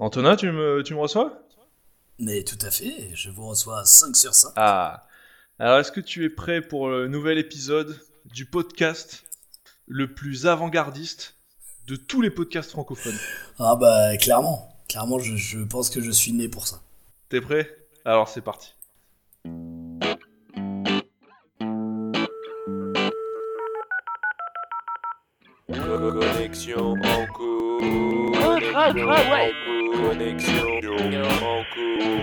Antonin, 0.00 0.34
tu 0.34 0.50
me, 0.50 0.82
tu 0.82 0.94
me 0.94 0.98
reçois? 0.98 1.42
Mais 2.18 2.42
tout 2.42 2.56
à 2.62 2.70
fait, 2.70 3.10
je 3.12 3.28
vous 3.28 3.46
reçois 3.46 3.84
5 3.84 4.16
sur 4.16 4.34
5. 4.34 4.52
Ah. 4.56 5.06
Alors, 5.58 5.78
est-ce 5.78 5.92
que 5.92 6.00
tu 6.00 6.24
es 6.24 6.30
prêt 6.30 6.62
pour 6.62 6.88
le 6.88 7.06
nouvel 7.06 7.36
épisode 7.36 8.00
du 8.24 8.46
podcast 8.46 9.24
le 9.86 10.14
plus 10.14 10.46
avant-gardiste 10.46 11.34
de 11.86 11.96
tous 11.96 12.22
les 12.22 12.30
podcasts 12.30 12.70
francophones? 12.70 13.18
Ah 13.58 13.76
bah 13.76 14.16
clairement, 14.16 14.74
clairement 14.88 15.18
je, 15.18 15.36
je 15.36 15.58
pense 15.58 15.90
que 15.90 16.00
je 16.00 16.10
suis 16.10 16.32
né 16.32 16.48
pour 16.48 16.66
ça. 16.66 16.80
T'es 17.28 17.42
prêt? 17.42 17.70
Alors 18.06 18.30
c'est 18.30 18.40
parti. 18.40 18.74
Connexion 25.68 26.94
en 26.94 27.26
cours. 27.34 28.29
Connexion 28.72 30.68
en 31.42 31.64
cours. 31.74 32.20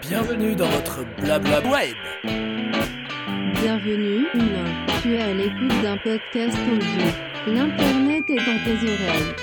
Bienvenue 0.00 0.56
dans 0.56 0.66
votre 0.66 1.04
blabla 1.20 1.60
web. 1.60 1.94
Bienvenue, 3.60 4.26
humain. 4.34 4.86
Tu 5.02 5.14
es 5.14 5.22
à 5.22 5.32
l'écoute 5.34 5.82
d'un 5.82 5.96
podcast 5.98 6.56
audio. 6.72 7.06
L'internet 7.46 8.24
est 8.28 8.44
dans 8.44 8.64
tes 8.64 8.78
oreilles. 8.88 9.34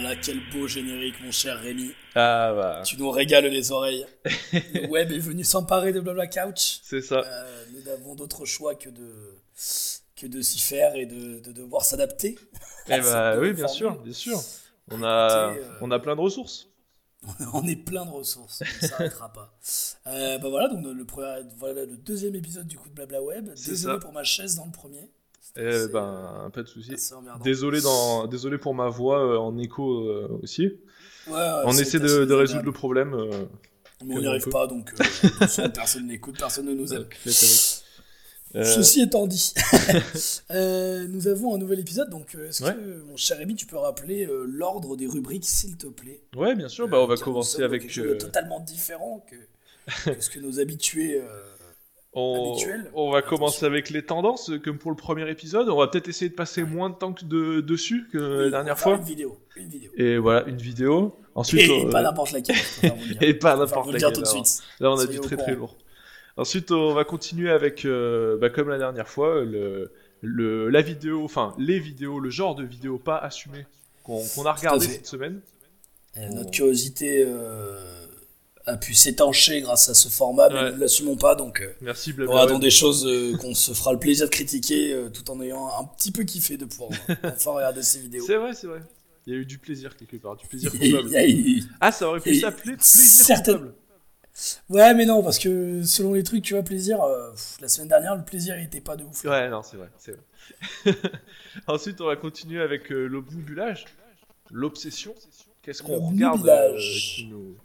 Voilà, 0.00 0.16
quel 0.16 0.40
beau 0.50 0.66
générique 0.66 1.16
mon 1.22 1.30
cher 1.30 1.58
Rémi. 1.60 1.92
Ah 2.14 2.52
bah, 2.54 2.82
Tu 2.86 2.96
nous 2.96 3.10
régales 3.10 3.44
les 3.46 3.70
oreilles. 3.70 4.06
Le 4.52 4.88
web 4.88 5.12
est 5.12 5.18
venu 5.18 5.44
s'emparer 5.44 5.92
de 5.92 6.00
Blabla 6.00 6.26
Couch. 6.26 6.80
c'est 6.82 7.02
ça. 7.02 7.22
Euh, 7.26 7.64
nous 7.72 7.82
n'avons 7.82 8.14
d'autre 8.14 8.46
choix 8.46 8.74
que 8.74 8.88
de, 8.88 9.34
que 10.16 10.26
de 10.26 10.40
s'y 10.40 10.58
faire 10.58 10.94
et 10.96 11.04
de, 11.04 11.40
de 11.40 11.52
devoir 11.52 11.84
s'adapter. 11.84 12.38
Eh 12.88 13.00
bah 13.00 13.36
oui, 13.40 13.52
bien 13.52 13.68
sûr, 13.68 14.00
bien 14.00 14.12
sûr. 14.14 14.40
On 14.90 15.02
a, 15.02 15.52
Écoutez, 15.52 15.66
euh, 15.66 15.78
on 15.82 15.90
a 15.90 15.98
plein 15.98 16.16
de 16.16 16.20
ressources. 16.20 16.68
On 17.52 17.66
est 17.68 17.76
plein 17.76 18.06
de 18.06 18.10
ressources, 18.10 18.62
on 18.62 18.82
ne 18.82 18.88
s'arrêtera 18.88 19.30
pas. 19.30 19.54
Euh, 20.06 20.38
bah 20.38 20.48
voilà, 20.48 20.68
donc 20.68 20.82
le, 20.82 21.04
premier, 21.04 21.42
voilà 21.58 21.84
le 21.84 21.98
deuxième 21.98 22.34
épisode 22.34 22.66
du 22.66 22.78
coup 22.78 22.88
de 22.88 22.94
Blabla 22.94 23.22
Web. 23.22 23.50
Désolé 23.50 23.76
ça. 23.76 24.00
pour 24.00 24.14
ma 24.14 24.24
chaise 24.24 24.56
dans 24.56 24.64
le 24.64 24.72
premier. 24.72 25.10
Eh 25.56 25.88
ben, 25.92 26.50
pas 26.54 26.62
de 26.62 26.68
souci. 26.68 26.92
euh. 26.92 27.16
Désolé, 27.42 27.80
dans, 27.80 28.26
désolé 28.26 28.58
pour 28.58 28.74
ma 28.74 28.88
voix 28.88 29.18
euh, 29.24 29.36
en 29.38 29.58
écho 29.58 30.06
euh, 30.08 30.28
aussi. 30.42 30.66
Ouais, 31.28 31.48
on 31.64 31.72
essaie 31.72 31.98
de, 32.00 32.32
résoudre 32.32 32.64
le 32.64 32.72
problème. 32.72 33.14
euh, 33.14 33.44
Mais 34.04 34.16
on 34.16 34.20
n'y 34.20 34.26
arrive 34.26 34.44
peut. 34.44 34.50
pas, 34.50 34.66
donc 34.66 34.92
euh, 34.94 35.68
personne 35.74 36.06
n'écoute, 36.06 36.36
personne 36.38 36.66
ne 36.66 36.74
nous 36.74 36.94
aime. 36.94 37.06
Euh, 38.56 38.64
Ceci 38.64 39.00
étant 39.02 39.28
dit, 39.28 39.54
euh, 40.50 41.06
nous 41.08 41.28
avons 41.28 41.54
un 41.54 41.58
nouvel 41.58 41.78
épisode, 41.78 42.10
donc 42.10 42.34
euh, 42.34 42.48
est-ce 42.48 42.64
Ouais. 42.64 42.74
que, 42.74 43.02
mon 43.02 43.16
cher 43.16 43.38
Rémi, 43.38 43.54
tu 43.54 43.64
peux 43.66 43.76
rappeler 43.76 44.26
euh, 44.26 44.44
l'ordre 44.48 44.96
des 44.96 45.06
rubriques, 45.06 45.44
s'il 45.44 45.76
te 45.76 45.86
plaît? 45.86 46.20
Ouais, 46.34 46.56
bien 46.56 46.68
sûr. 46.68 46.88
Bah, 46.88 46.98
on 47.00 47.06
va 47.06 47.14
Euh, 47.14 47.16
commencer 47.18 47.62
avec. 47.62 47.82
quelque 47.82 47.92
chose 47.92 48.06
de 48.06 48.10
euh, 48.14 48.18
totalement 48.18 48.58
différent 48.58 49.24
que, 49.30 50.10
que 50.14 50.20
ce 50.20 50.28
que 50.30 50.40
nos 50.40 50.58
habitués... 50.58 51.20
On, 52.12 52.56
on 52.94 53.10
va 53.12 53.22
commencer 53.22 53.64
avec 53.64 53.88
les 53.88 54.04
tendances, 54.04 54.50
comme 54.64 54.78
pour 54.78 54.90
le 54.90 54.96
premier 54.96 55.30
épisode. 55.30 55.68
On 55.68 55.76
va 55.78 55.86
peut-être 55.86 56.08
essayer 56.08 56.28
de 56.28 56.34
passer 56.34 56.64
moins 56.64 56.90
de 56.90 56.96
temps 56.96 57.12
que 57.12 57.24
de, 57.24 57.60
dessus 57.60 58.08
que 58.12 58.18
oui, 58.18 58.42
la 58.42 58.46
on 58.46 58.50
dernière 58.50 58.78
fois. 58.78 58.96
Une 58.96 59.02
vidéo, 59.04 59.38
une 59.56 59.68
vidéo. 59.68 59.92
Et 59.96 60.18
voilà, 60.18 60.44
une 60.48 60.56
vidéo. 60.56 61.16
Ensuite, 61.36 61.70
Et, 61.70 61.86
euh, 61.86 61.90
pas 61.90 62.02
n'importe 62.02 62.32
laquelle. 62.32 62.56
et 63.20 63.34
pas 63.34 63.56
n'importe 63.56 63.92
laquelle, 63.92 64.12
tout 64.12 64.22
de 64.22 64.26
suite. 64.26 64.62
là, 64.80 64.90
on 64.90 64.98
a 64.98 65.04
au 65.04 65.06
très 65.20 65.36
très 65.36 65.54
lourd. 65.54 65.76
Ensuite, 66.36 66.72
on 66.72 66.94
va 66.94 67.04
continuer 67.04 67.50
avec, 67.50 67.84
euh, 67.84 68.36
bah, 68.38 68.50
comme 68.50 68.68
la 68.68 68.78
dernière 68.78 69.08
fois, 69.08 69.44
le, 69.44 69.92
le, 70.20 70.68
la 70.68 70.82
vidéo, 70.82 71.24
enfin 71.24 71.54
les 71.58 71.78
vidéos, 71.78 72.18
le 72.18 72.30
genre 72.30 72.54
de 72.54 72.64
vidéo 72.64 72.98
pas 72.98 73.18
assumé 73.18 73.66
qu'on 74.02 74.46
a 74.46 74.52
regardé 74.52 74.86
cette 74.86 75.06
semaine. 75.06 75.40
Euh, 76.16 76.28
notre 76.30 76.50
curiosité 76.50 77.24
euh, 77.24 78.06
a 78.66 78.76
pu 78.76 78.94
s'étancher 78.94 79.60
grâce 79.62 79.88
à 79.88 79.94
ce 79.94 80.08
format, 80.08 80.48
mais 80.48 80.54
Ouais. 80.54 80.70
nous 80.70 80.76
ne 80.76 80.80
l'assumons 80.80 81.16
pas, 81.16 81.34
donc 81.34 81.60
euh, 81.62 81.72
Merci 81.80 82.10
on 82.12 82.16
Blabla. 82.16 82.40
attend 82.42 82.58
des 82.58 82.70
choses 82.70 83.06
euh, 83.06 83.36
qu'on 83.38 83.54
se 83.54 83.72
fera 83.72 83.92
le 83.92 83.98
plaisir 83.98 84.26
de 84.26 84.30
critiquer 84.30 84.92
euh, 84.92 85.08
tout 85.08 85.28
en 85.30 85.40
ayant 85.40 85.66
un 85.78 85.84
petit 85.84 86.12
peu 86.12 86.22
kiffé 86.24 86.56
de 86.56 86.66
pouvoir 86.66 86.90
enfin 87.24 87.52
regarder 87.52 87.82
ces 87.82 88.00
vidéos. 88.00 88.24
C'est 88.26 88.36
vrai, 88.36 88.52
c'est 88.54 88.66
vrai. 88.66 88.80
Il 89.26 89.32
y 89.34 89.36
a 89.36 89.38
eu 89.40 89.46
du 89.46 89.58
plaisir 89.58 89.96
quelque 89.96 90.16
part, 90.16 90.36
du 90.36 90.46
plaisir 90.46 90.70
coupable. 90.78 91.08
eu- 91.14 91.62
Ah, 91.80 91.90
ça 91.92 92.08
aurait 92.08 92.20
pu 92.20 92.34
s'appeler 92.38 92.76
plaisir 92.76 93.24
certaines- 93.26 93.54
coupable. 93.56 93.74
Ouais, 94.70 94.94
mais 94.94 95.04
non, 95.06 95.22
parce 95.22 95.38
que 95.38 95.82
selon 95.82 96.14
les 96.14 96.22
trucs, 96.22 96.42
tu 96.44 96.54
vois, 96.54 96.62
plaisir, 96.62 96.98
pff, 97.34 97.56
la 97.60 97.68
semaine 97.68 97.88
dernière, 97.88 98.14
le 98.16 98.24
plaisir 98.24 98.56
il 98.58 98.64
était 98.64 98.80
pas 98.80 98.96
de 98.96 99.04
ouf. 99.04 99.24
Ouais, 99.24 99.48
non, 99.50 99.62
c'est 99.62 99.76
vrai, 99.76 99.88
c'est 99.98 100.12
vrai. 100.12 100.94
Ensuite, 101.66 102.00
on 102.00 102.06
va 102.06 102.16
continuer 102.16 102.62
avec 102.62 102.88
l'obnubilage, 102.90 103.86
l'obsession. 104.50 105.14
Qu'est-ce 105.62 105.82
qu'on 105.82 105.98
regarde 106.10 106.48
qui, 106.78 107.26
nous, 107.26 107.56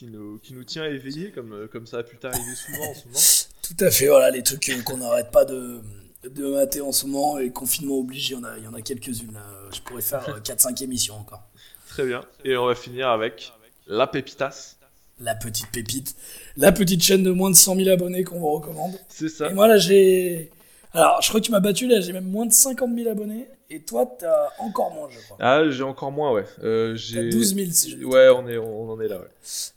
qui, 0.00 0.06
nous, 0.06 0.38
qui 0.38 0.54
nous 0.54 0.64
tient 0.64 0.86
éveillés, 0.86 1.30
comme, 1.30 1.52
euh, 1.52 1.66
comme 1.66 1.86
ça 1.86 1.98
a 1.98 2.02
pu 2.02 2.16
t'arriver 2.16 2.54
souvent 2.54 2.90
en 2.90 2.94
ce 2.94 3.04
moment 3.04 3.18
Tout 3.62 3.84
à 3.84 3.90
fait, 3.90 4.06
voilà, 4.06 4.30
les 4.30 4.42
trucs 4.42 4.66
euh, 4.70 4.80
qu'on 4.82 4.96
n'arrête 4.96 5.30
pas 5.30 5.44
de, 5.44 5.82
de 6.24 6.46
mater 6.46 6.80
en 6.80 6.90
ce 6.90 7.04
moment, 7.04 7.38
et 7.38 7.50
confinement 7.50 7.98
oblige, 7.98 8.30
il 8.30 8.32
y 8.32 8.36
en 8.36 8.44
a, 8.44 8.56
il 8.56 8.64
y 8.64 8.66
en 8.66 8.72
a 8.72 8.80
quelques-unes. 8.80 9.36
Euh, 9.36 9.70
Je 9.74 9.82
pourrais 9.82 10.00
faire 10.00 10.26
euh, 10.30 10.40
4-5 10.40 10.82
émissions 10.84 11.16
encore. 11.16 11.42
Très 11.86 12.06
bien. 12.06 12.24
Et 12.46 12.56
on 12.56 12.64
va 12.64 12.74
finir 12.74 13.10
avec 13.10 13.52
la 13.86 14.06
pépitas. 14.06 14.76
La 15.22 15.34
petite 15.34 15.70
pépite, 15.70 16.16
la 16.56 16.72
petite 16.72 17.02
chaîne 17.02 17.22
de 17.22 17.30
moins 17.30 17.50
de 17.50 17.54
100 17.54 17.76
000 17.76 17.90
abonnés 17.90 18.24
qu'on 18.24 18.38
vous 18.38 18.52
recommande. 18.52 18.98
C'est 19.08 19.28
ça. 19.28 19.50
Et 19.50 19.52
moi 19.52 19.68
là 19.68 19.76
j'ai. 19.76 20.50
Alors 20.94 21.20
je 21.20 21.28
crois 21.28 21.40
que 21.40 21.44
tu 21.44 21.52
m'as 21.52 21.60
battu 21.60 21.86
là, 21.86 22.00
j'ai 22.00 22.14
même 22.14 22.24
moins 22.24 22.46
de 22.46 22.54
50 22.54 22.90
000 22.96 23.10
abonnés. 23.10 23.46
Et 23.72 23.82
toi 23.82 24.04
t'as 24.18 24.48
encore 24.58 24.92
moins, 24.92 25.08
je 25.10 25.18
crois. 25.20 25.36
Ah, 25.38 25.70
j'ai 25.70 25.84
encore 25.84 26.10
moins, 26.10 26.32
ouais. 26.32 26.44
Euh, 26.64 26.96
j'ai 26.96 27.30
12 27.30 27.54
000 27.54 27.70
si 27.70 27.90
je 27.92 28.04
Ouais, 28.04 28.28
on, 28.28 28.48
est, 28.48 28.58
on 28.58 28.90
en 28.90 29.00
est 29.00 29.06
là, 29.06 29.18
ouais. 29.20 29.28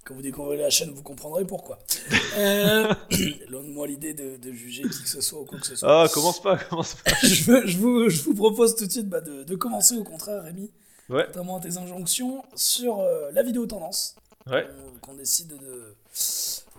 Quand 0.04 0.16
vous 0.16 0.24
découvrirez 0.24 0.64
la 0.64 0.70
chaîne, 0.72 0.90
vous 0.92 1.04
comprendrez 1.04 1.46
pourquoi. 1.46 1.80
Euh, 2.36 2.92
Loin 3.50 3.62
de 3.62 3.68
moi 3.70 3.86
l'idée 3.86 4.16
de, 4.16 4.38
de 4.38 4.52
juger 4.52 4.82
qui 4.82 5.04
que 5.04 5.08
ce 5.08 5.22
soit 5.22 5.42
ou 5.42 5.46
quoi 5.46 5.60
que 5.60 5.68
ce 5.68 5.76
soit. 5.76 6.04
Ah, 6.06 6.08
commence 6.12 6.42
pas, 6.42 6.58
commence 6.58 6.96
pas. 6.96 7.12
je, 7.24 7.44
veux- 7.44 7.68
je 7.68 7.78
vous, 7.78 8.10
je 8.10 8.24
vous 8.24 8.34
propose 8.34 8.76
tout 8.76 8.88
de 8.88 8.92
suite 8.92 9.08
bah, 9.08 9.22
de, 9.22 9.44
de 9.44 9.56
commencer 9.56 9.96
au 9.98 10.04
contraire, 10.04 10.42
Rémi. 10.42 10.72
Ouais. 11.10 11.28
Notamment 11.28 11.58
à 11.58 11.60
tes 11.60 11.78
injonctions 11.78 12.44
sur 12.56 13.02
euh, 13.02 13.30
la 13.34 13.44
vidéo 13.44 13.68
tendance. 13.68 14.16
Ouais. 14.50 14.66
qu'on- 15.02 15.14
décide 15.14 15.50
de, 15.56 15.96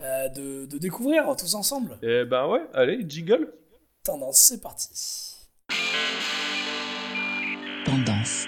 euh, 0.02 0.28
de, 0.30 0.66
de 0.66 0.78
découvrir 0.78 1.24
tous 1.38 1.54
ensemble. 1.54 1.96
Et 2.02 2.24
ben 2.24 2.48
ouais, 2.48 2.62
allez, 2.74 3.04
jingle. 3.08 3.52
Tendance, 4.02 4.38
c'est 4.38 4.60
parti. 4.60 4.88
Tendance. 7.84 8.46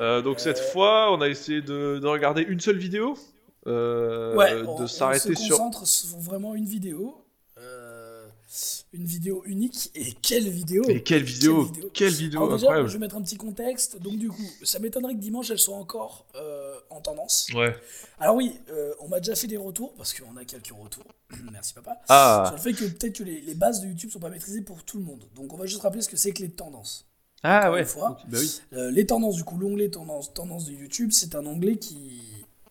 Euh, 0.00 0.22
donc 0.22 0.40
cette 0.40 0.58
fois, 0.58 1.12
on 1.12 1.20
a 1.20 1.28
essayé 1.28 1.60
de, 1.62 1.98
de 1.98 2.06
regarder 2.06 2.42
une 2.42 2.60
seule 2.60 2.78
vidéo. 2.78 3.18
euh, 3.66 4.34
Ouais, 4.34 4.52
on, 4.66 4.78
de 4.78 4.82
on 4.84 4.86
s'arrêter 4.86 5.34
se 5.34 5.42
sur. 5.42 5.56
concentre 5.56 5.86
sur 5.86 6.18
vraiment 6.18 6.54
une 6.54 6.66
vidéo. 6.66 7.24
Euh, 7.58 8.26
une 8.92 9.04
vidéo 9.04 9.42
unique. 9.46 9.90
Et 9.94 10.12
quelle 10.12 10.48
vidéo 10.48 10.82
Et 10.88 11.02
quelle 11.02 11.22
vidéo 11.22 11.64
vidéo 11.64 11.90
Quelle 11.92 12.12
vidéo 12.12 12.40
Alors 12.40 12.52
déjà, 12.54 12.66
incroyable 12.66 12.88
je 12.88 12.92
vais 12.94 12.98
mettre 12.98 13.16
un 13.16 13.22
petit 13.22 13.36
contexte. 13.36 14.00
Donc 14.00 14.16
du 14.16 14.28
coup, 14.28 14.48
ça 14.62 14.78
m'étonnerait 14.78 15.14
que 15.14 15.20
dimanche, 15.20 15.50
elle 15.50 15.58
soit 15.58 15.76
encore 15.76 16.26
euh, 16.36 16.74
en 16.90 17.00
tendance. 17.00 17.48
Ouais. 17.54 17.74
Alors 18.18 18.36
oui, 18.36 18.58
euh, 18.70 18.92
on 19.00 19.08
m'a 19.08 19.20
déjà 19.20 19.34
fait 19.36 19.46
des 19.46 19.56
retours, 19.58 19.92
parce 19.94 20.14
qu'on 20.14 20.36
a 20.36 20.44
quelques 20.44 20.72
retours. 20.72 21.04
Merci 21.52 21.74
papa. 21.74 21.92
Sur 21.92 22.04
Ah, 22.08 22.52
le 22.54 22.60
fait 22.60 22.72
que 22.72 22.84
peut-être 22.84 23.16
que 23.18 23.24
les, 23.24 23.40
les 23.42 23.54
bases 23.54 23.80
de 23.82 23.86
YouTube 23.88 24.10
sont 24.10 24.20
pas 24.20 24.30
maîtrisées 24.30 24.62
pour 24.62 24.82
tout 24.84 24.98
le 24.98 25.04
monde. 25.04 25.24
Donc 25.36 25.52
on 25.52 25.56
va 25.56 25.66
juste 25.66 25.82
rappeler 25.82 26.02
ce 26.02 26.08
que 26.08 26.16
c'est 26.16 26.32
que 26.32 26.42
les 26.42 26.50
tendances. 26.50 27.06
Ah 27.42 27.72
ouais. 27.72 27.84
fois. 27.84 28.18
Bah 28.28 28.38
oui. 28.40 28.60
Euh, 28.74 28.90
les 28.90 29.06
tendances, 29.06 29.36
du 29.36 29.44
coup, 29.44 29.58
l'onglet 29.58 29.88
tendances 29.88 30.32
tendance 30.34 30.66
de 30.66 30.72
YouTube, 30.72 31.10
c'est 31.12 31.34
un 31.34 31.46
onglet 31.46 31.76
qui, 31.76 32.20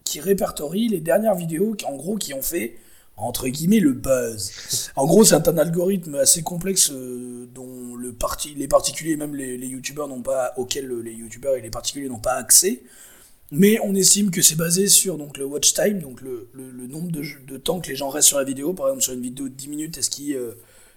qui 0.03 0.19
répertorie 0.19 0.87
les 0.89 0.99
dernières 0.99 1.35
vidéos 1.35 1.73
qui, 1.73 1.85
en 1.85 1.95
gros, 1.95 2.17
qui 2.17 2.33
ont 2.33 2.41
fait, 2.41 2.75
entre 3.17 3.47
guillemets, 3.47 3.79
le 3.79 3.93
buzz. 3.93 4.51
En 4.95 5.05
gros, 5.05 5.23
c'est 5.23 5.47
un 5.47 5.57
algorithme 5.57 6.15
assez 6.15 6.43
complexe 6.43 6.91
euh, 6.91 7.47
dont 7.53 7.95
le 7.95 8.13
parti, 8.13 8.53
les 8.55 8.67
particuliers, 8.67 9.17
même 9.17 9.35
les, 9.35 9.57
les 9.57 9.67
youtubeurs 9.67 10.07
n'ont 10.07 10.21
pas, 10.21 10.53
auquel 10.57 10.89
les 11.01 11.13
youtubeurs 11.13 11.55
et 11.55 11.61
les 11.61 11.69
particuliers 11.71 12.09
n'ont 12.09 12.19
pas 12.19 12.33
accès. 12.33 12.83
Mais 13.51 13.79
on 13.83 13.95
estime 13.95 14.29
que 14.29 14.43
c'est 14.43 14.55
basé 14.55 14.87
sur 14.87 15.17
donc, 15.17 15.37
le 15.37 15.45
watch 15.45 15.73
time, 15.73 15.99
donc 15.99 16.21
le, 16.21 16.49
le- 16.53 16.69
le 16.69 16.85
nombre 16.87 17.11
de, 17.11 17.23
de 17.47 17.57
temps 17.57 17.79
que 17.79 17.89
les 17.89 17.95
gens 17.95 18.09
restent 18.09 18.27
sur 18.27 18.37
la 18.37 18.43
vidéo. 18.43 18.73
Par 18.73 18.87
exemple, 18.87 19.01
sur 19.03 19.13
une 19.13 19.21
vidéo 19.21 19.45
de 19.49 19.53
10 19.55 19.67
minutes, 19.69 19.97
est-ce 19.97 20.11
qu'ils 20.11 20.35
euh, 20.35 20.53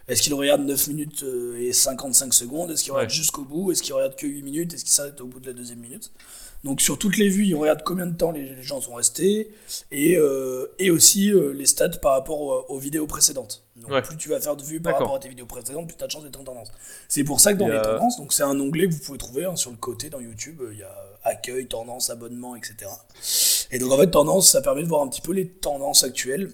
est-ce 0.08 0.22
qu'ils 0.22 0.34
regardent 0.34 0.66
9 0.66 0.88
minutes 0.88 1.22
euh, 1.22 1.60
et 1.60 1.72
55 1.72 2.34
secondes? 2.34 2.70
Est-ce 2.70 2.82
qu'ils 2.84 2.93
regardent 2.93 3.10
Ouais. 3.10 3.14
jusqu'au 3.16 3.43
bout? 3.44 3.72
Est-ce 3.72 3.82
qu'ils 3.82 3.94
regardent 3.94 4.16
que 4.16 4.26
8 4.26 4.43
minutes? 4.43 4.75
Est-ce 4.75 4.84
qu'ils 4.84 4.93
s'arrêtent 4.94 5.20
au 5.20 5.26
bout 5.26 5.40
de 5.40 5.46
la 5.46 5.52
deuxième 5.52 5.78
minute? 5.81 6.10
Donc 6.64 6.81
sur 6.81 6.96
toutes 6.96 7.16
les 7.16 7.28
vues, 7.28 7.46
ils 7.46 7.56
regardent 7.56 7.82
combien 7.84 8.06
de 8.06 8.16
temps 8.16 8.31
les, 8.31 8.62
gens 8.62 8.81
sont 8.81 8.94
restés 8.94 9.50
et, 9.90 10.16
euh, 10.16 10.66
et 10.78 10.93
aussi 10.93 11.32
euh, 11.32 11.52
les 11.52 11.66
stats 11.66 11.88
par 12.00 12.12
rapport 12.12 12.40
aux, 12.40 12.64
aux 12.69 12.78
vidéos 12.78 13.08
précédentes. 13.08 13.64
Donc 13.75 13.90
Ouais. 13.90 14.00
plus 14.02 14.16
tu 14.16 14.28
vas 14.28 14.38
faire 14.40 14.54
de 14.54 14.62
vues 14.62 14.81
par 14.81 14.93
rapport 14.96 15.16
à 15.16 15.19
tes 15.19 15.28
vidéos 15.28 15.46
précédentes, 15.46 15.88
plus 15.88 15.96
tu 15.96 16.04
as 16.04 16.06
de 16.06 16.12
chances 16.12 16.22
d'être 16.22 16.38
en 16.38 16.44
tendance. 16.44 16.69
C'est 17.08 17.25
pour 17.25 17.40
ça 17.40 17.52
que 17.52 17.58
dans 17.58 17.66
Il 17.66 17.72
les 17.72 17.82
tendances, 17.82 18.16
donc 18.16 18.32
c'est 18.32 18.44
un 18.44 18.58
onglet 18.60 18.87
que 18.87 18.93
vous 18.93 19.00
pouvez 19.00 19.19
trouver 19.19 19.44
hein, 19.44 19.56
sur 19.56 19.72
le 19.72 19.76
côté 19.76 20.08
dans 20.08 20.20
YouTube, 20.20 20.62
il 20.70 20.78
y 20.78 20.82
a 20.84 20.94
accueil, 21.25 21.66
tendance, 21.66 22.10
abonnement, 22.10 22.54
etc. 22.54 22.76
Et 23.72 23.78
donc 23.81 23.90
en 23.90 23.96
fait 23.99 24.10
tendance, 24.12 24.49
ça 24.50 24.60
permet 24.62 24.82
de 24.84 24.88
voir 24.88 25.02
un 25.02 25.08
petit 25.08 25.20
peu 25.20 25.32
les 25.32 25.49
tendances 25.49 26.04
actuelles 26.04 26.52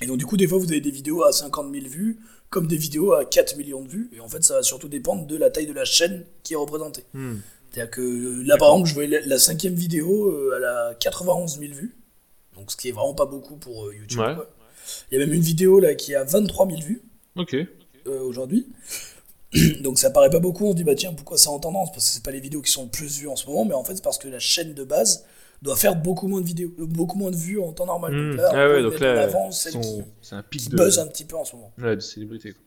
Et 0.00 0.06
donc, 0.06 0.16
du 0.18 0.26
coup, 0.26 0.36
des 0.36 0.46
fois, 0.46 0.58
vous 0.58 0.70
avez 0.70 0.80
des 0.80 0.90
vidéos 0.92 1.24
à 1.24 1.32
50 1.32 1.72
000 1.72 1.86
vues, 1.88 2.18
comme 2.50 2.66
des 2.66 2.76
vidéos 2.76 3.12
à 3.12 3.24
4 3.24 3.56
millions 3.56 3.82
de 3.82 3.88
vues. 3.88 4.10
Et 4.14 4.20
en 4.20 4.28
fait, 4.28 4.42
ça 4.42 4.54
va 4.54 4.62
surtout 4.62 4.88
dépendre 4.88 5.26
de 5.26 5.36
la 5.36 5.50
taille 5.50 5.66
de 5.66 5.72
la 5.72 5.84
chaîne 5.84 6.24
qui 6.42 6.54
est 6.54 6.56
représentée. 6.56 7.04
Hmm. 7.14 7.36
C'est-à-dire 7.70 7.90
que 7.90 8.42
là, 8.44 8.56
par 8.56 8.72
exemple, 8.72 8.88
je 8.88 8.94
voyais 8.94 9.20
la, 9.24 9.38
cinquième 9.38 9.74
vidéo, 9.74 10.26
euh, 10.26 10.54
elle 10.56 10.64
a 10.64 10.94
91 10.98 11.58
000 11.60 11.72
vues. 11.72 11.94
Donc, 12.56 12.72
ce 12.72 12.76
qui 12.76 12.88
est 12.88 12.92
vraiment 12.92 13.14
pas 13.14 13.26
beaucoup 13.26 13.56
pour 13.56 13.86
euh, 13.86 13.94
YouTube. 13.94 14.18
Ouais. 14.18 14.34
Il 15.10 15.18
y 15.18 15.22
a 15.22 15.24
même 15.24 15.34
une 15.34 15.42
vidéo 15.42 15.78
là 15.78 15.94
qui 15.94 16.14
a 16.14 16.24
23 16.24 16.66
000 16.68 16.80
vues 16.80 17.02
Ok. 17.36 17.54
euh, 17.54 17.66
aujourd'hui. 18.22 18.66
Donc 19.82 19.98
ça 19.98 20.10
paraît 20.10 20.30
pas 20.30 20.38
beaucoup, 20.38 20.66
on 20.66 20.72
se 20.72 20.76
dit 20.76 20.84
bah 20.84 20.94
tiens 20.94 21.12
pourquoi 21.12 21.36
c'est 21.36 21.48
en 21.48 21.58
tendance? 21.58 21.90
Parce 21.92 22.08
que 22.08 22.14
c'est 22.14 22.22
pas 22.22 22.30
les 22.30 22.40
vidéos 22.40 22.62
qui 22.62 22.70
sont 22.70 22.84
le 22.84 22.88
plus 22.88 23.18
vues 23.18 23.28
en 23.28 23.36
ce 23.36 23.46
moment, 23.46 23.64
mais 23.64 23.74
en 23.74 23.82
fait 23.84 23.96
c'est 23.96 24.04
parce 24.04 24.18
que 24.18 24.28
la 24.28 24.38
chaîne 24.38 24.74
de 24.74 24.84
base 24.84 25.24
doit 25.62 25.76
faire 25.76 25.94
beaucoup 25.96 26.26
moins 26.28 26.40
de 26.40 26.46
vidéos, 26.46 26.72
euh, 26.78 26.86
beaucoup 26.86 27.18
moins 27.18 27.30
de 27.30 27.36
vues 27.36 27.60
en 27.60 27.72
temps 27.72 27.86
normal. 27.86 28.12
Hmm. 28.14 28.30
Donc 28.30 28.36
là, 28.40 28.50
on 28.52 28.56
Ah 28.56 28.68
ouais, 28.70 28.82
donc 28.82 28.98
là, 29.00 29.22
avant 29.22 29.50
celle 29.52 29.72
son- 29.74 29.80
qui, 29.80 30.04
c'est 30.22 30.34
un 30.34 30.42
pic 30.42 30.62
qui 30.62 30.68
de, 30.70 30.76
buzz 30.76 30.98
un 30.98 31.06
petit 31.06 31.24
peu 31.24 31.36
en 31.36 31.44
ce 31.44 31.56
moment. 31.56 31.72
ouais, 31.78 31.96
de 31.96 32.00
célébrité. 32.00 32.52
Quoi. 32.52 32.62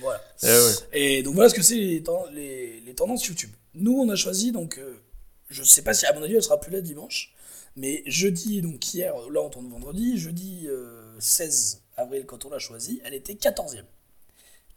Voilà. 0.00 0.20
Ouais. 0.42 0.72
Et 0.92 1.22
donc 1.22 1.34
voilà 1.34 1.48
ce 1.48 1.54
que 1.54 1.62
c'est 1.62 1.76
les, 1.76 2.02
ten- 2.02 2.30
les, 2.32 2.80
les 2.80 2.94
tendances 2.94 3.24
YouTube. 3.26 3.50
Nous 3.74 3.92
on 3.98 4.08
a 4.10 4.16
choisi 4.16 4.52
donc, 4.52 4.78
euh, 4.78 5.00
je 5.48 5.62
sais 5.62 5.82
pas 5.82 5.94
si 5.94 6.04
à 6.06 6.12
mon 6.12 6.22
avis 6.22 6.34
elle 6.34 6.42
sera 6.42 6.60
plus 6.60 6.70
là 6.70 6.80
dimanche, 6.82 7.34
mais 7.76 8.02
jeudi, 8.06 8.60
donc 8.60 8.92
hier, 8.92 9.14
là 9.30 9.40
on 9.40 9.48
tourne 9.48 9.68
vendredi, 9.70 10.18
jeudi 10.18 10.66
euh, 10.68 11.14
16 11.20 11.80
avril 11.96 12.24
quand 12.26 12.44
on 12.44 12.50
l'a 12.50 12.58
choisi, 12.58 13.00
elle 13.04 13.14
était 13.14 13.32
14e. 13.34 13.84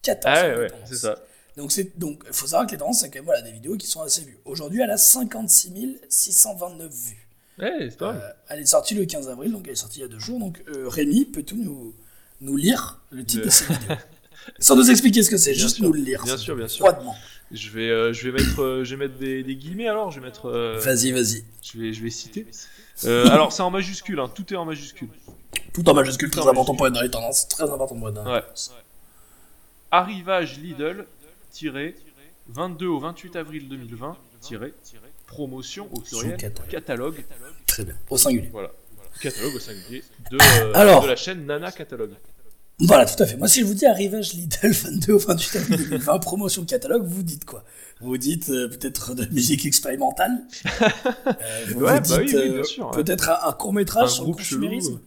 14e. 0.04 0.20
Ah 0.24 0.56
ouais, 0.58 0.68
c'est 0.86 0.96
ça. 0.96 1.20
Donc 1.58 1.72
c'est 1.74 2.00
donc 2.00 2.24
faut 2.32 2.48
savoir 2.48 2.66
que 2.66 2.72
les 2.72 2.78
tendances 2.78 3.02
c'est 3.02 3.10
quand 3.10 3.20
même 3.20 3.26
voilà 3.26 3.42
des 3.42 3.52
vidéos 3.52 3.76
qui 3.76 3.88
sont 3.88 4.02
assez 4.02 4.22
vues. 4.22 4.40
Aujourd'hui 4.46 4.80
elle 4.82 4.92
a 4.92 4.98
56 4.98 5.98
629 6.08 6.90
vues. 6.92 7.28
Ouais, 7.60 7.90
c'est. 7.90 8.02
Euh, 8.02 8.14
elle 8.50 8.60
est 8.60 8.66
sortie 8.66 8.96
le 8.96 9.06
15 9.06 9.30
avril 9.30 9.52
donc 9.52 9.64
elle 9.66 9.74
est 9.74 9.76
sortie 9.76 10.00
il 10.00 10.02
y 10.04 10.06
a 10.06 10.08
deux 10.08 10.20
jours. 10.20 10.40
Donc 10.40 10.64
euh, 10.70 10.88
Rémi 10.88 11.26
peut 11.26 11.44
tout 11.44 11.58
nous 11.58 11.94
nous 12.42 12.56
lire 12.58 13.00
le 13.12 13.24
titre 13.24 13.46
de 13.46 13.50
cette 13.50 13.70
vidéo 13.70 13.96
sans 14.60 14.76
nous 14.76 14.90
expliquer 14.90 15.22
ce 15.22 15.30
que 15.30 15.38
c'est, 15.38 15.54
juste 15.54 15.76
sûr, 15.76 15.86
nous 15.86 15.94
le 15.94 16.02
lire. 16.02 16.24
bien 16.24 16.38
sûr, 16.38 16.56
bien 16.56 16.68
sûr. 16.68 16.86
Froidement. 16.88 17.16
Je 17.52 17.70
vais, 17.70 17.90
euh, 17.90 18.14
je 18.14 18.30
vais 18.30 18.42
mettre, 18.42 18.62
euh, 18.64 18.84
je 18.84 18.96
vais 18.96 19.06
mettre 19.08 19.20
des, 19.20 19.44
des 19.44 19.56
guillemets 19.56 19.88
alors. 19.88 20.10
Je 20.10 20.20
vais 20.20 20.26
mettre, 20.26 20.46
euh, 20.48 20.80
Vas-y 20.80 21.12
vas-y. 21.12 21.44
je 21.62 21.78
vais, 21.78 21.94
je 21.94 22.02
vais 22.02 22.10
citer. 22.10 22.48
Euh, 23.04 23.28
alors 23.30 23.52
c'est 23.52 23.62
en 23.62 23.70
majuscule, 23.72 24.20
hein, 24.20 24.32
tout 24.34 24.52
est 24.54 24.58
en 24.58 24.66
majuscule. 24.66 25.10
Tout 25.74 25.88
en 25.90 25.94
majuscule 25.94 26.32
très 26.32 26.42
en 26.42 26.48
important 26.50 26.76
pour 26.76 26.88
être 26.88 26.94
dans 26.94 27.02
les 27.02 27.12
tendances, 27.12 27.48
très 27.48 27.70
important 27.70 27.96
pour 27.98 28.08
être 28.10 28.16
dans 28.16 28.24
les 28.26 28.32
Ouais. 28.32 28.42
tendances. 28.42 28.74
Arrivage 29.92 30.58
Lidl, 30.60 31.06
tiré, 31.52 31.96
22 32.48 32.88
au 32.88 33.00
28 33.00 33.36
avril 33.36 33.68
2020, 33.68 34.18
tiré, 34.40 34.74
promotion 35.32 35.88
au 35.94 36.00
pluriel, 36.02 36.38
catalogue. 36.38 36.70
catalogue, 36.70 37.26
Très 37.66 37.86
bien. 37.86 37.96
Au 38.10 38.18
singulier. 38.18 38.50
voilà, 38.52 38.72
catalogue 39.22 39.56
au 39.56 39.60
singulier, 39.60 40.04
de, 40.30 40.38
euh, 40.38 40.74
Alors. 40.76 41.04
de 41.04 41.08
la 41.08 41.16
chaîne 41.16 41.46
Nana 41.46 41.72
Catalogue. 41.72 42.12
Voilà, 42.80 43.06
tout 43.06 43.22
à 43.22 43.28
fait. 43.28 43.38
Moi, 43.38 43.48
si 43.48 43.60
je 43.62 43.66
vous 43.66 43.76
dis 43.76 43.86
arrivage 43.86 44.34
Lidl 44.34 44.72
22 44.72 45.14
au 45.14 45.18
28 45.20 45.56
avril 45.58 45.78
2020, 45.90 46.20
promotion 46.20 46.66
catalogue, 46.66 47.06
vous 47.06 47.22
dites 47.24 47.46
quoi? 47.46 47.64
Vous 48.02 48.18
dites 48.18 48.50
euh, 48.50 48.68
peut-être 48.68 49.14
de 49.14 49.24
la 49.24 49.30
musique 49.30 49.66
expérimentale? 49.66 50.32
Euh, 51.28 51.66
Vous 51.70 51.82
Ouais, 51.86 52.00
vous 52.02 52.10
bah 52.10 52.16
oui, 52.20 52.26
dites 52.26 52.36
oui, 52.42 52.50
bien 52.50 52.64
sûr, 52.64 52.88
ouais. 52.88 52.96
peut-être 53.04 53.30
un, 53.30 53.50
Un 53.50 53.54
court-métrage 53.54 54.10
sur 54.16 54.26
le 54.26 54.34
consumérisme 54.34 55.00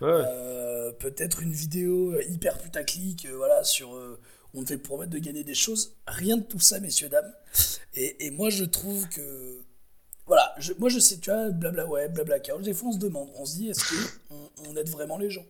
Ouais, 0.00 0.08
Euh, 0.10 0.92
peut-être 0.98 1.42
une 1.42 1.52
vidéo 1.52 2.14
hyper 2.28 2.56
putaclic, 2.58 3.28
voilà, 3.36 3.62
sur 3.64 3.90
on 4.54 4.62
te 4.62 4.68
fait 4.68 4.78
promettre 4.78 5.10
de 5.10 5.18
gagner 5.18 5.44
des 5.44 5.54
choses. 5.54 5.94
Rien 6.06 6.36
de 6.36 6.42
tout 6.42 6.60
ça, 6.60 6.80
messieurs, 6.80 7.08
dames. 7.08 7.32
Et, 7.94 8.26
et 8.26 8.30
moi, 8.30 8.50
je 8.50 8.64
trouve 8.64 9.08
que. 9.08 9.58
Voilà, 10.26 10.54
je- 10.58 10.72
moi 10.78 10.88
je 10.88 11.00
sais, 11.00 11.18
tu 11.18 11.28
vois, 11.30 11.50
blabla 11.50 11.86
web, 11.86 12.12
blabla 12.12 12.38
chaos, 12.38 12.60
des 12.60 12.72
fois 12.72 12.90
on 12.90 12.92
se 12.92 12.98
demande, 12.98 13.28
on 13.34 13.44
se 13.44 13.56
dit, 13.56 13.68
est-ce 13.68 13.80
qu'on 14.28 14.50
on 14.68 14.76
aide 14.76 14.88
vraiment 14.88 15.18
les 15.18 15.28
gens? 15.30 15.44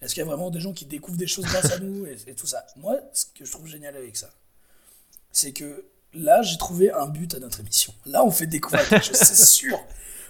Est-ce 0.00 0.14
qu'il 0.14 0.20
y 0.20 0.22
a 0.22 0.26
vraiment 0.26 0.50
des 0.50 0.60
gens 0.60 0.72
qui 0.72 0.84
découvrent 0.84 1.16
des 1.18 1.26
choses 1.26 1.46
grâce 1.46 1.72
à 1.72 1.78
nous 1.80 2.06
et, 2.06 2.16
et 2.28 2.34
tout 2.34 2.46
ça? 2.46 2.64
Moi, 2.76 3.00
ce 3.12 3.24
que 3.34 3.44
je 3.44 3.50
trouve 3.50 3.66
génial 3.66 3.96
avec 3.96 4.16
ça, 4.16 4.30
c'est 5.32 5.52
que 5.52 5.84
là, 6.14 6.42
j'ai 6.42 6.58
trouvé 6.58 6.92
un 6.92 7.06
but 7.08 7.34
à 7.34 7.40
notre 7.40 7.58
émission. 7.60 7.92
Là, 8.06 8.24
on 8.24 8.30
fait 8.30 8.46
découvrir 8.46 8.88
quelque 8.88 9.06
chose, 9.06 9.16
c'est 9.16 9.44
sûr. 9.44 9.78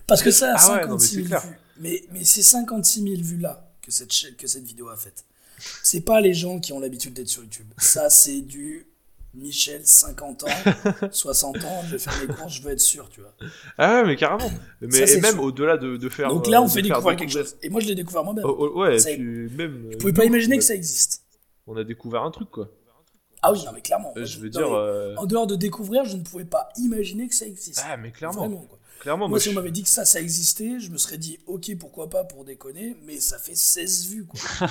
Parce 0.07 0.23
que 0.23 0.31
ça 0.31 0.55
a 0.55 0.57
Ah 0.59 0.77
ouais, 0.77 0.87
non, 0.87 0.95
mais 0.95 1.01
56 1.01 1.09
c'est 1.09 1.15
000 1.17 1.27
clair. 1.27 1.41
vues. 1.47 1.59
Mais, 1.79 2.05
mais 2.13 2.25
ces 2.25 2.43
56 2.43 3.03
000 3.03 3.15
vues-là 3.23 3.71
que 3.83 3.91
cette, 3.91 4.37
que 4.37 4.47
cette 4.47 4.65
vidéo 4.65 4.89
a 4.89 4.97
faites, 4.97 5.25
c'est 5.83 6.01
pas 6.03 6.21
les 6.21 6.35
gens 6.35 6.59
qui 6.61 6.73
ont 6.73 6.81
l'habitude 6.81 7.13
d'être 7.15 7.29
sur 7.29 7.43
YouTube. 7.43 7.67
Ça, 7.79 8.11
c'est 8.11 8.41
du 8.41 8.87
Michel, 9.33 9.83
50 9.85 10.43
ans, 10.45 10.49
60 11.13 11.57
ans, 11.65 11.83
je 11.87 11.93
vais 11.93 11.99
faire 11.99 12.13
mes 12.21 12.35
courses, 12.35 12.55
je 12.55 12.63
veux 12.63 12.73
être 12.73 12.81
sûr, 12.81 13.09
tu 13.11 13.21
vois. 13.21 13.33
Ah 13.79 14.01
ouais, 14.01 14.07
mais 14.09 14.17
carrément. 14.17 14.51
Mais 14.81 15.07
Ça, 15.07 15.13
et 15.17 15.21
même 15.21 15.39
au-delà 15.39 15.77
de, 15.77 15.97
de 15.97 16.09
faire. 16.09 16.31
Donc 16.31 16.49
euh, 16.49 16.51
là, 16.51 16.61
on 16.63 16.67
de 16.67 16.71
fait 16.73 16.83
découvrir 16.83 17.15
quelque 17.17 17.33
chose. 17.33 17.57
Et 17.63 17.69
moi, 17.69 17.81
je 17.81 17.87
l'ai 17.87 17.95
découvert 17.95 18.25
moi-même. 18.25 18.45
Oh, 18.45 18.57
oh, 18.75 18.81
ouais, 18.81 18.99
Ça- 18.99 19.11
puis 19.11 19.21
même. 19.23 19.91
Euh, 19.93 19.99
pouvez 19.99 20.13
pas 20.13 20.23
nous, 20.23 20.31
imaginer 20.31 20.59
que 20.59 20.65
ça 20.65 20.75
existe. 20.75 21.23
On 21.69 21.77
a 21.77 21.85
découvert 21.85 22.25
un 22.25 22.33
truc, 22.33 22.51
quoi. 22.51 22.69
Ah 23.41 23.53
oui, 23.53 23.63
non, 23.65 23.71
mais 23.73 23.83
clairement. 23.83 24.13
Euh, 24.17 24.25
je 24.25 24.41
veux 24.41 24.51
dire. 24.51 24.67
euh, 24.71 25.15
En 25.17 25.27
dehors 25.27 25.47
de 25.47 25.55
découvrir, 25.55 26.05
je 26.05 26.17
ne 26.17 26.23
pouvais 26.25 26.45
pas 26.45 26.69
imaginer 26.77 27.29
que 27.29 27.35
ça 27.37 27.47
existe. 27.47 27.81
Ah, 27.89 27.97
mais 27.97 28.11
clairement. 28.11 28.41
Vraiment, 28.41 28.67
quoi. 28.69 28.80
Clairement, 29.01 29.25
Moi, 29.25 29.31
moi, 29.31 29.41
si 29.41 29.49
on 29.49 29.55
m'avait 29.55 29.71
dit 29.71 29.83
que 29.83 29.89
ça, 29.89 30.05
ça 30.05 30.21
existait, 30.21 30.79
je 30.79 30.91
me 30.91 30.99
serais 30.99 31.17
dit, 31.19 31.39
ok, 31.47 31.75
pourquoi 31.79 32.09
pas 32.11 32.23
pour 32.25 32.45
déconner, 32.45 32.97
mais 33.05 33.19
ça 33.19 33.39
fait 33.39 33.55
16 33.57 34.07
vues, 34.09 34.27
quoi. 34.27 34.39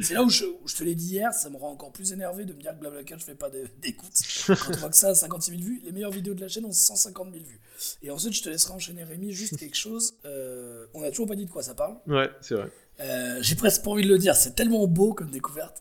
c'est 0.00 0.14
là 0.14 0.22
où 0.24 0.28
je, 0.28 0.44
où 0.44 0.66
je 0.66 0.74
te 0.76 0.82
l'ai 0.82 0.94
dit 0.96 1.06
hier, 1.12 1.32
ça 1.32 1.50
me 1.50 1.56
rend 1.56 1.70
encore 1.70 1.92
plus 1.92 2.12
énervé 2.12 2.44
de 2.44 2.52
me 2.52 2.60
dire 2.60 2.72
que 2.74 2.80
Blablacar, 2.80 3.18
je 3.18 3.24
fais 3.24 3.34
pas 3.36 3.48
d'écoute. 3.80 4.10
Quand 4.46 4.54
on 4.74 4.76
voit 4.78 4.88
que 4.90 4.96
ça 4.96 5.10
a 5.10 5.14
56 5.14 5.50
000 5.52 5.62
vues, 5.62 5.80
les 5.84 5.92
meilleures 5.92 6.10
vidéos 6.10 6.34
de 6.34 6.40
la 6.40 6.48
chaîne 6.48 6.64
ont 6.64 6.72
150 6.72 7.32
000 7.32 7.44
vues. 7.44 7.60
Et 8.02 8.10
ensuite, 8.10 8.32
je 8.34 8.42
te 8.42 8.48
laisserai 8.48 8.74
enchaîner, 8.74 9.04
Rémi, 9.04 9.32
juste 9.32 9.56
quelque 9.56 9.76
chose. 9.76 10.14
Euh, 10.24 10.86
on 10.94 11.02
a 11.04 11.10
toujours 11.10 11.28
pas 11.28 11.36
dit 11.36 11.46
de 11.46 11.50
quoi 11.50 11.62
ça 11.62 11.74
parle. 11.74 11.96
Ouais, 12.08 12.28
c'est 12.40 12.54
vrai. 12.56 12.70
Euh, 13.00 13.38
J'ai 13.40 13.54
presque 13.54 13.82
pas 13.84 13.90
envie 13.92 14.02
de 14.02 14.08
le 14.08 14.18
dire, 14.18 14.34
c'est 14.34 14.54
tellement 14.56 14.86
beau 14.88 15.14
comme 15.14 15.30
découverte. 15.30 15.80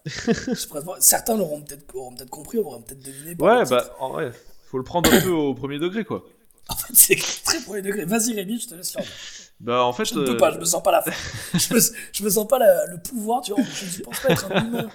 Pas- 0.72 0.98
Certains 1.00 1.36
l'auront 1.36 1.62
peut-être 1.62 1.86
peut-être 1.88 2.30
compris, 2.30 2.60
auront 2.60 2.82
peut-être 2.82 3.02
deviné. 3.04 3.32
Ouais, 3.40 3.66
bah, 3.66 3.96
en 4.00 4.10
vrai, 4.12 4.32
faut 4.70 4.78
le 4.78 4.84
prendre 4.84 5.12
un 5.12 5.20
peu 5.22 5.32
au 5.32 5.54
premier 5.56 5.80
degré, 5.80 6.06
quoi. 6.06 6.24
En 6.70 6.76
fait, 6.76 6.94
c'est 6.94 7.16
très 7.44 7.60
premier 7.62 7.82
degré. 7.82 8.06
Vas-y, 8.06 8.34
Rémi, 8.34 8.60
je 8.60 8.68
te 8.68 8.76
laisse 8.76 8.96
le 8.96 9.02
dire. 9.02 9.12
Bah, 9.60 9.84
en 9.84 9.92
fait. 9.92 10.06
Je 10.06 10.16
ne 10.16 10.26
peux 10.26 10.36
euh, 10.36 10.38
pas, 10.38 10.52
je 10.52 10.60
me 10.60 10.66
sens 10.66 10.82
pas 10.84 10.92
la 10.92 11.04
je, 11.54 11.74
me, 11.74 11.80
je 12.14 12.24
me 12.24 12.30
sens 12.30 12.48
pas 12.48 12.60
la- 12.60 12.86
le 12.88 12.98
pouvoir, 12.98 13.42
tu 13.42 13.54
vois. 13.54 13.64
Je 13.64 13.98
ne 14.00 14.04
pense 14.04 14.20
pas 14.20 14.30
être 14.30 14.52
un 14.52 14.66
humain 14.66 14.90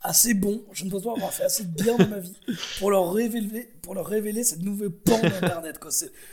assez 0.00 0.34
bon. 0.34 0.64
Je 0.72 0.84
ne 0.84 0.90
pense 0.90 1.02
pas 1.02 1.12
avoir 1.12 1.32
fait 1.32 1.44
assez 1.44 1.64
de 1.64 1.82
bien 1.82 1.96
de 1.96 2.04
ma 2.06 2.18
vie 2.18 2.36
pour 2.78 2.90
leur 2.90 3.12
révéler, 3.12 3.70
pour 3.82 3.94
leur 3.94 4.06
révéler 4.06 4.42
cette 4.42 4.62
nouvelle 4.62 4.90
pan 4.90 5.18
d'internet, 5.20 5.78
quoi. 5.78 5.90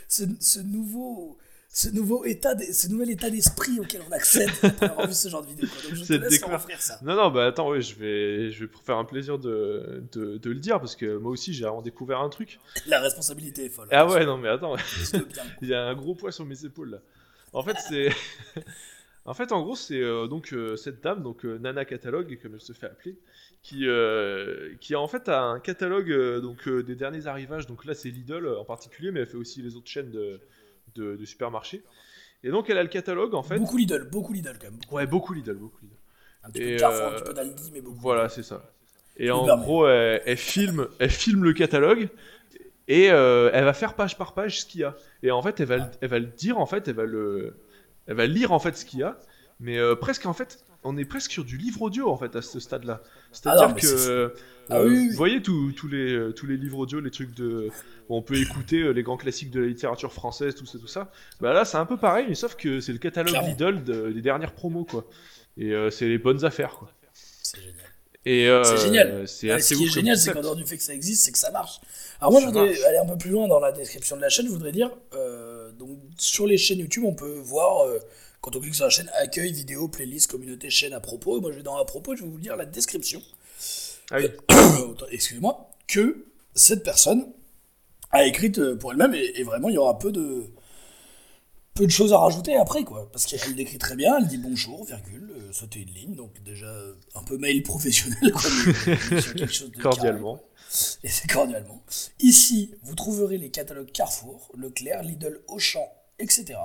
Ce 0.08 0.58
nouveau, 0.60 1.36
ce 1.68 1.88
nouveau 1.90 2.24
état, 2.24 2.56
ce 2.58 2.88
nouvel 2.88 3.10
état 3.10 3.28
d'esprit 3.28 3.78
auquel 3.80 4.02
on 4.08 4.12
accède 4.12 4.50
après 4.62 4.86
avoir 4.86 5.06
vu 5.06 5.14
ce 5.14 5.28
genre 5.28 5.42
de 5.42 5.48
vidéo. 5.48 5.68
quoi. 5.68 5.90
Donc 5.90 5.98
je 5.98 6.04
te 6.04 6.12
laisse 6.14 6.42
offrir 6.42 6.80
ça. 6.80 6.98
Non, 7.02 7.14
non, 7.16 7.30
bah 7.30 7.46
attends, 7.46 7.70
ouais, 7.70 7.82
je 7.82 7.94
vais, 7.96 8.50
je 8.50 8.64
vais 8.64 8.70
faire 8.84 8.96
un 8.96 9.04
plaisir 9.04 9.38
de, 9.38 10.02
de, 10.12 10.38
de 10.38 10.50
le 10.50 10.58
dire 10.58 10.78
parce 10.80 10.96
que 10.96 11.16
moi 11.16 11.32
aussi 11.32 11.52
j'ai 11.52 11.64
vraiment 11.64 11.82
découvert 11.82 12.20
un 12.20 12.30
truc. 12.30 12.58
La 12.86 13.00
responsabilité 13.00 13.66
est 13.66 13.68
folle. 13.68 13.88
Ah 13.90 14.06
ouais, 14.06 14.24
non, 14.24 14.38
mais 14.38 14.48
attends, 14.48 14.76
il 15.62 15.68
y 15.68 15.74
a 15.74 15.82
un 15.82 15.94
gros 15.94 16.14
poids 16.14 16.32
sur 16.32 16.44
mes 16.44 16.64
épaules 16.64 16.90
là. 16.90 16.98
En 17.52 17.62
fait, 17.62 17.76
c'est. 17.88 18.10
en 19.24 19.34
fait, 19.34 19.52
en 19.52 19.62
gros, 19.62 19.76
c'est 19.76 20.00
euh, 20.00 20.26
donc 20.26 20.52
euh, 20.52 20.76
cette 20.76 21.02
dame, 21.02 21.22
donc 21.22 21.44
euh, 21.44 21.58
Nana 21.58 21.84
Catalogue, 21.84 22.38
comme 22.42 22.54
elle 22.54 22.60
se 22.60 22.74
fait 22.74 22.86
appeler, 22.86 23.16
qui, 23.62 23.86
qui 24.80 24.94
a 24.94 25.00
en 25.00 25.08
fait 25.08 25.28
un 25.28 25.58
catalogue 25.58 26.40
donc, 26.40 26.68
des 26.68 26.94
derniers 26.94 27.26
arrivages. 27.26 27.66
Donc 27.66 27.84
là, 27.84 27.94
c'est 27.94 28.10
Lidl 28.10 28.46
en 28.46 28.64
particulier, 28.64 29.10
mais 29.10 29.20
elle 29.20 29.26
fait 29.26 29.36
aussi 29.36 29.62
les 29.62 29.74
autres 29.74 29.88
chaînes 29.88 30.10
de, 30.10 30.38
de, 30.96 31.16
de 31.16 31.24
supermarchés. 31.24 31.82
Et 32.42 32.50
donc, 32.50 32.70
elle 32.70 32.78
a 32.78 32.82
le 32.82 32.88
catalogue 32.88 33.34
en 33.34 33.42
fait. 33.42 33.58
Beaucoup 33.58 33.76
Lidl, 33.76 34.08
beaucoup 34.10 34.32
Lidl 34.32 34.56
quand 34.60 34.70
même. 34.70 34.78
Ouais, 34.90 35.06
beaucoup 35.06 35.32
Lidl, 35.32 35.54
beaucoup 35.54 35.78
Lidl. 35.82 35.94
Un 36.44 36.50
petit 36.50 36.62
Et, 36.62 36.76
Carrefour, 36.76 37.02
euh, 37.06 37.08
un 37.08 37.12
petit 37.14 37.24
peu 37.24 37.34
d'Aldi, 37.34 37.70
mais 37.72 37.80
beaucoup. 37.80 37.98
Voilà, 38.00 38.28
c'est 38.28 38.42
ça. 38.42 38.62
Et 39.16 39.30
en 39.30 39.46
gros, 39.58 39.88
elle, 39.88 40.22
elle 40.26 40.36
filme, 40.36 40.88
elle 40.98 41.10
filme 41.10 41.42
le 41.42 41.52
catalogue 41.54 42.08
et 42.86 43.10
euh, 43.10 43.50
elle 43.52 43.64
va 43.64 43.72
faire 43.72 43.94
page 43.94 44.16
par 44.18 44.34
page 44.34 44.60
ce 44.60 44.66
qu'il 44.66 44.82
y 44.82 44.84
a. 44.84 44.94
Et 45.22 45.30
en 45.30 45.42
fait, 45.42 45.58
elle 45.60 45.66
va, 45.66 45.76
le- 45.78 45.84
elle 46.00 46.10
va 46.10 46.18
le 46.18 46.26
dire, 46.26 46.58
en 46.58 46.66
fait, 46.66 46.86
elle 46.86 46.94
va 46.94 47.04
le, 47.04 47.56
elle 48.06 48.14
va 48.16 48.26
lire 48.26 48.52
en 48.52 48.58
fait 48.58 48.76
ce 48.76 48.84
qu'il 48.84 49.00
y 49.00 49.02
a. 49.02 49.18
Mais 49.58 49.78
euh, 49.78 49.96
presque 49.96 50.26
en 50.26 50.34
fait, 50.34 50.62
on 50.84 50.96
est 50.98 51.06
presque 51.06 51.30
sur 51.32 51.44
du 51.44 51.56
livre 51.56 51.80
audio 51.82 52.10
en 52.10 52.16
fait 52.16 52.36
à 52.36 52.42
ce 52.42 52.60
stade-là. 52.60 53.02
C'est-à-dire 53.42 53.62
Ah 53.64 53.68
non, 53.68 53.74
mais 53.74 53.80
c'est 53.80 53.94
que, 53.94 54.10
euh, 54.10 54.28
Ah 54.70 54.82
oui, 54.82 54.88
oui, 54.88 54.96
oui. 54.98 55.08
vous 55.10 55.16
voyez 55.16 55.42
tous 55.42 55.72
les, 55.90 56.12
euh, 56.12 56.32
tous 56.32 56.46
les 56.46 56.56
livres 56.56 56.78
audio, 56.78 57.00
les 57.00 57.10
trucs 57.10 57.34
de, 57.34 57.68
où 58.08 58.16
on 58.16 58.22
peut 58.22 58.36
écouter 58.36 58.80
euh, 58.82 58.90
les 58.92 59.02
grands 59.02 59.16
classiques 59.16 59.50
de 59.50 59.60
la 59.60 59.66
littérature 59.66 60.12
française, 60.12 60.54
tout 60.54 60.66
ça, 60.66 60.78
tout 60.78 60.86
ça. 60.88 61.10
Bah 61.40 61.52
là, 61.52 61.64
c'est 61.64 61.76
un 61.76 61.86
peu 61.86 61.96
pareil, 61.96 62.26
mais 62.28 62.34
sauf 62.34 62.56
que 62.56 62.80
c'est 62.80 62.92
le 62.92 62.98
catalogue 62.98 63.30
Clairement. 63.30 63.48
Lidl 63.48 63.84
de- 63.84 64.10
des 64.12 64.22
dernières 64.22 64.52
promos 64.52 64.84
quoi. 64.84 65.06
Et 65.58 65.72
euh, 65.72 65.90
c'est 65.90 66.08
les 66.08 66.18
bonnes 66.18 66.44
affaires 66.44 66.74
quoi. 66.76 66.90
C'est 67.12 67.60
génial. 67.60 67.74
Et 68.24 68.48
euh, 68.48 68.64
C'est 68.64 68.78
génial. 68.84 69.28
C'est 69.28 69.46
Ouais, 69.48 69.52
assez 69.54 69.74
ce 69.74 69.78
qui 69.78 69.86
est 69.86 69.88
génial, 69.92 70.16
c'est 70.18 70.32
qu'en 70.32 70.40
dehors 70.42 70.56
du 70.56 70.64
fait 70.66 70.76
que 70.76 70.82
ça 70.82 70.92
existe, 70.94 71.24
c'est 71.24 71.30
que 71.32 71.38
ça 71.38 71.52
marche. 71.52 71.78
Alors 72.20 72.32
moi, 72.32 72.40
je 72.40 72.46
voudrais 72.46 72.66
marche. 72.66 72.82
aller 72.82 72.98
un 72.98 73.06
peu 73.06 73.16
plus 73.16 73.30
loin 73.30 73.46
dans 73.46 73.60
la 73.60 73.70
description 73.70 74.16
de 74.16 74.22
la 74.22 74.28
chaîne. 74.30 74.46
Je 74.46 74.50
voudrais 74.50 74.72
dire, 74.72 74.90
euh, 75.14 75.70
donc 75.72 75.90
sur 76.18 76.46
les 76.46 76.56
chaînes 76.58 76.78
YouTube, 76.80 77.04
on 77.06 77.14
peut 77.14 77.38
voir, 77.44 77.86
quand 78.40 78.54
on 78.56 78.60
clique 78.60 78.74
sur 78.74 78.84
la 78.84 78.90
chaîne, 78.90 79.10
accueil, 79.18 79.52
vidéo, 79.52 79.88
playlist, 79.88 80.30
communauté, 80.30 80.70
chaîne 80.70 80.92
à 80.92 81.00
propos. 81.00 81.40
Moi, 81.40 81.50
je 81.52 81.56
vais 81.58 81.62
dans 81.62 81.76
à 81.76 81.84
propos, 81.84 82.14
je 82.16 82.22
vais 82.22 82.28
vous 82.28 82.38
lire 82.38 82.56
la 82.56 82.64
description. 82.64 83.20
Ah 84.10 84.16
oui. 84.18 84.28
Autant- 84.88 85.06
Excusez-moi, 85.10 85.70
que 85.88 86.26
cette 86.54 86.84
personne 86.84 87.26
a 88.12 88.24
écrite 88.24 88.58
euh, 88.58 88.76
pour 88.76 88.92
elle-même 88.92 89.14
et, 89.14 89.32
et 89.34 89.42
vraiment, 89.42 89.68
il 89.68 89.74
y 89.74 89.78
aura 89.78 89.98
peu 89.98 90.12
de 90.12 90.46
peu 91.74 91.84
de 91.86 91.90
choses 91.90 92.14
à 92.14 92.18
rajouter 92.18 92.56
après, 92.56 92.84
quoi. 92.84 93.10
Parce 93.12 93.26
qu'elle 93.26 93.54
décrit 93.54 93.76
très 93.76 93.96
bien, 93.96 94.16
elle 94.18 94.26
dit 94.28 94.38
bonjour, 94.38 94.84
virgule, 94.86 95.30
euh, 95.36 95.52
sauter 95.52 95.80
une 95.80 95.90
ligne, 95.92 96.14
donc 96.14 96.42
déjà 96.42 96.64
euh, 96.66 96.94
un 97.14 97.22
peu 97.22 97.36
mail 97.36 97.62
professionnel, 97.62 98.32
quoi. 98.32 98.42
mais- 98.86 98.96
mais 99.10 99.20
sur 99.20 99.34
quelque 99.34 99.52
chose 99.52 99.70
de 99.72 99.76
Cordialement. 99.82 100.36
carré. 100.36 100.46
Et 101.04 101.08
c'est 101.08 101.28
cordialement. 101.30 101.82
Ici, 102.20 102.74
vous 102.82 102.94
trouverez 102.94 103.36
les 103.38 103.50
catalogues 103.50 103.92
Carrefour, 103.92 104.50
Leclerc, 104.56 105.02
Lidl, 105.02 105.40
Auchan, 105.48 105.86
etc. 106.18 106.58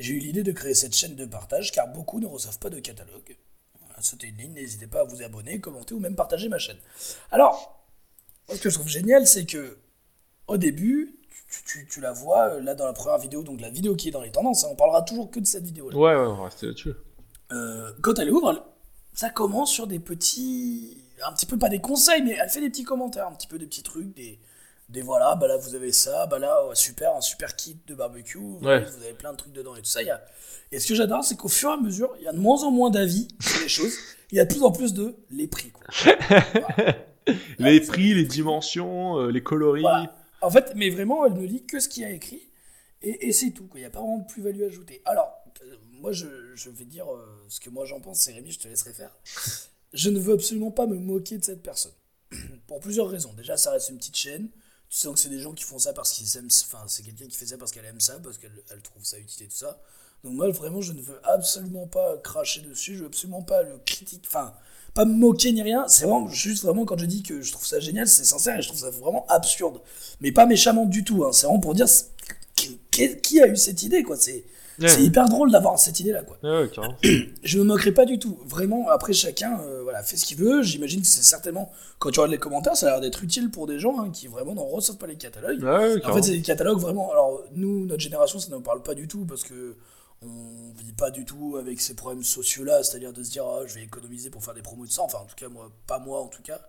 J'ai 0.00 0.14
eu 0.14 0.18
l'idée 0.18 0.42
de 0.42 0.52
créer 0.52 0.74
cette 0.74 0.94
chaîne 0.94 1.14
de 1.14 1.24
partage 1.26 1.72
car 1.72 1.88
beaucoup 1.88 2.20
ne 2.20 2.26
reçoivent 2.26 2.58
pas 2.58 2.70
de 2.70 2.80
catalogue. 2.80 3.36
Voilà, 3.80 4.02
sautez 4.02 4.28
une 4.28 4.36
ligne, 4.36 4.52
n'hésitez 4.54 4.86
pas 4.86 5.00
à 5.00 5.04
vous 5.04 5.22
abonner, 5.22 5.60
commenter 5.60 5.94
ou 5.94 6.00
même 6.00 6.14
partager 6.16 6.48
ma 6.48 6.58
chaîne. 6.58 6.78
Alors, 7.30 7.84
moi, 8.48 8.56
ce 8.56 8.62
que 8.62 8.70
je 8.70 8.74
trouve 8.76 8.88
génial, 8.88 9.26
c'est 9.26 9.44
que 9.46 9.78
au 10.46 10.56
début, 10.56 11.16
tu, 11.50 11.64
tu- 11.64 11.86
tu 11.88 12.00
la 12.00 12.12
vois 12.12 12.54
euh, 12.54 12.60
là 12.60 12.74
dans 12.74 12.86
la 12.86 12.92
première 12.92 13.18
vidéo, 13.18 13.42
donc 13.42 13.60
la 13.60 13.70
vidéo 13.70 13.94
qui 13.96 14.08
est 14.08 14.12
dans 14.12 14.22
les 14.22 14.30
tendances, 14.32 14.64
hein, 14.64 14.68
on 14.70 14.76
parlera 14.76 15.02
toujours 15.02 15.30
que 15.30 15.38
de 15.40 15.46
cette 15.46 15.64
vidéo-là. 15.64 15.96
Ouais, 15.96 16.14
ouais, 16.14 16.26
on 16.26 16.36
va 16.36 16.44
rester 16.44 16.66
là-dessus. 16.66 16.94
Euh, 17.52 17.92
quand 18.02 18.18
elle 18.18 18.30
ouvre, 18.30 18.64
ça 19.12 19.30
commence 19.30 19.70
sur 19.72 19.86
des 19.86 19.98
petits. 20.00 20.96
Un 21.26 21.32
petit 21.34 21.44
peu, 21.46 21.58
pas 21.58 21.68
des 21.68 21.80
conseils, 21.80 22.22
mais 22.22 22.38
elle 22.40 22.48
fait 22.48 22.60
des 22.60 22.70
petits 22.70 22.84
commentaires, 22.84 23.26
un 23.26 23.32
petit 23.34 23.46
peu 23.48 23.58
des 23.58 23.66
petits 23.66 23.82
trucs, 23.82 24.14
des. 24.14 24.38
Des 24.90 25.02
voilà, 25.02 25.36
bah 25.36 25.46
là 25.46 25.56
vous 25.56 25.74
avez 25.74 25.92
ça, 25.92 26.26
bah 26.26 26.38
là 26.38 26.66
ouais, 26.66 26.74
super, 26.74 27.14
un 27.16 27.20
super 27.20 27.54
kit 27.54 27.78
de 27.86 27.94
barbecue, 27.94 28.38
vous, 28.38 28.58
Ouais. 28.62 28.72
avez, 28.74 28.86
vous 28.86 29.02
avez 29.04 29.12
plein 29.14 29.32
de 29.32 29.36
trucs 29.36 29.52
dedans 29.52 29.74
et 29.76 29.80
tout 29.80 29.84
ça. 29.90 30.02
Y 30.02 30.10
a... 30.10 30.20
Et 30.72 30.80
ce 30.80 30.88
que 30.88 30.94
j'adore, 30.96 31.22
c'est 31.24 31.36
qu'au 31.36 31.48
fur 31.48 31.70
et 31.70 31.74
à 31.74 31.76
mesure, 31.76 32.12
il 32.18 32.24
y 32.24 32.28
a 32.28 32.32
de 32.32 32.38
moins 32.38 32.62
en 32.64 32.70
moins 32.72 32.90
d'avis 32.90 33.28
sur 33.40 33.60
les 33.60 33.68
choses, 33.68 33.92
il 34.32 34.36
y 34.36 34.40
a 34.40 34.44
de 34.44 34.52
plus 34.52 34.62
en 34.64 34.72
plus 34.72 34.92
de 34.92 35.14
les 35.30 35.46
prix. 35.46 35.70
Quoi. 35.70 35.84
Voilà. 35.94 36.96
Les 37.58 37.78
Là, 37.78 37.86
prix, 37.86 38.14
les 38.14 38.24
dimensions, 38.24 39.18
euh, 39.18 39.30
les 39.30 39.42
coloris. 39.42 39.82
Voilà. 39.82 40.12
En 40.40 40.50
fait, 40.50 40.72
mais 40.74 40.90
vraiment, 40.90 41.24
elle 41.26 41.34
ne 41.34 41.46
lit 41.46 41.64
que 41.64 41.78
ce 41.78 41.88
qu'il 41.88 42.02
y 42.02 42.06
a 42.06 42.10
écrit. 42.10 42.40
Et, 43.02 43.28
et 43.28 43.32
c'est 43.32 43.50
tout. 43.50 43.68
Il 43.74 43.80
n'y 43.80 43.84
a 43.84 43.90
pas 43.90 44.00
vraiment 44.00 44.18
de 44.18 44.26
plus-value 44.26 44.62
ajoutée. 44.62 45.00
Alors, 45.04 45.30
euh, 45.62 45.76
moi, 46.00 46.10
je, 46.12 46.26
je 46.54 46.70
vais 46.70 46.86
dire 46.86 47.06
euh, 47.12 47.24
ce 47.48 47.60
que 47.60 47.70
moi 47.70 47.84
j'en 47.84 48.00
pense. 48.00 48.20
C'est 48.20 48.32
Rémi, 48.32 48.50
je 48.50 48.58
te 48.58 48.66
laisserai 48.66 48.92
faire. 48.94 49.14
Je 49.92 50.10
ne 50.10 50.18
veux 50.18 50.32
absolument 50.34 50.70
pas 50.72 50.86
me 50.86 50.96
moquer 50.96 51.38
de 51.38 51.44
cette 51.44 51.62
personne. 51.62 51.92
Pour 52.66 52.80
plusieurs 52.80 53.08
raisons. 53.08 53.32
Déjà, 53.34 53.56
ça 53.56 53.70
reste 53.70 53.90
une 53.90 53.98
petite 53.98 54.16
chaîne. 54.16 54.48
Tu 54.90 54.96
sens 54.98 55.14
que 55.14 55.20
c'est 55.20 55.28
des 55.28 55.38
gens 55.38 55.52
qui 55.52 55.62
font 55.64 55.78
ça 55.78 55.92
parce 55.92 56.10
qu'ils 56.12 56.36
aiment. 56.36 56.48
Enfin, 56.66 56.84
c'est 56.88 57.04
quelqu'un 57.04 57.26
qui 57.26 57.36
fait 57.36 57.46
ça 57.46 57.56
parce 57.56 57.70
qu'elle 57.70 57.84
aime 57.84 58.00
ça, 58.00 58.18
parce 58.22 58.38
qu'elle 58.38 58.50
elle 58.70 58.82
trouve 58.82 59.04
ça 59.04 59.18
utile 59.18 59.46
et 59.46 59.48
tout 59.48 59.56
ça. 59.56 59.80
Donc, 60.24 60.34
moi, 60.34 60.50
vraiment, 60.50 60.80
je 60.82 60.92
ne 60.92 61.00
veux 61.00 61.18
absolument 61.24 61.86
pas 61.86 62.16
cracher 62.18 62.60
dessus. 62.60 62.94
Je 62.96 63.00
veux 63.02 63.06
absolument 63.06 63.42
pas 63.42 63.62
le 63.62 63.78
critiquer. 63.86 64.20
Enfin, 64.26 64.52
pas 64.92 65.04
me 65.04 65.14
moquer 65.14 65.52
ni 65.52 65.62
rien. 65.62 65.86
C'est 65.86 66.04
vraiment 66.04 66.28
juste 66.28 66.64
vraiment 66.64 66.84
quand 66.84 66.98
je 66.98 67.06
dis 67.06 67.22
que 67.22 67.40
je 67.40 67.52
trouve 67.52 67.64
ça 67.64 67.78
génial, 67.78 68.08
c'est 68.08 68.24
sincère 68.24 68.58
et 68.58 68.62
je 68.62 68.68
trouve 68.68 68.80
ça 68.80 68.90
vraiment 68.90 69.24
absurde. 69.28 69.80
Mais 70.20 70.32
pas 70.32 70.44
méchamment 70.46 70.84
du 70.86 71.04
tout. 71.04 71.24
Hein. 71.24 71.32
C'est 71.32 71.46
vraiment 71.46 71.60
pour 71.60 71.74
dire 71.74 71.86
qui- 72.56 73.20
qui 73.20 73.40
a 73.40 73.46
eu 73.46 73.56
cette 73.56 73.82
idée, 73.84 74.02
quoi. 74.02 74.16
C'est 74.16 74.44
Ouais, 74.80 74.88
c'est 74.88 75.02
hyper 75.02 75.28
drôle 75.28 75.50
d'avoir 75.50 75.78
cette 75.78 76.00
idée-là, 76.00 76.22
quoi. 76.22 76.38
ouais. 76.42 77.28
Je 77.42 77.58
me 77.58 77.64
moquerai 77.64 77.92
pas 77.92 78.06
du 78.06 78.18
tout. 78.18 78.38
Vraiment, 78.46 78.88
après, 78.88 79.12
chacun 79.12 79.60
euh, 79.60 79.82
voilà, 79.82 80.02
fait 80.02 80.16
ce 80.16 80.24
qu'il 80.24 80.38
veut. 80.38 80.62
J'imagine 80.62 81.02
que 81.02 81.06
c'est 81.06 81.22
certainement, 81.22 81.70
quand 81.98 82.10
tu 82.10 82.20
regardes 82.20 82.32
les 82.32 82.38
commentaires, 82.38 82.76
ça 82.76 82.86
a 82.86 82.90
l'air 82.92 83.00
d'être 83.00 83.22
utile 83.22 83.50
pour 83.50 83.66
des 83.66 83.78
gens 83.78 84.00
hein, 84.00 84.10
qui 84.10 84.26
vraiment 84.26 84.54
n'en 84.54 84.66
reçoivent 84.66 84.98
pas 84.98 85.06
les 85.06 85.16
catalogues. 85.16 85.62
En 86.04 86.14
fait, 86.14 86.22
c'est 86.22 86.32
des 86.32 86.42
catalogues 86.42 86.78
vraiment. 86.78 87.10
Alors, 87.12 87.42
nous, 87.54 87.86
notre 87.86 88.02
génération, 88.02 88.38
ça 88.38 88.48
ne 88.50 88.54
nous 88.56 88.62
parle 88.62 88.82
pas 88.82 88.94
du 88.94 89.06
tout 89.06 89.26
parce 89.26 89.42
que 89.42 89.76
on 90.22 90.72
vit 90.78 90.92
pas 90.92 91.10
du 91.10 91.24
tout 91.24 91.56
avec 91.58 91.80
ces 91.80 91.94
problèmes 91.94 92.22
sociaux-là, 92.22 92.82
c'est-à-dire 92.82 93.12
de 93.12 93.22
se 93.22 93.30
dire, 93.30 93.44
ah, 93.46 93.62
je 93.66 93.74
vais 93.74 93.82
économiser 93.82 94.28
pour 94.28 94.44
faire 94.44 94.54
des 94.54 94.62
promos 94.62 94.86
de 94.86 94.90
ça. 94.90 95.02
Enfin, 95.02 95.18
en 95.18 95.24
tout 95.24 95.34
cas, 95.34 95.48
moi, 95.48 95.70
pas 95.86 95.98
moi, 95.98 96.20
en 96.20 96.28
tout 96.28 96.42
cas. 96.42 96.60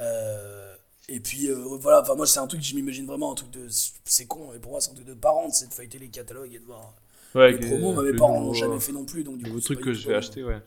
Euh, 0.00 0.74
et 1.08 1.20
puis, 1.20 1.48
euh, 1.48 1.54
voilà, 1.80 2.02
enfin, 2.02 2.14
moi, 2.14 2.26
c'est 2.26 2.38
un 2.40 2.46
truc 2.46 2.60
que 2.60 2.66
je 2.66 2.74
m'imagine 2.74 3.06
vraiment, 3.06 3.32
un 3.32 3.34
truc 3.34 3.50
de. 3.50 3.66
C'est 4.04 4.26
con, 4.26 4.52
et 4.54 4.58
pour 4.58 4.72
moi, 4.72 4.80
c'est 4.80 4.90
un 4.90 4.94
truc 4.94 5.06
de 5.06 5.14
parent, 5.14 5.50
c'est 5.50 5.68
de 5.68 5.74
feuilleter 5.74 5.98
les 5.98 6.08
catalogues 6.08 6.54
et 6.54 6.58
de 6.58 6.64
voir. 6.64 6.94
Ouais, 7.34 7.52
les 7.52 7.58
promos, 7.66 8.02
les- 8.02 8.12
mes 8.12 8.18
parents 8.18 8.40
n'ont 8.40 8.52
jamais 8.54 8.80
fait 8.80 8.92
non 8.92 9.04
plus, 9.04 9.24
donc 9.24 9.38
du 9.38 9.50
coup. 9.50 9.60
pas 9.60 9.74
que 9.80 9.92
je 9.92 10.06
vais 10.06 10.12
dans- 10.12 10.18
acheter, 10.18 10.44
ouais. 10.44 10.60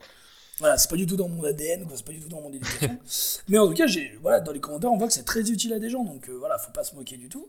voilà, 0.60 0.78
c'est 0.78 0.90
pas 0.90 0.96
du 0.96 1.06
tout 1.06 1.16
dans 1.16 1.28
mon 1.30 1.44
ADN, 1.44 1.86
c'est 1.96 2.06
pas 2.06 2.12
du 2.14 2.20
tout 2.20 2.30
dans 2.30 2.42
mon 2.42 2.52
éducation. 2.52 2.98
Mais 3.50 3.58
en 3.58 3.68
tout 3.68 3.74
cas, 3.74 3.86
voilà, 4.22 4.40
dans 4.40 4.52
les 4.52 4.60
commentaires, 4.60 4.92
on 4.92 4.98
voit 4.98 5.08
que 5.08 5.14
c'est 5.14 5.24
très 5.26 5.50
utile 5.52 5.74
à 5.74 5.80
des 5.80 5.90
gens, 5.90 6.04
donc 6.04 6.28
euh, 6.30 6.34
voilà, 6.38 6.58
faut 6.58 6.72
pas 6.72 6.84
se 6.84 6.96
moquer 6.96 7.18
du 7.18 7.30
tout. 7.30 7.48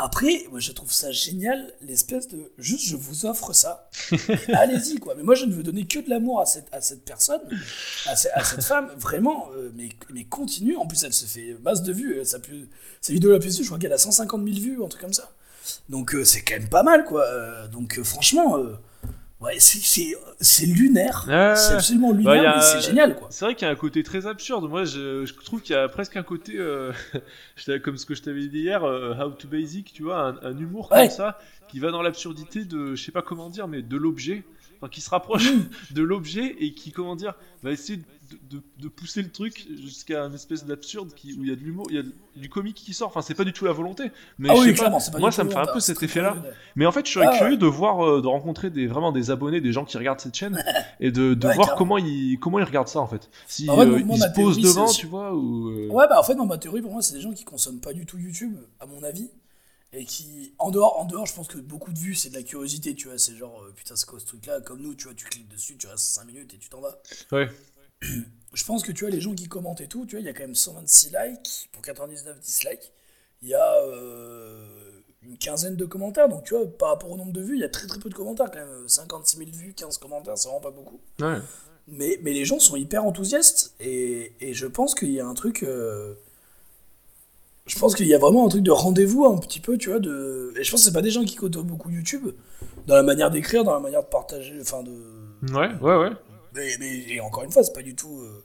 Après, 0.00 0.46
moi, 0.50 0.60
je 0.60 0.70
trouve 0.70 0.92
ça 0.92 1.10
génial, 1.10 1.72
l'espèce 1.82 2.28
de 2.28 2.52
juste, 2.56 2.86
je 2.86 2.94
vous 2.94 3.26
offre 3.26 3.52
ça. 3.52 3.90
Allez-y, 4.54 4.98
quoi. 5.00 5.16
Mais 5.16 5.24
moi, 5.24 5.34
je 5.34 5.44
ne 5.44 5.52
veux 5.52 5.64
donner 5.64 5.86
que 5.86 5.98
de 5.98 6.08
l'amour 6.08 6.40
à 6.40 6.46
cette, 6.46 6.66
à 6.70 6.80
cette 6.80 7.04
personne, 7.04 7.40
à, 8.06 8.14
ce- 8.14 8.28
à 8.32 8.44
cette 8.44 8.62
femme, 8.62 8.90
vraiment, 8.96 9.48
euh, 9.56 9.70
mais, 9.74 9.88
mais 10.14 10.22
continue. 10.22 10.76
En 10.76 10.86
plus, 10.86 11.02
elle 11.02 11.12
se 11.12 11.26
fait 11.26 11.56
masse 11.64 11.82
de 11.82 11.92
vues. 11.92 12.16
euh, 12.20 12.38
plus, 12.40 12.68
sa 13.00 13.12
vidéo 13.12 13.32
la 13.32 13.40
plus 13.40 13.56
vue, 13.58 13.62
je 13.64 13.68
crois 13.68 13.78
qu'elle 13.80 13.92
a 13.92 13.98
150 13.98 14.44
000 14.44 14.56
vues, 14.60 14.84
un 14.84 14.86
truc 14.86 15.02
comme 15.02 15.12
ça. 15.12 15.32
Donc, 15.88 16.14
euh, 16.14 16.24
c'est 16.24 16.42
quand 16.42 16.54
même 16.58 16.68
pas 16.68 16.82
mal, 16.82 17.04
quoi. 17.04 17.24
Euh, 17.24 17.68
donc, 17.68 17.98
euh, 17.98 18.04
franchement, 18.04 18.56
ouais, 19.40 19.56
c'est, 19.58 20.66
lunaire. 20.66 21.24
Ouais. 21.28 21.54
C'est 21.56 21.74
absolument 21.74 22.12
lunaire, 22.12 22.42
Bah, 22.42 22.50
a- 22.50 22.56
mais 22.56 22.62
c'est 22.62 22.86
génial, 22.88 23.16
quoi. 23.16 23.28
C'est 23.30 23.44
vrai 23.44 23.54
qu'il 23.54 23.66
y 23.66 23.68
a 23.68 23.72
un 23.72 23.76
côté 23.76 24.02
très 24.02 24.26
absurde. 24.26 24.68
Moi, 24.68 24.84
je, 24.84 25.24
je 25.26 25.34
trouve 25.34 25.60
qu'il 25.60 25.74
y 25.74 25.78
a 25.78 25.88
presque 25.88 26.16
un 26.16 26.22
côté, 26.22 26.56
comme 27.84 27.96
ce 27.98 28.06
que 28.06 28.14
je 28.14 28.22
t'avais 28.22 28.46
dit 28.48 28.60
hier, 28.60 28.82
How 28.82 29.30
to 29.30 29.48
Basic, 29.48 29.92
tu 29.92 30.02
vois, 30.04 30.20
un, 30.20 30.36
un 30.42 30.58
humour 30.58 30.90
Ouais. 30.92 31.08
comme 31.08 31.16
ça, 31.16 31.38
qui 31.68 31.80
va 31.80 31.90
dans 31.90 32.02
l'absurdité 32.02 32.64
de, 32.64 32.94
je 32.94 33.02
sais 33.04 33.12
pas 33.12 33.22
comment 33.22 33.50
dire, 33.50 33.68
mais 33.68 33.82
de 33.82 33.96
l'objet, 33.96 34.42
enfin, 34.80 34.88
qui 34.88 35.00
se 35.00 35.10
rapproche 35.10 35.52
Mm. 35.52 35.68
de 35.94 36.02
l'objet 36.02 36.56
et 36.60 36.72
qui, 36.74 36.92
comment 36.92 37.16
dire, 37.16 37.34
va 37.62 37.70
essayer 37.72 37.98
de, 37.98 38.56
de- 38.56 38.62
de 38.78 38.88
pousser 38.88 39.22
le 39.22 39.30
truc 39.30 39.66
jusqu'à 39.82 40.22
une 40.24 40.34
espèce 40.34 40.64
d'absurde 40.64 41.12
qui, 41.14 41.32
où 41.34 41.42
il 41.44 41.48
y 41.50 41.52
a 41.52 41.56
de 41.56 41.60
l'humour, 41.60 41.86
il 41.90 41.96
y 41.96 41.98
a 41.98 42.02
du 42.36 42.48
comique 42.48 42.76
qui 42.76 42.92
sort. 42.94 43.08
Enfin, 43.08 43.22
c'est 43.22 43.34
pas 43.34 43.44
du 43.44 43.52
tout 43.52 43.64
la 43.64 43.72
volonté, 43.72 44.10
mais 44.38 44.48
Ah 44.50 44.54
je 44.54 44.60
oui, 44.60 44.66
sais 44.66 44.72
pas, 44.72 44.78
clairement, 44.80 45.00
c'est 45.00 45.10
pas 45.10 45.18
moi, 45.18 45.32
ça 45.32 45.44
me 45.44 45.50
fait 45.50 45.56
un 45.56 45.66
peu 45.72 45.80
cet 45.80 46.02
effet-là. 46.02 46.36
Mais 46.76 46.86
en 46.86 46.92
fait, 46.92 47.06
je 47.06 47.12
serais 47.12 47.26
Ah 47.26 47.32
ouais. 47.32 47.38
curieux 47.38 47.56
de 47.56 47.66
voir, 47.66 48.06
euh, 48.06 48.20
de 48.22 48.26
rencontrer 48.26 48.70
des, 48.70 48.86
vraiment 48.86 49.12
des 49.12 49.30
abonnés, 49.30 49.60
des 49.60 49.72
gens 49.72 49.84
qui 49.84 49.96
regardent 49.98 50.20
cette 50.20 50.34
chaîne, 50.36 50.62
et 51.00 51.10
de, 51.10 51.34
de 51.34 51.46
Ouais, 51.46 51.54
voir 51.54 51.68
carrément. 51.68 51.78
comment 51.78 51.98
ils, 51.98 52.38
comment 52.38 52.58
ils 52.58 52.64
regardent 52.64 52.88
ça 52.88 53.00
en 53.00 53.06
fait. 53.06 53.28
Si 53.46 53.68
En 53.70 53.76
fait, 53.76 53.82
euh, 53.86 54.04
moi, 54.04 54.16
ils 54.16 54.22
se 54.22 54.28
posent 54.34 54.58
devant, 54.60 54.86
tu 54.92 55.06
vois, 55.06 55.34
ou. 55.34 55.68
euh, 55.70 55.88
Ouais, 55.88 56.06
bah 56.08 56.20
en 56.20 56.22
fait, 56.22 56.34
dans 56.34 56.46
ma 56.46 56.58
théorie, 56.58 56.82
pour 56.82 56.92
moi, 56.92 57.02
c'est 57.02 57.14
des 57.14 57.20
gens 57.22 57.32
qui 57.32 57.44
consomment 57.44 57.80
pas 57.80 57.92
du 57.92 58.04
tout 58.06 58.18
YouTube, 58.18 58.54
à 58.78 58.86
mon 58.86 59.02
avis. 59.02 59.28
Et 59.92 60.04
qui, 60.04 60.52
en 60.58 60.70
dehors, 60.70 61.00
en 61.00 61.06
dehors, 61.06 61.24
je 61.26 61.34
pense 61.34 61.48
que 61.48 61.56
beaucoup 61.58 61.92
de 61.92 61.98
vues, 61.98 62.14
c'est 62.14 62.28
de 62.28 62.34
la 62.34 62.42
curiosité, 62.42 62.94
tu 62.94 63.08
vois. 63.08 63.16
C'est 63.18 63.34
genre, 63.34 63.62
euh, 63.62 63.72
putain, 63.74 63.96
c'est 63.96 64.06
quoi 64.06 64.20
ce 64.20 64.26
truc-là? 64.26 64.60
Comme 64.60 64.82
nous, 64.82 64.94
tu 64.94 65.04
vois, 65.04 65.14
tu 65.14 65.24
cliques 65.24 65.48
dessus, 65.48 65.76
tu 65.78 65.86
restes 65.86 66.04
5 66.04 66.24
minutes 66.26 66.52
et 66.52 66.58
tu 66.58 66.68
t'en 66.68 66.80
vas. 66.82 67.00
Ouais. 67.32 67.48
Je 68.02 68.64
pense 68.64 68.82
que 68.82 68.92
tu 68.92 69.04
vois, 69.04 69.10
les 69.10 69.20
gens 69.20 69.34
qui 69.34 69.48
commentent 69.48 69.80
et 69.80 69.88
tout, 69.88 70.04
tu 70.04 70.16
vois, 70.16 70.20
il 70.20 70.26
y 70.26 70.28
a 70.28 70.32
quand 70.34 70.42
même 70.42 70.54
126 70.54 71.12
likes 71.12 71.68
pour 71.72 71.80
99 71.82 72.38
dislikes. 72.40 72.92
Il 73.42 73.48
y 73.48 73.54
a 73.54 73.74
euh, 73.86 75.00
une 75.22 75.38
quinzaine 75.38 75.76
de 75.76 75.84
commentaires, 75.86 76.28
donc 76.28 76.44
tu 76.44 76.54
vois, 76.54 76.66
par 76.66 76.90
rapport 76.90 77.10
au 77.10 77.16
nombre 77.16 77.32
de 77.32 77.40
vues, 77.40 77.54
il 77.56 77.60
y 77.60 77.64
a 77.64 77.68
très 77.68 77.86
très 77.86 77.98
peu 77.98 78.08
de 78.10 78.14
commentaires 78.14 78.50
quand 78.50 78.58
même. 78.58 78.88
56 78.88 79.36
000 79.38 79.50
vues, 79.52 79.74
15 79.74 79.96
commentaires, 79.98 80.36
c'est 80.36 80.48
vraiment 80.48 80.60
pas 80.60 80.70
beaucoup. 80.70 81.00
Ouais. 81.20 81.38
Mais, 81.86 82.18
mais 82.22 82.32
les 82.34 82.44
gens 82.44 82.58
sont 82.58 82.76
hyper 82.76 83.04
enthousiastes 83.06 83.74
et, 83.80 84.34
et 84.40 84.52
je 84.52 84.66
pense 84.66 84.94
qu'il 84.94 85.10
y 85.12 85.20
a 85.20 85.26
un 85.26 85.34
truc. 85.34 85.62
euh, 85.62 86.14
je 87.68 87.78
pense 87.78 87.94
qu'il 87.94 88.06
y 88.06 88.14
a 88.14 88.18
vraiment 88.18 88.46
un 88.46 88.48
truc 88.48 88.62
de 88.62 88.70
rendez-vous 88.70 89.24
un 89.26 89.38
petit 89.38 89.60
peu, 89.60 89.78
tu 89.78 89.90
vois. 89.90 90.00
De... 90.00 90.52
Et 90.58 90.64
je 90.64 90.70
pense 90.70 90.80
que 90.80 90.86
c'est 90.86 90.92
pas 90.94 91.02
des 91.02 91.10
gens 91.10 91.24
qui 91.24 91.36
côtoient 91.36 91.62
beaucoup 91.62 91.90
YouTube, 91.90 92.28
dans 92.86 92.94
la 92.96 93.02
manière 93.02 93.30
d'écrire, 93.30 93.62
dans 93.64 93.74
la 93.74 93.80
manière 93.80 94.02
de 94.02 94.08
partager, 94.08 94.54
enfin 94.60 94.82
de. 94.82 94.90
Ouais, 95.54 95.70
ouais, 95.80 95.96
ouais. 95.96 96.10
Mais, 96.54 96.70
mais- 96.80 97.04
et 97.12 97.20
encore 97.20 97.44
une 97.44 97.52
fois, 97.52 97.62
c'est 97.62 97.74
pas 97.74 97.82
du 97.82 97.94
tout. 97.94 98.20
euh, 98.20 98.44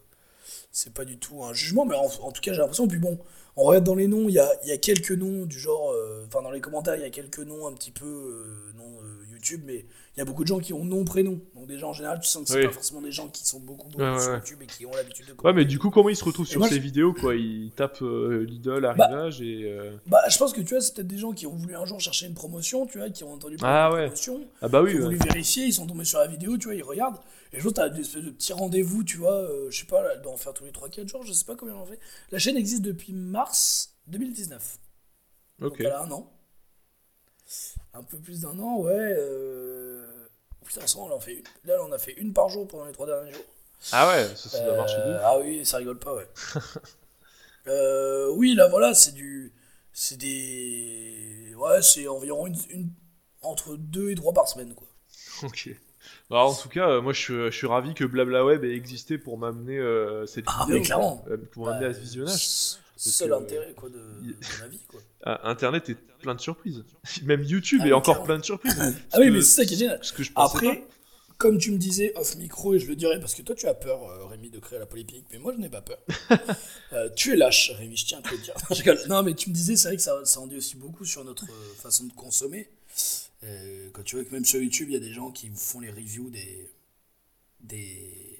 c'est 0.71 0.93
pas 0.93 1.05
du 1.05 1.17
tout 1.17 1.43
un 1.43 1.53
jugement, 1.53 1.85
mais 1.85 1.95
en, 1.95 2.05
en 2.21 2.31
tout 2.31 2.41
cas, 2.41 2.51
j'ai 2.53 2.59
l'impression. 2.59 2.87
Puis 2.87 2.99
bon, 2.99 3.17
on 3.55 3.63
regarde 3.63 3.85
dans 3.85 3.95
les 3.95 4.07
noms, 4.07 4.27
il 4.27 4.33
y 4.35 4.39
a, 4.39 4.49
y 4.65 4.71
a 4.71 4.77
quelques 4.77 5.11
noms 5.11 5.45
du 5.45 5.57
genre. 5.59 5.91
euh, 5.91 6.25
Enfin, 6.27 6.41
dans 6.41 6.51
les 6.51 6.61
commentaires, 6.61 6.95
il 6.95 7.01
y 7.01 7.05
a 7.05 7.09
quelques 7.09 7.39
noms 7.39 7.67
un 7.67 7.73
petit 7.73 7.91
peu. 7.91 8.05
euh, 8.05 8.45
euh, 8.79 9.02
YouTube, 9.43 9.63
mais 9.65 9.85
il 10.15 10.19
y 10.19 10.21
a 10.21 10.25
beaucoup 10.25 10.43
de 10.43 10.47
gens 10.47 10.59
qui 10.59 10.71
ont 10.73 10.85
nom, 10.85 11.03
prénom. 11.03 11.41
Donc, 11.55 11.67
déjà, 11.67 11.87
en 11.87 11.93
général, 11.93 12.19
tu 12.21 12.27
sens 12.27 12.43
que 12.43 12.49
c'est 12.51 12.59
Oui. 12.59 12.65
pas 12.67 12.71
forcément 12.71 13.01
des 13.01 13.11
gens 13.11 13.27
qui 13.27 13.45
sont 13.45 13.59
beaucoup, 13.59 13.89
beaucoup 13.89 14.01
Ouais, 14.03 14.19
sur 14.19 14.31
ouais. 14.31 14.37
YouTube 14.37 14.61
et 14.61 14.67
qui 14.67 14.85
ont 14.85 14.95
l'habitude 14.95 15.25
de 15.27 15.33
Ouais, 15.43 15.53
mais 15.53 15.65
du 15.65 15.79
coup, 15.79 15.89
comment 15.89 16.09
ils 16.09 16.15
se 16.15 16.23
retrouvent 16.23 16.47
sur 16.47 16.59
moi, 16.59 16.69
ces 16.69 16.75
je- 16.75 16.79
vidéos, 16.81 17.13
quoi? 17.13 17.35
Ils 17.35 17.71
tapent 17.71 18.01
euh, 18.01 18.45
Lidl, 18.45 18.81
Bah, 18.81 18.89
arrivage 18.91 19.41
et. 19.41 19.63
euh, 19.65 19.91
Bah, 20.07 20.21
je 20.29 20.37
pense 20.37 20.53
que 20.53 20.61
tu 20.61 20.69
vois, 20.73 20.81
c'est 20.81 20.93
peut-être 20.95 21.07
des 21.07 21.17
gens 21.17 21.33
qui 21.33 21.45
ont 21.47 21.55
voulu 21.55 21.75
un 21.75 21.85
jour 21.85 21.99
chercher 21.99 22.27
une 22.27 22.33
promotion, 22.35 22.85
tu 22.85 22.97
vois, 22.99 23.09
qui 23.09 23.23
ont 23.23 23.33
entendu 23.33 23.57
parler 23.57 23.75
Ah 23.75 23.89
de 23.89 23.95
ouais. 23.95 24.05
promotion, 24.07 24.47
Ah 24.61 24.67
bah 24.69 24.79
qui 24.79 24.85
oui, 24.85 24.91
ont 24.93 24.97
ouais. 24.99 25.03
voulu 25.05 25.17
vérifier, 25.17 25.65
ils 25.65 25.73
sont 25.73 25.87
tombés 25.87 26.05
sur 26.05 26.19
la 26.19 26.27
vidéo, 26.27 26.57
tu 26.57 26.65
vois, 26.65 26.75
ils 26.75 26.83
regardent. 26.83 27.19
Et 27.51 27.57
je 27.57 27.63
vois, 27.63 27.71
t'as 27.73 27.89
des 27.89 28.01
espèces 28.01 28.23
de 28.23 28.31
petits 28.31 28.53
rendez-vous, 28.53 29.03
tu 29.03 29.17
vois, 29.17 29.33
euh, 29.33 29.69
je 29.69 29.79
sais 29.79 29.85
pas, 29.85 30.01
là, 30.01 30.09
elle 30.15 30.21
doit 30.21 30.31
en 30.31 30.37
faire 30.37 30.53
tous 30.53 30.63
les 30.65 30.71
3-4 30.71 31.07
jours, 31.07 31.23
je 31.23 31.33
sais 31.33 31.45
pas 31.45 31.55
combien 31.55 31.75
on 31.75 31.81
en 31.81 31.85
fait. 31.85 31.99
La 32.31 32.39
chaîne 32.39 32.57
existe 32.57 32.81
depuis 32.83 33.13
mars 33.13 33.95
2019. 34.07 34.79
Donc 35.59 35.73
Ok. 35.73 35.77
elle 35.81 35.87
a 35.87 36.01
un 36.03 36.11
an. 36.11 36.31
Un 37.93 38.03
peu 38.03 38.17
plus 38.17 38.41
d'un 38.41 38.57
an, 38.59 38.77
ouais. 38.79 38.93
Euh... 39.17 40.27
Putain, 40.65 40.87
ça, 40.87 40.97
on 40.99 41.11
en 41.11 41.19
fait 41.19 41.33
une. 41.35 41.43
Là, 41.65 41.75
on 41.87 41.91
a 41.91 41.97
fait 41.97 42.13
une 42.13 42.33
par 42.33 42.49
jour 42.49 42.67
pendant 42.67 42.85
les 42.85 42.93
3 42.93 43.05
derniers 43.05 43.31
jours. 43.33 43.43
Ah 43.91 44.07
ouais, 44.07 44.27
ça, 44.35 44.63
doit 44.63 44.73
Euh, 44.73 44.77
marcher 44.77 44.97
ouf. 44.97 45.21
Ah 45.23 45.37
oui, 45.39 45.65
ça 45.65 45.77
rigole 45.77 45.99
pas, 45.99 46.15
ouais. 46.15 46.27
Euh, 47.67 48.29
oui, 48.35 48.55
là, 48.55 48.67
voilà, 48.67 48.93
c'est 48.93 49.13
du. 49.13 49.53
C'est 49.93 50.17
des. 50.17 51.53
Ouais, 51.55 51.81
c'est 51.81 52.07
environ 52.07 52.47
une, 52.47 52.57
une- 52.71 52.89
entre 53.41 53.75
2 53.77 54.11
et 54.11 54.15
3 54.15 54.33
par 54.33 54.47
semaine, 54.47 54.73
quoi. 54.73 54.87
Ok. 55.43 55.69
Bah, 56.29 56.39
en 56.39 56.53
tout 56.53 56.67
cas, 56.69 56.89
euh, 56.89 57.01
moi 57.01 57.13
je 57.13 57.19
suis, 57.21 57.33
je 57.33 57.51
suis 57.51 57.67
ravi 57.67 57.93
que 57.93 58.03
BlablaWeb 58.03 58.63
ait 58.65 58.75
existé 58.75 59.17
pour 59.17 59.37
m'amener 59.37 59.77
euh, 59.77 60.25
cette 60.25 60.45
Ah, 60.47 60.61
vidéo. 60.65 60.75
mais 60.77 60.81
clairement. 60.85 61.25
Pour 61.51 61.65
m'amener 61.65 61.85
à 61.87 61.93
ce 61.93 61.99
visionnage. 61.99 62.75
Seul 62.95 63.29
que- 63.29 63.35
intérêt 63.35 63.73
quoi, 63.73 63.89
de, 63.89 63.99
la 64.61 64.67
vie. 64.67 64.79
Quoi. 64.87 65.01
Ah, 65.23 65.49
Internet 65.49 65.89
est 65.89 65.97
plein 66.21 66.35
de 66.35 66.41
surprises. 66.41 66.83
Même 67.23 67.43
YouTube 67.43 67.81
Ah 67.83 67.87
est 67.87 67.93
encore 67.93 68.15
clairement. 68.15 68.25
plein 68.25 68.37
de 68.39 68.45
surprises. 68.45 68.75
Ah 69.11 69.17
oui, 69.19 69.25
que- 69.27 69.31
mais 69.31 69.41
c'est 69.41 69.61
ça 69.61 69.65
qui 69.65 69.73
est 69.73 69.77
génial. 69.77 69.99
Ce 70.01 70.13
que 70.13 70.23
je 70.23 70.31
pensais 70.31 70.57
Après, 70.57 70.87
comme 71.37 71.57
tu 71.57 71.71
me 71.71 71.77
disais 71.77 72.13
off 72.15 72.35
micro, 72.37 72.73
et 72.75 72.79
je 72.79 72.87
le 72.87 72.95
dirais 72.95 73.19
parce 73.19 73.33
que 73.35 73.41
toi 73.41 73.55
tu 73.55 73.67
as 73.67 73.73
peur, 73.73 74.03
euh, 74.03 74.25
Rémi, 74.27 74.49
de 74.49 74.59
créer 74.59 74.79
la 74.79 74.85
polémique, 74.85 75.25
mais 75.31 75.39
moi 75.39 75.53
je 75.53 75.59
n'ai 75.59 75.69
pas 75.69 75.81
peur. 75.81 75.99
Euh, 76.93 77.09
tu 77.15 77.33
es 77.33 77.35
lâche, 77.35 77.71
Rémi, 77.71 77.97
je 77.97 78.05
tiens 78.05 78.19
à 78.19 78.21
te 78.21 78.35
le 78.35 78.37
dire. 78.93 79.07
Non, 79.09 79.23
mais 79.23 79.33
tu 79.33 79.49
me 79.49 79.55
disais, 79.55 79.75
c'est 79.75 79.87
vrai 79.87 79.97
que 79.97 80.01
ça, 80.03 80.23
ça 80.25 80.39
en 80.39 80.45
dit 80.45 80.57
aussi 80.57 80.75
beaucoup 80.75 81.05
sur 81.05 81.23
notre 81.25 81.45
euh, 81.45 81.73
façon 81.75 82.03
de 82.03 82.13
consommer. 82.13 82.69
Euh, 83.43 83.89
quand 83.91 84.03
tu 84.03 84.15
vois 84.15 84.23
que 84.23 84.31
même 84.31 84.45
sur 84.45 84.61
YouTube, 84.61 84.89
il 84.89 84.93
y 84.93 84.97
a 84.97 84.99
des 84.99 85.11
gens 85.11 85.31
qui 85.31 85.49
vous 85.49 85.57
font 85.57 85.79
les 85.79 85.89
reviews 85.89 86.29
des, 86.29 86.69
des, 87.61 88.32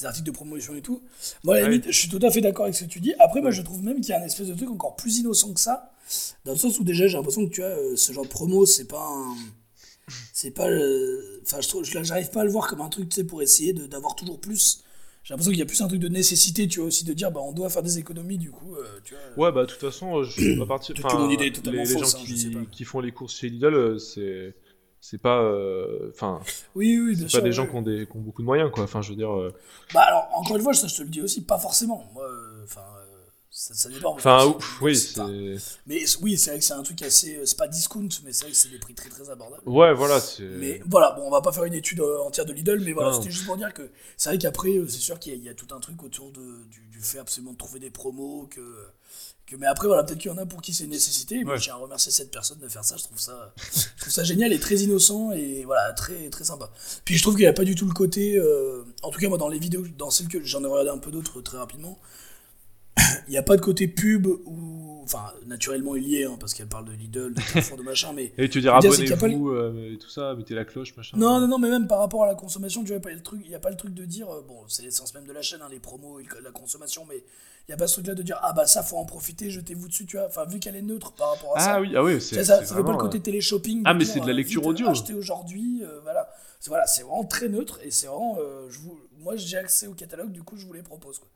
des 0.00 0.06
articles 0.06 0.26
de 0.26 0.30
promotion 0.32 0.74
et 0.74 0.82
tout. 0.82 1.02
Moi, 1.44 1.54
à 1.54 1.58
la 1.58 1.64
Ouais. 1.64 1.70
limite, 1.70 1.86
je 1.90 1.96
suis 1.98 2.08
tout 2.08 2.18
à 2.22 2.30
fait 2.30 2.40
d'accord 2.40 2.64
avec 2.64 2.74
ce 2.74 2.84
que 2.84 2.88
tu 2.90 3.00
dis. 3.00 3.14
Après, 3.18 3.40
moi, 3.40 3.50
je 3.50 3.62
trouve 3.62 3.82
même 3.82 4.00
qu'il 4.00 4.10
y 4.10 4.12
a 4.12 4.20
un 4.20 4.24
espèce 4.24 4.48
de 4.48 4.54
truc 4.54 4.70
encore 4.70 4.96
plus 4.96 5.18
innocent 5.18 5.52
que 5.52 5.60
ça. 5.60 5.92
Dans 6.44 6.52
le 6.52 6.58
sens 6.58 6.78
où 6.78 6.84
déjà, 6.84 7.06
j'ai 7.06 7.16
l'impression 7.16 7.46
que 7.46 7.50
tu 7.52 7.62
as 7.62 7.66
euh, 7.68 7.96
ce 7.96 8.12
genre 8.12 8.24
de 8.24 8.28
promo, 8.30 8.66
c'est 8.66 8.86
pas 8.88 9.04
un. 9.06 9.34
C'est 10.32 10.50
pas. 10.50 10.68
le- 10.68 11.40
Enfin, 11.46 11.60
je 11.60 11.68
trouve, 11.68 11.84
j'arrive 11.84 12.30
pas 12.30 12.40
à 12.42 12.44
le 12.44 12.50
voir 12.50 12.66
comme 12.68 12.80
un 12.80 12.88
truc, 12.88 13.08
tu 13.08 13.16
sais, 13.16 13.24
pour 13.24 13.42
essayer 13.42 13.72
d'avoir 13.72 14.14
toujours 14.16 14.40
plus. 14.40 14.82
J'ai 15.22 15.34
l'impression 15.34 15.50
qu'il 15.52 15.58
y 15.60 15.62
a 15.62 15.66
plus 15.66 15.80
un 15.82 15.88
truc 15.88 16.00
de 16.00 16.08
nécessité, 16.08 16.66
tu 16.66 16.78
vois, 16.80 16.88
aussi 16.88 17.04
de 17.04 17.12
dire, 17.12 17.30
bah, 17.30 17.40
on 17.44 17.52
doit 17.52 17.68
faire 17.68 17.82
des 17.82 17.98
économies, 17.98 18.38
du 18.38 18.50
coup, 18.50 18.74
euh, 18.74 18.84
tu 19.04 19.14
vois. 19.36 19.46
Ouais, 19.48 19.52
bah, 19.52 19.66
de 19.66 19.70
toute 19.70 19.80
façon, 19.80 20.22
je 20.24 20.60
à 20.62 20.66
partir. 20.66 20.94
Peut-être 20.94 21.06
enfin, 21.06 21.16
que 21.18 21.22
mon 21.22 21.30
idée 21.30 21.46
est 21.46 21.54
totalement 21.54 21.82
les, 21.82 21.88
les 21.88 21.98
gens 21.98 22.06
hein, 22.06 22.22
qui, 22.24 22.50
pas. 22.50 22.60
qui 22.72 22.84
font 22.84 23.00
les 23.00 23.12
courses 23.12 23.36
chez 23.36 23.50
Lidl, 23.50 23.74
euh, 23.74 23.98
c'est. 23.98 24.54
C'est 25.00 25.18
pas. 25.20 25.40
euh, 25.42 26.10
Enfin, 26.14 26.40
Oui, 26.74 26.98
oui, 27.00 27.14
bien 27.16 27.22
c'est 27.22 27.28
sûr. 27.30 27.38
pas 27.38 27.42
des 27.42 27.48
ouais. 27.48 27.52
gens 27.52 27.66
qui 27.66 27.74
ont, 27.74 27.82
des, 27.82 28.06
qui 28.06 28.16
ont 28.16 28.20
beaucoup 28.20 28.42
de 28.42 28.46
moyens, 28.46 28.70
quoi. 28.70 28.84
Enfin, 28.84 29.00
je 29.02 29.10
veux 29.10 29.16
dire. 29.16 29.32
euh, 29.34 29.52
Bah, 29.94 30.02
alors, 30.02 30.28
encore 30.34 30.56
une 30.56 30.62
fois, 30.62 30.74
ça, 30.74 30.86
je 30.88 30.96
te 30.96 31.02
le 31.02 31.08
dis 31.08 31.22
aussi, 31.22 31.44
pas 31.44 31.58
forcément. 31.58 32.04
Moi, 32.14 32.24
euh, 32.24 32.64
enfin, 32.64 32.82
euh, 32.98 32.99
ça, 33.52 33.74
ça 33.74 33.88
dépend. 33.88 34.14
Enfin, 34.14 34.46
ouf, 34.46 34.80
oui, 34.80 34.96
c'est-. 34.96 35.20
Mais 35.86 36.04
oui, 36.22 36.38
c'est 36.38 36.50
vrai 36.50 36.58
que 36.60 36.64
c'est 36.64 36.72
un 36.72 36.82
truc 36.82 37.02
assez. 37.02 37.36
euh, 37.36 37.46
C'est 37.46 37.58
pas 37.58 37.66
discount, 37.68 38.08
mais 38.24 38.32
c'est 38.32 38.42
vrai 38.44 38.52
que 38.52 38.56
c'est 38.56 38.68
des 38.68 38.78
prix 38.78 38.94
très 38.94 39.08
très 39.08 39.28
abordables. 39.28 39.62
Ouais, 39.66 39.92
voilà. 39.92 40.20
Mais 40.58 40.80
voilà, 40.86 41.12
bon, 41.12 41.22
on 41.26 41.30
va 41.30 41.40
pas 41.42 41.52
faire 41.52 41.64
une 41.64 41.74
étude 41.74 42.00
euh, 42.00 42.20
entière 42.20 42.46
de 42.46 42.52
Lidl, 42.52 42.80
mais 42.80 42.92
voilà, 42.92 43.12
c'était 43.12 43.30
juste 43.30 43.46
pour 43.46 43.56
dire 43.56 43.74
que 43.74 43.90
c'est 44.16 44.30
vrai 44.30 44.38
qu'après, 44.38 44.70
euh, 44.76 44.86
c'est 44.88 45.00
sûr 45.00 45.18
qu'il 45.18 45.32
y, 45.32 45.34
a- 45.34 45.38
il 45.38 45.44
y 45.44 45.48
a 45.48 45.54
tout 45.54 45.66
un 45.74 45.80
truc 45.80 46.02
autour 46.04 46.30
de, 46.30 46.64
du, 46.70 46.86
du 46.92 47.00
fait 47.00 47.18
absolument 47.18 47.52
de 47.52 47.58
trouver 47.58 47.80
des 47.80 47.90
promos, 47.90 48.46
que, 48.50 48.60
que 49.46 49.56
mais 49.56 49.66
après, 49.66 49.88
voilà, 49.88 50.04
peut-être 50.04 50.18
qu'il 50.20 50.30
y 50.30 50.34
en 50.34 50.38
a 50.38 50.46
pour 50.46 50.62
qui 50.62 50.72
c'est 50.72 50.84
une 50.84 50.90
nécessité. 50.90 51.42
Moi, 51.42 51.54
Ouais. 51.54 51.58
je 51.58 51.64
tiens 51.64 51.74
à 51.74 51.78
remercier 51.78 52.12
cette 52.12 52.30
personne 52.30 52.58
de 52.58 52.68
faire 52.68 52.84
ça, 52.84 52.96
je 52.96 53.02
trouve 53.02 53.18
ça, 53.18 53.52
je 53.74 54.00
trouve 54.00 54.12
ça 54.12 54.22
génial 54.22 54.52
et 54.52 54.60
très 54.60 54.76
innocent 54.76 55.32
et 55.32 55.64
voilà, 55.64 55.92
très, 55.92 56.30
très 56.30 56.44
sympa. 56.44 56.70
Puis 57.04 57.16
je 57.16 57.22
trouve 57.22 57.34
qu'il 57.34 57.44
n'y 57.44 57.48
a 57.48 57.52
pas 57.52 57.64
du 57.64 57.74
tout 57.74 57.86
le 57.86 57.92
côté, 57.94 58.36
euh, 58.38 58.84
en 59.02 59.10
tout 59.10 59.18
cas, 59.18 59.28
moi, 59.28 59.38
dans 59.38 59.48
les 59.48 59.58
vidéos, 59.58 59.84
dans 59.98 60.10
celles 60.10 60.28
que 60.28 60.40
j'en 60.44 60.62
ai 60.62 60.66
regardé 60.68 60.90
un 60.90 60.98
peu 60.98 61.10
d'autres 61.10 61.40
très 61.40 61.58
rapidement, 61.58 61.98
il 63.28 63.30
n'y 63.30 63.38
a 63.38 63.42
pas 63.42 63.56
de 63.56 63.62
côté 63.62 63.88
pub 63.88 64.26
ou. 64.26 64.76
Enfin, 65.02 65.32
naturellement, 65.46 65.96
il 65.96 66.06
y 66.06 66.22
est, 66.22 66.24
hein, 66.24 66.36
parce 66.38 66.54
qu'elle 66.54 66.68
parle 66.68 66.84
de 66.84 66.92
Lidl, 66.92 67.34
de 67.34 67.40
Carrefour, 67.40 67.76
de 67.76 67.82
machin, 67.82 68.12
mais. 68.14 68.32
Et 68.38 68.48
tu 68.48 68.60
dire 68.60 68.80
Je 68.80 68.86
veux 68.86 68.92
dire, 68.92 68.92
c'est 68.92 69.02
qu'il 69.02 69.10
y 69.10 69.12
a 69.12 69.16
pas 69.16 69.26
abonnez-vous 69.26 69.50
euh, 69.50 69.94
et 69.94 69.98
tout 69.98 70.08
ça, 70.08 70.34
mettez 70.36 70.54
la 70.54 70.64
cloche, 70.64 70.96
machin. 70.96 71.16
Non, 71.16 71.40
non, 71.40 71.48
non, 71.48 71.58
mais 71.58 71.68
même 71.68 71.88
par 71.88 71.98
rapport 71.98 72.22
à 72.22 72.28
la 72.28 72.36
consommation, 72.36 72.84
tu 72.84 72.92
vois, 72.92 73.00
pas 73.00 73.10
le 73.10 73.20
truc, 73.20 73.40
il 73.44 73.48
n'y 73.48 73.56
a 73.56 73.58
pas 73.58 73.70
le 73.70 73.76
truc 73.76 73.92
de 73.92 74.04
dire, 74.04 74.30
euh, 74.30 74.44
bon, 74.46 74.58
c'est 74.68 74.84
l'essence 74.84 75.12
même 75.14 75.26
de 75.26 75.32
la 75.32 75.42
chaîne, 75.42 75.62
hein, 75.62 75.68
les 75.68 75.80
promos 75.80 76.20
la 76.20 76.50
consommation, 76.52 77.06
mais 77.08 77.24
il 77.70 77.70
n'y 77.70 77.74
a 77.74 77.76
pas 77.76 77.86
ce 77.86 77.94
truc-là 77.94 78.14
de 78.14 78.22
dire, 78.22 78.38
ah 78.42 78.52
bah 78.52 78.66
ça, 78.66 78.82
faut 78.82 78.96
en 78.96 79.04
profiter, 79.04 79.50
jetez-vous 79.50 79.88
dessus, 79.88 80.06
tu 80.06 80.16
vois, 80.16 80.26
enfin, 80.26 80.44
vu 80.44 80.58
qu'elle 80.58 80.76
est 80.76 80.82
neutre 80.82 81.12
par 81.12 81.30
rapport 81.30 81.56
à 81.56 81.60
ça. 81.60 81.74
Ah 81.74 81.80
oui, 81.80 81.92
ah 81.94 82.02
oui, 82.02 82.20
c'est. 82.20 82.42
ça, 82.42 82.56
ça 82.56 82.62
fait 82.62 82.68
pas 82.68 82.76
le 82.78 82.82
vraiment, 82.82 82.98
côté 82.98 83.20
télé-shopping. 83.20 83.82
Ah, 83.84 83.94
mais 83.94 84.04
c'est 84.04 84.20
de 84.20 84.26
la 84.26 84.32
euh, 84.32 84.36
lecture 84.36 84.62
vite, 84.62 84.70
audio. 84.70 84.88
Achetez 84.88 85.14
aujourd'hui, 85.14 85.82
euh, 85.84 86.00
voilà. 86.02 86.28
C'est 86.58 86.68
voilà, 86.68 86.86
c'est 86.86 87.02
vraiment 87.02 87.24
très 87.24 87.48
neutre 87.48 87.78
et 87.82 87.90
c'est 87.90 88.06
vraiment. 88.06 88.36
euh, 88.40 88.68
je 88.70 88.78
vous, 88.80 88.98
moi, 89.20 89.36
j'ai 89.36 89.56
accès 89.58 89.86
au 89.86 89.94
catalogue, 89.94 90.32
du 90.32 90.42
coup, 90.42 90.56
je 90.56 90.66
vous 90.66 90.72
les 90.72 90.82
propose. 90.82 91.18
Quoi. 91.18 91.28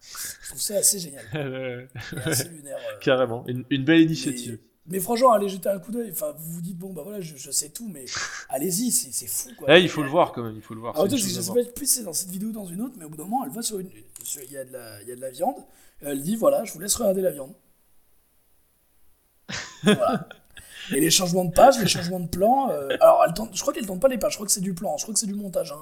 Je 0.42 0.48
trouve 0.48 0.60
ça 0.60 0.76
assez 0.76 0.98
génial. 0.98 1.24
assez 2.24 2.48
lunaire. 2.48 2.76
euh. 2.78 2.98
Carrément, 3.00 3.44
une, 3.46 3.64
une 3.70 3.84
belle 3.84 4.00
initiative. 4.00 4.58
Mais, 4.86 4.96
mais 4.96 5.00
franchement, 5.00 5.32
allez 5.32 5.48
jeter 5.48 5.68
un 5.68 5.78
coup 5.78 5.92
d'œil. 5.92 6.10
Enfin, 6.10 6.34
vous 6.36 6.52
vous 6.54 6.60
dites, 6.60 6.76
bon, 6.78 6.92
bah 6.92 7.02
voilà, 7.02 7.20
je, 7.20 7.36
je 7.36 7.50
sais 7.50 7.68
tout, 7.70 7.88
mais 7.88 8.04
allez-y, 8.48 8.90
c'est 8.90 9.26
fou. 9.26 9.50
Quoi. 9.56 9.78
Eh, 9.78 9.82
il 9.82 9.88
faut 9.88 10.02
le 10.02 10.08
voir 10.10 10.32
quand 10.32 10.42
même, 10.42 10.56
il 10.56 10.62
faut 10.62 10.74
le 10.74 10.80
voir. 10.80 10.94
C'est 10.96 11.16
je, 11.16 11.26
je 11.28 11.40
sais 11.40 11.52
pas 11.52 11.64
plus 11.72 11.86
c'est 11.86 12.02
dans 12.02 12.12
cette 12.12 12.30
vidéo 12.30 12.48
ou 12.48 12.52
dans 12.52 12.66
une 12.66 12.80
autre, 12.82 12.94
mais 12.98 13.04
au 13.04 13.08
bout 13.08 13.16
d'un 13.16 13.24
moment, 13.24 13.44
elle 13.44 13.52
va 13.52 13.62
sur 13.62 13.78
une. 13.78 13.88
Il 13.90 14.52
y, 14.52 14.56
a 14.56 14.64
de 14.64 14.72
la- 14.72 15.02
y 15.02 15.12
a 15.12 15.16
de 15.16 15.20
la 15.20 15.30
viande. 15.30 15.56
Elle 16.00 16.20
dit 16.22 16.36
voilà, 16.36 16.64
je 16.64 16.72
vous 16.72 16.80
laisse 16.80 16.94
regarder 16.96 17.20
la 17.22 17.30
viande. 17.30 17.52
voilà. 19.84 20.28
Et 20.92 21.00
les 21.00 21.10
changements 21.10 21.44
de 21.44 21.52
page, 21.52 21.78
les 21.78 21.86
changements 21.88 22.20
de 22.20 22.28
plan. 22.28 22.70
euh, 22.70 22.88
alors, 23.00 23.24
elle 23.26 23.32
tente- 23.34 23.50
je 23.54 23.60
crois 23.60 23.72
qu'elle 23.72 23.86
tente 23.86 24.00
pas 24.00 24.08
les 24.08 24.18
pages, 24.18 24.32
je 24.32 24.36
crois 24.36 24.46
que 24.46 24.52
c'est 24.52 24.60
du 24.60 24.74
plan, 24.74 24.96
je 24.96 25.02
crois 25.04 25.14
que 25.14 25.20
c'est 25.20 25.26
du 25.26 25.34
montage. 25.34 25.72
hein. 25.72 25.78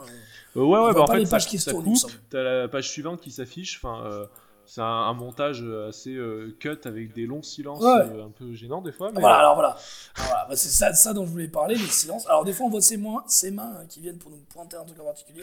Euh, 0.56 0.60
ouais, 0.64 0.78
ouais, 0.78 0.92
bah 0.92 1.00
en 1.02 1.04
pas 1.06 1.14
fait, 1.14 1.18
les 1.20 1.24
ça, 1.26 1.30
pages 1.32 1.46
qui 1.46 1.58
se 1.58 1.70
tournent, 1.70 1.94
t'as 2.30 2.42
la 2.42 2.68
page 2.68 2.88
suivante 2.90 3.20
qui 3.20 3.30
s'affiche, 3.30 3.80
enfin, 3.82 4.04
euh, 4.06 4.26
c'est 4.66 4.80
un, 4.80 4.84
un 4.84 5.12
montage 5.14 5.64
assez 5.88 6.16
cut 6.60 6.78
avec 6.84 7.12
des 7.14 7.26
longs 7.26 7.42
silences 7.42 7.82
Ouais. 7.82 8.20
un 8.22 8.30
peu 8.30 8.54
gênants 8.54 8.80
des 8.80 8.92
fois. 8.92 9.10
Mais... 9.12 9.20
Voilà, 9.20 9.38
alors 9.38 9.54
voilà. 9.54 9.76
Bah, 10.16 10.46
c'est 10.54 10.68
ça, 10.68 10.92
ça 10.94 11.12
dont 11.12 11.26
je 11.26 11.30
voulais 11.30 11.48
parler, 11.48 11.74
les 11.74 11.86
silences. 11.86 12.26
Alors, 12.28 12.44
des 12.44 12.52
fois, 12.52 12.66
on 12.66 12.70
voit 12.70 12.80
ses 12.80 12.96
mains, 12.96 13.24
ses 13.26 13.50
mains 13.50 13.74
hein, 13.80 13.84
qui 13.88 14.00
viennent 14.00 14.18
pour 14.18 14.30
nous 14.30 14.38
pointer 14.52 14.76
un 14.76 14.84
truc 14.84 14.98
en 15.00 15.04
particulier. 15.04 15.42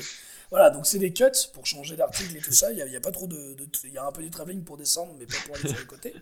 Voilà, 0.51 0.69
donc 0.71 0.85
c'est 0.87 0.97
des 0.99 1.11
cuts 1.13 1.25
pour 1.53 1.65
changer 1.65 1.95
d'article 1.95 2.37
et 2.37 2.39
tout 2.41 2.53
ça. 2.53 2.71
Il 2.71 2.77
y 2.77 2.95
a 2.95 2.99
pas 3.01 3.11
trop 3.11 3.27
de. 3.27 3.35
de- 3.35 3.67
Il 3.83 3.93
y 3.93 3.97
a 3.97 4.05
un 4.05 4.11
peu 4.11 4.21
du 4.23 4.31
travelling 4.31 4.63
pour 4.63 4.77
descendre, 4.77 5.11
mais 5.19 5.25
pas 5.25 5.33
pour 5.45 5.55
aller 5.55 5.67
sur 5.69 5.77
les 5.79 5.85
côtés. 5.85 6.15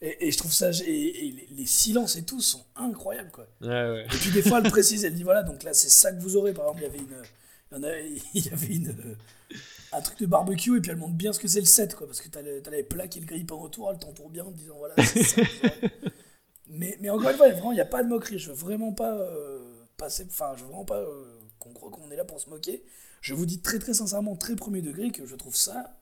Et, 0.00 0.28
et 0.28 0.30
je 0.30 0.38
trouve 0.38 0.52
ça. 0.52 0.70
Et, 0.86 1.26
et 1.26 1.32
les, 1.32 1.48
les 1.50 1.66
silences 1.66 2.16
et 2.16 2.22
tout 2.24 2.40
sont 2.40 2.64
incroyables, 2.76 3.30
quoi. 3.30 3.46
Ouais, 3.60 3.68
ouais. 3.68 4.04
Et 4.04 4.16
puis 4.18 4.30
des 4.30 4.42
fois, 4.42 4.60
elle 4.62 4.70
précise, 4.70 5.04
elle 5.04 5.14
dit 5.14 5.24
voilà, 5.24 5.42
donc 5.42 5.62
là, 5.64 5.74
c'est 5.74 5.88
ça 5.90 6.12
que 6.12 6.20
vous 6.20 6.36
aurez. 6.36 6.52
Par 6.54 6.66
exemple, 6.66 6.82
il 6.82 6.84
y 6.84 6.86
avait 6.86 6.98
une. 6.98 7.22
Il 7.70 7.76
y, 7.76 7.80
en 7.80 7.82
a- 7.84 7.98
il 8.34 8.46
y 8.46 8.48
avait 8.50 8.74
une. 8.74 8.88
euh, 8.90 9.56
Un 9.92 10.00
truc 10.02 10.18
de 10.20 10.26
barbecue, 10.26 10.76
et 10.76 10.80
puis 10.80 10.90
elle 10.90 10.96
montre 10.98 11.14
bien 11.14 11.32
ce 11.32 11.38
que 11.40 11.48
c'est 11.48 11.60
le 11.60 11.66
set, 11.66 11.94
quoi. 11.94 12.06
Parce 12.06 12.20
que 12.20 12.28
t'as 12.28 12.42
le- 12.42 12.62
les 12.70 12.82
plats 12.82 13.08
qui 13.08 13.20
le 13.20 13.26
grippent 13.26 13.50
en 13.52 13.58
retour, 13.58 13.90
elle 13.90 13.98
t'entoure 13.98 14.30
bien 14.30 14.44
en 14.44 14.52
te 14.52 14.56
disant 14.58 14.76
voilà, 14.78 14.94
c'est 15.04 15.22
ça. 15.24 15.42
mais, 16.68 16.96
mais 17.00 17.10
encore 17.10 17.30
une 17.30 17.36
fois, 17.36 17.48
vraiment, 17.50 17.72
il 17.72 17.76
n'y 17.76 17.80
a 17.80 17.84
pas 17.86 18.02
de 18.02 18.08
moquerie. 18.08 18.38
Je 18.38 18.50
veux 18.50 18.56
vraiment 18.56 18.92
pas 18.92 19.14
euh, 19.14 19.58
passer. 19.96 20.26
Enfin, 20.28 20.52
je 20.56 20.60
veux 20.62 20.68
vraiment 20.68 20.84
pas 20.84 20.98
euh, 21.00 21.38
qu'on 21.58 21.72
croit 21.72 21.90
qu'on 21.90 22.10
est 22.10 22.16
là 22.16 22.24
pour 22.24 22.40
se 22.40 22.48
moquer. 22.50 22.82
Je 23.20 23.34
vous 23.34 23.46
dis 23.46 23.60
très 23.60 23.78
très 23.78 23.94
sincèrement, 23.94 24.36
très 24.36 24.54
premier 24.54 24.80
degré, 24.82 25.10
que 25.10 25.26
je 25.26 25.34
trouve 25.34 25.56
ça 25.56 25.97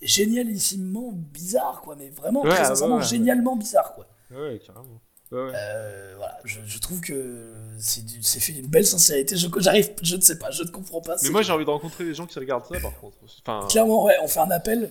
génialissimement 0.00 1.10
bizarre, 1.12 1.80
quoi. 1.82 1.96
Mais 1.96 2.10
vraiment, 2.10 2.42
Ouais, 2.42 2.50
très 2.50 2.60
ouais, 2.60 2.66
sincèrement, 2.66 2.96
ouais, 2.96 3.02
ouais. 3.02 3.08
génialement 3.08 3.56
bizarre, 3.56 3.94
quoi. 3.94 4.06
Ouais, 4.30 4.60
carrément. 4.64 5.00
Ouais, 5.30 5.38
ouais. 5.42 5.52
Euh, 5.54 6.14
voilà, 6.16 6.38
je, 6.44 6.60
je 6.64 6.78
trouve 6.78 7.00
que 7.00 7.52
c'est 7.78 8.40
fait 8.40 8.52
d'une 8.52 8.66
belle 8.66 8.86
sincérité. 8.86 9.36
Je 9.36 9.48
j'arrive, 9.58 9.90
je 10.02 10.16
ne 10.16 10.20
sais 10.22 10.38
pas, 10.38 10.50
je 10.50 10.62
ne 10.62 10.68
comprends 10.70 11.02
pas. 11.02 11.16
Mais 11.22 11.28
moi, 11.30 11.42
j'ai 11.42 11.52
envie 11.52 11.66
de 11.66 11.70
rencontrer 11.70 12.04
les 12.04 12.14
gens 12.14 12.26
qui 12.26 12.38
regardent 12.38 12.64
ça, 12.64 12.80
par 12.80 12.98
contre. 12.98 13.18
Enfin, 13.46 13.66
clairement, 13.68 14.04
ouais, 14.04 14.14
on 14.22 14.28
fait 14.28 14.40
un 14.40 14.50
appel. 14.50 14.90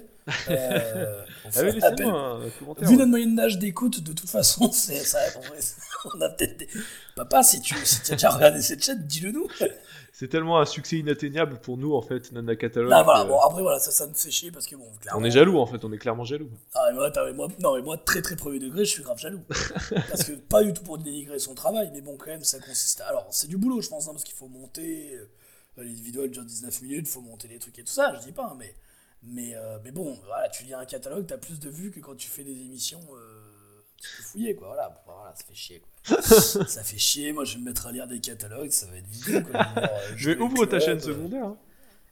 Euh, 0.49 1.23
fait 1.51 1.59
allez, 1.59 1.71
un 1.81 1.87
appel. 1.87 2.05
laissez-moi 2.05 2.39
un 2.45 2.49
commentaire. 2.59 2.87
Vu 2.87 2.93
ouais. 2.93 2.97
notre 2.99 3.09
moyenne 3.09 3.35
d'âge 3.35 3.57
d'écoute, 3.57 4.01
de 4.03 4.13
toute 4.13 4.29
façon, 4.29 4.71
c'est 4.73 4.99
ça. 4.99 5.19
on 6.13 6.21
a 6.21 6.29
peut-être 6.29 6.57
des... 6.57 6.67
Papa, 7.15 7.43
si 7.43 7.61
tu 7.61 7.75
si 7.85 8.11
as 8.11 8.15
déjà 8.15 8.29
regardé 8.29 8.61
cette 8.61 8.83
chaîne, 8.83 9.05
dis-le 9.05 9.31
nous. 9.31 9.47
C'est 10.19 10.29
tellement 10.29 10.59
un 10.59 10.65
succès 10.65 10.95
inatteignable 10.95 11.59
pour 11.59 11.77
nous, 11.77 11.93
en 11.93 12.01
fait, 12.01 12.31
Nana 12.31 12.55
Catalogue. 12.55 12.89
Là, 12.89 13.03
voilà, 13.03 13.23
que 13.23 13.27
bon, 13.27 13.39
après, 13.39 13.61
voilà, 13.61 13.77
ça, 13.77 13.91
ça 13.91 14.07
me 14.07 14.15
fait 14.15 14.31
chier 14.31 14.49
parce 14.49 14.65
que 14.65 14.75
bon, 14.75 14.87
clairement. 14.99 15.21
on 15.21 15.23
est 15.23 15.29
jaloux, 15.29 15.59
en 15.59 15.67
fait, 15.67 15.85
on 15.85 15.93
est 15.93 15.99
clairement 15.99 16.23
jaloux. 16.23 16.49
Ah, 16.73 16.89
mais 16.91 17.11
t'as- 17.11 17.31
moi- 17.33 17.47
non, 17.59 17.75
mais 17.75 17.83
moi, 17.83 17.97
très 17.99 18.23
très 18.23 18.35
premier 18.35 18.57
degré, 18.57 18.83
je 18.83 18.89
suis 18.89 19.03
grave 19.03 19.19
jaloux. 19.19 19.41
parce 20.09 20.23
que 20.23 20.31
pas 20.31 20.63
du 20.63 20.73
tout 20.73 20.81
pour 20.81 20.97
dénigrer 20.97 21.37
son 21.37 21.53
travail, 21.53 21.91
mais 21.93 22.01
bon, 22.01 22.17
quand 22.17 22.31
même, 22.31 22.43
ça 22.43 22.57
consiste 22.57 23.01
à. 23.01 23.09
Alors, 23.09 23.27
c'est 23.29 23.45
du 23.47 23.57
boulot, 23.57 23.79
je 23.81 23.89
pense, 23.89 24.07
hein, 24.07 24.11
parce 24.11 24.23
qu'il 24.23 24.33
faut 24.33 24.47
monter. 24.47 25.19
les 25.77 25.93
vidéos, 25.93 26.23
elles 26.23 26.31
durent 26.31 26.45
19 26.45 26.81
minutes, 26.81 27.07
faut 27.07 27.21
monter 27.21 27.47
les 27.47 27.59
trucs 27.59 27.77
et 27.77 27.83
tout 27.83 27.93
ça, 27.93 28.15
je 28.19 28.25
dis 28.25 28.31
pas, 28.33 28.45
hein, 28.51 28.55
mais. 28.57 28.73
Mais, 29.29 29.55
euh, 29.55 29.77
mais 29.83 29.91
bon, 29.91 30.17
voilà, 30.25 30.47
tu 30.49 30.63
lis 30.63 30.73
un 30.73 30.85
catalogue, 30.85 31.25
t'as 31.27 31.37
plus 31.37 31.59
de 31.59 31.69
vues 31.69 31.91
que 31.91 31.99
quand 31.99 32.15
tu 32.15 32.27
fais 32.29 32.43
des 32.43 32.51
émissions 32.61 33.01
euh, 33.13 33.81
fouillées, 34.23 34.55
quoi. 34.55 34.67
Voilà, 34.67 35.03
voilà, 35.05 35.33
ça 35.35 35.43
fait 35.45 35.53
chier, 35.55 35.81
quoi. 35.81 36.21
ça 36.67 36.83
fait 36.83 36.97
chier, 36.97 37.33
moi, 37.33 37.43
je 37.43 37.53
vais 37.55 37.59
me 37.59 37.65
mettre 37.65 37.87
à 37.87 37.91
lire 37.91 38.07
des 38.07 38.19
catalogues, 38.19 38.71
ça 38.71 38.85
va 38.87 38.97
être 38.97 39.07
vidéo, 39.07 39.41
quoi. 39.41 39.59
Je 39.65 39.75
vais, 39.75 39.81
dire, 39.81 39.83
euh, 39.83 40.13
Je 40.15 40.29
vais 40.31 40.37
ouvre 40.39 40.65
ta 40.65 40.79
chaîne 40.79 40.97
euh, 40.97 41.01
secondaire. 41.01 41.45
hein. 41.45 41.57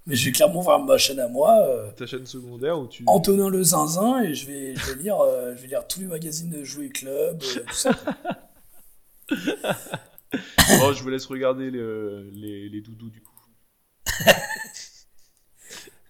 Mais 0.08 0.15
je 0.15 0.25
vais 0.25 0.32
clairement 0.34 0.62
voir 0.62 0.80
ma 0.84 0.99
chaîne 0.99 1.19
à 1.19 1.28
moi. 1.28 1.58
euh, 1.67 1.89
Ta 1.93 2.06
chaîne 2.06 2.28
secondaire 2.28 2.78
où 2.80 2.88
tu. 2.88 3.04
Antonin 3.08 3.49
le 3.49 3.63
zinzin 3.63 4.21
et 4.21 4.36
je 4.36 4.45
vais, 4.45 4.75
je 4.75 4.91
vais 4.93 5.01
lire 5.01 5.17
je 5.56 5.62
vais 5.63 5.67
lire 5.67 5.88
tous 5.88 5.99
les 6.01 6.06
magazines 6.06 6.51
de 6.51 6.63
Jouet 6.63 6.89
Club 6.89 7.39
tout 7.39 7.73
ça 7.73 7.89
Oh, 10.82 10.93
je 10.93 11.01
vous 11.01 11.10
laisse 11.10 11.25
regarder 11.25 11.71
le- 11.71 12.30
les, 12.34 12.69
les 12.69 12.82
doudous, 12.82 13.10
du 13.10 13.21
coup. 13.21 13.32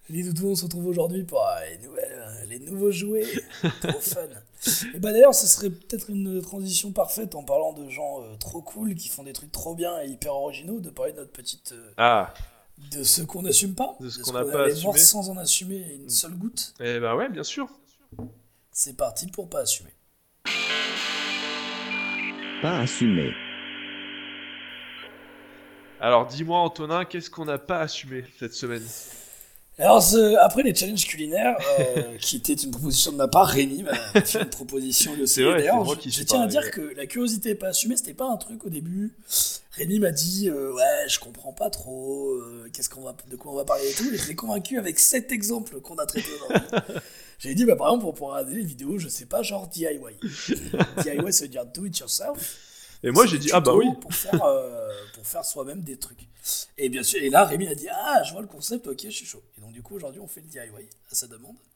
Les 0.08 0.22
doudous 0.22 0.50
on 0.50 0.54
se 0.54 0.64
retrouve 0.64 0.86
aujourd'hui 0.86 1.24
pour 1.24 1.40
euh, 1.46 1.50
les 1.70 1.78
nouvelles 1.78 2.12
euh, 2.12 2.44
les 2.46 2.58
nouveaux 2.60 2.90
jouets. 2.92 3.24
Trop 3.80 3.92
fun. 4.00 4.20
Et 4.94 4.98
bah 5.00 5.12
d'ailleurs 5.12 5.34
ce 5.34 5.46
serait 5.46 5.70
peut-être 5.70 6.10
une 6.10 6.40
transition 6.42 6.92
parfaite 6.92 7.34
en 7.34 7.42
parlant 7.42 7.72
de 7.72 7.88
gens 7.88 8.22
euh, 8.22 8.36
trop 8.36 8.62
cool 8.62 8.94
qui 8.94 9.08
font 9.08 9.22
des 9.24 9.32
trucs 9.32 9.52
trop 9.52 9.74
bien 9.74 10.00
et 10.02 10.08
hyper 10.08 10.34
originaux 10.34 10.80
de 10.80 10.90
parler 10.90 11.12
de 11.12 11.18
notre 11.18 11.32
petite 11.32 11.72
euh, 11.72 11.90
Ah, 11.96 12.32
de 12.92 13.02
ce 13.02 13.22
qu'on 13.22 13.42
n'assume 13.42 13.74
pas. 13.74 13.96
De 14.00 14.08
ce 14.08 14.18
qu'on 14.20 14.32
qu'on 14.32 14.38
n'a 14.38 14.44
pas 14.44 14.64
assumé. 14.66 14.98
sans 14.98 15.30
en 15.30 15.36
assumer 15.36 15.84
une 15.94 16.08
seule 16.10 16.34
goutte. 16.34 16.74
Eh 16.80 16.98
ben 17.00 17.14
ouais, 17.16 17.28
bien 17.28 17.42
sûr. 17.44 17.68
c'est 18.70 18.96
parti 18.96 19.26
pour 19.28 19.48
pas 19.48 19.60
assumer. 19.60 19.90
Pas 22.62 22.78
assumé. 22.78 23.32
Alors, 26.00 26.26
dis-moi, 26.26 26.58
Antonin, 26.58 27.04
qu'est-ce 27.06 27.30
qu'on 27.30 27.46
n'a 27.46 27.58
pas 27.58 27.80
assumé 27.80 28.24
cette 28.38 28.52
semaine? 28.52 28.82
Alors, 29.78 30.02
ce- 30.02 30.36
après 30.36 30.62
les 30.62 30.74
challenges 30.74 31.06
culinaires, 31.06 31.56
euh, 31.78 32.16
qui 32.20 32.36
était 32.36 32.54
une 32.54 32.70
proposition 32.70 33.12
de 33.12 33.16
ma 33.18 33.28
part, 33.28 33.46
Rémi 33.46 33.82
m'a 33.82 33.94
fait 34.22 34.40
une 34.40 34.48
proposition 34.48 35.14
de 35.16 35.26
C'est 35.26 35.42
vrai, 35.42 35.58
D'ailleurs, 35.58 35.84
je, 35.84 36.22
tiens 36.22 36.42
à 36.42 36.46
dire 36.46 36.70
que 36.70 36.80
la 36.96 37.06
curiosité 37.06 37.54
pas 37.54 37.68
assumée, 37.68 37.96
c'était 37.96 38.14
pas 38.14 38.26
un 38.26 38.38
truc 38.38 38.64
au 38.64 38.70
début. 38.70 39.12
Rémi 39.72 39.98
m'a 39.98 40.12
dit, 40.12 40.48
euh, 40.48 40.72
ouais, 40.72 41.08
je 41.08 41.18
comprends 41.18 41.52
pas 41.52 41.68
trop, 41.68 42.30
euh, 42.30 42.70
qu'est-ce 42.72 42.88
qu'on 42.88 43.02
va, 43.02 43.14
de 43.30 43.36
quoi 43.36 43.52
on 43.52 43.56
va 43.56 43.66
parler 43.66 43.86
et 43.90 43.92
tout. 43.92 44.08
Et 44.10 44.16
je 44.16 44.26
l'ai 44.28 44.34
convaincu 44.34 44.78
avec 44.78 44.98
sept 44.98 45.30
exemples 45.30 45.80
qu'on 45.82 45.96
a 45.96 46.06
traités 46.06 46.30
aujourd'hui. 46.32 46.68
J'ai 47.38 47.54
dit, 47.54 47.66
bah, 47.66 47.76
par 47.76 47.88
exemple, 47.88 48.06
on 48.06 48.12
pourra 48.12 48.38
regarder 48.38 48.56
les 48.56 48.64
vidéos, 48.64 48.98
je 48.98 49.08
sais 49.08 49.26
pas, 49.26 49.42
genre 49.42 49.68
DIY. 49.68 49.98
DIY, 51.02 51.32
ça 51.34 51.44
veut 51.44 51.48
dire 51.48 51.66
do 51.66 51.84
it 51.84 51.98
yourself. 51.98 52.56
Et 53.02 53.10
moi 53.10 53.26
j'ai 53.26 53.38
dit 53.38 53.50
ah 53.52 53.60
bah 53.60 53.74
oui. 53.74 53.86
Pour 54.00 54.12
faire, 54.14 54.42
euh, 54.44 54.90
pour 55.14 55.26
faire 55.26 55.44
soi-même 55.44 55.82
des 55.82 55.98
trucs. 55.98 56.28
Et 56.78 56.88
bien 56.88 57.02
sûr, 57.02 57.22
et 57.22 57.30
là 57.30 57.44
Rémi 57.44 57.66
a 57.68 57.74
dit 57.74 57.88
ah 57.90 58.22
je 58.24 58.32
vois 58.32 58.42
le 58.42 58.48
concept, 58.48 58.86
ok 58.86 59.00
je 59.04 59.10
suis 59.10 59.26
chaud. 59.26 59.42
Et 59.56 59.60
donc 59.60 59.72
du 59.72 59.82
coup 59.82 59.96
aujourd'hui 59.96 60.20
on 60.20 60.28
fait 60.28 60.40
le 60.40 60.46
DIY 60.48 60.60
à 61.10 61.14
sa 61.14 61.26
demande. 61.26 61.56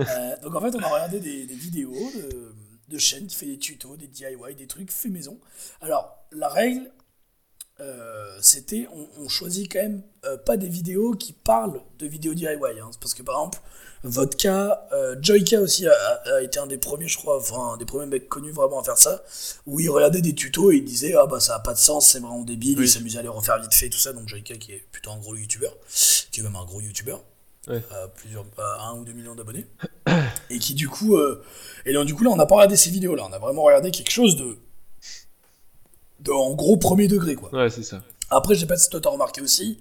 Euh, 0.00 0.36
donc 0.42 0.54
en 0.54 0.60
fait 0.60 0.74
on 0.74 0.80
a 0.80 0.88
regardé 0.88 1.20
des, 1.20 1.46
des 1.46 1.54
vidéos 1.54 1.92
de, 2.14 2.52
de 2.88 2.98
chaînes 2.98 3.26
qui 3.26 3.34
fait 3.36 3.46
des 3.46 3.58
tutos, 3.58 3.96
des 3.96 4.06
DIY, 4.06 4.54
des 4.56 4.66
trucs 4.66 4.90
fait 4.90 5.08
maison. 5.08 5.38
Alors 5.80 6.16
la 6.32 6.48
règle 6.48 6.90
euh, 7.80 8.38
c'était 8.40 8.88
on, 8.94 9.24
on 9.24 9.28
choisit 9.28 9.70
quand 9.70 9.80
même 9.82 10.02
euh, 10.24 10.36
pas 10.38 10.56
des 10.56 10.68
vidéos 10.68 11.12
qui 11.14 11.32
parlent 11.34 11.80
de 11.98 12.06
vidéos 12.06 12.32
DIY. 12.34 12.46
hein. 12.80 12.90
parce 13.00 13.12
que 13.14 13.22
par 13.22 13.36
exemple 13.36 13.58
Vodka, 14.04 14.86
euh, 14.92 15.16
Joyka 15.20 15.60
aussi 15.60 15.86
a, 15.86 15.92
a- 15.92 16.40
été 16.42 16.58
un 16.60 16.66
des 16.66 16.78
premiers, 16.78 17.08
je 17.08 17.16
crois, 17.18 17.38
enfin, 17.38 17.72
un 17.74 17.76
des 17.76 17.84
premiers 17.86 18.06
mecs 18.06 18.28
connus 18.28 18.52
vraiment 18.52 18.80
à 18.80 18.84
faire 18.84 18.98
ça, 18.98 19.22
où 19.66 19.80
il 19.80 19.90
regardait 19.90 20.20
des 20.20 20.34
tutos 20.34 20.70
et 20.70 20.76
il 20.76 20.84
disait 20.84 21.14
Ah 21.18 21.26
bah 21.26 21.40
ça 21.40 21.56
a 21.56 21.58
pas 21.58 21.72
de 21.74 21.78
sens, 21.78 22.06
c'est 22.10 22.20
vraiment 22.20 22.42
débile, 22.42 22.78
Oui. 22.78 22.84
il 22.84 22.88
s'amusait 22.88 23.18
à 23.18 23.22
les 23.22 23.28
refaire 23.28 23.58
vite 23.60 23.74
fait, 23.74 23.88
tout 23.88 23.98
ça. 23.98 24.12
Donc 24.12 24.28
Joyka 24.28 24.56
qui 24.58 24.72
est 24.72 24.84
plutôt 24.92 25.10
un 25.10 25.18
gros 25.18 25.34
youtubeur, 25.34 25.74
qui 26.30 26.40
est 26.40 26.42
même 26.42 26.54
un 26.56 26.64
gros 26.64 26.80
youtubeur, 26.80 27.20
Ouais. 27.68 27.82
à 27.90 28.06
plusieurs, 28.08 28.44
à 28.58 28.90
un 28.90 28.98
ou 29.00 29.04
deux 29.04 29.12
millions 29.12 29.34
d'abonnés, 29.34 29.66
et 30.50 30.58
qui 30.60 30.74
du 30.74 30.88
coup, 30.88 31.16
euh, 31.16 31.42
et 31.84 31.92
donc 31.92 32.06
du 32.06 32.14
coup 32.14 32.22
là 32.22 32.30
on 32.30 32.36
n'a 32.36 32.46
pas 32.46 32.54
regardé 32.54 32.76
ces 32.76 32.90
vidéos 32.90 33.16
là, 33.16 33.24
on 33.28 33.32
a 33.32 33.38
vraiment 33.40 33.64
regardé 33.64 33.90
quelque 33.90 34.12
chose 34.12 34.36
de, 34.36 34.56
de 36.20 36.30
en 36.32 36.54
gros 36.54 36.76
premier 36.76 37.08
degré 37.08 37.34
quoi. 37.34 37.52
Ouais 37.54 37.70
c'est 37.70 37.82
ça. 37.82 38.02
Après, 38.30 38.54
je 38.54 38.60
sais 38.60 38.66
pas 38.66 38.76
si 38.76 38.90
toi 38.90 39.00
t'as 39.00 39.10
remarqué 39.10 39.40
aussi, 39.40 39.78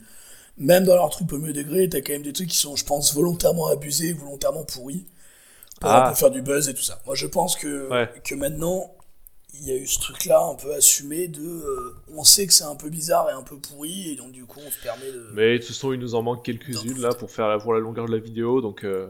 même 0.58 0.84
dans 0.86 0.96
leurs 0.96 1.10
trucs 1.10 1.28
premier 1.28 1.52
degré, 1.54 1.90
t'as 1.90 2.02
quand 2.02 2.14
même 2.14 2.22
des 2.24 2.34
trucs 2.34 2.50
qui 2.50 2.58
sont, 2.58 2.76
je 2.76 2.86
pense, 2.86 3.14
volontairement 3.14 3.68
abusés, 3.68 4.14
volontairement 4.14 4.64
pourris, 4.64 5.06
pour 5.82 5.90
Ah. 5.90 6.14
faire 6.14 6.30
du 6.32 6.42
buzz 6.42 6.70
et 6.70 6.74
tout 6.74 6.84
ça. 6.84 7.02
Moi, 7.06 7.16
je 7.16 7.26
pense 7.28 7.56
que, 7.56 7.90
Ouais. 7.90 8.10
que 8.24 8.36
maintenant, 8.36 8.92
il 9.56 9.68
y 9.68 9.72
a 9.72 9.76
eu 9.78 9.88
ce 9.88 10.00
truc-là 10.00 10.42
un 10.52 10.56
peu 10.56 10.74
assumé 10.76 11.28
de. 11.28 11.42
euh, 11.42 11.96
on 12.14 12.24
sait 12.24 12.46
que 12.46 12.54
c'est 12.54 12.66
un 12.66 12.76
peu 12.76 12.90
bizarre 12.90 13.30
et 13.30 13.34
un 13.34 13.42
peu 13.42 13.58
pourri, 13.58 14.12
et 14.12 14.16
donc 14.16 14.32
du 14.32 14.46
coup, 14.46 14.60
on 14.66 14.70
se 14.70 14.80
permet 14.84 15.12
de. 15.12 15.30
Mais 15.34 15.54
de 15.54 15.58
toute 15.60 15.68
façon 15.70 15.92
il 15.94 16.00
nous 16.00 16.14
en 16.14 16.22
manque 16.22 16.44
quelques-unes 16.46 17.00
là 17.02 17.14
pour 17.16 17.32
faire 17.32 17.48
la, 17.48 17.58
pour 17.58 17.74
la 17.74 17.80
longueur 17.80 18.06
de 18.06 18.12
la 18.12 18.20
vidéo 18.20 18.62
donc 18.62 18.84
euh, 18.84 19.08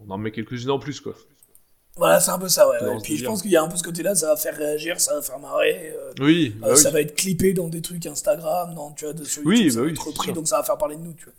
on 0.00 0.08
en 0.10 0.18
met 0.18 0.30
quelques-unes 0.30 0.70
en 0.70 0.78
plus 0.78 1.00
quoi. 1.00 1.14
Voilà, 1.98 2.20
c'est 2.20 2.30
un 2.30 2.38
peu 2.38 2.48
ça, 2.48 2.68
ouais. 2.68 2.82
Ouais. 2.82 2.98
ce 2.98 3.02
Puis 3.02 3.16
je 3.18 3.24
pense 3.24 3.42
qu'il 3.42 3.50
y 3.50 3.56
a 3.56 3.62
un 3.62 3.68
peu 3.68 3.76
ce 3.76 3.82
côté-là, 3.82 4.14
ça 4.14 4.28
va 4.28 4.36
faire 4.36 4.56
réagir, 4.56 5.00
ça 5.00 5.14
va 5.14 5.22
faire 5.22 5.38
marrer. 5.38 5.92
euh, 5.96 6.12
Oui, 6.20 6.54
euh, 6.56 6.60
bah 6.60 6.68
oui. 6.70 6.76
Ça 6.78 6.90
va 6.90 7.00
être 7.00 7.14
clippé 7.16 7.52
dans 7.52 7.68
des 7.68 7.82
trucs 7.82 8.06
Instagram, 8.06 8.74
dans, 8.74 8.92
tu 8.92 9.04
vois, 9.04 9.14
de, 9.14 9.24
sur 9.24 9.42
Oui, 9.44 9.56
YouTube, 9.56 9.70
ça 9.70 9.76
bah 9.76 9.80
va 9.82 9.86
oui, 9.88 9.92
être 9.92 10.06
repris, 10.06 10.32
donc 10.32 10.48
ça 10.48 10.56
va 10.58 10.62
faire 10.62 10.78
parler 10.78 10.96
de 10.96 11.02
nous, 11.02 11.12
tu 11.14 11.24
vois. 11.24 11.34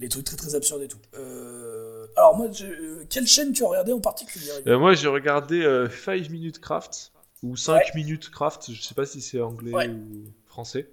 Les 0.00 0.08
trucs 0.08 0.24
très 0.24 0.36
très 0.36 0.54
absurdes 0.54 0.82
et 0.82 0.88
tout. 0.88 0.98
Euh, 1.18 2.06
Alors 2.16 2.36
moi, 2.36 2.48
je- 2.52 3.02
quelle 3.08 3.26
chaîne 3.26 3.52
tu 3.52 3.64
as 3.64 3.68
regardé 3.68 3.92
en 3.92 4.00
particulier 4.00 4.50
moi 4.66 4.92
j'ai 4.94 5.08
regardé 5.08 5.64
5 6.04 6.28
minutes 6.30 6.60
craft 6.60 7.10
ou 7.42 7.56
5 7.56 7.94
minutes 7.94 8.30
craft, 8.30 8.70
je 8.72 8.82
sais 8.82 8.94
pas 8.94 9.06
si 9.06 9.20
c'est 9.22 9.40
anglais 9.40 9.72
Ouais. 9.72 9.88
ou 9.88 10.24
français. 10.46 10.88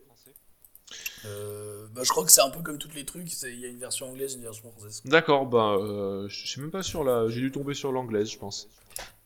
Euh, 1.25 1.85
bah, 1.93 2.01
Je 2.03 2.09
crois 2.09 2.23
que 2.25 2.31
c'est 2.31 2.41
un 2.41 2.49
peu 2.49 2.61
comme 2.61 2.77
tous 2.77 2.89
les 2.95 3.05
trucs, 3.05 3.31
il 3.43 3.59
y 3.59 3.65
a 3.65 3.69
une 3.69 3.79
version 3.79 4.07
anglaise, 4.09 4.35
une 4.35 4.43
version 4.43 4.71
française. 4.71 5.01
D'accord, 5.05 5.49
euh, 5.53 6.27
je 6.29 6.47
suis 6.47 6.61
même 6.61 6.71
pas 6.71 6.83
sur 6.83 7.03
la, 7.03 7.27
j'ai 7.29 7.41
dû 7.41 7.51
tomber 7.51 7.73
sur 7.73 7.91
l'anglaise 7.91 8.29
je 8.31 8.37
pense. 8.37 8.67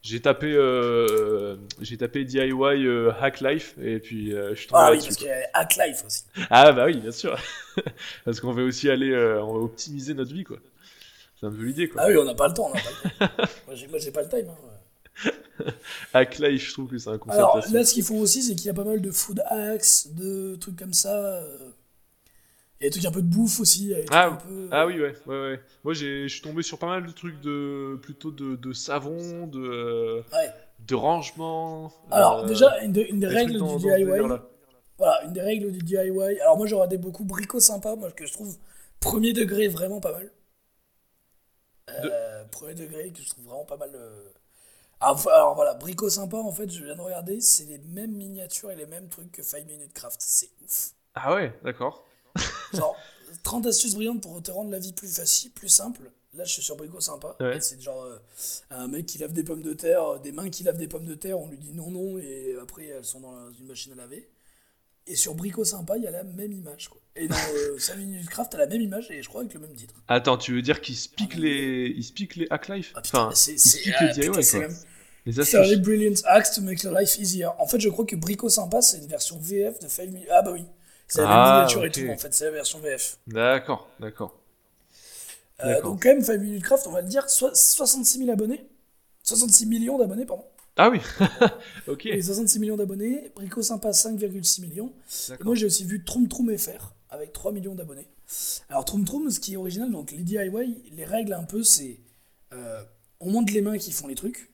J'ai 0.02 0.20
tapé, 0.22 0.52
euh, 0.52 1.56
j'ai 1.80 1.96
tapé 1.98 2.26
DIY 2.26 2.52
euh, 2.52 3.12
Hack 3.22 3.40
Life 3.40 3.76
et 3.82 4.00
puis 4.00 4.34
euh, 4.34 4.50
je 4.54 4.60
suis 4.60 4.68
tombé 4.68 4.82
Ah 4.84 4.92
oui, 4.92 4.98
parce 5.02 5.16
qu'il 5.16 5.28
y 5.28 5.32
a 5.32 5.48
Hack 5.54 5.76
Life 5.78 6.04
aussi. 6.06 6.24
Ah 6.50 6.74
bah 6.74 6.86
oui, 6.88 6.98
bien 6.98 7.12
sûr. 7.14 7.38
Parce 8.26 8.42
qu'on 8.42 8.52
veut 8.52 8.66
aussi 8.66 8.90
aller, 8.90 9.12
euh, 9.12 9.42
on 9.42 9.54
va 9.54 9.60
optimiser 9.62 10.14
notre 10.14 10.34
vie 10.34 10.44
quoi. 10.44 10.58
C'est 11.40 11.46
un 11.46 11.52
peu 11.52 11.64
l'idée 11.64 11.88
quoi. 11.88 12.02
Ah 12.04 12.08
oui, 12.10 12.18
on 12.18 12.26
n'a 12.26 12.36
pas 12.36 12.50
le 12.50 12.54
temps, 12.54 12.70
on 12.70 12.74
n'a 12.74 12.82
pas 12.82 12.90
le 12.92 13.28
temps. 13.28 13.48
moi, 13.66 13.76
j'ai- 13.76 13.88
moi, 13.88 14.00
j'ai 14.00 14.12
pas 14.12 14.24
le 14.24 14.30
time. 14.30 14.50
hein. 14.50 14.70
Hack 16.14 16.40
Life, 16.40 16.68
je 16.70 16.74
trouve 16.74 16.90
que 16.90 16.98
c'est 16.98 17.10
un 17.10 17.18
concept 17.18 17.38
Alors 17.40 17.64
là, 17.72 17.86
ce 17.86 17.94
qu'ils 17.94 18.04
font 18.04 18.20
aussi, 18.20 18.42
c'est 18.44 18.56
qu'il 18.56 18.66
y 18.66 18.70
a 18.70 18.74
pas 18.74 18.84
mal 18.84 19.02
de 19.02 19.12
food 19.12 19.42
hacks, 19.48 20.08
de 20.14 20.56
trucs 20.56 20.76
comme 20.78 20.94
ça. 20.94 21.16
euh, 21.16 21.70
Il 22.80 22.84
y 22.84 22.88
a 22.88 22.90
des 22.90 22.92
trucs 22.92 23.06
un 23.06 23.12
peu 23.12 23.22
de 23.22 23.28
bouffe 23.28 23.60
aussi. 23.60 23.88
des 23.90 24.06
Ah, 24.12 24.28
un 24.28 24.36
peu- 24.36 24.68
Ah 24.72 24.86
oui, 24.88 25.00
ouais, 25.00 25.16
ouais, 25.28 25.42
ouais. 25.42 25.62
Moi, 25.84 25.94
j'ai, 25.94 26.28
je 26.28 26.34
suis 26.34 26.42
tombé 26.42 26.64
sur 26.64 26.80
pas 26.80 26.88
mal 26.88 27.06
de 27.06 27.12
trucs 27.12 27.40
de, 27.42 27.98
plutôt 28.02 28.32
de, 28.32 28.56
de 28.56 28.74
savon, 28.74 29.48
de, 29.48 29.60
euh, 29.60 30.22
Ouais. 30.34 30.50
de 30.88 30.96
rangement. 30.96 31.94
Alors 32.12 32.40
euh, 32.40 32.48
déjà, 32.48 32.80
une, 32.82 32.92
de- 32.92 33.02
une 33.10 33.20
des 33.20 33.28
des 33.28 33.34
règles 33.34 33.58
dans- 33.60 33.78
du 33.78 33.84
DIY. 33.86 34.04
Voilà, 34.98 35.24
une 35.26 35.34
des 35.34 35.42
règles 35.42 35.72
du 35.72 35.80
DIY. 35.80 36.40
Alors 36.42 36.58
moi, 36.58 36.66
j'ai 36.68 36.76
regardé 36.76 36.98
beaucoup 36.98 37.24
Brico 37.26 37.60
Sympa, 37.60 37.96
moi, 37.96 38.12
que 38.12 38.26
je 38.26 38.34
trouve 38.34 38.58
premier 39.00 39.34
degré 39.34 39.68
vraiment 39.68 40.00
pas 40.02 40.12
mal. 40.12 40.32
Euh, 41.90 42.44
Premier 42.52 42.74
degré 42.76 43.12
que 43.12 43.22
je 43.22 43.30
trouve 43.30 43.46
vraiment 43.46 43.66
pas 43.66 43.78
mal. 43.78 43.92
euh. 43.94 44.24
Alors, 45.04 45.18
vo- 45.18 45.30
alors 45.30 45.56
voilà, 45.56 45.74
Brico 45.76 46.10
Sympa, 46.10 46.38
en 46.38 46.52
fait, 46.52 46.70
je 46.72 46.84
viens 46.84 46.96
de 46.96 47.02
regarder, 47.02 47.42
c'est 47.42 47.66
les 47.66 47.78
mêmes 47.78 48.12
miniatures 48.14 48.72
et 48.72 48.76
les 48.76 48.86
mêmes 48.86 49.10
trucs 49.10 49.32
que 49.32 49.44
5 49.44 49.66
Minute 49.68 49.94
Craft. 49.94 50.20
C'est 50.22 50.50
ouf. 50.64 50.92
Ah 51.16 51.36
ouais, 51.36 51.54
d'accord. 51.64 52.06
Genre, 52.74 52.96
30 53.44 53.68
astuces 53.68 53.96
brillantes 53.96 54.22
pour 54.24 54.42
te 54.42 54.52
rendre 54.52 54.72
la 54.72 54.80
vie 54.80 54.94
plus 54.94 55.14
facile, 55.16 55.52
plus 55.52 55.70
simple. 55.70 56.12
Là, 56.36 56.44
je 56.46 56.54
suis 56.54 56.64
sur 56.64 56.76
Brico 56.76 57.00
Sympa. 57.00 57.36
Ouais. 57.40 57.62
C'est 57.62 57.80
genre 57.80 58.04
euh, 58.06 58.18
un 58.72 58.88
mec 58.88 59.06
qui 59.06 59.20
lave 59.20 59.34
des 59.34 59.44
pommes 59.44 59.62
de 59.62 59.74
terre, 59.74 60.04
euh, 60.14 60.18
des 60.20 60.32
mains 60.32 60.50
qui 60.50 60.64
lavent 60.64 60.78
des 60.78 60.88
pommes 60.88 61.06
de 61.06 61.14
terre, 61.14 61.40
on 61.40 61.48
lui 61.48 61.60
dit 61.60 61.74
non, 61.74 61.92
non, 61.92 62.18
et 62.18 62.56
après 62.60 62.88
elles 62.88 63.06
sont 63.06 63.20
dans 63.20 63.52
une 63.60 63.68
machine 63.68 63.92
à 63.92 63.96
laver. 63.96 64.28
Et 65.06 65.16
sur 65.16 65.36
Brico 65.36 65.64
Sympa, 65.64 65.98
il 65.98 66.04
y 66.04 66.08
a 66.08 66.12
la 66.12 66.24
même 66.24 66.52
image. 66.54 66.88
Quoi. 66.90 67.00
Et 67.16 67.28
dans 67.28 67.36
euh, 67.36 67.76
5 67.78 67.98
minutes 67.98 68.28
craft, 68.30 68.54
t'as 68.54 68.58
la 68.58 68.66
même 68.68 68.82
image 68.82 69.12
et 69.12 69.22
je 69.22 69.30
crois 69.30 69.42
avec 69.42 69.54
le 69.54 69.60
même 69.60 69.76
titre. 69.76 69.94
Attends, 70.08 70.38
tu 70.38 70.54
veux 70.56 70.64
dire 70.64 70.82
qu'ils 70.82 70.96
se 70.96 71.10
les, 71.38 72.02
se 72.02 72.14
les 72.40 72.48
Hack 72.50 72.70
Life 72.70 72.94
Ah, 72.96 73.02
putain, 73.02 73.26
Enfin, 73.26 73.36
c'est 73.36 73.60
c'est- 73.60 73.82
piquent 73.82 73.94
ah, 74.00 74.06
les 74.06 74.14
DIY, 74.30 74.44
c'est 74.44 74.60
même- 74.60 74.76
Les 75.26 75.34
30 75.34 75.56
astuces. 75.56 75.80
brilliant 75.80 76.14
hacks 76.26 76.52
to 76.56 76.62
make 76.62 76.84
your 76.84 76.94
life 76.98 77.18
easier. 77.18 77.46
En 77.60 77.68
fait, 77.68 77.80
je 77.80 77.90
crois 77.90 78.06
que 78.06 78.16
Brico 78.16 78.50
Sympa, 78.50 78.82
c'est 78.82 78.98
une 78.98 79.08
version 79.08 79.38
VF 79.40 79.80
de 79.80 79.88
5 79.88 80.10
minutes. 80.10 80.28
Ah 80.32 80.42
bah 80.42 80.52
oui. 80.52 80.66
C'est 81.08 81.22
la 81.22 81.28
Ah, 81.30 81.56
miniature 81.62 81.86
et 81.86 81.92
tout, 81.92 82.10
en 82.12 82.18
fait, 82.18 82.34
c'est 82.34 82.46
la 82.46 82.52
version 82.52 82.80
VF. 82.80 83.18
D'accord, 83.28 83.90
d'accord. 84.00 84.40
Euh, 85.64 85.76
D'accord. 85.76 85.92
donc 85.92 86.04
quand 86.04 86.10
même, 86.10 86.24
5 86.24 86.38
minutes 86.42 86.64
craft, 86.64 86.88
on 86.88 86.92
va 86.92 87.02
le 87.02 87.08
dire, 87.08 87.30
so- 87.30 87.54
66 87.54 88.20
000 88.20 88.32
abonnés. 88.32 88.68
66 89.24 89.66
millions 89.68 89.98
d'abonnés, 89.98 90.26
pardon. 90.26 90.44
Ah 90.76 90.90
oui, 90.90 91.00
ok. 91.88 92.08
Et 92.08 92.22
66 92.22 92.60
millions 92.60 92.76
d'abonnés. 92.76 93.32
Brico 93.36 93.62
Sympa, 93.62 93.92
5,6 93.92 94.62
millions. 94.62 94.92
Et 95.40 95.44
moi, 95.44 95.56
j'ai 95.56 95.68
aussi 95.68 95.86
vu 95.86 96.04
Troum 96.04 96.28
Troum 96.28 96.58
FR, 96.58 96.94
avec 97.10 97.32
3 97.32 97.52
millions 97.52 97.76
d'abonnés. 97.76 98.08
Alors, 98.70 98.84
Troum 98.84 99.06
Troum, 99.06 99.30
ce 99.30 99.40
qui 99.40 99.54
est 99.54 99.58
original, 99.58 99.92
donc 99.92 100.12
les 100.12 100.24
DIY, 100.24 100.84
les 100.92 101.06
règles 101.06 101.34
un 101.34 101.44
peu, 101.44 101.64
c'est... 101.64 102.00
euh, 102.54 102.82
on 103.20 103.30
monte 103.30 103.52
les 103.52 103.62
mains 103.62 103.78
qui 103.78 103.92
font 103.92 104.08
les 104.08 104.16
trucs, 104.16 104.52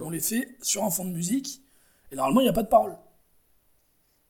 on 0.00 0.10
les 0.10 0.20
fait 0.20 0.56
sur 0.62 0.84
un 0.84 0.90
fond 0.90 1.04
de 1.04 1.10
musique, 1.12 1.62
et 2.12 2.16
normalement, 2.16 2.40
il 2.40 2.44
n'y 2.44 2.50
a 2.50 2.54
pas 2.54 2.62
de 2.62 2.68
parole. 2.68 2.96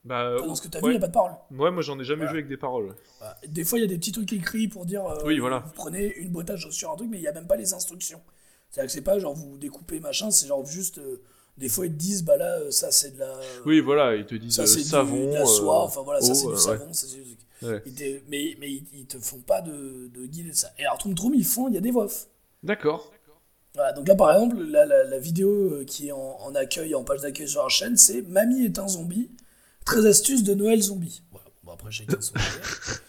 Bah, 0.03 0.33
Enfin, 0.37 0.47
dans 0.47 0.55
ce 0.55 0.61
que 0.63 0.67
tu 0.67 0.77
as 0.77 0.81
vu, 0.81 0.87
il 0.87 0.89
n'y 0.91 0.97
a 0.97 0.99
pas 0.99 1.07
de 1.07 1.13
parole. 1.13 1.33
Ouais, 1.51 1.69
moi 1.69 1.83
j'en 1.83 1.99
ai 1.99 2.03
jamais 2.03 2.21
Voilà. 2.21 2.31
vu 2.31 2.37
avec 2.39 2.47
des 2.49 2.57
paroles. 2.57 2.95
Voilà. 3.19 3.37
Des 3.47 3.63
fois, 3.63 3.77
il 3.77 3.83
y 3.83 3.85
a 3.85 3.87
des 3.87 3.97
petits 3.99 4.11
trucs 4.11 4.33
écrits 4.33 4.67
pour 4.67 4.85
dire 4.87 5.05
euh, 5.05 5.21
Oui, 5.25 5.37
voilà. 5.37 5.59
vous 5.59 5.73
prenez 5.73 6.15
une 6.17 6.29
boîte 6.29 6.49
à 6.49 6.57
chaussures, 6.57 6.89
un 6.91 6.95
truc, 6.95 7.07
mais 7.11 7.17
il 7.17 7.21
n'y 7.21 7.27
a 7.27 7.31
même 7.33 7.45
pas 7.47 7.55
les 7.55 7.73
instructions. 7.73 8.19
C'est-à-dire 8.69 8.87
que 8.87 8.93
c'est 8.93 9.01
pas 9.03 9.19
genre 9.19 9.33
vous 9.35 9.57
découpez 9.59 9.99
machin, 9.99 10.31
c'est 10.31 10.47
genre 10.47 10.65
juste. 10.65 10.97
euh, 10.97 11.21
des 11.57 11.69
fois, 11.69 11.85
ils 11.85 11.91
te 11.91 11.97
disent, 11.97 12.23
bah 12.23 12.37
là, 12.37 12.59
euh, 12.61 12.71
ça 12.71 12.89
c'est 12.91 13.11
de 13.11 13.19
la. 13.19 13.31
Oui, 13.65 13.79
voilà, 13.81 14.15
ils 14.15 14.25
te 14.25 14.33
disent 14.33 14.55
ça 14.55 14.65
c'est 14.65 14.77
du- 14.77 14.83
savon. 14.85 15.27
de 15.29 15.33
la 15.35 15.45
soie, 15.45 15.83
enfin 15.83 16.01
voilà, 16.01 16.21
ça 16.21 16.33
c'est 16.33 16.47
du 16.47 16.57
savon, 16.57 16.91
ça 16.93 17.05
c'est 17.07 17.17
du 17.17 17.35
truc. 17.35 17.39
Ouais. 17.61 17.83
Ils 17.85 17.93
te- 17.93 18.21
mais, 18.29 18.55
mais 18.59 18.71
ils, 18.71 18.83
ils 18.93 19.05
te 19.05 19.19
font 19.19 19.39
pas 19.41 19.61
de, 19.61 20.07
de 20.11 20.25
guide 20.25 20.47
et 20.47 20.53
ça. 20.53 20.71
Et 20.79 20.85
alors, 20.85 20.97
Troum 20.97 21.13
Troum, 21.13 21.35
ils 21.35 21.45
font, 21.45 21.67
il 21.67 21.75
y 21.75 21.77
a 21.77 21.81
des 21.81 21.91
voix. 21.91 22.07
D'accord. 22.63 23.11
Voilà, 23.73 23.93
donc 23.93 24.07
là, 24.07 24.15
par 24.15 24.31
exemple, 24.33 24.57
la, 24.63 24.85
la, 24.85 25.05
la 25.05 25.19
vidéo 25.19 25.49
euh, 25.49 25.85
qui 25.85 26.09
est 26.09 26.11
en, 26.11 26.37
en 26.41 26.53
accueil, 26.55 26.93
en 26.93 27.03
page 27.03 27.21
d'accueil 27.21 27.47
sur 27.47 27.63
la 27.63 27.69
chaîne, 27.69 27.95
c'est 27.95 28.21
Mamie 28.23 28.65
est 28.65 28.79
un 28.79 28.87
zombie, 28.87 29.31
13 29.85 30.05
astuces 30.07 30.43
de 30.43 30.53
Noël 30.53 30.81
zombie. 30.81 31.23
Voilà, 31.31 31.47
bon, 31.63 31.71
après, 31.71 31.91
chacun 31.91 32.19
son 32.19 32.33
délire. 32.33 33.01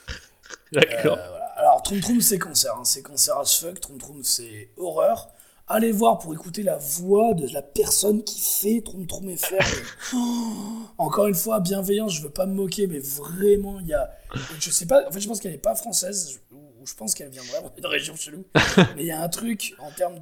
D'accord. 0.72 1.18
Euh, 1.18 1.28
voilà. 1.28 1.44
Alors, 1.56 1.82
Troum 1.82 2.00
Troum, 2.00 2.20
c'est 2.20 2.38
cancer. 2.38 2.74
Hein. 2.76 2.84
C'est 2.84 3.02
cancer 3.02 3.36
as 3.36 3.58
fuck. 3.58 3.80
Troum 3.80 3.98
Troum, 3.98 4.22
c'est 4.22 4.70
horreur. 4.76 5.28
Allez 5.68 5.92
voir 5.92 6.18
pour 6.18 6.34
écouter 6.34 6.62
la 6.62 6.76
voix 6.76 7.34
de 7.34 7.46
la 7.52 7.62
personne 7.62 8.22
qui 8.24 8.40
fait 8.40 8.82
Troum 8.82 9.06
Troum 9.06 9.28
et 9.30 9.36
faire. 9.36 9.66
Encore 10.98 11.26
une 11.26 11.34
fois, 11.34 11.60
bienveillance, 11.60 12.14
je 12.14 12.22
veux 12.22 12.30
pas 12.30 12.46
me 12.46 12.54
moquer, 12.54 12.86
mais 12.86 12.98
vraiment, 12.98 13.80
il 13.80 13.88
y 13.88 13.94
a. 13.94 14.10
Je 14.58 14.70
sais 14.70 14.86
pas, 14.86 15.06
en 15.06 15.10
fait, 15.12 15.20
je 15.20 15.28
pense 15.28 15.40
qu'elle 15.40 15.54
est 15.54 15.58
pas 15.58 15.74
française, 15.74 16.40
je 16.86 16.94
pense 16.94 17.14
qu'elle 17.14 17.30
vient 17.30 17.42
vraiment 17.42 17.70
d'une 17.76 17.86
région 17.86 18.16
chelou. 18.16 18.44
mais 18.96 19.02
il 19.02 19.06
y 19.06 19.12
a 19.12 19.22
un 19.22 19.28
truc 19.28 19.74
en 19.78 19.90
termes 19.90 20.20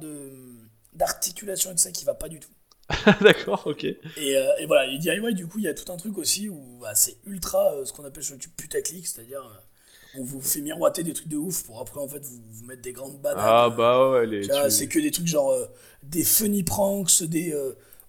d'articulation 0.93 1.71
et 1.71 1.75
de 1.75 1.79
ça 1.79 1.91
qui 1.91 2.05
va 2.05 2.13
pas 2.13 2.29
du 2.29 2.39
tout. 2.39 2.51
D'accord, 3.21 3.63
ok. 3.65 3.83
Et, 3.83 3.97
euh, 4.17 4.47
et 4.59 4.65
voilà, 4.65 4.87
les 4.87 4.97
DIY, 4.97 5.33
du 5.33 5.47
coup, 5.47 5.59
il 5.59 5.65
y 5.65 5.67
a 5.67 5.73
tout 5.73 5.91
un 5.91 5.97
truc 5.97 6.17
aussi 6.17 6.49
où 6.49 6.79
bah, 6.81 6.93
c'est 6.95 7.17
ultra 7.25 7.73
euh, 7.73 7.85
ce 7.85 7.93
qu'on 7.93 8.05
appelle 8.05 8.23
sur 8.23 8.33
YouTube 8.33 8.51
putaclic, 8.57 9.07
c'est-à-dire 9.07 9.41
euh, 9.41 10.19
on 10.19 10.23
vous 10.23 10.41
fait 10.41 10.61
miroiter 10.61 11.03
des 11.03 11.13
trucs 11.13 11.29
de 11.29 11.37
ouf 11.37 11.63
pour 11.63 11.79
après 11.79 11.99
en 11.99 12.07
fait 12.07 12.23
vous, 12.25 12.41
vous 12.51 12.65
mettre 12.65 12.81
des 12.81 12.91
grandes 12.91 13.21
bananes. 13.21 13.43
Ah 13.45 13.69
bah 13.69 14.11
ouais, 14.11 14.25
les. 14.25 14.43
C'est 14.69 14.87
que 14.87 14.99
des 14.99 15.11
trucs 15.11 15.27
genre 15.27 15.55
des 16.03 16.23
funny 16.23 16.63
pranks, 16.63 17.23
des. 17.23 17.55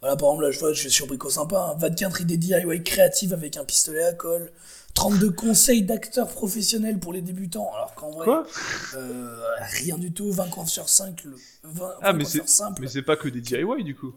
voilà, 0.00 0.16
par 0.16 0.30
exemple, 0.30 0.44
là, 0.44 0.50
je 0.50 0.58
vois, 0.58 0.72
je 0.72 0.80
suis 0.80 0.90
sur 0.90 1.06
Brico 1.06 1.30
Sympa, 1.30 1.72
hein, 1.72 1.76
24 1.78 2.22
idées 2.22 2.36
DIY 2.36 2.82
créatives 2.82 3.32
avec 3.32 3.56
un 3.56 3.64
pistolet 3.64 4.02
à 4.02 4.12
colle, 4.14 4.50
32 4.94 5.30
conseils 5.30 5.82
d'acteurs 5.82 6.28
professionnels 6.28 6.98
pour 7.00 7.12
les 7.12 7.22
débutants, 7.22 7.72
alors 7.74 7.94
qu'en 7.94 8.10
vrai, 8.10 8.24
Quoi 8.24 8.46
euh, 8.94 9.42
rien 9.60 9.98
du 9.98 10.12
tout, 10.12 10.30
20 10.32 10.48
coins 10.48 10.66
sur 10.66 10.88
5, 10.88 11.24
le, 11.24 11.36
20, 11.64 11.92
Ah, 12.02 12.12
20 12.12 12.18
mais 12.18 12.24
c'est- 12.24 12.38
sur 12.38 12.48
simple. 12.48 12.82
Mais 12.82 12.88
c'est 12.88 13.02
pas 13.02 13.16
que 13.16 13.28
des 13.28 13.40
DIY 13.40 13.84
du 13.84 13.94
coup. 13.94 14.14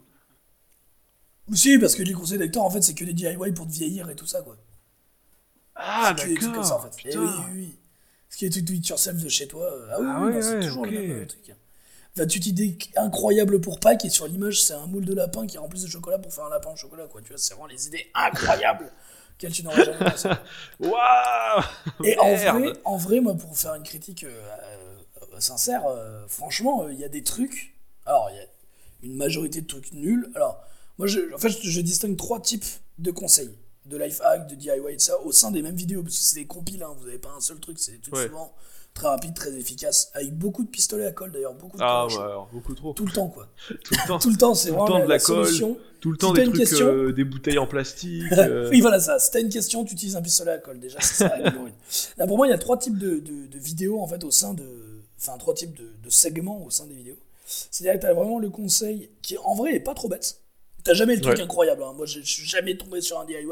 Si, 1.52 1.78
parce 1.78 1.94
que 1.94 2.02
les 2.02 2.12
conseils 2.12 2.38
d'acteurs, 2.38 2.64
en 2.64 2.70
fait, 2.70 2.82
c'est 2.82 2.94
que 2.94 3.04
des 3.04 3.12
DIY 3.12 3.52
pour 3.52 3.66
te 3.66 3.72
vieillir 3.72 4.08
et 4.10 4.16
tout 4.16 4.26
ça, 4.26 4.42
quoi. 4.42 4.56
Ah 5.74 6.14
que 6.16 6.22
trucs 6.22 6.52
comme 6.52 6.62
ça, 6.64 6.76
en 6.76 6.78
d'accord. 6.78 6.94
fait. 6.94 7.08
Eh 7.10 7.18
oui, 7.18 7.26
oui, 7.26 7.52
oui. 7.54 7.78
Ce 8.28 8.36
qui 8.36 8.46
est 8.46 8.50
tout 8.50 8.60
do 8.60 8.72
it 8.72 8.88
yourself 8.88 9.22
de 9.22 9.28
chez 9.28 9.46
toi. 9.46 9.64
euh, 9.72 9.88
Ah 9.92 9.96
oui, 10.00 10.06
Ah 10.10 10.20
oui, 10.36 10.42
c'est 10.42 10.60
toujours 10.60 10.82
ok. 10.84 10.90
le 10.90 11.02
même 11.02 11.26
truc. 11.26 11.54
28 12.16 12.46
idées 12.46 12.78
incroyables 12.96 13.60
pour 13.60 13.78
Pâques 13.78 14.04
et 14.06 14.10
sur 14.10 14.26
l'image, 14.26 14.62
c'est 14.64 14.72
un 14.74 14.86
moule 14.86 15.04
de 15.04 15.14
lapin 15.14 15.46
qui 15.46 15.56
est 15.56 15.58
rempli 15.58 15.80
de 15.82 15.86
chocolat 15.86 16.18
pour 16.18 16.32
faire 16.32 16.44
un 16.46 16.50
lapin 16.50 16.70
au 16.72 16.76
chocolat, 16.76 17.06
quoi. 17.08 17.20
Tu 17.22 17.28
vois, 17.28 17.38
c'est 17.38 17.52
vraiment 17.54 17.66
les 17.66 17.86
idées 17.86 18.06
incroyables 18.14 18.90
qu'elles 19.38 19.52
tu 19.52 19.62
n'aurais 19.62 19.84
jamais 19.84 20.10
pensé. 20.10 20.28
Waouh 20.80 21.62
Et 22.04 22.18
en 22.18 22.34
vrai, 22.34 22.72
en 22.84 22.96
vrai, 22.96 23.20
moi, 23.20 23.34
pour 23.34 23.56
faire 23.56 23.74
une 23.74 23.82
critique 23.82 24.24
euh, 24.24 24.48
euh, 25.34 25.40
sincère, 25.40 25.84
euh, 25.86 26.26
franchement, 26.28 26.88
il 26.88 26.98
y 26.98 27.04
a 27.04 27.08
des 27.08 27.22
trucs. 27.22 27.74
Alors, 28.06 28.30
il 28.30 28.36
y 28.36 28.40
a 28.40 28.46
une 29.02 29.16
majorité 29.16 29.60
de 29.60 29.66
trucs 29.66 29.92
nuls. 29.92 30.30
Alors, 30.34 30.62
moi, 30.98 31.06
je, 31.06 31.34
en 31.34 31.38
fait, 31.38 31.50
je, 31.50 31.68
je 31.70 31.80
distingue 31.80 32.16
trois 32.16 32.40
types 32.40 32.64
de 32.98 33.10
conseils 33.10 33.54
de 33.84 33.96
life 33.96 34.20
hack, 34.22 34.48
de 34.48 34.54
DIY 34.56 34.70
et 34.90 34.98
ça 34.98 35.20
au 35.20 35.30
sein 35.32 35.50
des 35.52 35.62
mêmes 35.62 35.76
vidéos 35.76 36.02
parce 36.02 36.16
que 36.16 36.22
c'est 36.22 36.40
des 36.40 36.46
compiles, 36.46 36.82
hein, 36.82 36.94
vous 36.98 37.06
n'avez 37.06 37.18
pas 37.18 37.30
un 37.30 37.40
seul 37.40 37.60
truc, 37.60 37.78
c'est 37.78 38.00
trucs 38.02 38.14
Ouais. 38.14 38.26
souvent 38.26 38.52
très 38.96 39.06
rapides, 39.06 39.34
très 39.34 39.52
efficaces, 39.54 40.10
avec 40.14 40.36
beaucoup 40.36 40.64
de 40.64 40.68
pistolets 40.68 41.06
à 41.06 41.12
colle 41.12 41.30
d'ailleurs, 41.30 41.54
beaucoup 41.54 41.76
de 41.76 41.82
Ah 41.84 42.06
ouais, 42.06 42.14
alors, 42.18 42.48
beaucoup 42.52 42.74
trop. 42.74 42.92
Tout 42.92 43.06
le 43.06 43.12
temps, 43.12 43.28
quoi. 43.28 43.46
Tout 43.84 43.94
le 43.94 44.06
temps. 44.08 44.18
Tout 44.18 44.30
le 44.30 44.36
temps, 44.36 44.54
c'est 44.54 44.70
vraiment 44.70 44.86
temps 44.86 44.94
de 44.96 45.00
la 45.02 45.06
la 45.06 45.18
colle. 45.20 45.44
solution. 45.46 45.78
Tout 46.00 46.10
le 46.10 46.18
temps 46.18 46.28
Si 46.28 46.34
des 46.34 46.40
une 46.42 46.48
trucs, 46.48 46.60
question- 46.60 46.86
euh, 46.88 47.12
des 47.12 47.24
bouteilles 47.24 47.58
en 47.58 47.66
plastique. 47.66 48.24
euh, 48.32 48.68
Oui, 48.70 48.80
voilà 48.80 48.98
ça. 48.98 49.18
Si 49.20 49.30
t'as 49.30 49.40
une 49.40 49.48
question, 49.48 49.84
tu 49.84 49.94
utilises 49.94 50.16
un 50.16 50.22
pistolet 50.22 50.52
à 50.52 50.58
colle. 50.58 50.80
Déjà, 50.80 51.00
ça. 51.00 51.32
Là, 51.38 52.26
pour 52.26 52.36
moi, 52.36 52.46
il 52.46 52.50
y 52.50 52.54
a 52.54 52.58
trois 52.58 52.78
types 52.78 52.98
de, 52.98 53.18
de- 53.20 53.46
de 53.46 53.58
vidéos 53.58 54.00
en 54.00 54.06
fait 54.08 54.24
au 54.24 54.30
sein 54.32 54.54
de. 54.54 54.64
Enfin, 55.18 55.38
trois 55.38 55.54
types 55.54 55.74
de, 55.76 55.88
de 56.04 56.10
segments 56.10 56.62
au 56.64 56.70
sein 56.70 56.86
des 56.86 56.94
vidéos. 56.94 57.16
C'est-à-dire 57.46 58.00
que 58.00 58.06
t'as 58.06 58.12
vraiment 58.12 58.38
le 58.38 58.50
conseil 58.50 59.08
qui, 59.22 59.38
en 59.38 59.54
vrai, 59.54 59.74
est 59.74 59.80
pas 59.80 59.94
trop 59.94 60.08
bête. 60.08 60.40
T'as 60.86 60.94
jamais 60.94 61.16
le 61.16 61.20
truc 61.20 61.36
Ouais. 61.36 61.42
incroyable. 61.42 61.82
hein. 61.82 61.92
Moi, 61.96 62.06
je 62.06 62.20
suis 62.20 62.46
jamais 62.46 62.76
tombé 62.76 63.00
sur 63.00 63.18
un 63.20 63.24
DIY. 63.24 63.44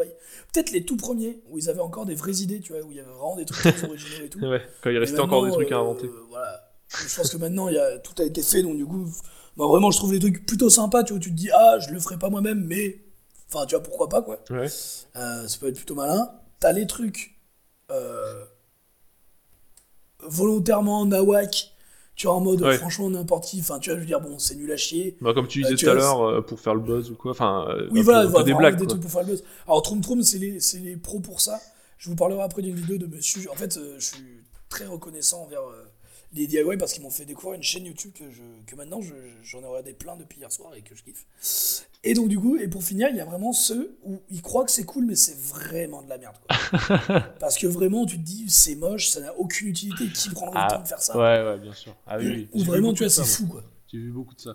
Peut-être 0.53 0.70
les 0.70 0.85
tout 0.85 0.97
premiers 0.97 1.40
où 1.51 1.59
ils 1.59 1.68
avaient 1.68 1.81
encore 1.81 2.07
des 2.07 2.14
vraies 2.14 2.37
idées, 2.37 2.61
tu 2.61 2.73
vois, 2.73 2.83
où 2.83 2.90
il 2.92 2.97
y 2.97 3.01
avait 3.01 3.11
vraiment 3.11 3.37
des 3.37 3.44
trucs 3.44 3.75
très 3.75 3.85
originaux 3.88 4.25
et 4.25 4.29
tout. 4.29 4.38
Ouais, 4.38 4.62
quand 4.83 4.90
il 4.90 4.99
restait 4.99 5.18
encore 5.20 5.44
des 5.44 5.51
trucs 5.53 5.70
à 5.73 5.77
euh, 5.77 5.81
inventer. 5.81 6.09
voilà. 6.31 6.61
Je 7.09 7.16
pense 7.16 7.29
que 7.31 7.37
maintenant, 7.37 7.68
il 7.68 7.75
y 7.75 7.79
a, 7.79 7.99
tout 7.99 8.14
a 8.23 8.25
été 8.25 8.40
fait, 8.42 8.62
donc 8.62 8.77
du 8.77 8.87
coup, 8.87 9.07
moi, 9.57 9.66
vraiment, 9.66 9.90
je 9.90 9.99
trouve 9.99 10.12
les 10.12 10.20
trucs 10.20 10.47
plutôt 10.47 10.70
sympas, 10.70 11.03
tu 11.03 11.12
vois, 11.12 11.20
tu 11.20 11.31
te 11.31 11.35
dis, 11.35 11.51
ah, 11.53 11.79
je 11.81 11.90
le 11.90 11.99
ferai 12.01 12.18
pas 12.18 12.31
moi-même, 12.31 12.64
mais. 12.64 13.01
Enfin, 13.53 13.66
tu 13.66 13.75
vois, 13.75 13.83
pourquoi 13.83 14.09
pas, 14.09 14.23
quoi. 14.23 14.38
Ouais. 14.51 14.66
Euh, 15.16 15.49
ça 15.49 15.59
peut 15.61 15.68
être 15.68 15.77
plutôt 15.77 15.94
malin. 15.97 16.31
T'as 16.61 16.73
les 16.73 16.87
trucs 16.87 17.37
euh, 17.90 18.44
volontairement 20.20 21.05
nawak, 21.07 21.74
tu 22.16 22.27
vois, 22.27 22.37
en 22.37 22.40
mode 22.40 22.62
Ouais. 22.62 22.79
franchement 22.79 23.11
n'importe 23.11 23.44
qui. 23.46 23.61
Enfin, 23.61 23.79
tu 23.79 23.90
vois, 23.90 23.96
je 23.96 24.00
veux 24.00 24.07
dire, 24.07 24.20
bon, 24.20 24.38
c'est 24.38 24.55
nul 24.55 24.70
à 24.72 24.77
chier. 24.77 25.16
Bah, 25.20 25.33
comme 25.35 25.46
tu 25.48 25.61
Euh, 25.61 25.62
disais 25.64 25.77
tu 25.77 25.85
tout 25.87 25.90
à 25.90 25.94
l'heure, 25.94 26.22
euh, 26.22 26.40
pour 26.40 26.61
faire 26.61 26.74
le 26.74 26.81
buzz 26.81 27.11
ou 27.11 27.14
quoi. 27.16 27.33
Enfin, 27.33 27.66
euh, 27.68 27.88
Oui, 27.90 28.03
voilà, 28.03 28.27
voilà, 28.27 28.44
des 28.44 28.55
blagues. 28.55 28.79
des 28.79 28.87
trucs 28.87 29.00
pour 29.00 29.11
faire 29.11 29.22
le 29.22 29.29
buzz. 29.29 29.44
Alors, 29.66 29.83
Troum 29.83 30.00
Troum, 30.00 30.22
c'est 30.22 30.38
les, 30.38 30.61
c'est 30.61 30.79
les 30.79 30.96
pros 30.96 31.20
pour 31.20 31.40
ça. 31.40 31.59
Je 31.98 32.09
vous 32.11 32.16
parlerai 32.16 32.42
après 32.42 32.62
d'une 32.62 32.74
vidéo 32.77 32.98
de 32.98 33.07
monsieur. 33.07 33.50
En 33.50 33.55
fait, 33.55 33.79
je 33.98 34.05
suis 34.05 34.24
très 34.68 34.87
reconnaissant 34.87 35.42
envers 35.42 35.62
les 36.35 36.47
DIY 36.47 36.77
parce 36.79 36.92
qu'ils 36.92 37.03
m'ont 37.03 37.11
fait 37.11 37.25
découvrir 37.25 37.55
une 37.57 37.62
chaîne 37.62 37.85
YouTube 37.87 38.12
que, 38.12 38.31
je, 38.31 38.42
que 38.66 38.75
maintenant 38.77 39.01
je- 39.01 39.14
j'en 39.42 39.61
ai 39.62 39.66
regardé 39.66 39.92
plein 39.92 40.16
depuis 40.16 40.40
hier 40.40 40.51
soir 40.53 40.75
et 40.75 40.83
que 40.83 40.94
je 40.94 41.03
kiffe. 41.03 41.27
Et 42.07 42.12
donc, 42.12 42.29
du 42.29 42.38
coup, 42.38 42.57
et 42.57 42.68
pour 42.68 42.83
finir, 42.85 43.09
il 43.11 43.16
y 43.16 43.20
a 43.20 43.25
vraiment 43.25 43.53
ceux 43.55 43.97
où 44.05 44.20
ils 44.31 44.42
croient 44.42 44.64
que 44.66 44.70
c'est 44.70 44.85
cool, 44.85 45.07
mais 45.07 45.14
c'est 45.16 45.38
vraiment 45.38 46.03
de 46.03 46.09
la 46.11 46.18
merde. 46.18 46.37
Quoi. 46.47 46.99
parce 47.40 47.57
que 47.57 47.66
vraiment, 47.66 48.05
tu 48.05 48.18
te 48.18 48.23
dis, 48.23 48.44
c'est 48.51 48.75
moche, 48.75 49.09
ça 49.09 49.20
n'a 49.20 49.35
aucune 49.38 49.68
utilité. 49.68 50.09
Qui 50.09 50.29
prendrait 50.29 50.53
Ah, 50.57 50.68
le 50.70 50.77
temps 50.77 50.83
de 50.83 50.88
faire 50.88 51.01
ça? 51.01 51.16
Ouais, 51.16 51.42
ouais, 51.42 51.59
bien 51.59 51.73
sûr. 51.73 51.97
Ah 52.07 52.18
oui, 52.18 52.27
oui. 52.29 52.49
Ou 52.53 52.62
vraiment, 52.62 52.92
tu 52.92 53.05
vois, 53.05 53.11
c'est 53.11 53.25
fou, 53.25 53.47
quoi. 53.47 53.62
J'ai 53.90 53.99
vu 53.99 54.11
beaucoup 54.11 54.35
de 54.35 54.40
ça. 54.40 54.55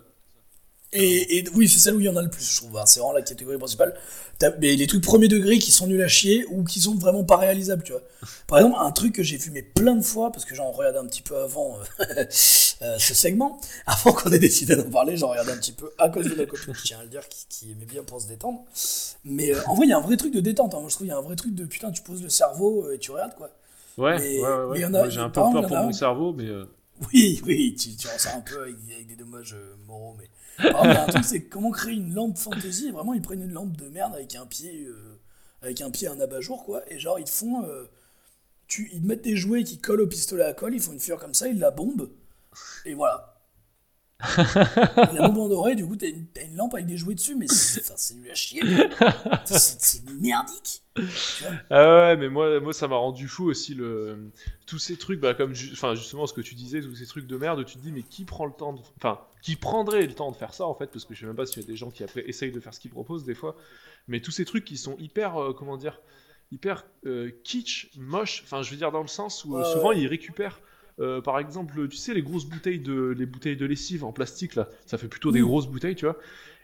Et, 0.92 1.38
et 1.38 1.44
oui, 1.54 1.68
c'est 1.68 1.78
celle 1.78 1.94
où 1.94 2.00
il 2.00 2.06
y 2.06 2.08
en 2.08 2.16
a 2.16 2.22
le 2.22 2.30
plus, 2.30 2.44
je 2.44 2.56
trouve. 2.56 2.76
hein. 2.76 2.84
C'est 2.84 2.98
vraiment 2.98 3.12
la 3.14 3.22
catégorie 3.22 3.58
principale. 3.58 3.94
T'as- 4.40 4.56
Mais 4.60 4.74
les 4.74 4.86
trucs 4.88 5.04
premier 5.04 5.28
degré 5.28 5.58
qui 5.60 5.70
sont 5.70 5.86
nuls 5.86 6.02
à 6.02 6.08
chier 6.08 6.44
ou 6.50 6.64
qui 6.64 6.80
sont 6.80 6.96
vraiment 6.96 7.22
pas 7.22 7.36
réalisables, 7.36 7.84
tu 7.84 7.92
vois. 7.92 8.02
Par 8.48 8.58
exemple, 8.58 8.76
un 8.80 8.90
truc 8.90 9.14
que 9.14 9.22
j'ai 9.22 9.38
mais 9.52 9.62
plein 9.62 9.94
de 9.94 10.02
fois, 10.02 10.32
parce 10.32 10.44
que 10.44 10.54
j'en 10.56 10.70
regardais 10.72 10.98
un 10.98 11.06
petit 11.06 11.22
peu 11.22 11.36
avant 11.36 11.78
euh, 12.00 12.04
euh, 12.82 12.98
ce 12.98 13.14
segment, 13.14 13.60
avant 13.86 14.12
qu'on 14.12 14.32
ait 14.32 14.38
décidé 14.40 14.74
d'en 14.74 14.90
parler, 14.90 15.16
j'en 15.16 15.28
regardais 15.28 15.52
un 15.52 15.58
petit 15.58 15.72
peu 15.72 15.90
à 15.98 16.08
cause 16.08 16.26
de 16.28 16.34
ma 16.34 16.46
copine, 16.46 16.74
je 16.74 16.82
tiens 16.82 16.98
à 16.98 17.02
le 17.04 17.08
dire, 17.08 17.28
qui, 17.28 17.46
qui 17.48 17.70
aimait 17.70 17.84
bien 17.86 18.02
pour 18.02 18.20
se 18.20 18.26
détendre. 18.26 18.64
Mais 19.24 19.54
euh, 19.54 19.60
en 19.66 19.74
vrai, 19.76 19.86
il 19.86 19.90
y 19.90 19.92
a 19.92 19.98
un 19.98 20.02
vrai 20.02 20.16
truc 20.16 20.32
de 20.34 20.40
détente. 20.40 20.74
hein. 20.74 20.80
Moi, 20.80 20.88
je 20.88 20.94
trouve 20.96 21.06
qu'il 21.06 21.12
y 21.12 21.16
a 21.16 21.18
un 21.18 21.22
vrai 21.22 21.36
truc 21.36 21.54
de 21.54 21.64
putain, 21.66 21.92
tu 21.92 22.02
poses 22.02 22.20
le 22.22 22.30
cerveau 22.30 22.86
euh, 22.86 22.94
et 22.94 22.98
tu 22.98 23.12
regardes, 23.12 23.36
quoi. 23.36 23.50
Ouais, 23.96 24.18
Mais- 24.18 24.38
ouais, 24.38 24.42
ouais. 24.42 24.56
mais 24.58 24.66
ouais. 24.72 24.80
y 24.80 24.84
en 24.86 24.94
a- 24.94 24.98
Moi, 24.98 25.08
j'ai 25.10 25.20
un 25.20 25.28
peu 25.30 25.40
par 25.40 25.48
exemple, 25.50 25.60
peur 25.60 25.62
y 25.62 25.66
en 25.66 25.68
pour 25.68 25.76
a 25.78 25.82
mon 25.82 25.88
un- 25.90 25.92
cerveau, 25.92 26.32
mais. 26.32 26.46
euh, 26.48 26.64
Oui, 27.12 27.40
oui, 27.46 27.74
tu, 27.78 27.94
tu 27.96 28.08
ressens 28.08 28.36
un 28.36 28.40
peu 28.40 28.62
avec, 28.62 28.74
avec 28.92 29.06
des 29.06 29.16
dommages 29.16 29.54
euh, 29.54 29.74
moraux, 29.86 30.16
mais. 30.18 30.24
Y 30.62 30.68
a 30.68 31.04
un 31.04 31.06
truc, 31.06 31.24
c'est 31.24 31.44
comment 31.44 31.70
créer 31.70 31.94
une 31.94 32.14
lampe 32.14 32.38
fantasy? 32.38 32.90
Vraiment, 32.90 33.14
ils 33.14 33.22
prennent 33.22 33.42
une 33.42 33.52
lampe 33.52 33.76
de 33.76 33.88
merde 33.88 34.14
avec 34.14 34.34
un 34.34 34.46
pied, 34.46 34.84
euh, 34.86 35.18
avec 35.62 35.80
un 35.80 35.90
pied, 35.90 36.08
un 36.08 36.20
abat-jour, 36.20 36.64
quoi. 36.64 36.82
Et 36.92 36.98
genre, 36.98 37.18
ils 37.18 37.28
font. 37.28 37.64
euh, 37.64 37.86
tu, 38.66 38.88
ils 38.92 39.02
te 39.02 39.06
mettent 39.06 39.24
des 39.24 39.36
jouets 39.36 39.64
qui 39.64 39.78
collent 39.78 40.02
au 40.02 40.06
pistolet 40.06 40.44
à 40.44 40.52
colle, 40.54 40.74
ils 40.74 40.80
font 40.80 40.92
une 40.92 41.00
figure 41.00 41.18
comme 41.18 41.34
ça, 41.34 41.48
ils 41.48 41.58
la 41.58 41.70
bombent. 41.70 42.08
Et 42.84 42.94
voilà. 42.94 43.29
La 44.20 45.28
bombe 45.28 45.38
en 45.38 45.48
doré, 45.48 45.74
du 45.74 45.86
coup, 45.86 45.96
t'as 45.96 46.08
une, 46.08 46.56
lampe 46.56 46.74
avec 46.74 46.86
des 46.86 46.96
jouets 46.96 47.14
dessus, 47.14 47.34
mais 47.36 47.46
c'est 47.48 48.14
nul 48.14 48.30
à 48.30 48.34
chier. 48.34 48.62
C'est 49.44 50.08
merdique. 50.10 50.82
Tu 50.94 51.44
vois 51.44 51.52
Ah 51.70 51.96
ouais, 51.96 52.16
mais 52.16 52.28
moi, 52.28 52.60
moi 52.60 52.72
ça 52.72 52.88
m'a 52.88 52.96
rendu 52.96 53.28
fou 53.28 53.44
aussi 53.48 53.74
le 53.74 54.30
tous 54.66 54.78
ces 54.78 54.96
trucs, 54.96 55.20
bah 55.20 55.34
comme 55.34 55.54
ju- 55.54 55.74
justement 55.94 56.26
ce 56.26 56.32
que 56.34 56.40
tu 56.40 56.54
disais, 56.54 56.80
tous 56.82 56.94
ces 56.94 57.06
trucs 57.06 57.26
de 57.26 57.36
merde, 57.36 57.64
tu 57.64 57.76
te 57.78 57.82
dis 57.82 57.92
mais 57.92 58.02
qui 58.02 58.24
prend 58.24 58.44
le 58.46 58.52
temps, 58.52 58.72
de... 58.72 58.80
enfin 58.96 59.20
qui 59.42 59.56
prendrait 59.56 60.06
le 60.06 60.14
temps 60.14 60.30
de 60.30 60.36
faire 60.36 60.52
ça 60.52 60.66
en 60.66 60.74
fait, 60.74 60.88
parce 60.88 61.04
que 61.04 61.14
je 61.14 61.20
sais 61.20 61.26
même 61.26 61.36
pas 61.36 61.46
s'il 61.46 61.62
y 61.62 61.64
a 61.64 61.68
des 61.68 61.76
gens 61.76 61.90
qui 61.90 62.04
après 62.04 62.28
essayent 62.28 62.52
de 62.52 62.60
faire 62.60 62.74
ce 62.74 62.80
qu'ils 62.80 62.90
proposent 62.90 63.24
des 63.24 63.34
fois, 63.34 63.56
mais 64.08 64.20
tous 64.20 64.30
ces 64.30 64.44
trucs 64.44 64.64
qui 64.64 64.76
sont 64.76 64.96
hyper, 64.98 65.40
euh, 65.40 65.52
comment 65.52 65.76
dire, 65.76 66.00
hyper 66.52 66.84
euh, 67.06 67.30
kitsch, 67.44 67.90
moche, 67.96 68.42
enfin 68.44 68.62
je 68.62 68.70
veux 68.70 68.76
dire 68.76 68.92
dans 68.92 69.02
le 69.02 69.08
sens 69.08 69.44
où 69.44 69.56
euh, 69.56 69.64
souvent 69.64 69.92
ils 69.92 70.06
récupèrent 70.06 70.60
euh, 71.00 71.20
par 71.20 71.38
exemple, 71.38 71.88
tu 71.88 71.96
sais 71.96 72.14
les 72.14 72.22
grosses 72.22 72.46
bouteilles 72.46 72.78
de 72.78 73.14
les 73.16 73.26
bouteilles 73.26 73.56
de 73.56 73.66
lessive 73.66 74.04
en 74.04 74.12
plastique 74.12 74.54
là, 74.54 74.68
ça 74.86 74.98
fait 74.98 75.08
plutôt 75.08 75.32
des 75.32 75.40
grosses 75.40 75.66
bouteilles, 75.66 75.96
tu 75.96 76.04
vois. 76.04 76.16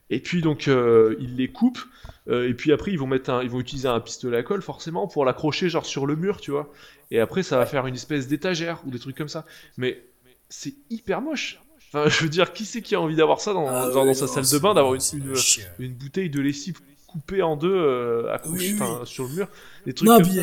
Et 0.09 0.21
puis 0.21 0.41
donc 0.41 0.69
euh, 0.69 1.17
ils 1.19 1.37
les 1.37 1.49
coupent 1.49 1.85
euh, 2.29 2.49
et 2.49 2.55
puis 2.55 2.73
après 2.73 2.93
ils 2.93 2.99
vont 2.99 3.09
mettre 3.09 3.31
un, 3.31 3.43
ils 3.43 3.51
vont 3.51 3.59
utiliser 3.61 3.89
un 3.89 3.99
pistolet 3.99 4.37
à 4.37 4.43
colle 4.43 4.63
forcément 4.63 5.09
pour 5.09 5.25
l'accrocher 5.25 5.69
genre 5.69 5.87
sur 5.87 6.07
le 6.07 6.17
mur, 6.17 6.41
tu 6.41 6.51
vois. 6.51 6.73
Et 7.11 7.19
après 7.19 7.43
ça 7.43 7.57
va 7.59 7.67
faire 7.67 7.87
une 7.87 7.95
espèce 7.95 8.29
d'étagère 8.29 8.83
ou 8.87 8.91
des 8.91 8.99
trucs 8.99 9.17
comme 9.17 9.29
ça. 9.29 9.45
Mais 9.77 10.05
c'est 10.49 10.75
hyper 10.91 11.23
moche. 11.23 11.61
Enfin, 11.89 12.09
je 12.09 12.23
veux 12.23 12.29
dire, 12.29 12.53
qui 12.53 12.65
c'est 12.65 12.83
qui 12.83 12.95
a 12.95 13.01
envie 13.01 13.17
d'avoir 13.17 13.41
ça 13.41 13.53
dans, 13.53 13.67
Ah 13.69 13.89
ouais, 13.89 13.95
dans 13.95 14.15
sa 14.15 14.27
non, 14.27 14.33
salle 14.33 14.59
de 14.59 14.59
bain, 14.63 14.75
d'avoir 14.75 14.95
une, 14.95 15.01
une 15.79 15.95
bouteille 15.95 16.31
de 16.31 16.41
lessive 16.41 16.81
coupée 17.21 17.43
en 17.43 17.57
deux 17.57 17.73
euh, 17.75 18.37
Oui, 18.47 18.59
oui. 18.59 18.79
enfin, 18.81 19.05
sur 19.05 19.25
le 19.25 19.31
mur, 19.35 19.49
des 19.87 19.95
trucs 19.95 20.09
Non, 20.09 20.19
puis 20.21 20.31
il 20.33 20.35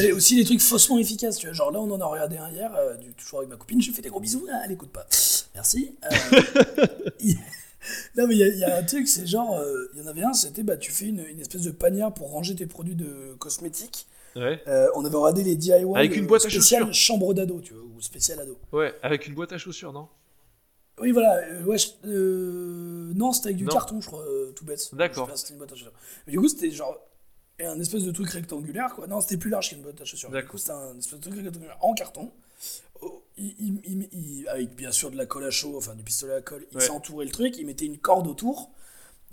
y 0.00 0.04
y 0.04 0.10
a 0.10 0.14
aussi 0.14 0.36
des 0.36 0.44
trucs 0.44 0.60
faussement 0.60 0.98
efficaces, 0.98 1.38
tu 1.38 1.46
vois. 1.46 1.54
Genre 1.54 1.70
là, 1.70 1.80
on 1.80 1.90
en 1.90 2.00
a 2.00 2.06
regardé 2.06 2.36
un 2.36 2.50
hier, 2.50 2.72
euh, 2.76 2.96
du- 2.96 3.12
toujours 3.14 3.38
avec 3.40 3.50
ma 3.50 3.56
copine, 3.56 3.80
je 3.80 3.92
fais 3.92 4.02
des 4.02 4.08
gros 4.08 4.20
bisous, 4.20 4.46
ah, 4.52 4.62
elle 4.64 4.72
écoute 4.72 4.90
pas. 4.90 5.06
Merci. 5.54 5.94
Euh, 6.04 6.86
Non, 8.16 8.26
mais 8.26 8.34
il 8.34 8.38
y, 8.38 8.42
a- 8.42 8.48
il 8.48 8.58
y 8.58 8.64
a 8.64 8.78
un 8.78 8.82
truc, 8.82 9.06
c'est 9.06 9.26
genre, 9.26 9.56
euh, 9.58 9.90
il 9.94 10.00
y 10.00 10.02
en 10.02 10.06
avait 10.06 10.22
un, 10.22 10.32
c'était, 10.32 10.62
bah, 10.62 10.76
tu 10.78 10.90
fais 10.90 11.04
une, 11.06 11.22
une 11.28 11.40
espèce 11.40 11.60
de 11.62 11.70
panière 11.70 12.12
pour 12.14 12.30
ranger 12.30 12.54
tes 12.56 12.64
produits 12.66 12.94
de 12.94 13.34
cosmétiques. 13.38 14.06
Ouais, 14.36 14.60
Euh, 14.66 14.88
on 14.96 15.04
avait 15.04 15.16
regardé 15.16 15.42
les 15.44 15.54
DIY 15.54 15.84
Avec 15.94 16.16
une 16.16 16.24
euh, 16.24 16.26
boîte 16.26 16.46
à 16.46 16.48
chaussures. 16.48 16.92
chambre 16.94 17.34
d'ado, 17.34 17.60
tu 17.60 17.74
vois, 17.74 17.82
ou 17.84 18.00
spécial 18.00 18.40
ado. 18.40 18.58
ouais, 18.72 18.94
avec 19.02 19.26
une 19.26 19.34
boîte 19.34 19.52
à 19.52 19.58
chaussures, 19.58 19.92
non? 19.92 20.08
Oui, 21.00 21.10
voilà, 21.10 21.38
euh, 21.38 21.64
ouais, 21.64 21.76
je- 21.78 21.88
euh, 22.06 23.12
non, 23.14 23.32
c'était 23.32 23.48
avec 23.48 23.56
du 23.56 23.64
Non. 23.64 23.72
carton, 23.72 24.00
je 24.00 24.06
crois, 24.06 24.22
euh, 24.22 24.52
tout 24.52 24.64
bête. 24.64 24.88
D'accord. 24.94 25.28
C'était 25.34 25.52
une 25.52 25.58
boîte 25.58 25.72
à 25.72 25.74
chaussures. 25.74 25.92
Mais 26.26 26.32
du 26.32 26.38
coup, 26.38 26.48
c'était 26.48 26.70
genre 26.70 26.96
un 27.60 27.80
espèce 27.80 28.04
de 28.04 28.12
truc 28.12 28.30
rectangulaire, 28.30 28.94
quoi. 28.94 29.06
Non, 29.06 29.20
c'était 29.20 29.36
plus 29.36 29.50
large 29.50 29.70
qu'une 29.70 29.82
boîte 29.82 30.00
à 30.00 30.04
chaussures. 30.04 30.30
Du 30.30 30.44
coup, 30.46 30.58
c'était 30.58 30.72
un 30.72 30.96
espèce 30.98 31.18
de 31.20 31.30
truc 31.30 31.42
rectangulaire 31.42 31.78
en 31.80 31.94
carton. 31.94 32.30
Oh, 33.00 33.22
il- 33.36 33.54
il- 33.58 33.80
il- 33.84 34.08
il- 34.12 34.48
avec 34.48 34.74
bien 34.76 34.92
sûr 34.92 35.10
de 35.10 35.16
la 35.16 35.26
colle 35.26 35.44
à 35.44 35.50
chaud, 35.50 35.74
enfin 35.76 35.94
du 35.94 36.02
pistolet 36.04 36.34
à 36.34 36.40
colle, 36.42 36.64
il 36.70 36.76
Ouais. 36.78 36.84
s'entourait 36.84 37.24
le 37.26 37.32
truc, 37.32 37.58
il 37.58 37.66
mettait 37.66 37.86
une 37.86 37.98
corde 37.98 38.26
autour, 38.28 38.70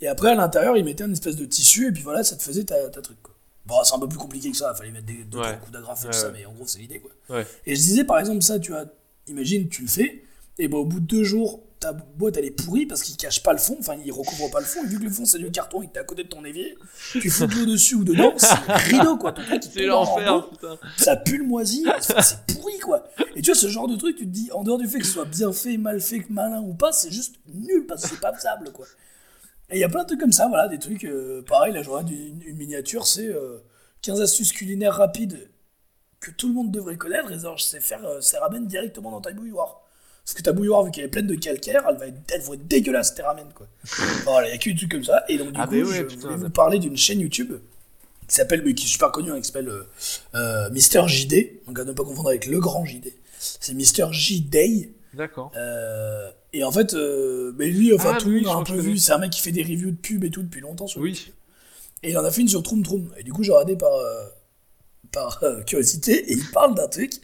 et 0.00 0.08
après 0.08 0.30
à 0.30 0.34
l'intérieur, 0.34 0.76
il 0.76 0.84
mettait 0.84 1.04
un 1.04 1.12
espèce 1.12 1.36
de 1.36 1.44
tissu, 1.44 1.88
et 1.88 1.92
puis 1.92 2.02
voilà, 2.02 2.22
ça 2.24 2.36
te 2.36 2.42
faisait 2.42 2.64
ta, 2.64 2.88
ta 2.90 3.00
truc, 3.00 3.16
quoi. 3.22 3.34
Bon, 3.64 3.76
c'est 3.84 3.94
un 3.94 3.98
peu 4.00 4.08
plus 4.08 4.18
compliqué 4.18 4.50
que 4.50 4.56
ça, 4.56 4.74
fallait 4.74 4.90
mettre 4.90 5.06
des 5.06 5.24
deux, 5.24 5.38
Ouais. 5.38 5.44
trois 5.44 5.56
coups 5.58 5.72
d'agrafe 5.72 6.04
et 6.04 6.08
tout 6.08 6.12
ça, 6.12 6.30
mais 6.32 6.44
en 6.44 6.52
gros, 6.52 6.66
c'est 6.66 6.80
l'idée, 6.80 7.00
quoi. 7.00 7.40
Et 7.64 7.74
je 7.76 7.80
disais, 7.80 8.04
par 8.04 8.18
exemple, 8.18 8.42
ça, 8.42 8.58
tu 8.58 8.72
vois, 8.72 8.84
imagine, 9.28 9.68
tu 9.68 9.82
le 9.82 9.88
fais, 9.88 10.24
et 10.58 10.68
ben 10.68 10.78
au 10.78 10.84
bout 10.84 11.00
de 11.00 11.06
deux 11.06 11.24
jours, 11.24 11.62
ta 11.80 11.92
boîte 11.92 12.36
elle 12.36 12.44
est 12.44 12.50
pourrie 12.50 12.86
parce 12.86 13.02
qu'il 13.02 13.16
cache 13.16 13.42
pas 13.42 13.52
le 13.52 13.58
fond, 13.58 13.76
enfin 13.80 13.96
il 14.04 14.12
recouvre 14.12 14.50
pas 14.50 14.60
le 14.60 14.66
fond, 14.66 14.84
et 14.84 14.86
vu 14.86 14.98
que 14.98 15.04
le 15.04 15.10
fond 15.10 15.24
c'est 15.24 15.38
du 15.38 15.50
carton 15.50 15.82
et 15.82 15.88
que 15.88 15.92
t'es 15.92 16.00
à 16.00 16.04
côté 16.04 16.24
de 16.24 16.28
ton 16.28 16.44
évier, 16.44 16.76
tu 17.12 17.28
fous 17.30 17.46
de 17.46 17.54
l'eau 17.54 17.66
dessus 17.66 17.96
ou 17.96 18.04
dedans, 18.04 18.32
c'est 18.36 18.54
rideau 18.68 19.16
quoi, 19.16 19.32
ton 19.32 19.42
truc 19.42 19.62
C'est 19.72 19.86
l'enfer, 19.86 20.48
ça 20.96 21.16
pue 21.16 21.38
le 21.38 21.44
moisi, 21.44 21.84
c'est 22.00 22.46
pourri 22.54 22.78
quoi. 22.78 23.04
Et 23.34 23.42
tu 23.42 23.50
vois, 23.50 23.60
ce 23.60 23.68
genre 23.68 23.88
de 23.88 23.96
truc, 23.96 24.16
tu 24.16 24.24
te 24.24 24.30
dis, 24.30 24.50
en 24.52 24.62
dehors 24.62 24.78
du 24.78 24.86
fait 24.86 24.98
que 24.98 25.06
ce 25.06 25.12
soit 25.12 25.24
bien 25.24 25.52
fait, 25.52 25.76
mal 25.76 26.00
fait, 26.00 26.24
malin 26.28 26.60
ou 26.60 26.74
pas, 26.74 26.92
c'est 26.92 27.10
juste 27.10 27.36
nul 27.52 27.86
parce 27.86 28.02
que 28.02 28.10
c'est 28.10 28.20
pas 28.20 28.32
faisable 28.32 28.70
quoi. 28.72 28.86
Et 29.70 29.76
il 29.76 29.80
y 29.80 29.84
a 29.84 29.88
plein 29.88 30.02
de 30.02 30.08
trucs 30.08 30.20
comme 30.20 30.32
ça, 30.32 30.48
voilà, 30.48 30.68
des 30.68 30.78
trucs, 30.78 31.04
euh, 31.04 31.42
pareil, 31.42 31.72
là 31.72 31.80
regarde 31.80 32.10
une, 32.10 32.42
une 32.42 32.56
miniature, 32.56 33.06
c'est 33.06 33.26
euh, 33.26 33.58
15 34.02 34.20
astuces 34.20 34.52
culinaires 34.52 34.94
rapides 34.94 35.48
que 36.20 36.30
tout 36.30 36.48
le 36.48 36.54
monde 36.54 36.70
devrait 36.70 36.96
connaître, 36.96 37.32
et 37.32 37.38
genre, 37.38 37.56
je 37.56 37.64
sais 37.64 37.80
faire 37.80 38.04
euh, 38.04 38.20
ces 38.20 38.36
ramen 38.36 38.66
directement 38.66 39.10
dans 39.10 39.20
ta 39.20 39.32
bouilloire. 39.32 39.81
Parce 40.24 40.34
que 40.34 40.42
ta 40.42 40.52
bouilloire, 40.52 40.84
vu 40.84 40.90
qu'elle 40.92 41.04
est 41.04 41.08
pleine 41.08 41.26
de 41.26 41.34
calcaire, 41.34 41.84
elle 41.88 41.96
va 41.96 42.06
être, 42.06 42.16
elle 42.32 42.40
va 42.42 42.54
être 42.54 42.68
dégueulasse, 42.68 43.14
tes 43.14 43.22
ramen, 43.22 43.48
quoi. 43.54 43.66
Voilà, 44.24 44.48
il 44.48 44.52
y 44.52 44.54
a 44.54 44.58
que 44.58 44.70
des 44.70 44.76
trucs 44.76 44.90
comme 44.92 45.04
ça. 45.04 45.24
Et 45.28 45.36
donc, 45.36 45.52
du 45.52 45.60
Ah, 45.60 45.66
coup, 45.66 45.74
ouais, 45.74 45.84
je 45.84 46.02
putain, 46.02 46.20
voulais 46.28 46.36
vous 46.36 46.50
parler 46.50 46.78
d'une 46.78 46.96
chaîne 46.96 47.20
YouTube 47.20 47.52
qui 48.28 48.34
s'appelle, 48.36 48.62
mais 48.64 48.72
qui 48.74 48.84
est 48.86 48.88
super 48.88 49.10
connue, 49.10 49.32
hein, 49.32 49.40
qui 49.40 49.46
s'appelle 49.46 49.68
euh, 49.68 49.82
euh, 50.36 50.70
Mister 50.70 51.02
JD. 51.06 51.64
Donc, 51.66 51.78
à 51.78 51.84
ne 51.84 51.92
pas 51.92 52.04
confondre 52.04 52.28
avec 52.28 52.46
le 52.46 52.60
grand 52.60 52.84
JD. 52.84 53.12
C'est 53.38 53.74
Mister 53.74 54.06
JD. 54.12 54.90
D'accord. 55.14 55.50
Euh, 55.56 56.30
et 56.52 56.62
en 56.64 56.70
fait, 56.70 56.94
euh, 56.94 57.52
mais 57.58 57.66
lui, 57.66 57.92
enfin, 57.92 58.12
Ah, 58.14 58.18
tout 58.18 58.28
le 58.30 58.36
monde 58.40 58.46
a 58.46 58.54
un 58.56 58.62
peu 58.62 58.76
vu. 58.80 58.96
C'est 58.98 59.12
un 59.12 59.18
mec 59.18 59.30
qui 59.32 59.40
fait 59.40 59.50
des 59.52 59.62
reviews 59.62 59.90
de 59.90 59.96
pub 59.96 60.22
et 60.24 60.30
tout 60.30 60.42
depuis 60.42 60.60
longtemps 60.60 60.86
sur 60.86 61.00
Oui. 61.00 61.32
et 62.04 62.10
il 62.10 62.16
en 62.18 62.24
a 62.24 62.30
fait 62.30 62.40
une 62.42 62.48
sur 62.48 62.62
Troum 62.62 62.82
Troum. 62.84 63.10
Et 63.18 63.22
du 63.24 63.32
coup, 63.32 63.42
j'ai 63.42 63.50
regardé 63.52 63.76
par, 63.76 63.90
par 65.10 65.40
curiosité. 65.66 66.30
Et 66.30 66.34
il 66.34 66.50
parle 66.52 66.74
d'un 66.76 66.88
truc. 66.88 67.14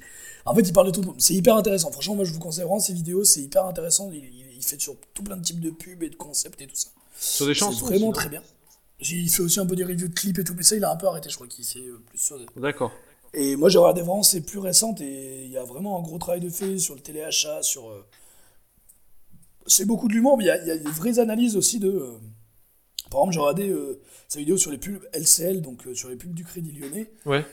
En 0.51 0.55
fait, 0.55 0.63
il 0.63 0.73
parle 0.73 0.87
de 0.87 0.93
Troum. 0.93 1.15
C'est 1.19 1.35
hyper 1.35 1.57
intéressant. 1.57 1.91
Franchement, 1.93 2.17
moi, 2.17 2.25
je 2.25 2.33
vous 2.33 2.39
conseille 2.41 2.65
vraiment 2.65 2.81
ces 2.81 2.93
vidéos. 2.95 3.25
C'est 3.25 3.41
hyper 3.43 3.65
intéressant. 3.67 4.11
Il, 4.13 4.25
il- 4.25 4.45
il 4.57 4.63
fait 4.65 4.81
sur 4.81 4.97
tout 5.15 5.23
plein 5.23 5.37
de 5.37 5.43
types 5.43 5.61
de 5.61 5.71
pubs 5.71 6.03
et 6.03 6.11
de 6.11 6.17
concepts 6.17 6.61
et 6.61 6.67
tout 6.67 6.75
ça. 6.75 6.89
Sur 7.19 7.47
des 7.47 7.55
C'est 7.55 7.61
chansons. 7.61 7.87
vraiment 7.87 8.09
aussi, 8.09 8.19
très 8.21 8.29
bien. 8.29 8.43
Il 9.01 9.31
fait 9.31 9.43
aussi 9.43 9.61
un 9.61 9.67
peu 9.67 9.77
des 9.77 9.85
reviews 9.85 10.09
de 10.09 10.15
clips 10.15 10.39
et 10.39 10.45
tout. 10.45 10.55
Mais 10.57 10.63
ça, 10.65 10.75
il 10.77 10.85
a 10.85 10.91
un 10.91 10.97
peu 10.97 11.07
arrêté. 11.07 11.29
Je 11.31 11.35
crois 11.37 11.47
qu'il 11.47 11.65
s'est 11.65 11.79
euh, 11.79 12.03
plus 12.07 12.19
sur 12.19 12.37
D'accord. 12.57 12.93
Et 13.35 13.57
moi, 13.57 13.69
j'ai 13.69 13.79
regardé 13.79 14.01
vraiment 14.01 14.23
ces 14.23 14.41
plus 14.41 14.59
récentes. 14.59 15.01
Et 15.01 15.45
il 15.45 15.51
y 15.51 15.57
a 15.59 15.65
vraiment 15.65 15.99
un 15.99 16.03
gros 16.03 16.19
travail 16.19 16.41
de 16.41 16.49
fait 16.51 16.79
sur 16.79 16.95
le 16.95 17.01
téléachat. 17.01 17.63
Sur. 17.63 17.89
euh, 17.89 18.05
C'est 19.67 19.85
beaucoup 19.85 20.09
de 20.09 20.15
l'humour. 20.15 20.37
Mais 20.39 20.45
il 20.45 20.47
y, 20.49 20.51
a- 20.51 20.63
il 20.63 20.67
y 20.67 20.71
a 20.71 20.77
des 20.79 20.91
vraies 20.91 21.19
analyses 21.19 21.57
aussi 21.57 21.79
de. 21.79 21.89
euh, 21.91 22.19
Par 23.11 23.21
exemple, 23.21 23.33
j'ai 23.35 23.41
regardé 23.41 23.69
euh, 23.71 24.01
sa 24.29 24.39
vidéo 24.39 24.57
sur 24.57 24.71
les 24.71 24.79
pubs 24.79 25.03
LCL, 25.13 25.61
donc 25.63 25.83
sur 25.95 26.09
les 26.09 26.17
pubs 26.17 26.35
du 26.35 26.45
Crédit 26.45 26.73
Lyonnais. 26.73 27.11
Ouais. 27.27 27.45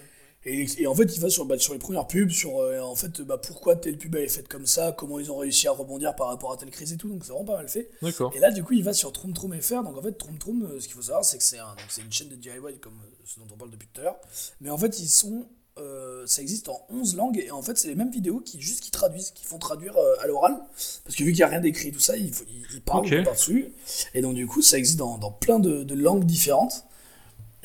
Et, 0.48 0.86
en 0.86 0.94
fait, 0.94 1.16
il 1.16 1.20
va 1.22 1.30
sur, 1.30 1.44
bah, 1.46 1.58
sur 1.58 1.74
les 1.74 1.80
premières 1.80 2.06
pubs, 2.08 2.30
sur 2.30 2.60
euh, 2.60 2.80
en 2.80 2.94
fait, 2.96 3.22
bah, 3.22 3.38
pourquoi 3.40 3.76
telle 3.76 3.98
pub 3.98 4.16
elle 4.16 4.26
est 4.26 4.28
faite 4.28 4.48
comme 4.48 4.68
ça, 4.68 4.92
comment 4.92 5.20
ils 5.20 5.32
ont 5.32 5.38
réussi 5.38 5.68
à 5.68 5.72
rebondir 5.72 6.16
par 6.16 6.28
rapport 6.28 6.52
à 6.52 6.58
telle 6.58 6.70
crise 6.70 6.94
et 6.94 6.98
tout. 6.98 7.10
Donc 7.10 7.24
c'est 7.26 7.32
vraiment 7.32 7.46
pas 7.46 7.58
mal 7.58 7.68
fait. 7.68 7.90
Et 8.36 8.40
là, 8.40 8.52
du 8.52 8.64
coup, 8.64 8.74
il 8.74 8.84
va 8.84 8.94
sur 8.94 9.12
Troum 9.12 9.34
Troum 9.34 9.60
FR. 9.60 9.82
Donc 9.84 9.98
en 9.98 10.02
fait, 10.04 10.12
Troum 10.14 10.38
Troum, 10.38 10.64
euh, 10.72 10.80
ce 10.80 10.86
qu'il 10.88 10.96
faut 10.96 11.02
savoir, 11.02 11.26
c'est 11.26 11.40
que 11.40 11.44
c'est 11.44 11.58
un, 11.60 11.76
une 11.98 12.12
chaîne 12.12 12.30
de 12.30 12.36
DIY 12.36 12.52
comme 12.80 12.94
euh, 12.94 13.16
ce 13.26 13.40
dont 13.40 13.48
on 13.54 13.58
parle 13.58 13.72
depuis 13.72 13.88
tout 13.92 14.02
à 14.02 14.04
l'heure. 14.04 14.18
Mais 14.62 14.70
en 14.70 14.78
fait, 14.78 15.00
ils 15.00 15.10
sont. 15.10 15.48
euh, 15.80 16.24
ça 16.26 16.42
existe 16.42 16.70
en 16.70 16.80
11 16.90 17.18
langues 17.18 17.38
et 17.46 17.52
en 17.52 17.62
fait 17.62 17.78
c'est 17.78 17.90
les 17.90 17.96
mêmes 17.96 18.10
vidéos 18.10 18.40
qui 18.40 18.62
juste 18.62 18.80
qui 18.82 18.92
traduisent, 18.92 19.32
qui 19.32 19.44
font 19.46 19.58
traduire 19.60 19.94
à 20.22 20.26
l'oral 20.28 20.56
parce 21.04 21.16
que 21.18 21.24
vu 21.26 21.32
qu'il 21.32 21.40
n'y 21.40 21.44
a 21.44 21.48
rien 21.50 21.60
d'écrit 21.60 21.92
tout 21.92 22.00
ça, 22.00 22.16
ils, 22.16 22.28
ils, 22.48 22.66
ils 22.76 22.82
parlent 22.82 23.06
par-dessus 23.26 23.74
et 24.14 24.22
donc 24.22 24.36
du 24.36 24.48
coup 24.48 24.62
ça 24.62 24.78
existe 24.78 24.98
dans, 24.98 25.18
dans 25.18 25.32
plein 25.32 25.60
de, 25.60 25.84
de 25.84 25.94
langues 25.96 26.24
différentes 26.24 26.85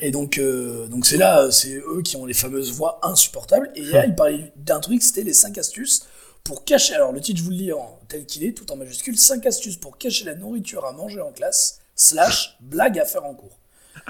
et 0.01 0.11
donc 0.11 0.37
euh, 0.37 0.87
donc 0.87 1.05
c'est 1.05 1.17
là 1.17 1.49
c'est 1.51 1.75
eux 1.75 2.01
qui 2.03 2.15
ont 2.17 2.25
les 2.25 2.33
fameuses 2.33 2.71
voix 2.73 2.99
insupportables 3.03 3.71
et 3.75 3.83
là 3.83 4.05
ils 4.05 4.15
parlaient 4.15 4.51
d'un 4.55 4.79
truc 4.79 5.01
c'était 5.01 5.23
les 5.23 5.33
5 5.33 5.57
astuces 5.57 6.05
pour 6.43 6.65
cacher 6.65 6.95
alors 6.95 7.11
le 7.11 7.21
titre 7.21 7.39
je 7.39 7.43
vous 7.43 7.51
le 7.51 7.55
lis 7.55 7.71
en 7.71 7.99
tel 8.07 8.25
qu'il 8.25 8.43
est 8.43 8.53
tout 8.53 8.69
en 8.71 8.75
majuscule 8.75 9.17
5 9.17 9.45
astuces 9.45 9.77
pour 9.77 9.97
cacher 9.97 10.25
la 10.25 10.35
nourriture 10.35 10.85
à 10.85 10.91
manger 10.91 11.21
en 11.21 11.31
classe 11.31 11.79
slash 11.95 12.57
blague 12.61 12.99
à 12.99 13.05
faire 13.05 13.25
en 13.25 13.35
cours 13.35 13.59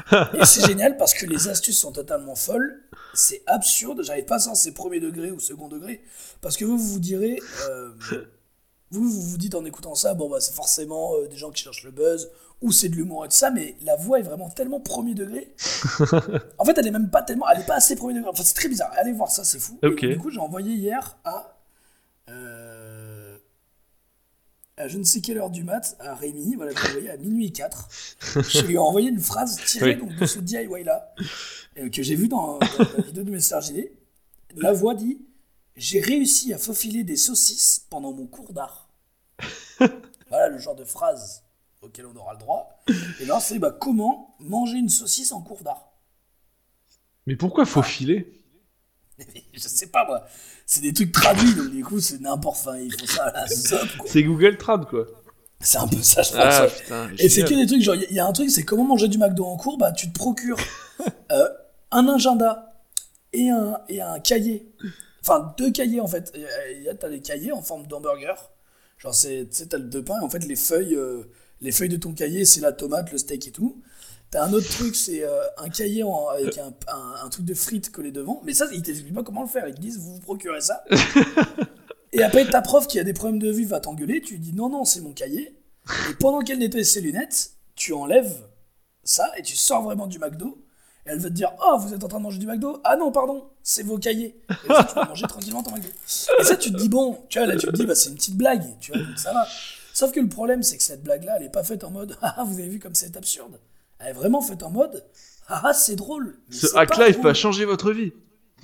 et 0.34 0.45
c'est 0.45 0.65
génial 0.65 0.95
parce 0.95 1.13
que 1.13 1.25
les 1.25 1.47
astuces 1.49 1.80
sont 1.80 1.91
totalement 1.91 2.36
folles. 2.36 2.82
C'est 3.13 3.41
absurde. 3.47 4.04
J'arrive 4.04 4.25
pas 4.25 4.36
à 4.36 4.39
savoir 4.39 4.56
si 4.56 4.63
c'est 4.63 4.73
premier 4.73 4.99
degré 4.99 5.32
ou 5.32 5.39
second 5.39 5.67
degré. 5.67 6.01
Parce 6.39 6.56
que 6.56 6.63
vous, 6.65 6.77
vous 6.77 6.93
vous 6.93 6.99
direz. 6.99 7.39
euh, 7.67 7.89
vous, 8.91 9.10
vous 9.10 9.21
vous 9.21 9.38
dites 9.38 9.56
en 9.56 9.65
écoutant 9.65 9.95
ça, 9.95 10.13
bon, 10.13 10.30
bah, 10.30 10.39
c'est 10.39 10.54
forcément 10.54 11.15
euh, 11.15 11.27
des 11.27 11.36
gens 11.36 11.49
qui 11.49 11.63
cherchent 11.63 11.84
le 11.84 11.91
buzz 11.91 12.30
ou 12.62 12.71
c'est 12.71 12.89
de 12.89 12.95
l'humour 12.95 13.26
et 13.26 13.28
tout 13.30 13.36
ça, 13.36 13.50
mais 13.52 13.76
la 13.82 13.95
voix 13.95 14.19
est 14.19 14.24
vraiment 14.24 14.50
tellement 14.50 14.80
premier 14.80 15.15
degré. 15.15 15.54
en 16.60 16.65
fait, 16.65 16.78
elle 16.78 16.88
est 16.88 16.91
même 16.91 17.10
pas 17.10 17.24
tellement. 17.24 17.47
Elle 17.50 17.62
est 17.62 17.65
pas 17.65 17.76
assez 17.76 17.95
premier 17.95 18.13
degré. 18.13 18.30
Enfin, 18.30 18.43
c'est 18.43 18.54
très 18.54 18.69
bizarre. 18.69 18.91
Allez 18.97 19.13
voir 19.13 19.32
ça, 19.32 19.43
c'est 19.43 19.60
fou. 19.60 19.80
Et 19.82 19.88
Ok. 19.88 20.06
du 20.06 20.17
coup, 20.17 20.30
j'ai 20.30 20.39
envoyé 20.39 20.74
hier 20.76 21.17
à. 21.24 21.58
euh, 22.30 23.38
à 24.78 24.88
je 24.88 24.97
ne 24.97 25.04
sais 25.04 25.21
quelle 25.21 25.38
heure 25.38 25.50
du 25.50 25.63
mat, 25.63 25.95
à 26.00 26.15
Rémi, 26.15 26.56
voilà, 26.56 26.71
j'ai 26.71 26.88
envoyé 26.89 27.10
à 27.10 27.17
minuit 27.17 27.52
4. 27.52 27.88
Je 28.50 28.62
lui 28.65 28.76
ai 28.76 28.78
envoyé 28.78 29.10
une 29.10 29.19
phrase 29.19 29.60
tirée 29.65 29.95
Oui. 29.95 30.08
donc, 30.08 30.15
de 30.17 30.26
ce 30.26 30.39
DIY 30.39 30.84
là, 30.84 31.13
euh, 31.78 31.89
que 31.89 32.02
j'ai 32.02 32.15
vu 32.15 32.28
dans, 32.28 32.58
dans 32.58 32.67
la 32.97 33.04
vidéo 33.04 33.24
de 33.24 33.32
Message 33.32 33.67
JD. 33.67 33.91
La 34.56 34.71
voix 34.74 34.95
dit 34.95 35.19
J'ai 35.76 36.00
réussi 36.00 36.54
à 36.54 36.58
faufiler 36.58 37.04
des 37.04 37.15
saucisses 37.17 37.86
pendant 37.89 38.12
mon 38.13 38.26
cours 38.28 38.54
d'art. 38.54 38.89
voilà 40.30 40.47
le 40.50 40.58
genre 40.58 40.76
de 40.76 40.84
phrase 40.86 41.43
auquel 41.82 42.06
on 42.06 42.15
aura 42.15 42.34
le 42.34 42.39
droit. 42.39 42.84
Et 43.20 43.26
là, 43.26 43.39
c'est 43.39 43.60
bah, 43.60 43.76
comment 43.78 44.36
manger 44.39 44.78
une 44.78 44.89
saucisse 44.89 45.32
en 45.32 45.41
cours 45.41 45.63
d'art? 45.63 45.91
Mais 47.28 47.36
pourquoi 47.36 47.65
faut 47.65 47.84
filer? 47.84 48.32
Je 49.54 49.60
sais 49.60 49.88
pas 49.88 50.06
moi. 50.06 50.26
C'est 50.65 50.82
des 50.82 50.94
trucs 50.94 51.12
traduits, 51.12 51.54
donc 51.54 51.72
du 51.72 51.84
coup, 51.84 52.00
c'est 52.00 52.22
n'importe. 52.22 52.60
Enfin, 52.60 52.78
ils 52.78 52.94
font 52.94 53.06
ça 53.06 53.26
à 53.26 53.41
la 53.41 53.48
somme, 53.48 53.88
quoi. 53.98 54.10
C'est 54.10 54.24
Google 54.24 54.58
Trad, 54.58 54.86
quoi. 54.86 55.06
C'est 55.60 55.78
un 55.78 55.88
peu 55.88 56.02
ça, 56.02 56.24
je 56.24 56.32
pense. 56.32 56.39
Ah, 56.39 56.67
putain. 56.67 57.12
Et 57.20 57.30
c'est 57.30 57.44
que 57.44 57.54
des 57.54 57.67
trucs, 57.67 57.82
genre, 57.82 57.96
il 57.96 58.15
y, 58.15 58.20
a 58.20 58.26
un 58.26 58.32
truc, 58.32 58.50
c'est 58.50 58.63
comment 58.63 58.84
manger 58.84 59.08
du 59.08 59.20
McDo 59.20 59.46
en 59.46 59.58
cours, 59.58 59.78
bah, 59.78 59.91
tu 59.91 60.12
te 60.12 60.17
procures 60.17 60.58
euh, 61.32 61.50
un 61.91 62.08
agenda 62.08 62.84
et 63.32 63.50
un, 63.50 63.80
et 63.88 64.02
un 64.02 64.20
cahier. 64.20 64.74
Enfin, 65.22 65.54
deux 65.58 65.72
cahiers, 65.72 66.02
en 66.02 66.08
fait. 66.08 66.32
Et, 66.34 66.46
Il 66.78 66.84
y 66.84 66.89
a, 66.89 66.96
t'as 66.96 67.10
des 67.10 67.22
cahiers 67.22 67.52
en 67.52 67.62
forme 67.62 67.86
d'hamburger. 67.86 68.50
Genre, 68.98 69.13
c'est, 69.13 69.48
tu 69.50 69.56
sais, 69.56 69.67
t'as 69.67 69.78
le 69.78 69.84
deux 69.84 70.04
pains, 70.04 70.20
et 70.20 70.24
en 70.24 70.30
fait, 70.30 70.46
les 70.46 70.56
feuilles, 70.56 70.96
euh, 70.96 71.32
les 71.62 71.71
feuilles 71.71 71.89
de 71.89 71.97
ton 71.97 72.13
cahier, 72.13 72.43
c'est 72.45 72.62
la 72.62 72.71
tomate, 72.71 73.12
le 73.12 73.17
steak 73.17 73.47
et 73.47 73.52
tout. 73.52 73.82
T'as 74.32 74.45
un 74.45 74.54
autre 74.54 74.69
truc, 74.69 74.95
c'est 74.95 75.24
euh, 75.24 75.41
un 75.58 75.69
cahier 75.69 76.04
en- 76.04 76.28
avec 76.30 76.58
un, 76.58 76.74
un- 76.88 77.26
un 77.26 77.30
truc 77.30 77.45
de 77.45 77.54
frites 77.54 77.91
collé 77.91 78.12
devant. 78.12 78.41
Mais 78.45 78.54
ça, 78.54 78.65
ils 78.71 78.82
t'expliquent 78.82 79.13
pas 79.13 79.24
comment 79.24 79.41
le 79.41 79.47
faire. 79.50 79.67
Ils 79.67 79.76
te 79.76 79.82
disent, 79.82 79.97
vous 80.00 80.13
vous 80.15 80.19
procurez 80.21 80.62
ça. 80.62 80.84
et 82.13 82.24
après, 82.24 82.45
ta 82.50 82.62
prof 82.62 82.88
qui 82.88 83.00
a 83.00 83.04
des 83.04 83.13
problèmes 83.13 83.39
de 83.39 83.52
vue 83.52 83.65
va 83.65 83.80
t'engueuler. 83.80 84.21
Tu 84.21 84.34
lui 84.34 84.39
dis, 84.39 84.54
non, 84.54 84.69
non, 84.69 84.86
c'est 84.86 85.02
mon 85.02 85.12
cahier. 85.13 85.58
Et 86.10 86.13
pendant 86.15 86.39
qu'elle 86.41 86.60
nettoie 86.60 86.84
ses 86.84 87.02
lunettes, 87.02 87.52
tu 87.76 87.93
enlèves 87.93 88.47
ça 89.04 89.32
et 89.38 89.41
tu 89.41 89.56
sors 89.56 89.82
vraiment 89.84 90.08
du 90.08 90.19
McDo. 90.19 90.63
Et 91.06 91.10
elle 91.10 91.19
va 91.19 91.30
te 91.30 91.34
dire 91.34 91.52
Oh, 91.65 91.78
vous 91.80 91.93
êtes 91.93 92.04
en 92.04 92.08
train 92.08 92.19
de 92.19 92.24
manger 92.24 92.38
du 92.38 92.45
McDo? 92.45 92.80
Ah 92.84 92.95
non, 92.95 93.12
pardon, 93.12 93.50
c'est 93.63 93.84
vos 93.84 93.97
cahiers. 93.97 94.39
Et 94.50 94.67
ça, 94.67 94.84
tu 94.88 94.95
vas 94.95 95.06
manger 95.06 95.26
tranquillement 95.28 95.63
ton 95.63 95.71
McDo. 95.71 95.89
Et 96.39 96.43
ça, 96.43 96.56
tu 96.56 96.71
te 96.71 96.78
dis 96.78 96.88
Bon, 96.89 97.17
tu 97.28 97.39
vois, 97.39 97.47
là, 97.47 97.56
tu 97.56 97.65
te 97.67 97.71
dis 97.71 97.86
bah, 97.86 97.95
C'est 97.95 98.10
une 98.10 98.15
petite 98.15 98.38
blague, 98.38 98.63
tu 98.80 98.91
vois, 98.91 99.02
donc 99.02 99.17
ça 99.17 99.34
va. 99.34 99.47
Sauf 100.02 100.12
que 100.14 100.20
le 100.20 100.30
problème, 100.30 100.64
c'est 100.64 100.78
que 100.78 100.84
cette 100.84 101.04
blague-là, 101.04 101.36
elle 101.38 101.46
est 101.46 101.50
pas 101.52 101.64
faite 101.64 101.84
en 101.84 101.92
mode 101.92 102.18
Ah, 102.24 102.44
vous 102.44 102.58
avez 102.60 102.68
vu 102.70 102.80
comme 102.80 102.96
c'est 102.96 103.16
absurde. 103.18 103.60
Elle 104.00 104.08
est 104.10 104.14
vraiment 104.14 104.42
faite 104.42 104.64
en 104.64 104.72
mode 104.72 105.06
Ah, 105.48 105.74
c'est 105.76 105.96
drôle. 105.96 106.40
mais 106.50 106.56
Ce 106.56 106.66
c'est 106.66 106.74
pas 106.74 106.80
hack 106.82 106.98
life 106.98 107.12
drôle. 107.18 107.26
va 107.28 107.34
changer 107.36 107.66
votre 107.66 107.92
vie. 107.92 108.12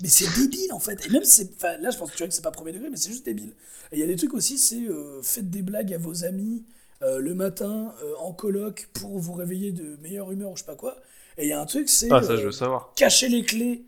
Mais 0.01 0.09
c'est 0.09 0.25
débile 0.35 0.73
en 0.73 0.79
fait. 0.79 1.05
Et 1.05 1.09
même 1.09 1.23
c'est, 1.23 1.51
enfin, 1.55 1.77
là 1.77 1.91
je 1.91 1.97
pense 1.99 2.09
que 2.09 2.15
tu 2.17 2.23
vois 2.23 2.27
que 2.27 2.33
c'est 2.33 2.41
pas 2.41 2.49
premier 2.49 2.71
degré, 2.71 2.89
mais 2.89 2.97
c'est 2.97 3.11
juste 3.11 3.23
débile. 3.23 3.53
Et 3.91 3.97
il 3.97 3.99
y 3.99 4.03
a 4.03 4.07
des 4.07 4.15
trucs 4.15 4.33
aussi, 4.33 4.57
c'est 4.57 4.81
euh, 4.89 5.21
faites 5.21 5.51
des 5.51 5.61
blagues 5.61 5.93
à 5.93 5.99
vos 5.99 6.25
amis 6.25 6.63
euh, 7.03 7.19
le 7.19 7.35
matin 7.35 7.93
euh, 8.03 8.13
en 8.19 8.33
coloc 8.33 8.89
pour 8.93 9.19
vous 9.19 9.33
réveiller 9.33 9.71
de 9.71 9.95
meilleure 10.01 10.31
humeur 10.31 10.49
ou 10.49 10.55
je 10.55 10.61
sais 10.61 10.65
pas 10.65 10.75
quoi. 10.75 10.97
Et 11.37 11.43
il 11.45 11.49
y 11.49 11.53
a 11.53 11.61
un 11.61 11.67
truc, 11.67 11.87
c'est 11.87 12.07
Ah, 12.11 12.23
ça, 12.23 12.35
je 12.35 12.45
veux 12.45 12.51
savoir. 12.51 12.93
cacher 12.95 13.29
les 13.29 13.43
clés 13.43 13.85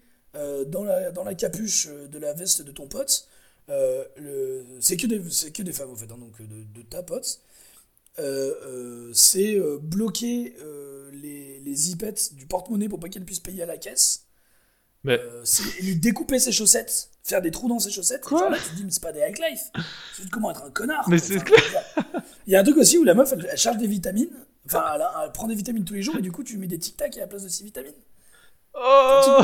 dans, 0.68 0.84
la, 0.84 1.10
dans 1.12 1.24
la 1.24 1.34
capuche 1.34 1.88
de 1.88 2.20
la 2.20 2.34
veste 2.34 2.62
de 2.62 2.72
ton 2.72 2.88
pote. 2.88 3.28
Euh, 3.70 4.64
c'est, 4.80 4.98
que 4.98 5.06
des, 5.08 5.22
c'est 5.30 5.52
que 5.52 5.62
des 5.64 5.72
femmes 5.74 5.92
en 5.92 5.96
fait, 5.96 6.12
hein, 6.12 6.18
donc 6.18 6.42
de, 6.42 6.64
de 6.64 6.82
ta 6.82 7.04
pote. 7.04 7.42
Euh, 8.18 8.54
euh, 8.66 9.12
c'est 9.14 9.56
euh, 9.56 9.78
bloquer 9.82 10.56
euh, 10.62 11.10
les, 11.14 11.60
les 11.60 11.76
zipettes 11.76 12.34
du 12.36 12.46
porte-monnaie 12.48 12.90
pour 12.90 13.00
pas 13.00 13.08
qu'elle 13.10 13.24
puisse 13.26 13.40
payer 13.40 13.64
à 13.64 13.66
la 13.66 13.78
caisse. 13.78 14.26
Mais- 15.06 15.18
Euh, 15.20 15.42
c'est 15.46 15.64
lui 15.82 15.96
découper 15.96 16.40
ses 16.40 16.52
chaussettes, 16.52 17.10
faire 17.24 17.42
des 17.42 17.52
trous 17.52 17.70
dans 17.70 17.80
ses 17.80 17.92
chaussettes. 17.92 18.24
Quoi 18.24 18.40
Genre 18.40 18.50
là, 18.50 18.58
tu 18.58 18.72
te 18.72 18.76
dis, 18.76 18.84
mais 18.84 18.92
c'est 18.92 19.02
pas 19.04 19.14
des 19.14 19.22
hack 19.22 19.40
life. 19.40 19.72
C'est 20.18 20.30
comment 20.30 20.52
être 20.52 20.64
un 20.64 20.72
connard. 20.72 21.08
Mais 21.10 21.20
c'est. 21.20 21.38
Il 22.48 22.52
y 22.52 22.56
a 22.58 22.60
un 22.60 22.64
truc 22.64 22.76
aussi 22.78 22.98
où 22.98 23.04
la 23.06 23.14
meuf, 23.14 23.32
elle, 23.32 23.48
elle 23.50 23.58
charge 23.58 23.78
des 23.78 23.88
vitamines. 23.88 24.30
Enfin, 24.66 24.84
elle, 24.96 25.02
a- 25.02 25.22
elle 25.26 25.32
prend 25.32 25.48
des 25.48 25.56
vitamines 25.56 25.86
tous 25.86 25.94
les 25.94 26.02
jours 26.02 26.18
et 26.18 26.22
du 26.22 26.32
coup, 26.34 26.44
tu 26.44 26.58
mets 26.58 26.68
des 26.68 26.80
tic-tac 26.80 27.16
à 27.16 27.22
la 27.22 27.28
place 27.28 27.44
de 27.44 27.50
ces 27.50 27.64
vitamines. 27.64 27.94
Oh 28.82 29.42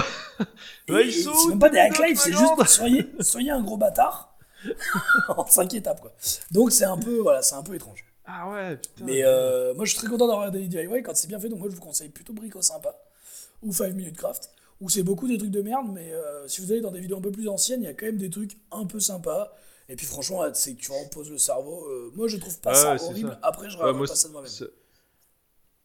c'est 1.12 1.50
même 1.50 1.60
pas 1.60 1.69
des 1.69 1.79
hack 1.79 1.94
c'est 2.15 2.31
juste 2.31 2.65
soyez, 2.67 3.06
soyez 3.19 3.52
un 3.52 3.62
gros 3.62 3.77
bâtard 3.77 4.36
en 5.38 5.46
cinq 5.46 5.73
étapes 5.73 6.02
quoi. 6.02 6.13
Donc 6.52 6.71
c'est 6.71 6.86
un 6.86 6.98
peu 6.98 7.17
voilà, 7.19 7.42
c'est 7.42 7.56
un 7.56 7.63
peu 7.63 7.75
étrange. 7.75 8.04
Ah 8.25 8.50
ouais, 8.50 8.77
putain. 8.77 9.06
Mais 9.06 9.23
euh, 9.23 9.73
moi 9.75 9.86
je 9.86 9.92
suis 9.92 10.00
très 10.00 10.08
content 10.08 10.27
d'avoir 10.27 10.50
les 10.52 10.67
DIY 10.67 11.04
quand 11.04 11.15
c'est 11.15 11.27
bien 11.27 11.40
fait, 11.40 11.50
donc 11.50 11.60
moi 11.60 11.67
je 11.69 11.75
vous 11.75 11.81
conseille 11.81 12.10
plutôt 12.10 12.33
Brico 12.33 12.62
Sympa 12.62 12.96
ou 13.62 13.71
5 13.73 13.94
Minutes 13.94 14.17
Craft 14.17 14.50
où 14.81 14.90
c'est 14.90 15.04
beaucoup 15.04 15.27
des 15.27 15.38
trucs 15.38 15.52
de 15.52 15.62
merde, 15.62 15.88
mais 15.94 16.12
euh, 16.12 16.48
si 16.48 16.62
vous 16.62 16.71
allez 16.71 16.81
dans 16.81 16.92
des 16.92 17.00
vidéos 17.00 17.17
un 17.17 17.21
peu 17.21 17.31
plus 17.31 17.48
anciennes, 17.48 17.81
il 17.83 17.86
y 17.86 17.90
a 17.90 17.94
quand 17.94 18.08
même 18.08 18.17
des 18.17 18.29
trucs 18.29 18.58
un 18.71 18.86
peu 18.86 19.00
sympas. 19.00 19.52
Et 19.88 19.96
puis 19.96 20.06
franchement, 20.06 20.42
c'est 20.54 20.73
que 20.73 20.81
tu 20.81 20.92
reposes 20.92 21.29
le 21.29 21.38
cerveau. 21.38 21.86
euh, 21.88 22.12
moi, 22.15 22.27
je 22.27 22.36
trouve 22.38 22.60
pas 22.60 22.73
ça 22.73 22.96
horrible. 23.06 23.29
ça. 23.29 23.40
Après, 23.44 23.69
je 23.69 23.77
Ouais, 23.77 23.94
moi, 23.94 24.06
pas 24.08 24.15
ça 24.15 24.27
de 24.27 24.33
moi-même. 24.33 24.50
c'est- 24.50 24.65
j'ai- 24.65 24.65
j'ai- 24.65 24.65
j'avais- 24.65 24.73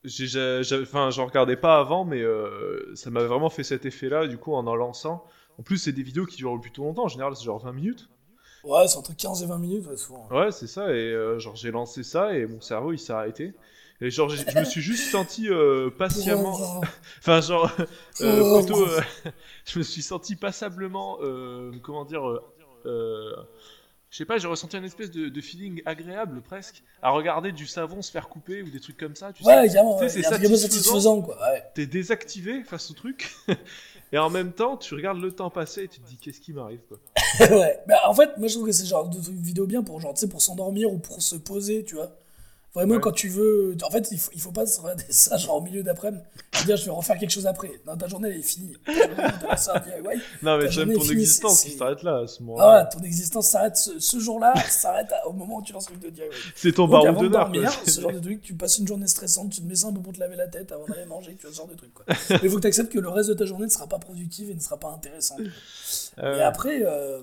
Enfin, 0.06 1.10
j'en 1.10 1.26
regardais 1.26 1.56
pas 1.56 1.78
avant, 1.78 2.04
mais 2.04 2.22
euh, 2.22 2.90
ça 2.94 3.10
m'avait 3.10 3.26
vraiment 3.26 3.50
fait 3.50 3.64
cet 3.64 3.84
effet-là, 3.84 4.26
du 4.26 4.38
coup, 4.38 4.54
en 4.54 4.66
en 4.66 4.74
lançant. 4.74 5.24
En 5.58 5.62
plus, 5.62 5.76
c'est 5.78 5.92
des 5.92 6.02
vidéos 6.02 6.24
qui 6.26 6.36
durent 6.36 6.58
plutôt 6.60 6.84
longtemps. 6.84 7.04
En 7.04 7.08
général, 7.08 7.36
c'est 7.36 7.44
genre 7.44 7.62
20 7.62 7.72
minutes. 7.72 8.08
Ouais, 8.64 8.86
c'est 8.88 8.96
entre 8.96 9.14
15 9.14 9.42
et 9.42 9.46
20 9.46 9.58
minutes, 9.58 9.86
ouais, 9.86 9.96
souvent. 9.96 10.26
Ouais, 10.30 10.50
c'est 10.52 10.66
ça. 10.66 10.90
Et 10.94 11.12
euh, 11.12 11.38
genre, 11.38 11.56
j'ai 11.56 11.70
lancé 11.70 12.02
ça 12.02 12.34
et 12.34 12.46
mon 12.46 12.60
cerveau, 12.60 12.92
il 12.92 12.98
s'est 12.98 13.12
arrêté. 13.12 13.52
Et 14.02 14.10
genre, 14.10 14.30
je 14.30 14.58
me 14.58 14.64
suis 14.64 14.80
juste 14.80 15.10
senti 15.10 15.48
euh, 15.50 15.90
patiemment. 15.90 16.80
Enfin, 17.18 17.40
genre, 17.42 17.70
Oh. 18.22 18.58
plutôt, 18.58 18.86
je 19.66 19.78
me 19.78 19.84
suis 19.84 20.02
senti 20.02 20.36
passablement, 20.36 21.18
comment 21.82 22.06
dire, 22.06 22.22
je 24.10 24.16
sais 24.16 24.24
pas, 24.24 24.38
j'ai 24.38 24.48
ressenti 24.48 24.76
un 24.76 24.82
espèce 24.82 25.10
de, 25.10 25.28
de 25.28 25.40
feeling 25.40 25.82
agréable 25.86 26.40
presque 26.42 26.82
à 27.00 27.10
regarder 27.10 27.52
du 27.52 27.66
savon 27.66 28.02
se 28.02 28.10
faire 28.10 28.28
couper 28.28 28.62
ou 28.62 28.68
des 28.70 28.80
trucs 28.80 28.96
comme 28.96 29.14
ça. 29.14 29.32
Tu 29.32 29.44
sais, 29.44 29.48
Ouais, 29.48 29.60
ouais. 29.62 30.08
c'est 30.08 30.22
satisfaisant. 30.22 30.56
satisfaisant, 30.56 31.22
quoi. 31.22 31.38
Ouais. 31.40 31.62
t'es 31.74 31.86
désactivé 31.86 32.64
face 32.64 32.90
au 32.90 32.94
truc. 32.94 33.32
Et 34.12 34.18
en 34.18 34.28
même 34.28 34.50
temps, 34.52 34.76
tu 34.76 34.94
regardes 34.96 35.20
le 35.20 35.30
temps 35.30 35.50
passer 35.50 35.84
et 35.84 35.88
tu 35.88 36.00
te 36.00 36.08
dis 36.08 36.16
qu'est-ce 36.16 36.40
qui 36.40 36.52
m'arrive 36.52 36.80
quoi. 36.88 36.98
ouais. 37.56 37.78
Mais 37.86 37.94
en 38.04 38.12
fait, 38.12 38.36
moi, 38.38 38.48
je 38.48 38.54
trouve 38.54 38.66
que 38.66 38.72
c'est 38.72 38.84
genre 38.84 39.08
de 39.08 39.20
trucs 39.22 39.36
vidéo 39.36 39.66
bien 39.66 39.84
pour, 39.84 40.00
genre, 40.00 40.12
tu 40.14 40.18
sais, 40.20 40.28
pour 40.28 40.42
s'endormir 40.42 40.90
ou 40.92 40.98
pour 40.98 41.22
se 41.22 41.36
poser, 41.36 41.84
tu 41.84 41.94
vois. 41.94 42.10
Vraiment, 42.72 42.94
Ouais. 42.94 43.00
quand 43.00 43.10
tu 43.10 43.28
veux. 43.28 43.76
En 43.82 43.90
fait, 43.90 44.08
il 44.12 44.18
faut, 44.18 44.30
il 44.32 44.40
faut 44.40 44.52
pas 44.52 44.64
se 44.64 44.80
regarder 44.80 45.02
ça, 45.10 45.36
genre, 45.36 45.56
au 45.56 45.60
milieu 45.60 45.82
d'après-midi. 45.82 46.22
dire, 46.66 46.76
je 46.76 46.84
vais 46.84 46.90
refaire 46.92 47.18
quelque 47.18 47.30
chose 47.32 47.46
après. 47.48 47.72
Non, 47.84 47.96
ta 47.96 48.06
journée, 48.06 48.28
elle 48.30 48.38
est 48.38 48.42
finie. 48.42 48.74
Ta 48.86 48.92
journée, 48.92 49.16
lancé 49.48 49.70
un 49.74 49.78
DIY. 49.80 50.20
Non 50.42 50.56
mais 50.56 50.70
journée 50.70 50.94
ton 50.94 51.00
finie, 51.00 51.12
existence 51.14 51.64
qui 51.64 51.70
s'arrête 51.72 52.02
là 52.04 52.18
à 52.18 52.26
ce 52.28 52.36
Ah 52.38 52.42
moment-là. 52.44 52.82
ouais, 52.84 52.88
ton 52.92 53.00
existence 53.04 53.48
s'arrête 53.48 53.76
ce, 53.76 53.98
ce 53.98 54.18
jour-là, 54.20 54.54
s'arrête 54.70 55.10
à- 55.12 55.26
au 55.26 55.32
moment 55.32 55.56
où 55.58 55.62
tu 55.62 55.72
lances 55.72 55.90
le 55.90 55.98
truc 55.98 56.10
de 56.12 56.16
DIY. 56.16 56.26
c'est 56.54 56.72
ton 56.72 56.84
avant 56.92 57.20
de 57.20 57.26
dormir, 57.28 57.72
ce 57.86 58.00
genre 58.00 58.12
de 58.12 58.20
truc, 58.20 58.40
tu 58.42 58.54
passes 58.54 58.78
une 58.78 58.86
journée 58.86 59.08
stressante, 59.08 59.50
tu 59.50 59.62
te 59.62 59.66
mets 59.66 59.74
ça 59.74 59.88
un 59.88 59.92
peu 59.92 60.00
pour 60.00 60.12
te 60.12 60.20
laver 60.20 60.36
la 60.36 60.46
tête 60.46 60.70
avant 60.70 60.84
d'aller 60.86 61.06
manger, 61.06 61.34
tu 61.34 61.42
vois, 61.46 61.50
ce 61.52 61.56
genre 61.56 61.66
de 61.68 61.74
truc, 61.74 61.92
quoi. 61.92 62.04
Mais 62.30 62.38
il 62.44 62.50
faut 62.50 62.56
que 62.56 62.62
tu 62.62 62.68
acceptes 62.68 62.92
que 62.92 63.00
le 63.00 63.08
reste 63.08 63.30
de 63.30 63.34
ta 63.34 63.46
journée 63.46 63.66
ne 63.66 63.70
sera 63.70 63.88
pas 63.88 63.98
productive 63.98 64.48
et 64.50 64.54
ne 64.54 64.60
sera 64.60 64.76
pas 64.78 64.90
intéressante. 64.90 65.40
Euh, 66.18 66.38
Et 66.38 66.42
après, 66.42 66.82
euh, 66.84 67.20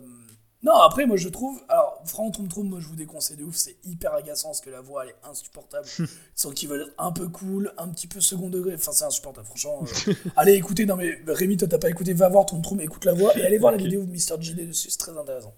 non, 0.64 0.74
après, 0.74 1.06
moi 1.06 1.18
je 1.18 1.30
trouve, 1.30 1.62
alors, 1.70 2.02
Franck 2.06 2.34
Troum 2.34 2.48
Troum, 2.48 2.68
moi 2.68 2.80
je 2.80 2.88
vous 2.88 2.96
déconseille 2.96 3.38
de 3.38 3.44
ouf, 3.44 3.56
c'est 3.56 3.76
hyper 3.86 4.14
agaçant 4.16 4.50
parce 4.50 4.62
que 4.62 4.72
la 4.72 4.82
voix 4.82 5.04
elle 5.04 5.12
est 5.12 5.30
insupportable. 5.30 5.88
Sans 6.36 6.52
qu'ils 6.52 6.68
veulent 6.68 6.82
être 6.82 6.94
un 6.98 7.12
peu 7.12 7.28
cool, 7.28 7.72
un 7.78 7.88
petit 7.90 8.08
peu 8.08 8.20
second 8.22 8.50
degré, 8.50 8.74
enfin 8.74 8.92
c'est 8.92 9.06
insupportable, 9.06 9.46
franchement. 9.46 9.84
euh, 10.08 10.14
allez 10.36 10.54
écouter, 10.54 10.86
non 10.88 10.96
mais 10.96 11.16
Rémi, 11.28 11.58
toi 11.58 11.68
t'as 11.68 11.78
pas 11.78 11.90
écouté, 11.90 12.14
va 12.14 12.28
voir 12.30 12.46
Troum 12.48 12.62
Troum, 12.64 12.82
écoute 12.82 13.06
la 13.06 13.14
voix 13.14 13.38
et 13.38 13.46
allez 13.46 13.60
voir 13.60 13.72
la 13.72 13.78
vidéo 13.78 14.04
de 14.04 14.12
Mr. 14.12 14.42
JD 14.42 14.68
dessus, 14.68 14.90
c'est 14.90 14.98
très 14.98 15.16
intéressant. 15.16 15.54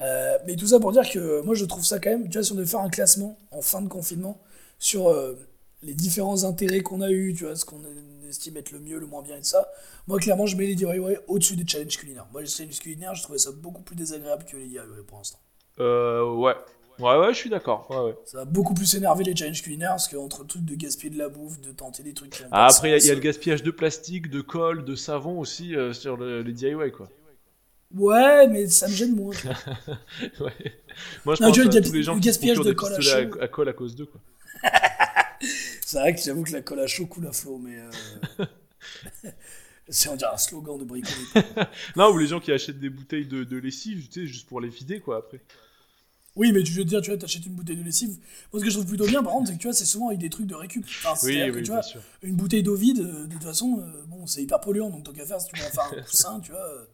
Euh, 0.00 0.38
mais 0.46 0.54
tout 0.54 0.68
ça 0.68 0.78
pour 0.78 0.92
dire 0.92 1.08
que 1.10 1.40
moi 1.42 1.56
je 1.56 1.64
trouve 1.64 1.84
ça 1.84 1.98
quand 1.98 2.10
même, 2.10 2.28
tu 2.28 2.38
vois, 2.38 2.44
si 2.44 2.52
on 2.52 2.54
devait 2.54 2.66
faire 2.68 2.80
un 2.80 2.90
classement 2.90 3.36
en 3.50 3.60
fin 3.60 3.82
de 3.82 3.88
confinement 3.88 4.38
sur 4.78 5.08
euh, 5.08 5.36
les 5.82 5.94
différents 5.94 6.44
intérêts 6.44 6.80
qu'on 6.80 7.00
a 7.00 7.10
eu, 7.10 7.34
tu 7.34 7.44
vois, 7.44 7.56
ce 7.56 7.64
qu'on 7.64 7.80
estime 8.28 8.56
être 8.56 8.70
le 8.72 8.80
mieux, 8.80 8.98
le 8.98 9.06
moins 9.06 9.22
bien 9.22 9.36
et 9.36 9.40
tout 9.40 9.44
ça. 9.46 9.68
Moi, 10.06 10.18
clairement, 10.18 10.46
je 10.46 10.56
mets 10.56 10.66
les 10.66 10.74
DIY 10.74 11.16
au-dessus 11.26 11.56
des 11.56 11.66
challenges 11.66 11.96
culinaires. 11.96 12.26
Moi, 12.32 12.42
les 12.42 12.46
challenges 12.48 12.78
culinaires, 12.78 13.14
je 13.14 13.22
trouvais 13.22 13.38
ça 13.38 13.50
beaucoup 13.52 13.82
plus 13.82 13.96
désagréable 13.96 14.44
que 14.44 14.56
les 14.56 14.66
DIY 14.66 14.80
pour 15.06 15.18
l'instant. 15.18 15.38
euh, 15.80 16.24
ouais. 16.34 16.54
Ouais, 16.98 17.16
ouais, 17.16 17.32
je 17.32 17.38
suis 17.38 17.50
d'accord. 17.50 17.86
Ouais, 17.90 17.98
ouais. 18.10 18.16
Ça 18.24 18.38
va 18.38 18.44
beaucoup 18.44 18.74
plus 18.74 18.92
énerver 18.96 19.22
les 19.22 19.36
challenges 19.36 19.62
culinaires 19.62 19.90
parce 19.90 20.08
qu'entre 20.08 20.44
truc 20.44 20.64
de 20.64 20.74
gaspiller 20.74 21.10
de 21.10 21.18
la 21.18 21.28
bouffe, 21.28 21.60
de 21.60 21.70
tenter 21.70 22.02
des 22.02 22.12
trucs 22.12 22.30
qui 22.30 22.42
Ah, 22.50 22.66
après, 22.66 22.88
il 22.98 23.06
y 23.06 23.08
a- 23.10 23.12
y, 23.12 23.14
le 23.14 23.20
gaspillage 23.20 23.62
de 23.62 23.70
plastique, 23.70 24.28
de 24.30 24.40
colle, 24.40 24.84
de 24.84 24.96
savon 24.96 25.38
aussi 25.38 25.76
euh, 25.76 25.92
sur 25.92 26.16
le, 26.16 26.42
les 26.42 26.52
DIY, 26.52 26.90
quoi. 26.90 27.08
Ouais, 27.94 28.48
mais 28.48 28.66
ça 28.66 28.88
me 28.88 28.92
gêne 28.92 29.14
moins. 29.14 29.32
Ouais. 30.40 30.52
Moi, 31.24 31.36
je 31.36 31.42
Non, 31.42 31.48
pense 31.50 31.58
le 31.58 31.80
tous 31.82 31.92
les 31.92 32.02
gens 32.02 32.14
le 32.14 32.20
gaspillage 32.20 32.60
de 32.60 32.72
colle 32.72 32.92
à, 32.94 33.44
à 33.44 33.48
colle 33.48 33.68
à 33.68 33.72
cause 33.72 33.94
d'eux, 33.94 34.06
quoi. 34.06 34.20
C'est 35.90 35.98
vrai 36.00 36.14
que 36.14 36.20
j'avoue 36.20 36.42
que 36.44 36.52
la 36.52 36.60
colle 36.60 36.80
à 36.80 36.86
chaud 36.86 37.06
coule 37.06 37.26
à 37.28 37.32
flot, 37.32 37.56
mais. 37.56 37.78
euh, 37.78 38.44
C'est 39.88 40.10
on 40.10 40.16
dirait 40.16 40.34
un 40.34 40.36
slogan 40.36 40.76
de 40.78 40.84
bricolage. 40.84 41.46
Non, 41.96 42.10
ou 42.12 42.18
les 42.18 42.26
gens 42.26 42.40
qui 42.40 42.52
achètent 42.52 42.78
des 42.78 42.90
bouteilles 42.90 43.24
de, 43.24 43.42
de 43.42 43.56
lessive, 43.56 44.06
tu 44.08 44.20
sais, 44.20 44.26
juste 44.26 44.46
pour 44.46 44.60
les 44.60 44.68
vider, 44.68 45.00
quoi, 45.00 45.16
après. 45.16 45.40
Oui, 46.36 46.52
mais 46.52 46.62
tu 46.62 46.72
veux 46.72 46.84
dire, 46.84 47.00
tu 47.00 47.08
vois, 47.08 47.18
t'achètes 47.18 47.46
une 47.46 47.54
bouteille 47.54 47.76
de 47.76 47.82
lessive. 47.82 48.18
Moi, 48.52 48.60
ce 48.60 48.64
que 48.66 48.70
je 48.70 48.74
trouve 48.76 48.86
plutôt 48.86 49.06
bien, 49.06 49.22
par 49.22 49.32
contre, 49.32 49.48
c'est 49.48 49.54
que 49.54 49.60
tu 49.62 49.66
vois, 49.66 49.72
c'est 49.72 49.86
souvent 49.86 50.08
avec 50.08 50.18
des 50.18 50.28
trucs 50.28 50.44
de 50.46 50.54
récup. 50.54 50.84
Enfin, 50.84 51.14
Oui, 51.26 51.36
que, 51.38 51.56
oui, 51.56 51.62
tu 51.62 51.70
vois, 51.70 51.82
sûr. 51.82 52.02
une 52.22 52.36
bouteille 52.36 52.62
d'eau 52.62 52.74
vide, 52.76 53.00
euh, 53.00 53.26
de 53.26 53.32
toute 53.32 53.44
façon, 53.44 53.80
euh, 53.80 54.04
bon, 54.08 54.26
c'est 54.26 54.42
hyper 54.42 54.60
polluant, 54.60 54.90
donc 54.90 55.04
tant 55.04 55.12
qu'à 55.12 55.24
faire, 55.24 55.40
si 55.40 55.48
tu 55.48 55.58
veux 55.58 55.66
en 55.66 55.70
faire 55.70 55.90
un 55.90 56.02
coussin, 56.06 56.38
tu 56.40 56.52
vois. 56.52 56.60
euh, 56.60 56.84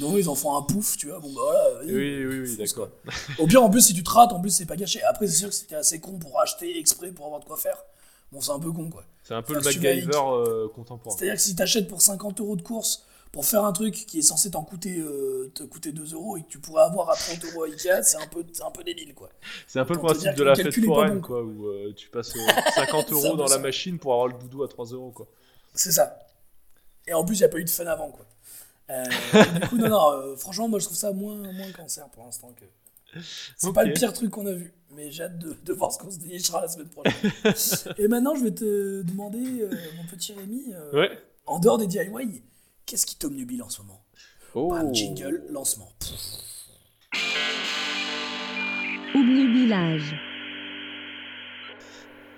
non, 0.00 0.16
ils 0.16 0.26
en 0.30 0.34
font 0.34 0.56
un 0.56 0.62
pouf, 0.62 0.96
tu 0.96 1.08
vois, 1.08 1.20
bon 1.20 1.28
bah 1.34 1.42
voilà. 1.44 1.80
Oui, 1.84 2.24
oui, 2.24 2.38
oui, 2.40 2.56
d'accord. 2.56 2.88
Au 3.38 3.46
pire, 3.46 3.62
en 3.62 3.68
plus, 3.68 3.82
si 3.82 3.92
tu 3.94 4.02
te 4.02 4.10
rates, 4.10 4.32
en 4.32 4.40
plus, 4.40 4.50
c'est 4.50 4.64
pas 4.66 4.76
gâché. 4.76 5.02
Après, 5.02 5.26
c'est 5.26 5.36
sûr 5.36 5.48
que 5.50 5.54
c'était 5.54 5.76
assez 5.76 6.00
con 6.00 6.18
pour 6.18 6.40
acheter 6.40 6.78
exprès 6.78 7.12
pour 7.12 7.26
avoir 7.26 7.40
de 7.40 7.44
quoi 7.44 7.58
faire. 7.58 7.76
Bon, 8.32 8.40
c'est 8.40 8.52
un 8.52 8.58
peu 8.58 8.72
con, 8.72 8.90
quoi. 8.90 9.04
C'est 9.22 9.34
un 9.34 9.42
peu 9.42 9.56
Enfin, 9.56 9.70
le 9.70 9.80
MacGyver 9.80 10.10
euh, 10.16 10.68
contemporain. 10.68 11.16
C'est-à-dire 11.16 11.36
que 11.36 11.40
si 11.40 11.56
t'achètes 11.56 11.88
pour 11.88 12.02
50 12.02 12.40
euros 12.40 12.56
de 12.56 12.62
course 12.62 13.04
pour 13.32 13.44
faire 13.44 13.64
un 13.64 13.72
truc 13.72 13.94
qui 13.94 14.20
est 14.20 14.22
censé 14.22 14.50
t'en 14.50 14.64
coûter, 14.64 14.98
euh, 14.98 15.50
te 15.54 15.62
coûter 15.62 15.92
2 15.92 16.14
euros 16.14 16.36
et 16.36 16.42
que 16.42 16.48
tu 16.48 16.58
pourrais 16.58 16.84
avoir 16.84 17.10
à 17.10 17.14
30 17.14 17.44
euros 17.44 17.64
à 17.64 17.66
Ikea, 17.66 18.02
c'est 18.02 18.16
un 18.16 18.26
peu, 18.26 18.44
un 18.64 18.70
peu 18.70 18.84
débile, 18.84 19.14
quoi. 19.14 19.28
C'est 19.66 19.78
un 19.78 19.84
peu 19.84 19.94
le 19.94 20.00
principe 20.00 20.34
de 20.34 20.42
la 20.44 20.54
fête 20.54 20.84
foraine, 20.84 21.14
bon, 21.16 21.20
quoi, 21.20 21.42
où 21.42 21.66
euh, 21.66 21.92
tu 21.94 22.08
passes 22.08 22.34
euh, 22.36 22.70
50 22.74 23.06
C'est 23.08 23.12
euros 23.12 23.36
dans 23.36 23.46
la 23.46 23.58
machine 23.58 23.98
pour 23.98 24.12
avoir 24.12 24.28
le 24.28 24.34
doudou 24.34 24.62
à 24.62 24.68
3 24.68 24.86
euros, 24.86 25.10
quoi. 25.10 25.26
C'est 25.74 25.92
ça. 25.92 26.18
Et 27.06 27.12
en 27.14 27.24
plus, 27.24 27.36
il 27.36 27.40
n'y 27.40 27.44
a 27.44 27.48
pas 27.48 27.58
eu 27.58 27.64
de 27.64 27.70
fun 27.70 27.86
avant, 27.86 28.10
quoi. 28.10 28.26
Et 28.90 29.60
du 29.60 29.68
coup, 29.68 29.76
non, 29.76 29.88
non, 29.90 30.36
franchement, 30.36 30.68
moi 30.68 30.78
je 30.78 30.86
trouve 30.86 30.96
ça 30.96 31.12
moins, 31.12 31.36
moins 31.36 31.70
cancer 31.72 32.08
pour 32.08 32.24
l'instant 32.24 32.54
que. 32.56 32.64
C'est 33.58 33.72
pas 33.74 33.84
le 33.84 33.92
pire 33.92 34.14
truc 34.14 34.30
qu'on 34.30 34.46
a 34.46 34.52
vu, 34.52 34.72
mais 34.94 35.10
j'ai 35.10 35.24
hâte 35.24 35.38
de, 35.38 35.54
de 35.64 35.72
voir 35.72 35.92
ce 35.92 35.98
qu'on 35.98 36.10
se 36.10 36.18
dénichera 36.18 36.60
la 36.62 36.68
semaine 36.68 36.88
prochaine. 36.88 37.94
et 37.98 38.08
maintenant, 38.08 38.34
je 38.34 38.44
vais 38.44 38.54
te 38.54 39.02
demander, 39.02 39.62
euh, 39.62 39.70
mon 39.96 40.04
petit 40.04 40.32
Rémi, 40.32 40.72
euh, 40.72 40.92
Ouais. 40.92 41.10
en 41.46 41.58
dehors 41.58 41.78
des 41.78 41.86
DIY, 41.86 42.42
qu'est-ce 42.86 43.06
qui 43.06 43.16
t'omnubile 43.16 43.62
en 43.62 43.68
ce 43.68 43.82
moment? 43.82 44.02
Oh. 44.54 44.70
Bam, 44.70 44.94
jingle, 44.94 45.44
lancement. 45.50 45.92
Obnubilage. 49.14 50.14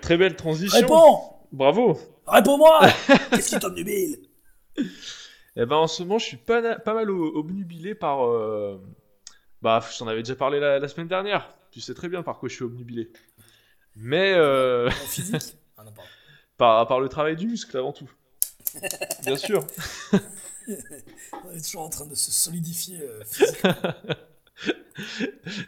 Très 0.01 0.17
belle 0.17 0.35
transition. 0.35 0.79
Réponds 0.79 1.19
Bravo. 1.51 1.97
Réponds-moi 2.27 2.79
Qu'est-ce 3.31 3.49
qui 3.55 3.59
t'omnubile 3.59 4.17
Eh 4.77 5.65
ben 5.65 5.75
en 5.75 5.87
ce 5.87 6.03
moment, 6.03 6.17
je 6.17 6.25
suis 6.25 6.37
pas, 6.37 6.61
mal 6.85 7.09
obnubilé 7.09 7.93
par. 7.95 8.25
euh, 8.25 8.81
Bah, 9.61 9.81
je 9.91 9.97
t'en 9.97 10.07
avais 10.07 10.21
déjà 10.23 10.35
parlé 10.35 10.59
la, 10.59 10.79
la 10.79 10.87
semaine 10.87 11.07
dernière. 11.07 11.53
Tu 11.71 11.81
sais 11.81 11.93
très 11.93 12.09
bien 12.09 12.21
par 12.23 12.37
quoi 12.39 12.49
je 12.49 12.55
suis 12.55 12.63
obnubilé. 12.63 13.11
Mais 13.95 14.33
euh, 14.33 14.87
En 14.87 14.91
physique? 15.07 15.57
Ah 15.77 15.83
non, 15.83 15.91
par, 16.57 16.87
par 16.87 16.99
le 16.99 17.09
travail 17.09 17.35
du 17.35 17.47
muscle 17.47 17.75
avant 17.77 17.91
tout. 17.91 18.09
Bien 19.25 19.35
sûr. 19.35 19.65
On 21.43 21.51
est 21.51 21.61
toujours 21.61 21.81
en 21.81 21.89
train 21.89 22.05
de 22.05 22.15
se 22.15 22.31
solidifier 22.31 23.01
euh, 23.01 23.23
physiquement. 23.25 23.73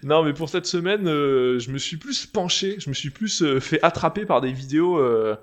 Non, 0.03 0.23
mais 0.23 0.33
pour 0.33 0.49
cette 0.49 0.65
semaine, 0.65 1.07
euh, 1.07 1.59
je 1.59 1.71
me 1.71 1.77
suis 1.77 1.97
plus 1.97 2.25
penché, 2.25 2.79
je 2.79 2.89
me 2.89 2.93
suis 2.93 3.09
plus 3.09 3.41
euh, 3.41 3.59
fait 3.59 3.81
attraper 3.83 4.25
par 4.25 4.41
des 4.41 4.51
vidéos 4.51 4.97
euh, 4.99 5.35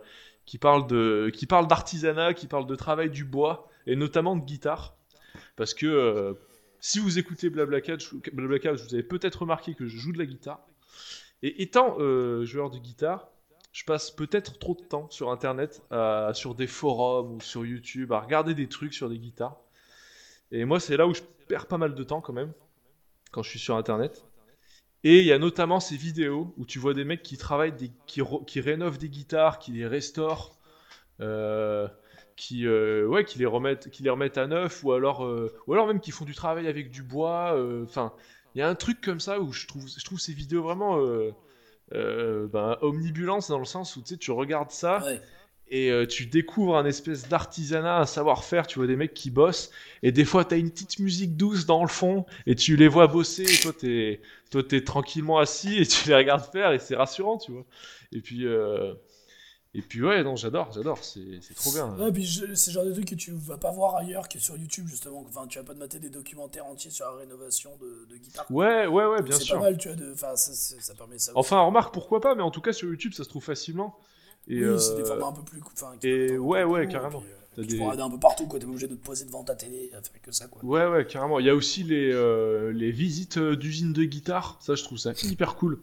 qui 0.47 0.59
parlent 0.59 0.87
de, 0.87 1.31
qui 1.35 1.47
parlent 1.47 1.67
d'artisanat, 1.67 2.35
qui 2.35 2.47
parlent 2.47 2.67
de 2.67 2.77
travail 2.77 3.11
du 3.11 3.25
bois 3.25 3.69
et 3.87 3.97
notamment 3.97 4.37
de 4.37 4.45
guitare, 4.45 4.97
parce 5.57 5.75
que 5.75 5.87
euh, 5.87 6.35
si 6.81 6.99
vous 6.99 7.19
écoutez 7.19 7.49
je- 7.49 7.53
Blablacar, 7.53 8.75
vous 8.75 8.95
avez 8.95 9.03
peut-être 9.03 9.43
remarqué 9.43 9.75
que 9.75 9.87
je 9.87 9.97
joue 9.97 10.13
de 10.13 10.19
la 10.19 10.27
guitare. 10.27 10.61
Et 11.43 11.63
étant 11.63 11.97
euh, 11.99 12.45
joueur 12.45 12.71
de 12.71 12.79
guitare, 12.79 13.29
je 13.73 13.85
passe 13.85 14.11
peut-être 14.11 14.59
trop 14.59 14.75
de 14.75 14.83
temps 14.83 15.09
sur 15.11 15.31
Internet, 15.31 15.83
sur 16.35 16.55
des 16.55 16.67
forums 16.67 17.37
ou 17.37 17.41
sur 17.41 17.65
YouTube, 17.65 18.13
à 18.13 18.21
regarder 18.21 18.55
des 18.55 18.69
trucs 18.69 18.95
sur 18.95 19.09
des 19.09 19.19
guitares. 19.19 19.57
Et 20.51 20.65
moi, 20.65 20.81
c'est 20.81 20.97
là 20.97 21.07
où 21.07 21.15
je 21.15 21.23
perds 21.49 21.67
pas 21.67 21.79
mal 21.79 21.95
de 21.95 22.03
temps 22.03 22.21
quand 22.21 22.33
même 22.33 22.53
quand 23.31 23.43
je 23.43 23.51
suis 23.51 23.59
sur 23.61 23.77
internet. 23.77 24.25
Et 25.05 25.21
il 25.21 25.25
y 25.25 25.33
a 25.33 25.39
notamment 25.39 25.81
ces 25.81 25.97
vidéos 25.97 26.53
où 26.59 26.67
tu 26.67 26.79
vois 26.79 26.95
des 26.95 27.05
mecs 27.05 27.23
qui 27.23 27.39
travaillent, 27.39 27.75
qui, 28.07 28.21
qui 28.47 28.61
rénovent 28.61 28.99
des 28.99 29.09
guitares, 29.09 29.59
qui 29.59 29.73
les 29.73 29.87
restaurent, 29.87 30.59
euh, 31.21 31.89
qui, 32.41 32.67
euh, 32.67 33.07
ouais, 33.07 33.25
qui, 33.25 33.39
les 33.39 33.45
remettent, 33.47 33.91
qui 33.91 34.03
les 34.03 34.09
remettent 34.11 34.39
à 34.39 34.47
neuf, 34.47 34.83
ou 34.83 34.93
alors, 34.93 35.25
euh, 35.27 35.53
ou 35.67 35.75
alors 35.75 35.87
même 35.87 36.01
qui 36.01 36.11
font 36.11 36.25
du 36.25 36.35
travail 36.35 36.67
avec 36.69 36.91
du 36.91 37.03
bois. 37.03 37.55
euh, 37.55 37.85
Enfin, 37.85 38.13
il 38.55 38.59
y 38.61 38.63
a 38.63 38.69
un 38.69 38.75
truc 38.75 39.01
comme 39.03 39.21
ça 39.21 39.41
où 39.41 39.53
je 39.53 39.67
trouve, 39.67 39.87
je 39.87 40.05
trouve 40.05 40.19
ces 40.19 40.33
vidéos 40.33 40.63
vraiment 40.63 40.99
ben, 41.93 42.79
omnibulance 42.81 43.49
dans 43.49 43.59
le 43.59 43.65
sens 43.65 43.97
où 43.97 44.01
tu 44.01 44.09
sais, 44.09 44.17
tu 44.17 44.31
regardes 44.31 44.71
ça 44.71 45.05
Ouais. 45.05 45.21
et 45.69 46.07
tu 46.09 46.27
découvres 46.27 46.77
un 46.77 46.85
espèce 46.87 47.29
d'artisanat, 47.29 47.99
un 48.01 48.07
savoir-faire, 48.07 48.67
tu 48.67 48.79
vois 48.79 48.89
des 48.89 48.97
mecs 48.97 49.15
qui 49.15 49.31
bossent, 49.31 49.71
et 50.03 50.11
des 50.11 50.25
fois 50.25 50.45
t'as 50.45 50.57
une 50.59 50.71
petite 50.71 50.99
musique 50.99 51.37
douce 51.37 51.67
dans 51.67 51.83
le 51.83 51.89
fond, 51.89 52.25
et 52.47 52.55
tu 52.55 52.77
les 52.77 52.89
vois 52.89 53.07
bosser, 53.07 53.45
et 53.45 53.59
toi 53.63 53.73
t'es, 53.79 54.21
toi 54.51 54.63
t'es 54.65 54.83
tranquillement 54.83 55.39
assis, 55.39 55.77
et 55.79 55.87
tu 55.87 56.09
les 56.09 56.17
regardes 56.17 56.45
faire, 56.51 56.73
et 56.73 56.79
c'est 56.79 56.97
rassurant, 56.97 57.39
tu 57.39 57.53
vois. 57.53 57.67
Et 58.13 58.21
puis, 58.21 58.47
Et 59.73 59.83
puis 59.83 60.03
ouais, 60.03 60.25
non, 60.25 60.35
j'adore, 60.35 60.73
j'adore, 60.73 60.99
c'est 61.05 61.39
c'est 61.43 61.55
trop 61.55 61.71
bien. 61.71 61.97
Ouais, 61.97 62.11
puis 62.11 62.27
c'est 62.55 62.71
le 62.71 62.73
genre 62.75 62.85
de 62.85 62.93
truc 62.93 63.05
que 63.09 63.15
tu 63.15 63.31
vas 63.31 63.57
pas 63.57 63.71
voir 63.71 63.95
ailleurs 63.97 64.29
que 64.29 64.41
sur 64.41 64.57
YouTube, 64.57 64.89
justement. 64.89 65.25
Enfin, 65.29 65.47
tu 65.47 65.59
vas 65.59 65.65
pas 65.65 65.75
te 65.75 65.79
mater 65.79 66.01
des 66.01 66.11
documentaires 66.11 66.67
entiers 66.67 66.91
sur 66.91 67.07
la 67.07 67.13
rénovation 67.19 67.71
de, 67.81 68.05
de 68.13 68.17
guitare. 68.17 68.47
Ouais, 68.51 68.89
ouais, 68.89 69.07
ouais, 69.07 69.23
bien 69.23 69.37
c'est 69.39 69.45
sûr. 69.45 69.57
pas 69.59 69.63
mal, 69.67 69.79
tu 69.79 69.87
vois. 69.87 69.97
De... 69.97 70.13
Enfin, 70.13 70.35
ça, 70.35 70.53
c'est- 70.55 70.81
ça 70.81 70.95
permet 70.95 71.21
ça. 71.21 71.31
Enfin, 71.37 71.61
remarque, 71.61 71.95
pourquoi 71.95 72.21
pas, 72.21 72.35
mais 72.35 72.43
en 72.43 72.51
tout 72.51 72.61
cas 72.61 72.73
sur 72.73 72.89
YouTube, 72.89 73.13
ça 73.15 73.23
se 73.23 73.29
trouve 73.29 73.45
facilement. 73.45 73.97
Et, 74.49 74.65
oui, 74.67 74.81
c'est 74.81 74.97
des 74.97 75.03
euh, 75.03 75.05
formats 75.05 75.29
un 75.29 75.33
peu 75.33 75.43
plus. 75.43 75.61
et 76.03 76.37
ouais, 76.37 76.63
plus 76.65 76.71
ouais, 76.73 76.89
carrément. 76.89 77.21
puis, 77.21 77.29
euh, 77.31 77.63
Tu 77.63 77.67
des- 77.69 77.77
peux 77.77 77.83
regarder 77.85 78.03
un 78.03 78.11
peu 78.11 78.19
partout, 78.19 78.49
quoi. 78.49 78.59
T'es 78.59 78.65
pas 78.67 78.71
obligé 78.73 78.89
de 78.89 78.97
te 78.97 79.05
poser 79.05 79.25
devant 79.25 79.45
ta 79.45 79.55
télé 79.55 79.93
à 79.97 80.03
faire 80.03 80.21
que 80.21 80.33
ça, 80.33 80.49
quoi. 80.49 80.65
Ouais, 80.65 80.87
ouais, 80.89 81.07
carrément. 81.07 81.39
Il 81.39 81.47
y 81.47 81.51
a 81.51 81.55
aussi 81.55 81.85
les, 81.85 82.11
euh, 82.13 82.73
les 82.73 82.91
visites 82.91 83.39
d'usines 83.39 83.93
de 83.93 84.03
guitare. 84.03 84.59
Ça, 84.61 84.75
je 84.75 84.83
trouve 84.83 84.99
ça 84.99 85.13
hyper 85.23 85.55
cool. 85.55 85.79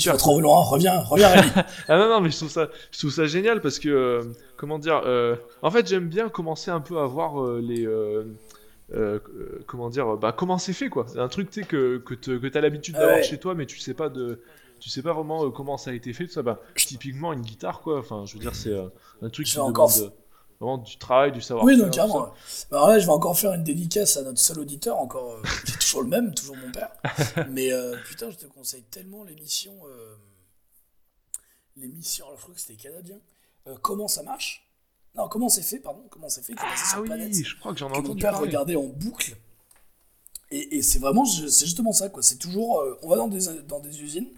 Tu 0.00 0.08
vas 0.08 0.16
trop 0.16 0.40
loin, 0.40 0.60
reviens, 0.62 1.00
reviens. 1.00 1.28
Ah 1.88 1.98
non, 1.98 2.08
non, 2.08 2.20
mais 2.20 2.30
je 2.30 2.36
trouve 2.38 2.48
ça, 2.50 2.68
je 2.90 2.98
trouve 2.98 3.10
ça 3.10 3.26
génial 3.26 3.60
parce 3.60 3.78
que, 3.78 3.88
euh, 3.88 4.22
comment 4.56 4.78
dire, 4.78 5.02
euh, 5.04 5.36
en 5.60 5.70
fait, 5.70 5.86
j'aime 5.86 6.08
bien 6.08 6.28
commencer 6.30 6.70
un 6.70 6.80
peu 6.80 6.98
à 6.98 7.06
voir 7.06 7.42
euh, 7.42 7.60
les. 7.62 7.86
comment 9.66 9.90
dire, 9.90 10.16
bah, 10.16 10.32
comment 10.32 10.58
c'est 10.58 10.72
fait 10.72 10.88
quoi. 10.88 11.06
Un 11.16 11.28
truc 11.28 11.50
tu 11.50 11.64
que, 11.64 11.98
que, 11.98 12.48
t'as 12.48 12.60
l'habitude 12.60 12.94
d'avoir 12.94 13.16
Ouais. 13.16 13.22
chez 13.22 13.38
toi, 13.38 13.54
mais 13.54 13.66
tu 13.66 13.78
sais 13.78 13.94
pas 13.94 14.08
de. 14.08 14.40
Tu 14.80 14.90
sais 14.90 15.02
pas 15.02 15.12
vraiment 15.12 15.48
comment 15.50 15.76
ça 15.76 15.90
a 15.90 15.94
été 15.94 16.12
fait, 16.12 16.26
tout 16.26 16.32
ça. 16.32 16.42
Bah, 16.42 16.60
typiquement, 16.74 17.32
une 17.32 17.42
guitare 17.42 17.80
quoi. 17.82 17.98
Enfin, 17.98 18.24
je 18.26 18.34
veux 18.34 18.40
dire, 18.40 18.54
c'est 18.54 18.74
un 19.22 19.28
truc 19.28 19.46
qui 19.46 19.54
demande 19.56 19.70
encore- 19.70 19.90
vraiment 20.62 20.78
du 20.78 20.96
travail, 20.96 21.32
du 21.32 21.40
savoir. 21.40 21.64
Oui, 21.66 21.76
non, 21.76 21.90
carrément. 21.90 22.22
ouais. 22.24 22.30
Bah, 22.70 22.76
Alors 22.78 22.88
là, 22.88 22.98
je 22.98 23.06
vais 23.06 23.12
encore 23.12 23.38
faire 23.38 23.52
une 23.52 23.64
dédicace 23.64 24.16
à 24.16 24.22
notre 24.22 24.40
seul 24.40 24.58
auditeur, 24.60 24.98
encore, 24.98 25.32
euh, 25.32 25.42
qui 25.66 25.72
est 25.72 25.78
toujours 25.78 26.02
le 26.02 26.08
même, 26.08 26.32
toujours 26.34 26.56
mon 26.56 26.70
père. 26.72 26.90
Mais 27.50 27.72
euh, 27.72 27.96
putain, 28.08 28.30
je 28.30 28.36
te 28.36 28.46
conseille 28.46 28.82
tellement 28.84 29.24
l'émission. 29.24 29.72
euh, 29.88 30.14
l'émission, 31.76 32.26
alors 32.26 32.38
je 32.38 32.42
crois 32.42 32.54
que 32.54 32.60
c'était 32.60 32.74
canadien. 32.82 33.16
Euh, 33.66 33.76
comment 33.80 34.08
ça 34.08 34.22
marche? 34.22 34.68
Non, 35.14 35.28
comment 35.28 35.48
c'est 35.48 35.62
fait, 35.62 35.78
pardon? 35.78 36.04
Comment 36.10 36.28
c'est 36.28 36.42
fait? 36.42 36.54
Ah 36.58 36.74
sur 36.90 37.00
oui, 37.00 37.06
Planète, 37.06 37.34
je 37.34 37.56
crois 37.58 37.72
que 37.72 37.78
j'en 37.78 37.88
ai 37.88 37.92
que 37.92 37.98
mon 37.98 38.04
entendu 38.04 38.20
père 38.22 38.32
parler. 38.32 38.46
regardait 38.48 38.76
en 38.76 38.84
boucle. 38.84 39.36
Et, 40.50 40.76
et 40.76 40.82
c'est 40.82 40.98
vraiment, 40.98 41.24
c'est 41.24 41.64
justement 41.66 41.92
ça, 41.92 42.08
quoi. 42.08 42.22
C'est 42.22 42.36
toujours, 42.36 42.82
on 43.02 43.08
va 43.08 43.16
dans 43.16 43.28
des, 43.28 43.46
dans 43.68 43.80
des 43.80 44.02
usines 44.02 44.28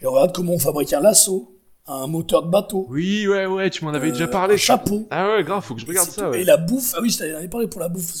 et 0.00 0.06
on 0.06 0.12
regarde 0.12 0.34
comment 0.34 0.52
on 0.52 0.58
fabrique 0.58 0.92
un 0.92 1.00
lasso, 1.00 1.55
un 1.88 2.06
moteur 2.06 2.42
de 2.42 2.50
bateau, 2.50 2.86
Oui, 2.90 3.26
ouais, 3.28 3.46
ouais, 3.46 3.70
tu 3.70 3.84
m'en 3.84 3.92
avais 3.94 4.10
déjà 4.10 4.24
euh, 4.24 4.28
parlé. 4.28 4.54
un 4.54 4.58
chapeau. 4.58 5.06
Ah 5.10 5.30
ouais, 5.36 5.44
grave, 5.44 5.62
faut 5.64 5.74
que 5.74 5.80
je 5.80 5.86
regarde 5.86 6.10
ça. 6.10 6.30
Ouais. 6.30 6.40
Et 6.40 6.44
la 6.44 6.56
bouffe, 6.56 6.94
ah 6.96 7.00
oui, 7.00 7.10
je 7.10 7.18
t'avais 7.18 7.48
parlé 7.48 7.68
pour 7.68 7.80
la 7.80 7.88
bouffe. 7.88 8.12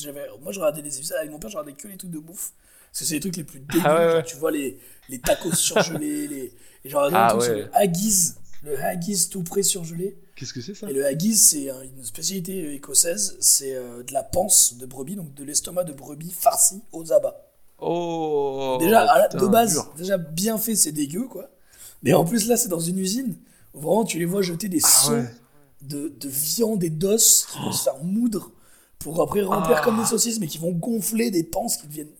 Moi, 0.42 0.52
je 0.52 0.60
regardais 0.60 0.82
des 0.82 0.96
épisodes 0.96 1.16
avec 1.18 1.30
mon 1.30 1.38
père, 1.38 1.50
je 1.50 1.56
regardais 1.56 1.76
que 1.76 1.88
les 1.88 1.96
trucs 1.96 2.10
de 2.10 2.18
bouffe. 2.18 2.52
Parce 2.92 3.00
que 3.00 3.04
c'est 3.06 3.14
les 3.14 3.20
trucs 3.20 3.36
les 3.36 3.44
plus 3.44 3.60
dégueux. 3.60 3.80
Ah 3.84 3.94
ouais, 4.08 4.14
ouais. 4.14 4.22
Tu 4.24 4.36
vois 4.36 4.50
les, 4.52 4.78
les 5.08 5.18
tacos 5.18 5.52
surgelés, 5.54 6.28
les... 6.28 6.52
et 6.84 6.88
genre, 6.88 7.10
Ah 7.12 7.34
truc 7.36 7.48
le 7.50 7.68
haggis, 7.74 8.32
le 8.64 8.78
haggis 8.80 9.28
tout 9.30 9.42
près 9.42 9.62
surgelé. 9.62 10.16
Qu'est-ce 10.36 10.52
que 10.52 10.60
c'est 10.60 10.74
ça? 10.74 10.88
Et 10.88 10.92
le 10.92 11.04
haggis, 11.04 11.34
c'est 11.36 11.68
un- 11.70 11.82
une 11.82 12.04
spécialité 12.04 12.74
écossaise. 12.74 13.36
C'est 13.40 13.74
euh, 13.74 14.02
de 14.02 14.12
la 14.12 14.22
panse 14.22 14.76
de 14.78 14.86
brebis, 14.86 15.16
donc 15.16 15.34
de 15.34 15.44
l'estomac 15.44 15.84
de 15.84 15.92
brebis 15.92 16.30
farci 16.30 16.82
aux 16.92 17.12
abats. 17.12 17.42
Oh 17.78 18.76
déjà, 18.80 19.26
putain, 19.30 19.38
de 19.44 19.46
base, 19.50 19.72
dur. 19.72 19.92
déjà 19.96 20.18
bien 20.18 20.56
fait, 20.58 20.76
c'est 20.76 20.92
dégueu, 20.92 21.26
quoi. 21.28 21.50
Mais 22.02 22.12
en 22.14 22.24
plus, 22.24 22.46
là, 22.48 22.56
c'est 22.56 22.68
dans 22.68 22.80
une 22.80 22.98
usine. 22.98 23.36
Vraiment, 23.76 24.04
tu 24.04 24.18
les 24.18 24.24
vois 24.24 24.42
jeter 24.42 24.68
des 24.68 24.80
Ah 24.84 25.10
ouais. 25.12 25.24
de, 25.82 26.08
de 26.08 26.28
viande 26.28 26.82
et 26.82 26.90
d'os 26.90 27.46
qui 27.52 27.58
vont 27.58 27.72
se 27.72 27.84
faire 27.84 28.02
moudre 28.02 28.50
pour 28.98 29.20
après 29.22 29.42
remplir 29.42 29.76
Ah. 29.78 29.84
comme 29.84 29.98
des 30.00 30.06
saucisses, 30.06 30.40
mais 30.40 30.46
qui 30.48 30.58
vont 30.58 30.72
gonfler 30.72 31.30
des 31.30 31.44
panses 31.44 31.76
qui 31.76 31.86
deviennent 31.86 32.12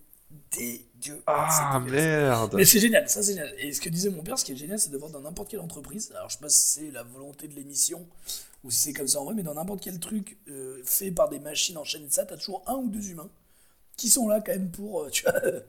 dégueu. 0.57 1.23
Ah 1.27 1.81
merde 1.85 2.55
Mais 2.57 2.65
c'est 2.65 2.79
génial, 2.81 3.09
ça 3.09 3.23
c'est 3.23 3.33
génial. 3.35 3.53
Et 3.59 3.73
ce 3.73 3.81
que 3.81 3.89
disait 3.89 4.11
mon 4.11 4.23
père, 4.23 4.39
ce 4.39 4.45
qui 4.45 4.53
est 4.53 4.57
génial, 4.57 4.79
c'est 4.79 4.91
de 4.91 4.97
voir 4.99 5.11
dans 5.11 5.21
n'importe 5.21 5.49
quelle 5.51 5.61
entreprise, 5.61 6.13
alors 6.17 6.29
je 6.31 6.35
sais 6.37 6.41
pas 6.43 6.49
si 6.49 6.81
c'est 6.81 6.91
la 6.91 7.03
volonté 7.03 7.49
de 7.49 7.55
l'émission 7.55 8.07
ou 8.65 8.71
si 8.71 8.79
c'est 8.83 8.93
comme 8.93 9.07
ça 9.09 9.21
en 9.21 9.25
vrai, 9.25 9.35
mais 9.35 9.43
dans 9.43 9.55
n'importe 9.55 9.81
quel 9.83 9.99
truc 9.99 10.37
euh, 10.49 10.81
fait 10.85 11.11
par 11.11 11.29
des 11.29 11.39
machines 11.39 11.77
en 11.79 11.85
chaîne 11.85 12.03
et 12.05 12.11
ça, 12.11 12.25
t'as 12.25 12.37
toujours 12.37 12.63
un 12.67 12.75
ou 12.77 12.89
deux 12.89 13.11
humains 13.11 13.29
qui 13.97 14.09
sont 14.11 14.29
là 14.29 14.41
quand 14.45 14.53
même 14.53 14.71
pour, 14.71 15.03
euh, 15.05 15.09
tu 15.11 15.23
vois, 15.25 15.35
euh, 15.45 15.61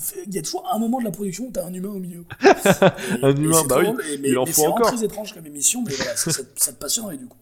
fait- 0.00 0.24
il 0.26 0.34
y 0.34 0.38
a 0.38 0.42
toujours 0.42 0.66
un 0.72 0.78
moment 0.78 0.98
de 1.00 1.04
la 1.04 1.10
production 1.10 1.44
où 1.46 1.50
t'as 1.50 1.64
un 1.66 1.72
humain 1.74 1.90
au 1.90 1.98
milieu. 1.98 2.24
Et- 2.42 2.46
Un 3.24 3.36
humain, 3.36 3.58
c'est 3.62 3.68
bah 3.68 3.80
oui, 3.80 4.18
mais, 4.20 4.28
il 4.30 4.38
en 4.38 4.46
faut 4.46 4.52
c'est 4.52 4.66
encore. 4.66 4.86
très 4.86 5.04
étrange 5.04 5.34
comme 5.34 5.46
émission, 5.46 5.82
mais 5.86 5.94
voilà, 5.94 6.16
ça, 6.16 6.30
ça- 6.32 6.72
te 6.72 6.78
passionnerait 6.78 7.16
du 7.18 7.26
coup. 7.26 7.36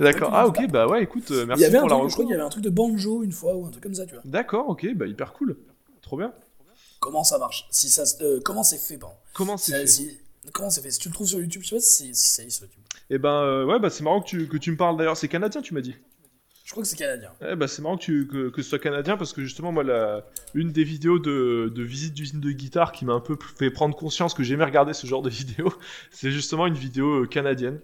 D'accord, 0.00 0.30
ah 0.32 0.46
ok, 0.46 0.66
bah 0.70 0.86
ouais, 0.86 1.02
écoute, 1.02 1.30
euh, 1.30 1.42
Il 1.42 1.46
merci 1.48 1.62
y 1.62 1.66
avait 1.66 1.76
un 1.78 1.80
pour 1.80 1.88
la 1.90 1.96
truc, 1.96 2.08
je 2.10 2.12
crois 2.14 2.24
qu'il 2.24 2.32
y 2.32 2.34
avait 2.34 2.42
un 2.46 2.48
truc 2.48 2.64
de 2.64 2.70
banjo 2.70 3.22
une 3.22 3.32
fois 3.32 3.54
ou 3.56 3.66
un 3.66 3.70
truc 3.70 3.82
comme 3.82 3.94
ça, 3.94 4.06
tu 4.06 4.14
vois. 4.14 4.22
D'accord, 4.24 4.68
ok, 4.68 4.86
bah 4.94 5.06
hyper 5.06 5.32
cool. 5.32 5.56
Trop 6.02 6.16
bien. 6.16 6.32
Comment 7.00 7.24
ça 7.24 7.38
marche? 7.38 7.66
Si 7.70 7.88
ça, 7.90 8.04
euh, 8.22 8.40
comment 8.44 8.62
c'est 8.62 8.78
fait, 8.78 8.96
pardon? 8.98 9.16
Comment 9.34 9.56
c'est 9.56 9.72
fait? 9.72 9.86
si- 9.86 10.18
comment 10.52 10.70
c'est 10.70 10.80
fait? 10.80 10.90
Si 10.90 10.98
tu 10.98 11.08
le 11.08 11.14
trouves 11.14 11.26
sur 11.28 11.38
YouTube, 11.40 11.62
je 11.62 11.68
sais 11.70 11.76
pas 11.76 11.80
si, 11.82 12.14
si 12.14 12.28
ça 12.28 12.42
y 12.42 12.46
est 12.46 12.50
sur 12.50 12.64
YouTube. 12.64 12.82
Eh 13.10 13.18
ben, 13.18 13.28
euh, 13.42 13.64
ouais, 13.66 13.78
bah 13.78 13.90
c'est 13.90 14.02
marrant 14.04 14.20
que 14.22 14.26
tu, 14.28 14.48
que 14.48 14.56
tu 14.56 14.70
me 14.70 14.76
parles 14.76 14.96
d'ailleurs. 14.96 15.16
C'est 15.16 15.28
canadien, 15.28 15.60
tu 15.60 15.74
m'as 15.74 15.80
dit 15.82 15.94
Je 16.64 16.70
crois 16.70 16.82
que 16.82 16.88
c'est 16.88 16.96
canadien. 16.96 17.30
Eh 17.46 17.56
bah 17.56 17.68
c'est 17.68 17.82
marrant 17.82 17.98
que, 17.98 18.48
que, 18.48 18.62
ce 18.62 18.68
soit 18.70 18.78
canadien 18.78 19.18
parce 19.18 19.34
que 19.34 19.42
justement, 19.42 19.70
moi, 19.70 19.84
la, 19.84 20.24
une 20.54 20.72
des 20.72 20.82
vidéos 20.82 21.18
de, 21.18 21.70
de 21.74 21.82
visite 21.82 22.14
d'usine 22.14 22.40
de 22.40 22.50
guitare 22.52 22.92
qui 22.92 23.04
m'a 23.04 23.12
un 23.12 23.20
peu 23.20 23.36
fait 23.56 23.70
prendre 23.70 23.94
conscience 23.94 24.32
que 24.32 24.42
j'aimais 24.42 24.64
regarder 24.64 24.94
ce 24.94 25.06
genre 25.06 25.20
de 25.20 25.28
vidéo, 25.30 25.72
c'est 26.10 26.30
justement 26.30 26.66
une 26.66 26.74
vidéo 26.74 27.22
euh, 27.22 27.26
canadienne. 27.26 27.80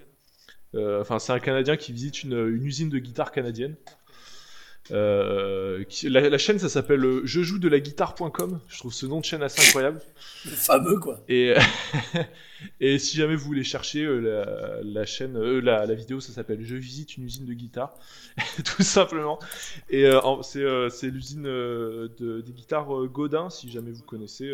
Euh, 0.75 1.01
Enfin, 1.03 1.19
c'est 1.19 1.33
un 1.33 1.41
Canadien 1.41 1.77
qui 1.77 1.93
visite 1.93 2.23
une 2.23 2.65
usine 2.65 2.89
de 2.89 2.99
guitare 2.99 3.33
canadienne. 3.33 3.75
Euh, 4.93 5.85
qui- 5.85 6.09
la, 6.09 6.29
la 6.29 6.39
chaîne, 6.39 6.59
ça 6.59 6.69
s'appelle 6.69 7.05
euh, 7.05 7.21
je 7.25 7.43
joue 7.43 7.59
de 7.59 7.69
la 7.69 7.79
guitare.com. 7.81 8.61
Je 8.69 8.79
trouve 8.79 8.93
ce 8.93 9.07
nom 9.07 9.21
de 9.21 9.25
chaîne 9.25 9.43
assez 9.43 9.61
incroyable. 9.67 10.01
Le 10.45 10.51
fameux, 10.51 10.99
quoi. 10.99 11.21
Et, 11.29 11.55
et 12.81 12.99
si 12.99 13.17
jamais 13.17 13.37
vous 13.37 13.45
voulez 13.45 13.63
chercher 13.65 14.05
euh, 14.05 14.19
la, 14.21 14.83
la 14.83 15.07
chaîne, 15.07 15.37
euh, 15.37 15.61
la, 15.61 15.87
la 15.87 15.95
vidéo, 15.95 16.21
ça 16.21 16.33
s'appelle 16.33 16.65
Je 16.65 16.75
visite 16.77 17.17
une 17.17 17.25
usine 17.25 17.47
de 17.47 17.53
guitare, 17.53 17.95
tout 18.65 18.83
simplement. 18.83 19.39
Et 19.91 20.11
c'est 20.43 21.11
l'usine 21.11 21.43
de, 21.45 22.43
des 22.45 22.53
guitares 22.53 22.89
Godin, 23.07 23.49
si 23.51 23.71
jamais 23.71 23.93
vous 23.93 24.03
connaissez. 24.03 24.53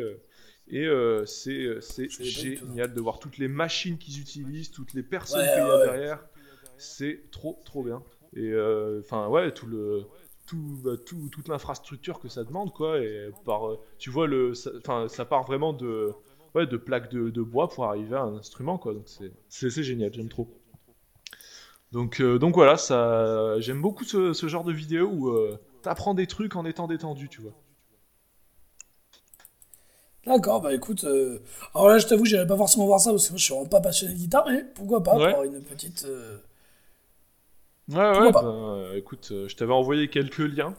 et 0.71 0.87
c'est 1.25 1.79
non. 1.79 2.09
génial 2.19 2.93
de 2.95 3.01
voir 3.01 3.19
toutes 3.19 3.39
les 3.39 3.49
machines 3.49 3.99
qu'ils 3.99 4.21
utilisent, 4.21 4.71
toutes 4.71 4.95
les 4.95 5.03
personnes 5.03 5.41
Ouais, 5.41 5.47
qu'il 5.55 5.59
y 5.59 5.61
a 5.61 5.79
ouais, 5.79 5.85
derrière. 5.87 6.19
C'est 6.79 7.31
trop, 7.31 7.59
trop 7.65 7.83
bien. 7.83 8.03
Et 8.37 8.53
enfin, 9.01 9.29
ouais, 9.29 9.51
tout 9.53 9.67
le. 9.67 10.03
Tout, 10.47 10.79
bah, 10.85 10.93
tout- 11.05 11.29
toute 11.31 11.49
l'infrastructure 11.49 12.21
que 12.21 12.29
ça 12.29 12.45
demande 12.45 12.73
quoi 12.73 13.01
et 13.01 13.31
par 13.45 13.69
euh, 13.69 13.81
tu 13.99 14.11
vois 14.11 14.29
le 14.29 14.55
ça, 14.55 14.71
enfin 14.79 15.09
ça 15.09 15.25
part 15.25 15.45
vraiment 15.45 15.73
de 15.73 16.15
ouais, 16.55 16.67
de 16.69 16.77
plaques 16.77 17.11
de, 17.11 17.31
de 17.31 17.43
bois 17.43 17.69
pour 17.69 17.85
arriver 17.87 18.15
à 18.17 18.23
un 18.23 18.37
instrument 18.37 18.79
quoi 18.79 18.95
donc 18.95 19.09
c'est 19.49 19.83
génial 19.83 20.13
j'aime 20.15 20.29
trop 20.29 20.49
donc 21.93 22.21
euh, 22.21 22.39
donc 22.39 22.55
voilà 22.55 22.77
ça 22.77 23.59
j'aime 23.61 23.81
beaucoup 23.81 24.05
ce, 24.05 24.33
ce 24.33 24.49
genre 24.49 24.65
de 24.65 24.73
vidéo 24.73 25.09
où 25.09 25.29
euh, 25.31 25.59
t'apprends 25.83 26.15
des 26.15 26.27
trucs 26.27 26.57
en 26.57 26.65
étant 26.65 26.87
détendu 26.87 27.29
tu 27.29 27.41
vois 27.41 27.53
D'accord, 30.27 30.61
bah 30.61 30.75
écoute. 30.75 31.05
euh, 31.05 31.39
Alors 31.75 31.89
là, 31.89 31.99
je 31.99 32.07
t'avoue, 32.07 32.25
j'irai 32.25 32.47
pas 32.47 32.57
forcément 32.57 32.87
voir 32.87 32.99
ça 33.01 33.11
parce 33.11 33.27
que 33.27 33.33
moi, 33.33 33.39
je 33.39 33.45
suis 33.45 33.55
vraiment 33.55 33.69
pas 33.69 33.81
passionné 33.81 34.13
de 34.15 34.19
guitare, 34.19 34.45
mais 34.49 34.65
pourquoi 34.75 35.03
pas 35.03 35.19
Ouais. 35.19 35.33
pour 35.33 35.45
une 35.45 35.63
petite. 35.63 36.05
Ouais 37.89 38.19
ouais 38.21 38.33
pas. 38.33 38.43
ben, 38.43 38.49
euh, 38.49 38.97
écoute 38.97 39.29
euh, 39.33 39.49
je 39.49 39.57
t'avais 39.57 39.73
envoyé 39.73 40.09
quelques 40.09 40.39
liens 40.39 40.75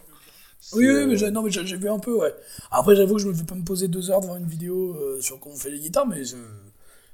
Oui, 0.73 0.85
oui, 0.85 0.87
euh, 0.87 1.07
mais 1.07 1.15
j'ai- 1.17 1.31
non, 1.31 1.41
mais 1.43 1.51
j'ai 1.51 1.65
j'ai 1.65 1.77
vu 1.77 1.89
un 1.89 1.99
peu, 1.99 2.13
ouais. 2.17 2.33
Après, 2.71 2.95
j'avoue 2.95 3.15
que 3.15 3.21
je 3.21 3.27
me 3.27 3.33
fais 3.33 3.43
pas 3.45 3.55
me 3.55 3.63
poser 3.63 3.87
deux 3.87 4.09
heures 4.11 4.21
devant 4.21 4.35
une 4.37 4.47
vidéo 4.47 4.95
euh, 4.95 5.21
sur 5.21 5.39
comment 5.39 5.55
on 5.55 5.57
fait 5.57 5.69
les 5.69 5.79
guitares, 5.79 6.07
mais 6.07 6.23
je- 6.23 6.35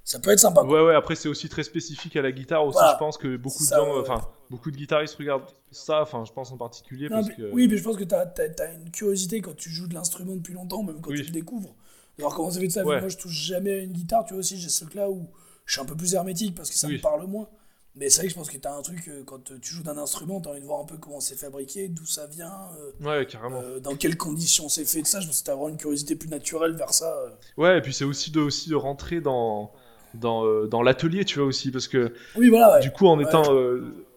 ça 0.06 0.20
peut 0.20 0.32
être 0.32 0.40
sympa. 0.40 0.62
quoi. 0.62 0.70
Ouais, 0.82 0.88
ouais, 0.90 0.96
après 0.96 1.16
c'est 1.16 1.30
aussi 1.30 1.48
très 1.50 1.64
spécifique 1.64 2.16
à 2.16 2.22
la 2.22 2.32
guitare 2.32 2.66
aussi, 2.66 2.78
Voilà. 2.78 2.94
je 2.94 2.98
pense 3.00 3.18
que 3.18 3.38
beaucoup 3.38 3.64
Ça, 3.64 3.80
de 3.80 3.86
gens, 3.86 3.94
ouais. 3.96 4.02
enfin, 4.02 4.22
beaucoup 4.50 4.72
de 4.72 4.76
guitaristes 4.78 5.16
regardent 5.16 5.44
ça, 5.72 6.02
enfin, 6.02 6.24
je 6.26 6.32
pense 6.34 6.52
en 6.52 6.58
particulier 6.58 7.08
Non, 7.10 7.18
parce 7.18 7.28
mais- 7.30 7.36
que... 7.36 7.52
Oui, 7.52 7.68
mais 7.68 7.78
je 7.78 7.84
pense 7.84 7.96
que 7.98 8.04
t'as 8.04 8.26
as, 8.26 8.74
une 8.74 8.92
curiosité 8.92 9.42
quand 9.42 9.56
tu 9.56 9.70
joues 9.70 9.88
de 9.88 9.94
l'instrument 9.94 10.36
depuis 10.36 10.54
longtemps, 10.54 10.84
même 10.84 11.00
quand 11.02 11.12
Oui. 11.12 11.20
tu 11.20 11.26
le 11.26 11.32
découvres. 11.32 11.76
Alors 12.20 12.36
comment 12.36 12.52
ça 12.52 12.60
fait 12.60 12.68
de 12.68 12.72
ça 12.72 12.84
Ouais. 12.86 13.00
Moi, 13.00 13.10
je 13.10 13.18
touche 13.18 13.32
jamais 13.34 13.72
à 13.74 13.78
une 13.80 13.92
guitare, 13.94 14.24
tu 14.26 14.34
vois 14.34 14.40
aussi, 14.42 14.58
j'ai 14.60 14.70
ce 14.70 14.82
truc-là 14.86 15.10
où 15.10 15.28
je 15.66 15.74
suis 15.74 15.82
un 15.82 15.86
peu 15.86 15.96
plus 15.96 16.14
hermétique 16.14 16.54
parce 16.56 16.70
que 16.70 16.76
ça 16.76 16.88
Oui. 16.88 16.96
me 16.98 17.02
parle 17.02 17.26
moins. 17.28 17.48
Mais 17.96 18.10
c'est 18.10 18.18
vrai 18.22 18.28
que 18.28 18.32
je 18.34 18.36
pense 18.36 18.50
que 18.50 18.58
t'as 18.58 18.76
un 18.76 18.82
truc, 18.82 19.08
euh, 19.08 19.24
quand 19.24 19.52
euh, 19.52 19.60
tu 19.62 19.74
joues 19.76 19.84
d'un 19.84 19.98
instrument, 19.98 20.42
t'as 20.42 20.50
envie 20.50 20.62
de 20.62 20.66
voir 20.66 20.82
un 20.82 20.86
peu 20.86 20.98
comment 20.98 21.20
c'est 21.20 21.36
fabriqué, 21.38 21.90
d'où 21.90 22.06
ça 22.06 22.26
vient, 22.26 22.52
euh, 22.80 22.92
Ouais, 23.02 23.26
carrément. 23.26 23.62
euh, 23.62 23.80
dans 23.80 23.96
quelles 23.96 24.18
conditions 24.18 24.68
c'est 24.68 24.86
fait, 24.86 25.00
tout 25.00 25.06
ça. 25.06 25.20
Je 25.20 25.28
pense 25.28 25.42
que 25.42 25.46
t'as 25.46 25.54
vraiment 25.54 25.70
une 25.70 25.78
curiosité 25.78 26.16
plus 26.16 26.30
naturelle 26.30 26.74
vers 26.74 26.94
ça. 26.94 27.16
euh. 27.20 27.30
Ouais, 27.58 27.78
et 27.78 27.82
puis 27.82 27.94
c'est 27.94 28.06
aussi 28.06 28.32
de, 28.32 28.40
aussi 28.40 28.70
de 28.70 28.76
rentrer 28.76 29.22
dans, 29.22 29.72
dans, 30.16 30.66
dans 30.66 30.82
l'atelier, 30.82 31.24
tu 31.26 31.40
vois, 31.40 31.48
aussi, 31.48 31.72
parce 31.72 31.88
que 31.88 32.14
Oui, 32.36 32.50
voilà, 32.50 32.74
ouais. 32.74 32.82
du 32.82 32.92
coup, 32.92 33.08
en 33.08 33.18
Ouais. 33.18 33.24
étant 33.24 33.54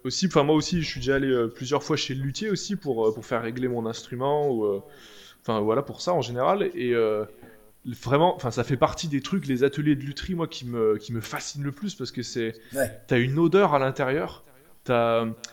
aussi, 0.05 0.27
enfin, 0.27 0.43
moi 0.45 0.55
aussi, 0.57 0.83
je 0.83 0.89
suis 0.89 1.01
déjà 1.01 1.17
allé 1.17 1.49
plusieurs 1.55 1.83
fois 1.83 1.97
chez 1.97 2.15
le 2.15 2.23
luthier 2.23 2.51
aussi 2.51 2.77
pour, 2.77 3.13
pour 3.15 3.27
faire 3.27 3.43
régler 3.43 3.69
mon 3.69 3.87
instrument, 3.87 4.51
ou, 4.51 4.83
enfin, 5.43 5.61
voilà, 5.61 5.83
pour 5.83 6.01
ça 6.01 6.15
en 6.15 6.23
général, 6.23 6.71
et 6.75 6.95
vraiment, 7.87 8.35
enfin, 8.35 8.51
ça 8.51 8.65
fait 8.65 8.77
partie 8.77 9.09
des 9.09 9.21
trucs, 9.21 9.47
les 9.47 9.65
ateliers 9.65 9.97
de 9.97 10.03
lutherie, 10.03 10.35
moi, 10.35 10.49
qui 10.49 10.67
me, 10.67 10.99
qui 10.99 11.13
me 11.13 11.21
fascinent 11.21 11.63
le 11.65 11.73
plus, 11.73 11.95
parce 11.95 12.11
que 12.11 12.23
c'est, 12.23 12.55
Ouais. 12.73 12.91
t'as 13.07 13.19
une 13.19 13.39
odeur 13.39 13.75
à 13.75 13.79
l'intérieur, 13.79 14.45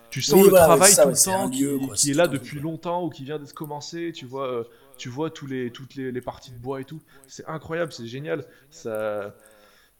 tu 0.10 0.22
sens 0.22 0.36
Oui, 0.36 0.44
le 0.44 0.50
voilà, 0.50 0.66
travail 0.66 0.92
ça, 0.92 1.04
tout 1.04 1.10
ouais, 1.10 1.14
le 1.16 1.24
temps 1.24 1.50
qui, 1.50 1.66
quoi, 1.88 1.96
est 1.96 2.14
là 2.14 2.28
depuis 2.28 2.60
longtemps 2.60 3.04
ou 3.04 3.10
qui 3.10 3.24
vient 3.24 3.40
d'être 3.40 3.54
commencé, 3.54 4.12
tu 4.14 4.26
vois, 4.26 4.48
euh, 4.48 4.64
tu 4.98 5.10
vois 5.10 5.30
tous 5.32 5.48
les, 5.48 5.72
toutes 5.72 5.96
les, 5.96 6.12
les 6.12 6.22
parties 6.22 6.52
de 6.52 6.58
bois 6.58 6.82
et 6.82 6.86
tout, 6.86 7.02
c'est 7.28 7.46
incroyable, 7.48 7.92
c'est 7.92 8.08
génial, 8.08 8.46
ça, 8.70 9.36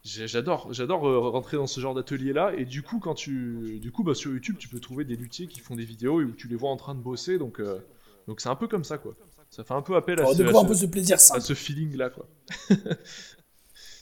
j'adore, 0.04 0.72
j'adore 0.74 1.08
euh, 1.08 1.30
rentrer 1.30 1.58
dans 1.58 1.68
ce 1.68 1.80
genre 1.80 1.94
d'atelier-là. 1.94 2.54
Et 2.58 2.66
du 2.66 2.84
coup, 2.84 3.00
quand 3.00 3.16
tu, 3.16 3.80
du 3.82 3.92
coup, 3.92 4.04
bah, 4.04 4.14
sur 4.16 4.32
YouTube, 4.32 4.58
tu 4.60 4.68
peux 4.68 4.80
trouver 4.80 5.06
des 5.06 5.16
luthiers 5.16 5.48
qui 5.48 5.60
font 5.60 5.76
des 5.76 5.86
vidéos 5.86 6.22
et 6.22 6.26
où 6.26 6.32
tu 6.32 6.48
les 6.48 6.56
vois 6.56 6.70
en 6.70 6.78
train 6.78 6.96
de 6.96 7.00
bosser. 7.02 7.38
Donc, 7.38 7.60
euh, 7.60 7.80
donc 8.28 8.42
c'est 8.42 8.50
un 8.50 8.56
peu 8.56 8.68
comme 8.68 8.84
ça, 8.84 8.98
quoi. 8.98 9.16
Ça 9.56 9.64
fait 9.64 9.74
un 9.74 9.82
peu 9.84 9.96
appel 9.96 10.20
à, 10.20 10.26
ce, 10.26 10.42
un 10.42 10.66
peu 10.66 10.74
ce- 10.74 10.86
plaisir 10.88 11.16
à 11.32 11.40
ce 11.40 11.54
feeling-là, 11.54 12.10
quoi. 12.10 12.28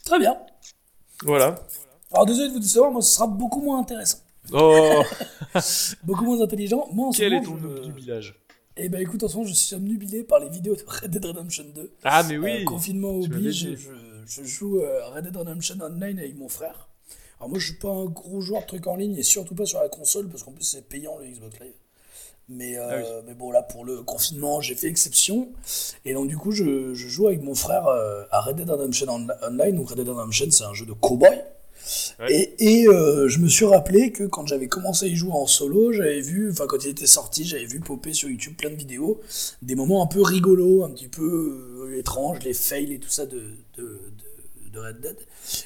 Très 0.05 0.19
bien. 0.19 0.37
Voilà. 1.23 1.55
Alors 2.11 2.25
désolé 2.25 2.47
de 2.49 2.53
vous 2.53 2.59
décevoir, 2.59 2.91
moi 2.91 3.01
ce 3.01 3.11
sera 3.15 3.27
beaucoup 3.27 3.61
moins 3.61 3.79
intéressant. 3.79 4.19
Oh, 4.53 5.03
Beaucoup 6.03 6.25
moins 6.25 6.41
intelligent. 6.41 6.87
Moi 6.91 7.07
en 7.07 7.11
quel 7.11 7.33
est 7.33 7.41
ton 7.43 7.57
je- 7.57 7.67
obnubilage 7.67 8.39
Eh 8.77 8.89
ben 8.89 8.99
écoute, 9.01 9.23
en 9.23 9.27
ce 9.27 9.35
moment 9.35 9.47
je 9.47 9.53
suis 9.53 9.75
obnubilé 9.75 10.23
par 10.23 10.39
les 10.39 10.49
vidéos 10.49 10.75
de 10.75 10.83
Red 10.87 11.11
Dead 11.11 11.23
Redemption 11.25 11.65
2. 11.75 11.91
Ah, 12.03 12.23
mais 12.23 12.35
Euh, 12.35 12.39
oui. 12.39 12.65
confinement 12.65 13.19
tu 13.21 13.29
m'avais 13.29 13.41
oblige, 13.41 13.75
je, 13.77 13.91
je 14.25 14.43
joue 14.43 14.79
euh, 14.81 15.09
Red 15.09 15.25
Dead 15.25 15.37
Redemption 15.37 15.75
Online 15.81 16.17
avec 16.19 16.35
mon 16.37 16.49
frère. 16.49 16.89
Alors 17.39 17.49
moi 17.49 17.59
je 17.59 17.67
suis 17.67 17.77
pas 17.77 17.89
un 17.91 18.05
gros 18.05 18.41
joueur 18.41 18.61
de 18.61 18.67
trucs 18.67 18.87
en 18.87 18.95
ligne 18.95 19.15
et 19.15 19.23
surtout 19.23 19.55
pas 19.55 19.65
sur 19.65 19.79
la 19.81 19.89
console 19.89 20.27
parce 20.29 20.43
qu'en 20.43 20.51
plus 20.53 20.63
c'est 20.63 20.87
payant 20.87 21.17
le 21.19 21.27
Xbox 21.27 21.59
Live. 21.59 21.73
Mais, 22.49 22.77
euh, 22.77 22.87
Ah 22.89 22.97
oui. 22.97 23.23
mais 23.27 23.33
bon 23.33 23.51
là 23.51 23.61
pour 23.63 23.85
le 23.85 24.01
confinement 24.03 24.59
j'ai 24.59 24.75
fait 24.75 24.87
exception 24.87 25.47
et 26.03 26.13
donc 26.13 26.27
du 26.27 26.37
coup 26.37 26.51
je, 26.51 26.93
je 26.93 27.07
joue 27.07 27.27
avec 27.27 27.41
mon 27.41 27.55
frère 27.55 27.87
euh, 27.87 28.23
à 28.29 28.41
Red 28.41 28.57
Dead 28.57 28.69
Redemption 28.69 29.07
On- 29.09 29.27
Online. 29.47 29.75
Donc 29.75 29.89
Red 29.89 29.99
Dead 29.99 30.09
Redemption 30.09 30.47
c'est 30.51 30.65
un 30.65 30.73
jeu 30.73 30.85
de 30.85 30.91
cowboy. 30.93 31.29
Ouais. 32.19 32.31
Et, 32.59 32.81
et, 32.81 32.87
euh, 32.87 33.27
je 33.27 33.39
me 33.39 33.47
suis 33.47 33.65
rappelé 33.65 34.11
que 34.11 34.23
quand 34.25 34.45
j'avais 34.45 34.67
commencé 34.67 35.05
à 35.05 35.07
y 35.07 35.15
jouer 35.15 35.31
en 35.31 35.47
solo, 35.47 35.91
j'avais 35.93 36.21
vu, 36.21 36.51
enfin 36.51 36.67
quand 36.67 36.77
il 36.83 36.89
était 36.89 37.07
sorti, 37.07 37.43
j'avais 37.43 37.65
vu 37.65 37.79
popper 37.79 38.13
sur 38.13 38.29
YouTube 38.29 38.53
plein 38.55 38.69
de 38.69 38.75
vidéos, 38.75 39.19
des 39.63 39.73
moments 39.75 40.03
un 40.03 40.07
peu 40.07 40.21
rigolos, 40.21 40.83
un 40.83 40.91
petit 40.91 41.07
peu 41.07 41.91
étranges, 41.97 42.37
les 42.43 42.53
fails 42.53 42.93
et 42.93 42.99
tout 42.99 43.09
ça 43.09 43.25
de, 43.25 43.41
de, 43.77 43.83
de, 43.83 44.69
de 44.73 44.79
Red 44.79 44.99
Dead. 45.01 45.17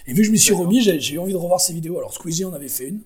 Et 0.07 0.13
vu 0.13 0.21
que 0.21 0.27
je 0.27 0.31
m'y 0.31 0.39
suis 0.39 0.53
remis, 0.53 0.81
j'ai 0.81 0.99
j'ai 1.01 1.15
eu 1.15 1.19
envie 1.19 1.33
de 1.33 1.37
revoir 1.37 1.59
ces 1.59 1.73
vidéos. 1.73 1.97
Alors 1.97 2.13
Squeezie 2.13 2.45
en 2.45 2.53
avait 2.53 2.69
fait 2.69 2.85
une. 2.87 3.01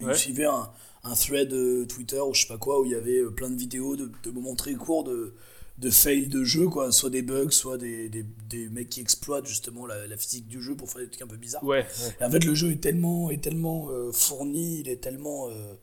Il 0.00 0.06
Ouais. 0.08 0.14
suivait 0.14 0.44
un, 0.46 0.68
un 1.06 1.14
thread 1.14 1.52
euh, 1.52 1.86
Twitter 1.86 2.20
ou 2.20 2.34
je 2.34 2.42
sais 2.42 2.48
pas 2.48 2.58
quoi 2.58 2.80
où 2.80 2.84
il 2.84 2.92
y 2.92 2.94
avait 2.94 3.18
euh, 3.18 3.30
plein 3.30 3.48
de 3.50 3.56
vidéos 3.56 3.96
de, 3.96 4.10
de 4.22 4.30
moments 4.30 4.54
très 4.54 4.74
courts 4.74 5.04
de, 5.04 5.34
de 5.78 5.90
fails 5.90 6.26
de 6.28 6.42
jeu, 6.44 6.68
quoi. 6.68 6.90
Soit 6.92 7.10
des 7.10 7.22
bugs, 7.22 7.50
soit 7.50 7.78
des, 7.78 8.08
des, 8.08 8.24
des 8.48 8.68
mecs 8.68 8.88
qui 8.88 9.00
exploitent 9.00 9.46
justement 9.46 9.86
la, 9.86 10.06
la 10.06 10.16
physique 10.16 10.48
du 10.48 10.60
jeu 10.62 10.74
pour 10.74 10.90
faire 10.90 11.02
des 11.02 11.08
trucs 11.08 11.22
un 11.22 11.26
peu 11.26 11.36
bizarres. 11.36 11.64
Ouais, 11.64 11.80
ouais. 11.80 12.16
Et 12.20 12.24
en 12.24 12.30
fait, 12.30 12.44
le 12.44 12.54
jeu 12.54 12.70
est 12.72 12.80
tellement, 12.80 13.30
est 13.30 13.42
tellement 13.42 13.88
euh, 13.90 14.10
fourni, 14.12 14.80
il 14.80 14.88
est 14.88 14.96
tellement, 15.02 15.48
euh, 15.48 15.74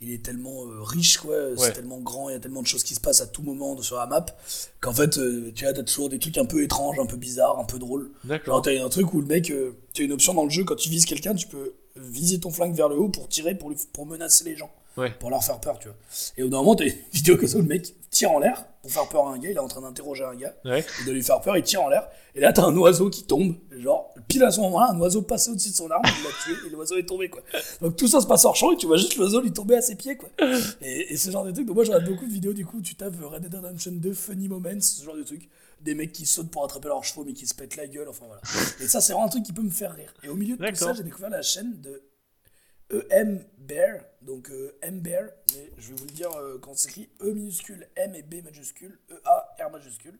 il 0.00 0.12
est 0.12 0.22
tellement 0.24 0.64
euh, 0.66 0.82
riche, 0.82 1.18
quoi. 1.18 1.50
Ouais. 1.50 1.54
C'est 1.56 1.72
tellement 1.72 2.00
grand, 2.00 2.28
il 2.28 2.32
y 2.32 2.36
a 2.36 2.40
tellement 2.40 2.62
de 2.62 2.66
choses 2.66 2.82
qui 2.82 2.94
se 2.94 3.00
passent 3.00 3.20
à 3.20 3.26
tout 3.26 3.42
moment 3.42 3.74
de- 3.76 3.82
sur 3.82 3.96
la 3.96 4.06
map 4.06 4.26
qu'en 4.80 4.92
fait, 4.92 5.18
euh, 5.18 5.52
tu 5.54 5.66
as 5.66 5.72
t'as 5.72 5.82
toujours 5.84 6.08
des 6.08 6.18
trucs 6.18 6.36
un 6.38 6.44
peu 6.46 6.62
étranges, 6.62 6.98
un 6.98 7.06
peu 7.06 7.16
bizarres, 7.16 7.58
un 7.60 7.64
peu 7.64 7.78
drôles. 7.78 8.04
Genre, 8.04 8.12
D'accord. 8.24 8.62
t'as 8.62 8.84
un 8.84 8.88
truc 8.88 9.14
où 9.14 9.20
le 9.20 9.26
mec, 9.26 9.50
euh, 9.50 9.72
tu 9.94 10.02
as 10.02 10.04
une 10.06 10.12
option 10.12 10.34
dans 10.34 10.44
le 10.44 10.50
jeu 10.50 10.64
quand 10.64 10.76
tu 10.76 10.88
vises 10.88 11.04
quelqu'un, 11.04 11.34
tu 11.34 11.46
peux 11.46 11.74
viser 11.98 12.40
ton 12.40 12.50
flingue 12.50 12.74
vers 12.74 12.88
le 12.88 12.96
haut 12.96 13.08
pour 13.08 13.28
tirer, 13.28 13.54
pour, 13.54 13.70
lui, 13.70 13.76
pour 13.92 14.06
menacer 14.06 14.44
les 14.44 14.56
gens. 14.56 14.70
Ouais. 14.96 15.12
Pour 15.20 15.30
leur 15.30 15.44
faire 15.44 15.60
peur, 15.60 15.78
tu 15.78 15.86
vois. 15.86 15.96
Et 16.36 16.42
au 16.42 16.46
bout 16.46 16.50
d'un 16.50 16.56
moment, 16.58 16.74
t'as 16.74 16.86
une 16.86 16.92
vidéo 17.12 17.36
comme 17.36 17.46
ça 17.46 17.58
où 17.58 17.62
le 17.62 17.68
mec 17.68 17.94
tire 18.10 18.32
en 18.32 18.40
l'air 18.40 18.64
pour 18.82 18.90
faire 18.90 19.08
peur 19.08 19.28
à 19.28 19.30
un 19.32 19.38
gars, 19.38 19.50
il 19.50 19.56
est 19.56 19.60
en 19.60 19.68
train 19.68 19.80
d'interroger 19.82 20.24
un 20.24 20.34
gars 20.34 20.54
Ouais. 20.64 20.84
et 21.02 21.06
de 21.06 21.12
lui 21.12 21.22
faire 21.22 21.40
peur, 21.40 21.56
il 21.56 21.62
tire 21.62 21.82
en 21.82 21.88
l'air. 21.88 22.08
Et 22.34 22.40
là, 22.40 22.52
t'as 22.52 22.64
un 22.64 22.76
oiseau 22.76 23.08
qui 23.10 23.22
tombe. 23.24 23.54
Genre, 23.70 24.12
pile 24.26 24.42
à 24.42 24.50
ce 24.50 24.60
moment-là, 24.60 24.88
un 24.90 24.98
oiseau 24.98 25.22
passait 25.22 25.50
au-dessus 25.50 25.70
de 25.70 25.74
son 25.74 25.88
arme, 25.90 26.02
il 26.04 26.24
l'a 26.24 26.30
tué, 26.56 26.66
et 26.66 26.70
l'oiseau 26.70 26.96
est 26.96 27.04
tombé, 27.06 27.28
quoi. 27.28 27.42
Donc 27.80 27.96
tout 27.96 28.08
ça 28.08 28.20
se 28.20 28.26
passe 28.26 28.44
hors 28.44 28.56
champ, 28.56 28.72
et 28.72 28.76
tu 28.76 28.86
vois 28.86 28.96
juste 28.96 29.14
l'oiseau 29.16 29.40
lui 29.40 29.52
tomber 29.52 29.76
à 29.76 29.82
ses 29.82 29.94
pieds, 29.94 30.16
quoi. 30.16 30.30
Et, 30.80 31.12
et 31.12 31.16
ce 31.16 31.30
genre 31.30 31.44
de 31.44 31.52
truc. 31.52 31.66
Donc 31.66 31.76
moi, 31.76 31.84
regarde 31.84 32.04
beaucoup 32.08 32.26
de 32.26 32.32
vidéos, 32.32 32.52
du 32.52 32.64
coup, 32.66 32.80
tu 32.80 32.94
tapes 32.96 33.14
Red 33.22 33.42
Dead 33.42 33.54
Redemption 33.54 33.92
2, 33.92 34.12
Funny 34.14 34.48
Moments, 34.48 34.80
ce 34.80 35.04
genre 35.04 35.16
de 35.16 35.22
truc. 35.22 35.48
Des 35.80 35.94
mecs 35.94 36.12
qui 36.12 36.26
sautent 36.26 36.50
pour 36.50 36.64
attraper 36.64 36.88
leurs 36.88 37.04
chevaux, 37.04 37.24
mais 37.24 37.32
qui 37.34 37.46
se 37.46 37.54
pètent 37.54 37.76
la 37.76 37.86
gueule, 37.86 38.08
enfin 38.08 38.26
voilà. 38.26 38.40
Et 38.80 38.88
ça, 38.88 39.00
c'est 39.00 39.12
vraiment 39.12 39.26
un 39.26 39.30
truc 39.30 39.44
qui 39.44 39.52
peut 39.52 39.62
me 39.62 39.70
faire 39.70 39.94
rire. 39.94 40.12
Et 40.22 40.28
au 40.28 40.34
milieu 40.34 40.56
de 40.56 40.60
tout 40.70 40.74
ça, 40.74 40.86
j'ai 40.94 41.02
découvert 41.04 41.30
la 41.30 41.42
chaîne 41.42 41.80
de 41.80 42.02
EM 43.10 43.44
Bear, 43.58 44.00
donc 44.22 44.50
euh, 44.50 44.72
M 44.80 45.00
Bear, 45.00 45.24
mais 45.54 45.70
je 45.78 45.90
vais 45.90 45.94
vous 45.96 46.06
le 46.06 46.10
dire 46.12 46.30
euh, 46.36 46.58
quand 46.60 46.74
c'est 46.74 46.88
écrit 46.88 47.08
E 47.20 47.32
minuscule, 47.32 47.86
M 47.96 48.14
et 48.14 48.22
B 48.22 48.42
majuscule, 48.42 48.98
E 49.10 49.20
A 49.26 49.56
R 49.60 49.70
majuscule. 49.70 50.18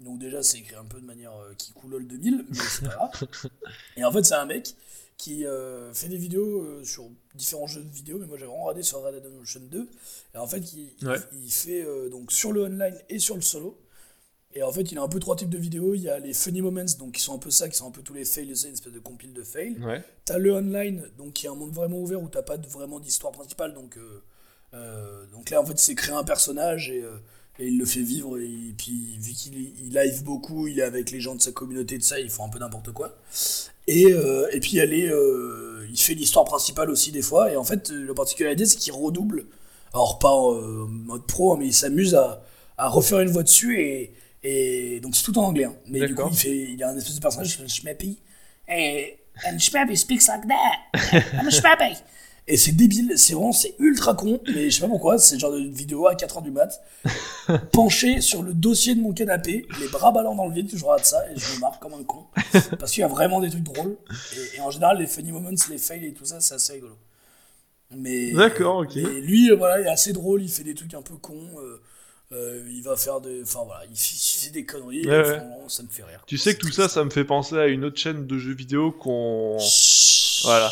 Donc 0.00 0.18
déjà 0.18 0.42
c'est 0.42 0.58
écrit 0.58 0.74
un 0.74 0.84
peu 0.84 1.00
de 1.00 1.06
manière 1.06 1.32
euh, 1.36 1.54
qui 1.56 1.72
coulole 1.72 2.06
2000, 2.08 2.46
mais 2.50 2.56
c'est 2.58 2.84
pas 2.88 2.94
grave. 2.96 3.10
Et 3.96 4.04
en 4.04 4.10
fait 4.10 4.24
c'est 4.24 4.34
un 4.34 4.44
mec 4.44 4.74
qui 5.16 5.46
euh, 5.46 5.94
fait 5.94 6.08
des 6.08 6.16
vidéos 6.16 6.62
euh, 6.62 6.82
sur 6.84 7.08
différents 7.36 7.68
jeux 7.68 7.82
de 7.84 7.88
vidéo, 7.88 8.18
mais 8.18 8.26
moi 8.26 8.36
j'ai 8.38 8.46
vraiment 8.46 8.64
regardé 8.64 8.82
sur 8.82 9.00
Red 9.00 9.14
Dead 9.14 9.24
Redemption 9.26 9.60
2. 9.60 9.88
Et 10.34 10.38
en 10.38 10.48
fait 10.48 10.72
il, 10.72 10.90
il- 11.00 11.08
Ouais. 11.08 11.18
il 11.32 11.50
fait 11.52 11.82
euh, 11.84 12.08
donc 12.10 12.32
sur 12.32 12.50
le 12.52 12.64
online 12.64 12.98
et 13.08 13.20
sur 13.20 13.36
le 13.36 13.40
solo. 13.42 13.78
Et 14.56 14.62
en 14.62 14.70
fait, 14.70 14.92
il 14.92 14.98
a 14.98 15.02
un 15.02 15.08
peu 15.08 15.18
trois 15.18 15.34
types 15.34 15.48
de 15.50 15.58
vidéos. 15.58 15.94
Il 15.94 16.02
y 16.02 16.08
a 16.08 16.18
les 16.20 16.32
funny 16.32 16.62
moments, 16.62 16.84
donc 16.98 17.12
qui 17.12 17.20
sont 17.20 17.34
un 17.34 17.38
peu 17.38 17.50
ça, 17.50 17.68
qui 17.68 17.76
sont 17.76 17.88
un 17.88 17.90
peu 17.90 18.02
tous 18.02 18.14
les 18.14 18.24
fails, 18.24 18.54
c'est 18.54 18.68
une 18.68 18.74
espèce 18.74 18.92
de 18.92 19.00
compile 19.00 19.32
de 19.32 19.42
fails. 19.42 19.76
Ouais. 19.80 20.02
T'as 20.24 20.38
le 20.38 20.52
online, 20.52 21.02
donc 21.18 21.32
qui 21.32 21.46
est 21.46 21.48
un 21.48 21.56
monde 21.56 21.72
vraiment 21.72 21.98
ouvert 21.98 22.22
où 22.22 22.28
t'as 22.28 22.42
pas 22.42 22.56
de- 22.56 22.68
vraiment 22.68 23.00
d'histoire 23.00 23.32
principale. 23.32 23.74
Donc, 23.74 23.96
euh, 23.96 24.22
euh, 24.74 25.24
donc 25.32 25.50
là, 25.50 25.60
en 25.60 25.66
fait, 25.66 25.78
c'est 25.78 25.96
créer 25.96 26.14
un 26.14 26.22
personnage 26.22 26.88
et, 26.88 27.02
euh, 27.02 27.16
et 27.58 27.66
il 27.66 27.78
le 27.78 27.84
fait 27.84 28.02
vivre. 28.02 28.38
Et, 28.38 28.74
puis, 28.78 29.18
vu 29.18 29.32
qu'il 29.32 29.54
il 29.56 29.92
live 29.92 30.22
beaucoup, 30.22 30.68
il 30.68 30.78
est 30.78 30.82
avec 30.82 31.10
les 31.10 31.20
gens 31.20 31.34
de 31.34 31.42
sa 31.42 31.50
communauté, 31.50 31.98
de 31.98 32.04
ça, 32.04 32.20
ils 32.20 32.30
font 32.30 32.44
un 32.44 32.48
peu 32.48 32.60
n'importe 32.60 32.92
quoi. 32.92 33.16
Et, 33.88 34.02
et 34.52 34.60
puis, 34.60 34.76
il, 34.76 35.96
fait 35.98 36.14
l'histoire 36.14 36.44
principale 36.44 36.90
aussi 36.90 37.10
des 37.10 37.22
fois. 37.22 37.50
Et 37.52 37.56
en 37.56 37.64
fait, 37.64 37.90
la 37.90 38.14
particularité, 38.14 38.66
c'est 38.66 38.76
qu'il 38.76 38.92
redouble. 38.92 39.46
Alors, 39.92 40.18
pas 40.20 40.30
en 40.30 40.86
mode 40.86 41.26
pro, 41.26 41.52
hein, 41.52 41.56
mais 41.58 41.66
il 41.66 41.74
s'amuse 41.74 42.14
à, 42.14 42.42
à 42.78 42.88
refaire 42.88 43.20
une 43.20 43.30
voix 43.30 43.42
dessus. 43.42 43.80
Et, 43.80 44.14
et 44.44 45.00
donc, 45.00 45.16
c'est 45.16 45.24
tout 45.24 45.36
en 45.38 45.44
anglais. 45.44 45.64
hein. 45.64 45.74
Mais 45.88 46.06
du 46.06 46.14
coup, 46.14 46.28
il, 46.30 46.36
fait, 46.36 46.56
il 46.56 46.78
y 46.78 46.82
a 46.82 46.90
un 46.90 46.96
espèce 46.96 47.16
de 47.16 47.20
personnage 47.20 47.48
qui 47.48 47.52
s'appelle 47.54 47.70
Schmappy. 47.70 48.18
Et 48.68 49.18
and 49.46 49.58
Schmappy 49.58 49.96
speaks 49.96 50.28
like 50.28 50.42
that. 50.46 51.00
I'm 51.40 51.50
Schmappy. 51.50 51.96
Et 52.46 52.58
c'est 52.58 52.72
débile, 52.72 53.14
c'est 53.16 53.32
vraiment, 53.32 53.52
c'est 53.52 53.74
ultra 53.78 54.12
con, 54.12 54.38
mais 54.54 54.68
je 54.68 54.74
sais 54.76 54.82
pas 54.82 54.86
pourquoi, 54.86 55.16
c'est 55.18 55.36
le 55.36 55.40
genre 55.40 55.52
de 55.52 55.60
vidéo 55.60 56.06
à 56.08 56.14
4h 56.14 56.42
du 56.42 56.50
mat, 56.50 56.78
penché 57.72 58.20
sur 58.20 58.42
le 58.42 58.52
dossier 58.52 58.94
de 58.94 59.00
mon 59.00 59.14
canapé, 59.14 59.66
les 59.80 59.88
bras 59.88 60.12
ballants 60.12 60.34
dans 60.34 60.46
le 60.46 60.52
vide, 60.52 60.68
je 60.70 60.84
regarde 60.84 61.06
ça 61.06 61.24
et 61.30 61.38
je 61.38 61.54
me 61.54 61.60
marre 61.60 61.78
comme 61.78 61.94
un 61.94 62.04
con. 62.04 62.26
Parce 62.78 62.92
qu'il 62.92 63.00
y 63.00 63.04
a 63.04 63.08
vraiment 63.08 63.40
des 63.40 63.48
trucs 63.48 63.62
drôles. 63.62 63.96
Et, 64.36 64.58
et 64.58 64.60
en 64.60 64.70
général, 64.70 64.98
les 64.98 65.06
funny 65.06 65.32
moments, 65.32 65.48
les 65.70 65.78
fails 65.78 66.04
et 66.04 66.12
tout 66.12 66.26
ça, 66.26 66.38
c'est 66.40 66.54
assez 66.56 66.74
rigolo. 66.74 66.98
Mais, 67.96 68.32
D'accord, 68.32 68.80
ok. 68.80 68.94
mais 68.96 69.20
lui, 69.22 69.50
euh, 69.50 69.56
voilà, 69.56 69.80
il 69.80 69.86
est 69.86 69.90
assez 69.90 70.12
drôle, 70.12 70.42
il 70.42 70.50
fait 70.50 70.64
des 70.64 70.74
trucs 70.74 70.92
un 70.92 71.00
peu 71.02 71.14
cons. 71.16 71.48
euh, 71.60 71.80
euh, 72.34 72.62
il 72.70 72.82
va 72.82 72.96
faire 72.96 73.20
des. 73.20 73.42
Enfin 73.42 73.60
voilà, 73.64 73.84
il 73.90 73.96
fait, 73.96 74.50
des 74.50 74.64
conneries. 74.64 75.06
Ouais, 75.06 75.18
ouais. 75.30 75.42
ça 75.68 75.82
me 75.82 75.88
fait 75.88 76.02
rire. 76.04 76.22
Tu 76.26 76.36
sais 76.38 76.54
que 76.54 76.60
tout 76.60 76.72
ça, 76.72 76.88
ça 76.88 77.04
me 77.04 77.10
fait 77.10 77.24
penser 77.24 77.56
à 77.56 77.66
une 77.66 77.84
autre 77.84 77.98
chaîne 77.98 78.26
de 78.26 78.38
jeux 78.38 78.54
vidéo 78.54 78.92
qu'on. 78.92 79.56
Voilà. 80.44 80.70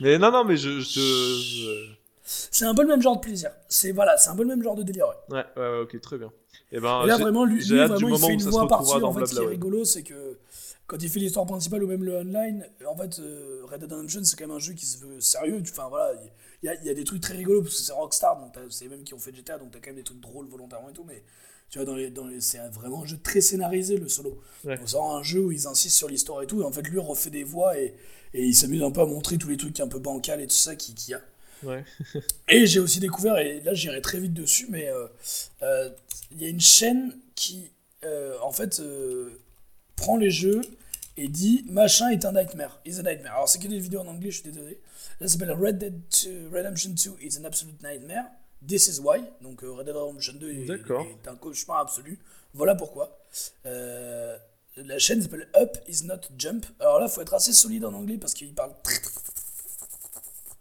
Mais 0.00 0.18
non, 0.18 0.30
non, 0.30 0.44
mais 0.44 0.56
je. 0.56 0.80
je, 0.80 1.00
je- 1.00 1.90
C'est 2.24 2.64
un 2.66 2.74
peu 2.74 2.82
le 2.82 2.88
même 2.88 3.02
genre 3.02 3.16
de 3.16 3.20
plaisir. 3.20 3.50
C'est 3.68 3.92
voilà, 3.92 4.16
c'est 4.16 4.30
un 4.30 4.36
peu 4.36 4.42
le 4.42 4.48
même 4.48 4.62
genre 4.62 4.76
de 4.76 4.82
délire. 4.82 5.06
ouais. 5.08 5.36
Ouais, 5.36 5.44
ouais, 5.56 5.68
ouais, 5.70 5.80
ok, 5.82 6.00
très 6.00 6.18
bien. 6.18 6.30
Et 6.70 6.80
ben, 6.80 7.02
Et 7.04 7.06
là 7.06 7.16
j'ai- 7.16 7.22
vraiment, 7.22 7.44
lui, 7.46 7.62
j'ai 7.62 7.74
lui, 7.74 7.80
hâte 7.80 7.92
du 7.96 8.04
vraiment, 8.04 8.08
il 8.08 8.10
moment 8.12 8.26
fait 8.26 8.32
où 8.32 8.34
une 8.34 8.40
ça 8.40 8.44
se 8.46 8.50
voix 8.50 8.62
En 9.08 9.12
fait, 9.14 9.26
ce 9.26 9.34
qui 9.34 9.42
est 9.42 9.46
rigolo, 9.46 9.84
c'est 9.84 10.02
que 10.02 10.36
quand 10.86 11.02
il 11.02 11.08
fait 11.08 11.20
l'histoire 11.20 11.46
principale 11.46 11.82
ou 11.82 11.86
même 11.86 12.04
le 12.04 12.16
online, 12.16 12.66
en 12.86 12.96
fait, 12.96 13.18
euh, 13.20 13.62
Red 13.70 13.80
Dead 13.80 13.92
Redemption, 13.92 14.20
c'est 14.24 14.36
quand 14.38 14.46
même 14.46 14.56
un 14.56 14.60
jeu 14.60 14.74
qui 14.74 14.84
se 14.86 14.98
veut 14.98 15.20
sérieux. 15.20 15.62
Enfin 15.62 15.88
voilà, 15.88 16.12
il 16.14 16.30
y, 16.66 16.68
a- 16.68 16.74
il 16.76 16.84
y 16.86 16.90
a 16.90 16.94
des 16.94 17.04
trucs 17.04 17.20
très 17.22 17.34
rigolos 17.34 17.62
parce 17.62 17.76
que 17.76 17.82
c'est 17.82 17.92
Rockstar, 17.92 18.38
donc 18.40 18.52
c'est 18.70 18.86
eux 18.86 18.88
mêmes 18.90 19.04
qui 19.04 19.14
ont 19.14 19.18
fait 19.18 19.34
GTA, 19.34 19.58
donc 19.58 19.70
t'as 19.72 19.78
quand 19.78 19.88
même 19.90 19.96
des 19.96 20.02
trucs 20.04 20.20
drôles 20.20 20.46
volontairement 20.48 20.90
et 20.90 20.92
tout. 20.92 21.04
Mais 21.04 21.22
tu 21.70 21.78
vois, 21.78 21.84
dans 21.86 21.94
les, 21.94 22.10
dans 22.10 22.26
les, 22.26 22.40
c'est 22.40 22.58
vraiment 22.72 23.02
un 23.02 23.06
jeu 23.06 23.18
très 23.22 23.40
scénarisé 23.40 23.96
le 23.96 24.08
solo. 24.08 24.40
Ouais. 24.64 24.76
Vraiment 24.76 25.16
un 25.16 25.22
jeu 25.22 25.40
où 25.40 25.52
ils 25.52 25.66
insistent 25.66 25.96
sur 25.98 26.08
l'histoire 26.08 26.42
et 26.42 26.46
tout. 26.46 26.62
Et 26.62 26.64
en 26.64 26.72
fait, 26.72 26.82
lui 26.82 26.98
refait 26.98 27.30
des 27.30 27.44
voix 27.44 27.78
et, 27.78 27.94
et 28.34 28.44
il 28.44 28.54
s'amuse 28.54 28.82
un 28.82 28.90
peu 28.90 29.00
à 29.02 29.06
montrer 29.06 29.38
tous 29.38 29.48
les 29.48 29.56
trucs 29.56 29.78
un 29.80 29.88
peu 29.88 29.98
bancals 29.98 30.40
et 30.40 30.46
tout 30.46 30.54
ça 30.56 30.76
qu'il 30.76 30.94
y 31.08 31.14
a. 31.14 31.20
Ouais. 31.64 31.84
Et 32.48 32.66
j'ai 32.66 32.78
aussi 32.78 33.00
découvert, 33.00 33.36
et 33.38 33.60
là 33.62 33.74
j'irai 33.74 34.00
très 34.00 34.20
vite 34.20 34.32
dessus, 34.32 34.66
mais 34.70 34.88
euh, 34.88 35.08
euh, 35.62 35.90
il 36.30 36.40
y 36.40 36.46
a 36.46 36.48
une 36.48 36.60
chaîne 36.60 37.16
qui, 37.34 37.72
euh, 38.04 38.36
en 38.42 38.52
fait, 38.52 38.80
prend 39.96 40.16
les 40.16 40.30
jeux 40.30 40.60
et 41.16 41.28
dit 41.28 41.64
machin 41.68 42.10
est 42.10 42.24
un 42.24 42.32
nightmare, 42.32 42.80
is 42.84 42.98
a 43.00 43.02
nightmare. 43.02 43.34
Alors 43.34 43.48
c'est 43.48 43.58
que 43.58 43.66
des 43.66 43.80
vidéos 43.80 44.00
en 44.00 44.06
anglais, 44.06 44.30
je 44.30 44.40
suis 44.40 44.50
désolé. 44.50 44.78
Là 45.20 45.26
ça 45.26 45.34
s'appelle 45.34 45.52
Red 45.52 45.78
Dead 45.78 46.00
2 46.24 46.48
Redemption 46.52 46.90
2 46.90 47.16
is 47.20 47.38
an 47.38 47.44
absolute 47.44 47.82
nightmare. 47.82 48.26
This 48.66 48.88
is 48.88 49.00
why. 49.00 49.22
Donc 49.40 49.62
euh, 49.62 49.72
Red 49.72 49.86
Dead 49.86 49.96
Redemption 49.96 50.34
2 50.34 50.50
est, 50.50 51.28
un 51.28 51.36
cauchemar 51.36 51.80
absolu. 51.80 52.18
Voilà 52.54 52.74
pourquoi. 52.74 53.18
Euh, 53.66 54.36
la 54.76 54.98
chaîne 54.98 55.22
s'appelle 55.22 55.48
Up 55.56 55.76
is 55.88 56.04
not 56.04 56.20
Jump. 56.36 56.66
Alors 56.80 57.00
là, 57.00 57.08
faut 57.08 57.20
être 57.20 57.34
assez 57.34 57.52
solide 57.52 57.84
en 57.84 57.92
anglais 57.94 58.18
parce 58.18 58.34
qu'il 58.34 58.54
parle 58.54 58.72
très, 58.82 59.00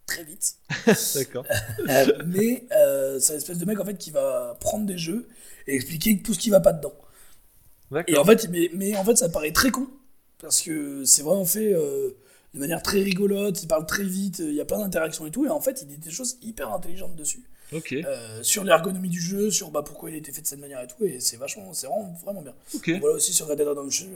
très 0.06 0.24
vite. 0.24 0.56
D'accord. 1.16 1.46
Euh, 1.90 2.24
mais 2.26 2.66
euh, 2.72 3.20
c'est 3.20 3.34
une 3.34 3.38
espèce 3.38 3.58
de 3.58 3.66
mec 3.66 3.80
en 3.80 3.86
fait 3.86 3.98
qui 3.98 4.12
va 4.12 4.58
prendre 4.60 4.86
des 4.86 4.98
jeux 4.98 5.28
et 5.68 5.76
expliquer 5.76 6.22
tout 6.22 6.34
ce 6.34 6.40
qui 6.40 6.50
va 6.50 6.60
pas 6.60 6.74
dedans. 6.74 6.94
D'accord. 7.92 8.16
Et 8.16 8.18
en 8.18 8.26
fait, 8.26 8.50
mais, 8.50 8.70
mais 8.74 8.96
en 8.98 9.04
fait, 9.04 9.16
ça 9.16 9.30
paraît 9.30 9.52
très 9.52 9.72
con 9.72 9.88
parce 10.40 10.62
que 10.62 11.04
c'est 11.06 11.24
vraiment 11.24 11.46
fait 11.46 11.74
euh, 11.74 12.12
de 12.54 12.60
manière 12.60 12.82
très 12.82 13.02
rigolote. 13.02 13.62
Il 13.64 13.68
parle 13.68 13.86
très 13.86 14.04
vite, 14.04 14.40
il 14.40 14.54
y 14.54 14.62
a 14.62 14.66
plein 14.66 14.80
d'interactions 14.80 15.26
et 15.26 15.32
tout. 15.32 15.46
Et 15.46 15.50
en 15.50 15.62
fait, 15.62 15.82
il 15.82 15.88
dit 15.88 15.98
des 15.98 16.12
choses 16.12 16.38
hyper 16.42 16.74
intelligentes 16.74 17.16
dessus. 17.16 17.44
Euh, 17.74 18.40
sur 18.44 18.64
l'ergonomie 18.64 19.10
du 19.10 19.20
jeu, 19.20 19.52
sur 19.52 19.72
bah, 19.72 19.84
pourquoi 19.86 20.10
il 20.10 20.14
a 20.16 20.18
été 20.18 20.32
fait 20.32 20.42
de 20.42 20.48
cette 20.48 20.60
manière 20.60 20.82
et 20.82 20.88
tout, 20.88 21.04
et 21.04 21.20
c'est 21.20 21.36
vachement, 21.36 21.74
c'est 21.74 21.88
vraiment, 21.88 22.16
vraiment 22.24 22.42
bien. 22.42 22.54
Ok. 22.74 22.90
Voilà 23.02 23.18
aussi 23.18 23.34
sur 23.34 23.48
Red 23.48 23.58
Dead 23.58 23.68
Redemption, 23.68 24.08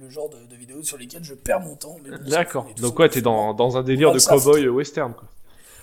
le 0.00 0.08
genre 0.08 0.30
de, 0.30 0.36
de 0.50 0.56
vidéos 0.56 0.82
sur 0.82 0.96
lesquelles 0.96 1.24
je 1.24 1.34
perds 1.34 1.60
mon 1.60 1.76
temps. 1.76 1.98
bon, 2.02 2.30
D'accord. 2.30 2.66
Donc 2.80 2.98
ouais, 2.98 3.08
t'es 3.10 3.20
dans, 3.20 3.52
dans 3.52 3.76
un 3.76 3.82
délire 3.82 4.12
de 4.12 4.18
cowboy 4.18 4.66
western 4.68 5.12
quoi. 5.12 5.28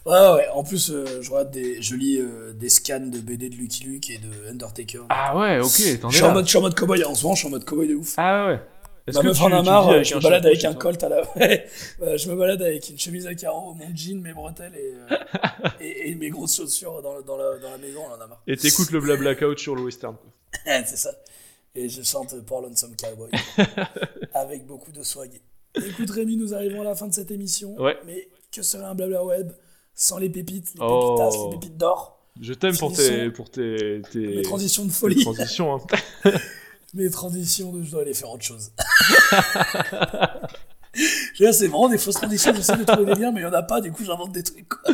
Ouais, 0.03 0.33
ouais, 0.33 0.47
en 0.55 0.63
plus, 0.63 0.89
euh, 0.89 1.21
je, 1.21 1.29
regarde 1.29 1.51
des, 1.51 1.79
je 1.79 1.93
lis 1.93 2.17
euh, 2.17 2.53
des 2.53 2.69
scans 2.69 3.05
de 3.05 3.19
BD 3.19 3.49
de 3.49 3.55
Lucky 3.55 3.83
Luke 3.83 4.09
et 4.09 4.17
de 4.17 4.49
Undertaker. 4.49 5.01
Ah 5.09 5.37
ouais, 5.37 5.59
ok. 5.59 5.99
T'en 6.01 6.09
es 6.09 6.23
en 6.23 6.33
mode, 6.33 6.45
je 6.45 6.49
suis 6.49 6.57
en 6.57 6.61
mode 6.61 6.73
cowboy, 6.73 7.03
en 7.03 7.13
ce 7.13 7.21
moment, 7.21 7.35
je 7.35 7.39
suis 7.41 7.47
en 7.47 7.51
mode 7.51 7.65
cowboy 7.65 7.87
de 7.87 7.93
ouf. 7.93 8.15
Ah 8.17 8.47
ouais. 8.47 8.59
Est-ce 9.07 9.17
Ma 9.17 9.23
que 9.31 9.35
tu, 9.35 9.41
en 9.41 9.51
a 9.51 9.59
tu 9.59 9.65
marre, 9.65 9.87
euh, 9.89 9.93
avec 9.95 10.05
je 10.05 10.13
un 10.13 10.17
me 10.17 10.23
balade 10.23 10.45
avec 10.45 10.63
un 10.63 10.73
toi 10.73 10.81
colt 10.81 11.03
à 11.03 11.09
la. 11.09 11.23
Je 12.17 12.29
me 12.29 12.35
balade 12.35 12.61
avec 12.61 12.89
une 12.89 12.99
chemise 12.99 13.25
à 13.27 13.33
carreaux, 13.35 13.73
mon 13.73 13.95
jean, 13.95 14.21
mes 14.21 14.33
bretelles 14.33 14.75
et, 14.75 14.93
euh, 14.93 15.69
et, 15.79 16.09
et 16.11 16.15
mes 16.15 16.29
grosses 16.29 16.55
chaussures 16.57 17.01
dans, 17.01 17.19
dans, 17.21 17.35
la, 17.37 17.57
dans 17.57 17.71
la 17.71 17.77
maison, 17.79 18.01
on 18.09 18.13
en 18.13 18.21
a 18.21 18.27
marre. 18.27 18.41
Et 18.47 18.55
t'écoutes 18.57 18.91
le 18.91 18.99
blabla 18.99 19.33
couch 19.35 19.61
sur 19.61 19.75
le 19.75 19.81
western 19.81 20.15
quoi. 20.15 20.31
c'est 20.85 20.97
ça. 20.97 21.11
Et 21.73 21.87
je 21.89 22.03
chante 22.03 22.39
Pour 22.45 22.61
Lonesome 22.61 22.95
Cowboy. 22.95 23.31
avec 24.33 24.65
beaucoup 24.65 24.91
de 24.91 25.03
swag. 25.03 25.31
Écoute, 25.75 26.09
Rémi, 26.11 26.35
nous 26.37 26.53
arrivons 26.53 26.81
à 26.81 26.83
la 26.83 26.95
fin 26.95 27.07
de 27.07 27.13
cette 27.13 27.31
émission. 27.31 27.75
Ouais. 27.81 27.97
Mais 28.05 28.27
que 28.51 28.61
serait 28.61 28.83
un 28.83 28.93
blabla 28.93 29.23
web 29.23 29.51
sans 29.95 30.17
les 30.17 30.29
pépites, 30.29 30.73
les 30.75 30.81
Oh. 30.81 31.15
pépitas, 31.17 31.45
les 31.45 31.57
pépites 31.57 31.77
d'or, 31.77 32.19
Je 32.41 32.53
t'aime 32.53 32.77
pour 32.77 32.91
tes, 32.93 33.29
pour 33.31 33.49
tes, 33.49 34.01
tes, 34.11 34.19
mes 34.19 34.41
transitions 34.41 34.83
de 34.83 34.89
tes 34.89 34.95
folie, 34.95 35.21
transitions. 35.23 35.75
hein. 36.25 36.31
Mes 36.93 37.09
transitions 37.09 37.71
de 37.71 37.83
je 37.83 37.91
dois 37.91 38.01
aller 38.01 38.13
faire 38.13 38.29
autre 38.31 38.43
chose. 38.43 38.71
C'est 40.93 41.67
vraiment 41.67 41.89
des 41.89 41.97
fausses 41.97 42.15
transitions, 42.15 42.53
j'essaie 42.53 42.77
de 42.77 42.83
trouver 42.83 43.13
des 43.13 43.21
liens, 43.21 43.31
mais 43.31 43.41
il 43.41 43.45
n'y 43.45 43.49
en 43.49 43.53
a 43.53 43.63
pas, 43.63 43.79
du 43.81 43.91
coup 43.91 44.03
j'invente 44.03 44.33
des 44.33 44.43
trucs. 44.43 44.67
Quoi. 44.67 44.93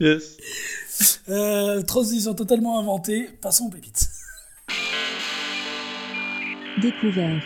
yes. 0.00 0.36
Euh, 1.28 1.82
transition 1.82 2.34
totalement 2.34 2.78
inventée, 2.78 3.30
passons 3.40 3.66
aux 3.66 3.70
pépites. 3.70 4.08
Découverte. 6.80 7.44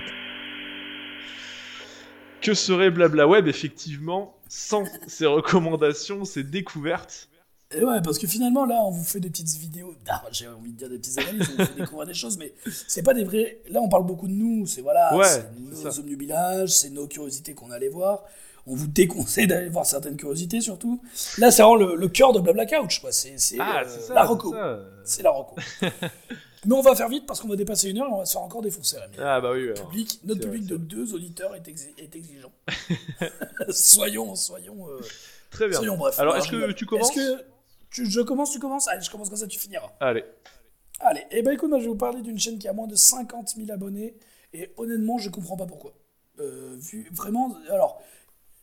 Que 2.40 2.54
serait 2.54 2.90
blabla 2.90 3.28
web 3.28 3.48
effectivement 3.48 4.34
sans 4.48 4.84
ces 5.06 5.26
recommandations, 5.26 6.24
ces 6.24 6.42
découvertes 6.42 7.28
Et 7.76 7.84
ouais, 7.84 8.00
parce 8.02 8.18
que 8.18 8.26
finalement, 8.26 8.64
là, 8.64 8.80
on 8.84 8.90
vous 8.90 9.04
fait 9.04 9.20
des 9.20 9.30
petites 9.30 9.56
vidéos. 9.56 9.94
Ah, 10.08 10.22
J'ai 10.32 10.48
envie 10.48 10.72
de 10.72 10.76
dire 10.78 10.88
des 10.88 10.98
petites 10.98 11.18
analyses, 11.18 11.48
on 11.58 11.62
vous 11.62 11.68
fait 11.68 11.80
découvrir 11.80 12.06
des 12.06 12.14
choses, 12.14 12.36
mais 12.38 12.52
c'est 12.88 13.02
pas 13.02 13.14
des 13.14 13.24
vrais. 13.24 13.58
Là, 13.70 13.80
on 13.82 13.88
parle 13.88 14.04
beaucoup 14.06 14.28
de 14.28 14.32
nous, 14.32 14.66
c'est 14.66 14.80
voilà, 14.80 15.14
Ouais, 15.16 15.24
c'est 15.26 15.48
nos 15.58 15.98
omnubilages, 16.00 16.70
c'est 16.70 16.90
nos 16.90 17.06
curiosités 17.06 17.54
qu'on 17.54 17.70
allait 17.70 17.88
voir. 17.88 18.24
On 18.66 18.74
vous 18.74 18.86
déconseille 18.86 19.46
d'aller 19.46 19.68
voir 19.68 19.84
certaines 19.84 20.16
curiosités, 20.16 20.60
surtout. 20.62 21.00
Là, 21.36 21.50
c'est 21.50 21.62
vraiment 21.62 21.76
le, 21.76 21.96
le 21.96 22.08
cœur 22.08 22.32
de 22.32 22.40
Blabla 22.40 22.64
Couch, 22.64 23.00
quoi. 23.00 23.12
C'est 23.12 23.36
Ah, 23.58 23.80
euh, 23.80 23.84
la 24.14 24.24
ça. 24.24 24.78
C'est 25.04 25.22
la 25.22 25.30
reco. 25.30 25.54
mais 26.66 26.74
on 26.74 26.80
va 26.80 26.94
faire 26.96 27.10
vite 27.10 27.26
parce 27.26 27.40
qu'on 27.40 27.48
va 27.48 27.56
dépasser 27.56 27.90
une 27.90 27.98
heure 27.98 28.06
et 28.08 28.12
on 28.12 28.18
va 28.20 28.24
se 28.24 28.32
faire 28.32 28.40
encore 28.40 28.62
défoncer, 28.62 28.96
Rémi. 28.98 29.16
Ah 29.18 29.38
bah 29.42 29.50
oui. 29.52 29.64
Alors. 29.70 29.88
public, 29.90 30.18
notre 30.24 30.40
vrai, 30.40 30.50
public 30.50 30.66
de 30.66 30.76
deux 30.78 31.12
auditeurs 31.12 31.54
est, 31.54 31.68
exi- 31.68 31.92
est 31.98 32.16
exigeant. 32.16 32.52
soyons, 33.68 34.34
soyons, 34.34 34.88
euh, 34.88 35.00
Très 35.50 35.68
bien. 35.68 35.76
soyons 35.76 35.96
brefs. 35.98 36.18
Alors, 36.18 36.36
est-ce 36.36 36.48
que 36.48 36.72
tu 36.72 36.86
commences? 36.86 37.10
Tu- 37.94 38.10
je 38.10 38.20
commence, 38.20 38.50
tu 38.50 38.58
commences 38.58 38.88
Allez, 38.88 39.02
je 39.02 39.10
commence 39.10 39.28
comme 39.28 39.38
ça, 39.38 39.46
tu 39.46 39.58
finiras. 39.58 39.90
Allez. 40.00 40.24
Allez, 41.00 41.22
et 41.30 41.42
ben 41.42 41.52
écoute, 41.54 41.68
moi 41.70 41.78
je 41.78 41.84
vais 41.84 41.90
vous 41.90 41.96
parler 41.96 42.22
d'une 42.22 42.38
chaîne 42.38 42.58
qui 42.58 42.68
a 42.68 42.72
moins 42.72 42.86
de 42.86 42.94
50 42.96 43.54
000 43.56 43.70
abonnés, 43.72 44.14
et 44.52 44.70
honnêtement, 44.76 45.18
je 45.18 45.28
comprends 45.30 45.56
pas 45.56 45.66
pourquoi. 45.66 45.92
Euh, 46.40 46.74
vu 46.78 47.08
vraiment, 47.12 47.56
alors, 47.70 48.02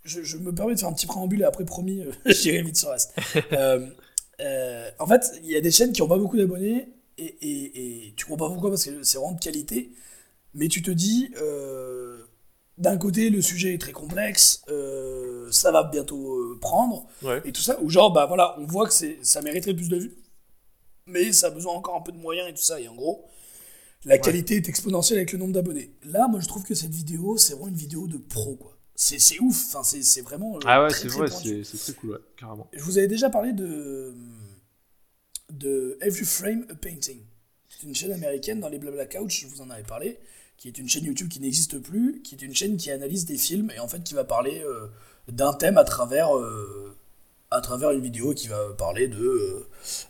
je, 0.03 0.21
je 0.23 0.37
me 0.37 0.53
permets 0.53 0.73
de 0.75 0.79
faire 0.79 0.89
un 0.89 0.93
petit 0.93 1.07
préambule, 1.07 1.41
et 1.41 1.45
après, 1.45 1.65
promis, 1.65 2.01
euh, 2.01 2.11
j'irai 2.25 2.61
vite 2.63 2.77
sur 2.77 2.89
le 2.89 2.93
reste. 2.93 3.13
Euh, 4.39 4.89
en 4.97 5.05
fait, 5.05 5.33
il 5.43 5.51
y 5.51 5.55
a 5.55 5.61
des 5.61 5.69
chaînes 5.69 5.91
qui 5.93 6.01
ont 6.01 6.07
pas 6.07 6.17
beaucoup 6.17 6.35
d'abonnés, 6.35 6.87
et, 7.19 7.25
et, 7.25 8.07
et 8.07 8.13
tu 8.15 8.25
comprends 8.25 8.47
pas 8.47 8.53
pourquoi, 8.53 8.71
parce 8.71 8.85
que 8.85 9.03
c'est 9.03 9.19
vraiment 9.19 9.33
de 9.35 9.39
qualité, 9.39 9.91
mais 10.55 10.67
tu 10.67 10.81
te 10.81 10.89
dis, 10.89 11.31
d'un 12.81 12.97
côté, 12.97 13.29
le 13.29 13.41
sujet 13.41 13.73
est 13.75 13.77
très 13.81 13.91
complexe, 13.93 14.63
euh, 14.69 15.49
ça 15.51 15.71
va 15.71 15.83
bientôt 15.83 16.33
euh, 16.37 16.57
prendre, 16.59 17.07
Ouais. 17.21 17.41
et 17.45 17.51
tout 17.51 17.61
ça, 17.61 17.79
ou 17.81 17.89
genre, 17.89 18.11
bah 18.11 18.25
voilà, 18.25 18.55
on 18.59 18.65
voit 18.65 18.87
que 18.87 18.93
c'est, 18.93 19.17
ça 19.23 19.41
mériterait 19.41 19.73
plus 19.75 19.87
de 19.89 19.97
vues, 19.97 20.17
mais 21.05 21.31
ça 21.31 21.47
a 21.47 21.49
besoin 21.51 21.73
encore 21.73 21.95
un 21.95 22.01
peu 22.01 22.11
de 22.11 22.17
moyens 22.17 22.49
et 22.49 22.53
tout 22.53 22.61
ça, 22.63 22.79
et 22.81 22.87
en 22.87 22.95
gros, 22.95 23.25
la 24.03 24.17
qualité 24.17 24.55
est 24.55 24.67
exponentielle 24.67 25.19
avec 25.19 25.31
le 25.31 25.37
nombre 25.37 25.53
d'abonnés. 25.53 25.91
Là, 26.05 26.27
moi, 26.27 26.39
je 26.39 26.47
trouve 26.47 26.63
que 26.63 26.73
cette 26.73 26.89
vidéo, 26.93 27.37
c'est 27.37 27.53
vraiment 27.53 27.67
une 27.67 27.75
vidéo 27.75 28.07
de 28.07 28.17
pro, 28.17 28.55
quoi. 28.55 28.75
C'est, 28.95 29.19
c'est 29.19 29.39
ouf, 29.39 29.63
enfin, 29.67 29.83
c'est, 29.83 30.03
c'est 30.03 30.21
vraiment. 30.21 30.55
euh, 30.57 30.59
Ah 30.65 30.83
ouais, 30.83 30.89
c'est 30.93 31.07
vrai, 31.07 31.27
c'est 31.29 31.63
très 31.77 31.93
cool, 31.93 32.11
ouais, 32.11 32.17
carrément. 32.37 32.67
Je 32.73 32.83
vous 32.83 32.97
avais 32.97 33.07
déjà 33.07 33.29
parlé 33.29 33.53
de. 33.53 34.13
de 35.51 35.97
Every 36.01 36.25
Frame 36.25 36.65
a 36.69 36.75
Painting? 36.75 37.19
C'est 37.69 37.83
une 37.87 37.95
chaîne 37.95 38.11
américaine 38.11 38.59
dans 38.59 38.69
les 38.69 38.79
Blabla 38.79 39.05
Couch, 39.05 39.41
je 39.41 39.47
vous 39.47 39.61
en 39.61 39.69
avais 39.69 39.83
parlé, 39.83 40.19
qui 40.61 40.67
est 40.67 40.77
une 40.77 40.87
chaîne 40.87 41.05
YouTube 41.05 41.27
qui 41.27 41.39
n'existe 41.39 41.79
plus, 41.79 42.21
qui 42.21 42.35
est 42.35 42.41
une 42.43 42.53
chaîne 42.53 42.77
qui 42.77 42.91
analyse 42.91 43.25
des 43.25 43.37
films 43.37 43.71
et 43.75 43.79
en 43.79 43.87
fait 43.87 44.03
qui 44.03 44.13
va 44.13 44.23
parler 44.23 44.61
euh, 44.63 44.85
d'un 45.27 45.53
thème 45.53 45.79
à 45.79 45.83
travers, 45.83 46.37
euh, 46.37 46.95
à 47.49 47.61
travers 47.61 47.89
une 47.89 48.01
vidéo 48.01 48.35
qui 48.35 48.47
va 48.47 48.59
parler 48.77 49.07
de 49.07 49.65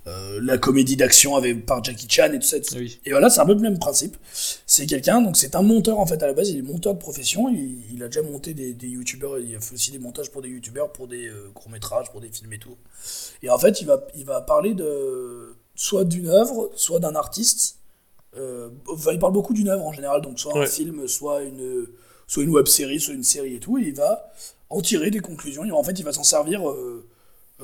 euh, 0.07 0.39
la 0.43 0.57
comédie 0.57 0.97
d'action 0.97 1.37
avec 1.37 1.65
par 1.65 1.81
Jackie 1.81 2.05
Chan 2.09 2.33
et 2.33 2.39
tout 2.39 2.45
ça. 2.45 2.57
Et, 2.57 2.61
tout 2.61 2.73
ça. 2.73 2.79
Oui. 2.79 2.99
Et 3.05 3.11
voilà, 3.11 3.29
c'est 3.29 3.39
un 3.39 3.45
peu 3.45 3.53
le 3.53 3.61
même 3.61 3.79
principe. 3.79 4.17
C'est 4.65 4.87
quelqu'un, 4.87 5.21
donc 5.21 5.37
c'est 5.37 5.55
un 5.55 5.61
monteur 5.61 5.99
en 5.99 6.05
fait 6.05 6.21
à 6.21 6.27
la 6.27 6.33
base, 6.33 6.49
il 6.49 6.57
est 6.57 6.61
monteur 6.63 6.95
de 6.95 6.99
profession, 6.99 7.47
il, 7.47 7.85
il 7.93 8.03
a 8.03 8.07
déjà 8.07 8.21
monté 8.21 8.53
des, 8.53 8.73
des 8.73 8.89
youtubeurs, 8.89 9.39
il 9.39 9.55
a 9.55 9.61
fait 9.61 9.75
aussi 9.75 9.91
des 9.91 9.99
montages 9.99 10.31
pour 10.31 10.41
des 10.41 10.49
youtubeurs, 10.49 10.91
pour 10.91 11.07
des 11.07 11.31
courts-métrages, 11.53 12.11
pour 12.11 12.19
des 12.19 12.29
films 12.29 12.51
et 12.51 12.59
tout. 12.59 12.75
Et 13.41 13.49
en 13.49 13.57
fait, 13.57 13.79
il 13.79 13.87
va, 13.87 14.05
il 14.15 14.25
va 14.25 14.41
parler 14.41 14.73
de 14.73 15.55
soit 15.75 16.03
d'une 16.03 16.27
œuvre, 16.27 16.69
soit 16.75 16.99
d'un 16.99 17.15
artiste. 17.15 17.77
Euh, 18.37 18.69
il 19.11 19.19
parle 19.19 19.33
beaucoup 19.33 19.53
d'une 19.53 19.69
œuvre 19.69 19.85
en 19.85 19.91
général, 19.91 20.21
donc 20.21 20.39
soit 20.39 20.57
un 20.57 20.65
film, 20.65 21.07
soit 21.07 21.43
une, 21.43 21.87
soit 22.27 22.43
une 22.43 22.49
web 22.49 22.67
série, 22.67 22.99
soit 22.99 23.13
une 23.13 23.23
série 23.23 23.55
et 23.55 23.59
tout. 23.59 23.77
Et 23.77 23.83
il 23.83 23.95
va 23.95 24.31
en 24.69 24.81
tirer 24.81 25.11
des 25.11 25.19
conclusions. 25.19 25.65
Et 25.65 25.71
en 25.71 25.83
fait, 25.83 25.99
il 25.99 26.03
va 26.03 26.13
s'en 26.13 26.23
servir 26.23 26.67
euh, 26.69 27.05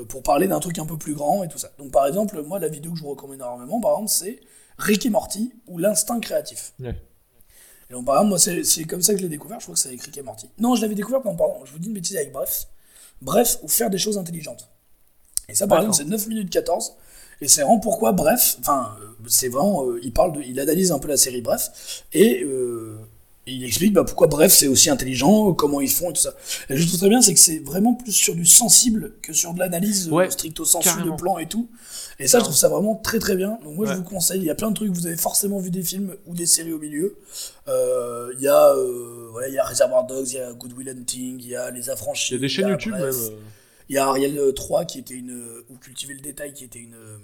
pour 0.09 0.23
parler 0.23 0.47
d'un 0.47 0.59
truc 0.59 0.77
un 0.79 0.85
peu 0.85 0.97
plus 0.97 1.13
grand 1.13 1.43
et 1.43 1.47
tout 1.47 1.57
ça. 1.57 1.71
Donc, 1.79 1.91
par 1.91 2.05
exemple, 2.05 2.41
moi, 2.43 2.59
la 2.59 2.67
vidéo 2.67 2.91
que 2.91 2.97
je 2.97 3.03
vous 3.03 3.09
recommande 3.09 3.35
énormément, 3.35 3.79
par 3.79 3.93
exemple, 3.93 4.09
c'est 4.09 4.39
Rick 4.77 5.05
et 5.05 5.09
Morty 5.09 5.53
ou 5.67 5.77
l'instinct 5.77 6.19
créatif. 6.19 6.73
Ouais. 6.79 6.95
Et 7.89 7.93
donc, 7.93 8.05
par 8.05 8.15
exemple, 8.15 8.29
moi, 8.29 8.39
c'est 8.39 8.63
c'est 8.63 8.83
comme 8.83 9.01
ça 9.01 9.13
que 9.13 9.19
je 9.19 9.23
l'ai 9.23 9.29
découvert. 9.29 9.59
Je 9.59 9.65
crois 9.65 9.75
que 9.75 9.79
c'est 9.79 9.89
avec 9.89 10.01
Rick 10.01 10.17
et 10.17 10.21
Morty. 10.21 10.49
Non, 10.59 10.75
je 10.75 10.81
l'avais 10.81 10.95
découvert, 10.95 11.23
non, 11.23 11.35
pardon, 11.35 11.65
je 11.65 11.71
vous 11.71 11.79
dis 11.79 11.87
une 11.87 11.93
bêtise 11.93 12.17
avec 12.17 12.31
Bref. 12.31 12.67
Bref, 13.21 13.57
ou 13.63 13.67
faire 13.67 13.89
des 13.89 13.97
choses 13.97 14.17
intelligentes. 14.17 14.69
Et 15.49 15.55
ça, 15.55 15.65
par 15.65 15.79
exemple, 15.79 15.95
c'est 15.95 16.05
9 16.05 16.27
minutes 16.27 16.49
14. 16.49 16.93
Et 17.41 17.47
c'est 17.47 17.61
vraiment 17.61 17.79
pourquoi 17.79 18.11
Bref, 18.13 18.57
enfin, 18.61 18.95
euh, 19.01 19.05
c'est 19.27 19.49
vraiment, 19.49 19.85
euh, 19.85 19.99
il 20.03 20.11
parle 20.13 20.33
de, 20.33 20.41
il 20.41 20.59
analyse 20.59 20.91
un 20.91 20.99
peu 20.99 21.07
la 21.07 21.17
série 21.17 21.41
Bref, 21.41 22.03
et 22.13 22.43
euh, 22.43 22.97
il 23.45 23.63
explique 23.63 23.93
bah, 23.93 24.03
pourquoi 24.03 24.27
Bref 24.27 24.51
c'est 24.51 24.67
aussi 24.67 24.89
intelligent, 24.89 25.53
comment 25.53 25.79
ils 25.79 25.89
font 25.89 26.09
et 26.09 26.13
tout 26.13 26.21
ça. 26.21 26.33
Et 26.69 26.75
je 26.75 26.85
trouve 26.87 26.99
très 26.99 27.09
bien, 27.09 27.21
c'est 27.21 27.33
que 27.33 27.39
c'est 27.39 27.59
vraiment 27.59 27.93
plus 27.93 28.11
sur 28.11 28.35
du 28.35 28.45
sensible 28.45 29.13
que 29.21 29.33
sur 29.33 29.53
de 29.53 29.59
l'analyse 29.59 30.07
euh, 30.09 30.11
Ouais, 30.11 30.29
stricto 30.29 30.65
sensu 30.65 30.89
de 31.03 31.11
plan 31.11 31.37
et 31.37 31.47
tout. 31.47 31.69
Et 32.19 32.27
ça, 32.27 32.39
je 32.39 32.45
trouve 32.45 32.55
ça 32.55 32.67
vraiment 32.67 32.95
très 32.95 33.19
très 33.19 33.35
bien. 33.35 33.59
Donc 33.63 33.75
moi, 33.75 33.85
Ouais. 33.85 33.91
je 33.93 33.97
vous 33.97 34.03
conseille, 34.03 34.39
il 34.39 34.45
y 34.45 34.49
a 34.49 34.55
plein 34.55 34.71
de 34.71 34.75
trucs, 34.75 34.89
vous 34.91 35.05
avez 35.05 35.15
forcément 35.17 35.59
vu 35.59 35.69
des 35.69 35.83
films 35.83 36.15
ou 36.25 36.33
des 36.33 36.47
séries 36.47 36.73
au 36.73 36.79
milieu. 36.79 37.15
Euh, 37.67 38.33
Il 38.37 38.43
y 38.43 38.47
a, 38.47 38.69
euh, 38.73 39.27
voilà, 39.31 39.47
il 39.47 39.53
y 39.53 39.59
a 39.59 39.63
Reservoir 39.63 40.05
Dogs, 40.07 40.27
il 40.31 40.35
y 40.35 40.39
a 40.39 40.51
Good 40.53 40.73
Will 40.73 40.89
Hunting, 40.89 41.37
il 41.39 41.47
y 41.47 41.55
a 41.55 41.69
Les 41.69 41.89
Affranchis. 41.91 42.33
Il 42.33 42.35
y 42.35 42.37
a 42.37 42.41
des 42.41 42.49
chaînes 42.49 42.69
YouTube 42.69 42.95
Bref. 42.97 43.15
même. 43.15 43.37
Euh, 43.87 43.89
Il 43.89 43.95
y 43.95 43.97
a 43.97 44.07
Ariel 44.07 44.37
euh, 44.37 44.51
3 44.51 44.85
qui 44.85 44.99
était 44.99 45.13
une. 45.15 45.31
euh, 45.31 45.65
ou 45.69 45.77
Cultiver 45.77 46.13
le 46.13 46.21
détail 46.21 46.53
qui 46.53 46.63
était 46.63 46.79
une. 46.79 46.95
euh, 46.95 47.17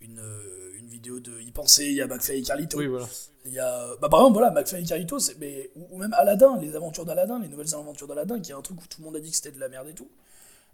Une, 0.00 0.18
euh, 0.18 0.72
une 0.78 0.88
vidéo 0.88 1.18
de 1.18 1.40
y 1.40 1.50
penser. 1.50 1.86
Il 1.86 1.94
y 1.94 2.02
a 2.02 2.06
McFly 2.06 2.38
et 2.40 2.42
Carlito. 2.42 2.76
Oui, 2.78 2.86
voilà. 2.88 3.08
Il 3.46 3.52
y 3.52 3.58
a. 3.58 3.88
Bah, 4.02 4.08
par 4.10 4.20
exemple, 4.20 4.34
voilà, 4.38 4.50
McFly 4.50 4.82
et 4.82 4.86
Carlito, 4.86 5.18
c'est- 5.18 5.36
mais, 5.40 5.70
ou, 5.76 5.96
même 5.98 6.12
Aladdin, 6.12 6.58
les 6.60 6.76
aventures 6.76 7.06
d'Aladdin, 7.06 7.38
les 7.40 7.48
nouvelles 7.48 7.74
aventures 7.74 8.06
d'Aladdin, 8.06 8.38
qui 8.40 8.50
est 8.50 8.54
un 8.54 8.60
truc 8.60 8.82
où 8.82 8.86
tout 8.86 9.00
le 9.00 9.06
monde 9.06 9.16
a 9.16 9.20
dit 9.20 9.30
que 9.30 9.36
c'était 9.36 9.52
de 9.52 9.60
la 9.60 9.68
merde 9.70 9.88
et 9.88 9.94
tout. 9.94 10.10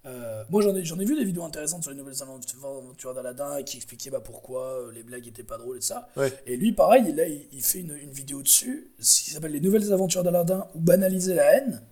Euh, 0.07 0.43
moi, 0.51 0.63
j'en 0.63 0.75
ai, 0.75 0.85
j'en 0.85 0.99
ai 0.99 1.05
vu 1.05 1.15
des 1.15 1.25
vidéos 1.25 1.45
intéressantes 1.45 1.83
sur 1.83 1.93
les 1.93 1.97
nouvelles 1.99 2.21
aventures 2.23 3.15
d'Aladdin 3.15 3.63
qui 3.63 3.77
expliquaient 3.77 4.11
bah, 4.11 4.21
pourquoi 4.21 4.65
euh, 4.81 4.93
les 4.93 5.03
blagues 5.05 5.29
étaient 5.29 5.45
pas 5.45 5.59
drôles 5.59 5.77
et 5.77 5.81
tout 5.81 5.87
ça. 5.87 6.09
Ouais. 6.17 6.33
Et 6.47 6.57
lui, 6.57 6.73
pareil, 6.73 7.13
là, 7.13 7.27
il, 7.29 7.47
il 7.53 7.63
fait 7.63 7.81
une, 7.81 7.97
une 8.03 8.11
vidéo 8.11 8.43
dessus, 8.43 8.91
qui 8.99 9.31
s'appelle 9.31 9.53
Les 9.53 9.61
Nouvelles 9.61 9.93
Aventures 9.93 10.23
d'Aladin 10.25 10.67
ou 10.75 10.81
Banaliser 10.81 11.35
la 11.35 11.55
haine. 11.57 11.83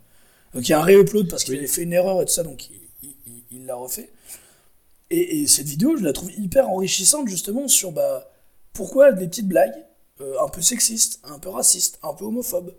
Donc 0.54 0.66
il 0.66 0.72
y 0.72 0.74
a 0.74 0.80
un 0.80 0.84
réupload 0.84 1.28
parce 1.28 1.44
qu'il 1.44 1.52
Oui. 1.54 1.58
avait 1.58 1.68
fait 1.68 1.82
une 1.82 1.92
erreur 1.92 2.20
et 2.22 2.24
tout 2.24 2.32
ça, 2.32 2.42
donc 2.42 2.70
il, 2.70 2.80
il- 3.50 3.66
l'a 3.66 3.74
refait. 3.74 4.10
Et, 5.10 5.40
et 5.40 5.46
cette 5.46 5.66
vidéo, 5.66 5.96
je 5.96 6.04
la 6.04 6.12
trouve 6.12 6.30
hyper 6.38 6.68
enrichissante 6.68 7.28
justement 7.28 7.66
sur 7.68 7.92
bah, 7.92 8.30
pourquoi 8.72 9.12
des 9.12 9.26
petites 9.26 9.48
blagues 9.48 9.84
euh, 10.20 10.34
un 10.44 10.48
peu 10.48 10.60
sexistes, 10.62 11.20
un 11.24 11.38
peu 11.38 11.48
racistes, 11.48 11.98
un 12.02 12.12
peu 12.12 12.24
homophobes, 12.24 12.74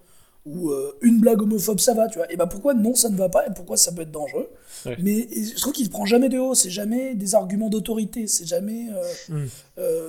ou 0.45 0.70
euh, 0.72 0.97
une 1.01 1.20
blague 1.20 1.41
homophobe 1.41 1.80
ça 1.80 1.93
va, 1.93 2.07
tu 2.07 2.17
vois. 2.17 2.32
Et 2.32 2.36
bah 2.38 2.47
pourquoi 2.47 2.74
non 2.74 2.95
ça 2.95 3.09
ne 3.09 3.15
va 3.17 3.30
pas 3.30 3.47
et 3.47 3.53
pourquoi 3.53 3.78
ça 3.78 3.91
peut 3.91 4.01
être 4.03 4.11
dangereux. 4.11 4.49
Ouais. 4.86 4.95
Mais 5.01 5.28
je 5.32 5.55
trouve 5.59 5.74
qu'il 5.74 5.86
se 5.86 5.89
prend 5.89 6.05
jamais 6.05 6.30
de 6.30 6.38
haut, 6.38 6.53
c'est 6.55 6.70
jamais 6.70 7.15
des 7.15 7.36
arguments 7.36 7.70
d'autorité, 7.70 8.28
c'est 8.28 8.45
jamais 8.45 8.88
euh, 9.30 9.45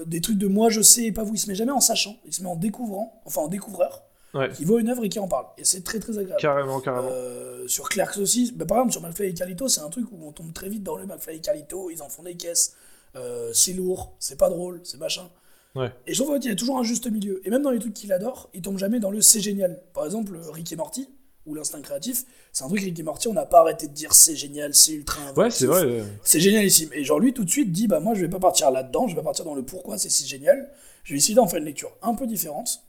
Mm. 0.00 0.04
des 0.06 0.20
trucs 0.20 0.38
de 0.38 0.46
moi 0.46 0.68
je 0.70 0.80
sais 0.82 1.04
et 1.04 1.12
pas 1.12 1.22
vous, 1.24 1.34
il 1.34 1.38
se 1.38 1.48
met 1.48 1.54
jamais 1.54 1.72
en 1.72 1.80
sachant, 1.80 2.16
il 2.26 2.32
se 2.34 2.42
met 2.42 2.48
en 2.48 2.56
découvrant, 2.56 3.20
enfin 3.24 3.42
en 3.42 3.48
découvreur, 3.48 4.02
Ouais. 4.32 4.48
qui 4.50 4.64
voit 4.64 4.80
une 4.80 4.88
œuvre 4.88 5.04
et 5.04 5.08
qui 5.08 5.18
en 5.18 5.26
parle. 5.26 5.46
Et 5.58 5.64
c'est 5.64 5.82
très 5.82 5.98
très 5.98 6.16
agréable. 6.18 6.40
Carrément, 6.40 6.80
carrément. 6.80 7.08
Euh, 7.10 7.66
sur 7.66 7.88
Clerks 7.88 8.18
aussi, 8.18 8.52
bah, 8.54 8.64
par 8.64 8.78
exemple 8.78 8.92
sur 8.92 9.02
McFly 9.02 9.28
et 9.28 9.34
Carlito, 9.34 9.68
c'est 9.68 9.80
un 9.80 9.90
truc 9.90 10.06
où 10.12 10.18
on 10.24 10.30
tombe 10.32 10.52
très 10.52 10.68
vite 10.68 10.82
dans 10.84 10.96
le 10.96 11.04
McFly 11.06 11.36
et 11.36 11.40
Carlito, 11.40 11.90
ils 11.90 12.00
en 12.02 12.08
font 12.08 12.22
des 12.22 12.36
caisses. 12.36 12.74
euh, 13.16 13.50
c'est 13.52 13.72
lourd, 13.72 14.14
c'est 14.20 14.38
pas 14.38 14.48
drôle, 14.48 14.80
c'est 14.84 14.98
machin. 14.98 15.28
Ouais. 15.74 15.90
Et 16.06 16.14
je 16.14 16.22
trouve 16.22 16.38
qu'il 16.38 16.48
y 16.48 16.52
a 16.52 16.56
toujours 16.56 16.78
un 16.78 16.84
juste 16.84 17.10
milieu. 17.10 17.40
Et 17.44 17.50
même 17.50 17.62
dans 17.62 17.70
les 17.70 17.78
trucs 17.80 17.94
qu'il 17.94 18.12
adore, 18.12 18.50
il 18.54 18.62
tombe 18.62 18.78
jamais 18.78 19.00
dans 19.00 19.10
le 19.10 19.20
c'est 19.20 19.40
génial. 19.40 19.80
Par 19.92 20.04
exemple, 20.04 20.36
Rick 20.52 20.72
et 20.72 20.76
Morty, 20.76 21.08
ou 21.46 21.54
l'instinct 21.54 21.80
créatif, 21.80 22.24
c'est 22.52 22.62
un 22.64 22.68
truc 22.68 22.80
Rick 22.80 22.98
et 22.98 23.02
Morty, 23.02 23.26
on 23.28 23.32
n'a 23.32 23.46
pas 23.46 23.60
arrêté 23.60 23.88
de 23.88 23.92
dire 23.92 24.12
c'est 24.12 24.36
génial, 24.36 24.74
c'est 24.74 24.92
ultra. 24.92 25.32
Ouais, 25.36 25.50
c'est 25.50 25.66
vrai. 25.66 26.04
C'est 26.22 26.38
génialissime. 26.38 26.90
Et 26.92 27.02
genre 27.02 27.18
lui 27.18 27.32
tout 27.32 27.44
de 27.44 27.50
suite 27.50 27.72
dit 27.72 27.88
bah 27.88 27.98
moi 27.98 28.14
je 28.14 28.20
vais 28.20 28.28
pas 28.28 28.38
partir 28.38 28.70
là-dedans, 28.70 29.08
je 29.08 29.16
vais 29.16 29.22
partir 29.22 29.44
dans 29.44 29.54
le 29.54 29.62
pourquoi 29.64 29.98
c'est 29.98 30.08
si 30.10 30.26
génial. 30.26 30.70
Je 31.02 31.14
vais 31.14 31.18
essayer 31.18 31.34
d'en 31.34 31.48
faire 31.48 31.58
une 31.58 31.64
lecture 31.64 31.90
un 32.02 32.14
peu 32.14 32.26
différente. 32.26 32.84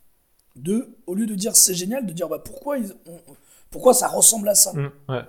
De 0.56 0.90
au 1.08 1.16
lieu 1.16 1.26
de 1.26 1.36
dire 1.36 1.56
c'est 1.56 1.74
génial, 1.74 2.06
de 2.06 2.12
dire 2.14 2.28
bah 2.28 2.40
pourquoi 2.44 2.78
ils, 2.78 2.94
on- 3.08 3.20
pourquoi 3.70 3.94
ça 3.94 4.08
ressemble 4.10 4.50
à 4.50 4.56
ça. 4.56 4.74
mm, 4.74 4.92
ouais. 5.10 5.22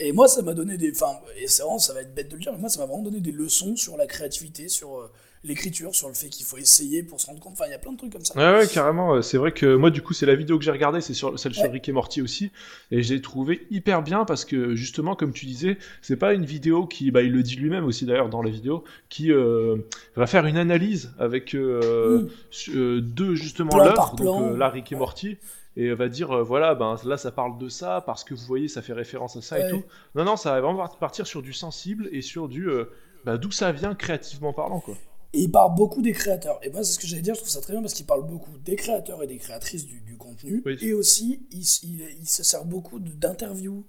Et 0.00 0.12
moi 0.12 0.28
ça 0.28 0.40
m'a 0.42 0.54
donné 0.54 0.76
des 0.76 0.92
enfin 0.92 1.18
et 1.36 1.48
c'est 1.48 1.62
vraiment 1.62 1.80
ça 1.80 1.92
va 1.92 2.02
être 2.02 2.14
bête 2.14 2.28
de 2.28 2.36
le 2.36 2.40
dire, 2.42 2.52
mais 2.52 2.58
moi 2.58 2.68
ça 2.68 2.78
m'a 2.80 2.86
vraiment 2.86 3.02
donné 3.02 3.20
des 3.20 3.32
leçons 3.32 3.74
sur 3.74 3.96
la 3.96 4.06
créativité, 4.06 4.68
sur 4.68 4.96
euh, 4.98 5.10
l'écriture, 5.44 5.94
sur 5.94 6.08
le 6.08 6.14
fait 6.14 6.28
qu'il 6.28 6.44
faut 6.44 6.56
essayer 6.56 7.02
pour 7.02 7.20
se 7.20 7.26
rendre 7.26 7.40
compte. 7.40 7.52
Enfin 7.52 7.64
il 7.66 7.70
y 7.70 7.74
a 7.74 7.78
plein 7.78 7.92
de 7.92 7.96
trucs 7.98 8.12
comme 8.12 8.24
ça. 8.24 8.34
Ouais, 8.36 8.58
ouais, 8.60 8.66
carrément. 8.68 9.14
euh, 9.14 9.22
C'est 9.22 9.38
vrai 9.38 9.52
que 9.52 9.74
moi, 9.76 9.90
du 9.90 10.02
coup, 10.02 10.12
c'est 10.14 10.26
la 10.26 10.34
vidéo 10.34 10.58
que 10.58 10.64
j'ai 10.64 10.70
regardée, 10.70 11.00
c'est 11.00 11.14
sur 11.14 11.38
celle 11.38 11.54
sur. 11.54 11.70
Rick 11.70 11.88
et 11.88 11.92
Morty 11.92 12.22
aussi, 12.22 12.50
et 12.90 13.02
j'ai 13.02 13.20
trouvé 13.20 13.66
hyper 13.70 14.02
bien 14.02 14.24
parce 14.24 14.44
que 14.44 14.74
justement, 14.74 15.14
comme 15.14 15.32
tu 15.32 15.46
disais, 15.46 15.78
c'est 16.02 16.16
pas 16.16 16.34
une 16.34 16.44
vidéo 16.44 16.86
qui, 16.86 17.10
bah, 17.10 17.22
il 17.22 17.32
le 17.32 17.42
dit 17.42 17.56
lui-même 17.56 17.84
aussi 17.84 18.04
d'ailleurs 18.06 18.28
dans 18.28 18.42
la 18.42 18.50
vidéo, 18.50 18.84
qui 19.08 19.32
euh, 19.32 19.76
va 20.16 20.26
faire 20.26 20.46
une 20.46 20.56
analyse 20.56 21.12
avec 21.18 21.54
euh, 21.54 22.22
Mm. 22.22 22.28
euh, 22.76 23.00
deux 23.00 23.34
justement 23.34 23.76
l'œuvre, 23.78 24.14
donc 24.16 24.58
là 24.58 24.68
Rick 24.68 24.92
et 24.92 24.94
Ouais. 24.94 24.98
Morty. 25.00 25.36
Et 25.76 25.92
va 25.94 26.08
dire, 26.08 26.32
euh, 26.32 26.42
voilà, 26.42 26.74
ben 26.74 26.96
là 27.04 27.16
ça 27.16 27.30
parle 27.30 27.56
de 27.58 27.68
ça, 27.68 28.02
parce 28.04 28.24
que 28.24 28.34
vous 28.34 28.44
voyez, 28.44 28.66
ça 28.66 28.82
fait 28.82 28.92
référence 28.94 29.36
à 29.36 29.42
ça 29.42 29.60
et 29.60 29.70
tout. 29.70 29.84
Non, 30.16 30.24
non, 30.24 30.36
ça 30.36 30.50
va 30.52 30.60
vraiment 30.60 30.88
partir 30.98 31.24
sur 31.26 31.40
du 31.40 31.52
sensible 31.52 32.08
et 32.10 32.20
sur 32.20 32.48
du. 32.48 32.68
euh, 32.68 32.86
bah, 33.24 33.36
d'où 33.36 33.50
ça 33.52 33.70
vient 33.70 33.94
créativement 33.94 34.52
parlant, 34.52 34.80
quoi. 34.80 34.96
Et 35.34 35.40
il 35.42 35.50
parle 35.50 35.74
beaucoup 35.74 36.00
des 36.00 36.12
créateurs. 36.12 36.58
Et 36.62 36.70
moi, 36.70 36.82
c'est 36.82 36.92
ce 36.92 36.98
que 36.98 37.06
j'allais 37.06 37.22
dire, 37.22 37.34
je 37.34 37.40
trouve 37.40 37.50
ça 37.50 37.60
très 37.60 37.74
bien 37.74 37.82
parce 37.82 37.92
qu'il 37.94 38.06
parle 38.06 38.26
beaucoup 38.26 38.56
des 38.64 38.76
créateurs 38.76 39.22
et 39.22 39.26
des 39.26 39.36
créatrices 39.36 39.84
du, 39.84 40.00
du 40.00 40.16
contenu. 40.16 40.62
Oui. 40.64 40.76
Et 40.80 40.94
aussi, 40.94 41.40
il, 41.52 41.60
il- 41.82 42.08
il 42.22 42.28
se 42.28 42.42
sert 42.42 42.64
beaucoup 42.64 42.98
d'interviews, 42.98 43.84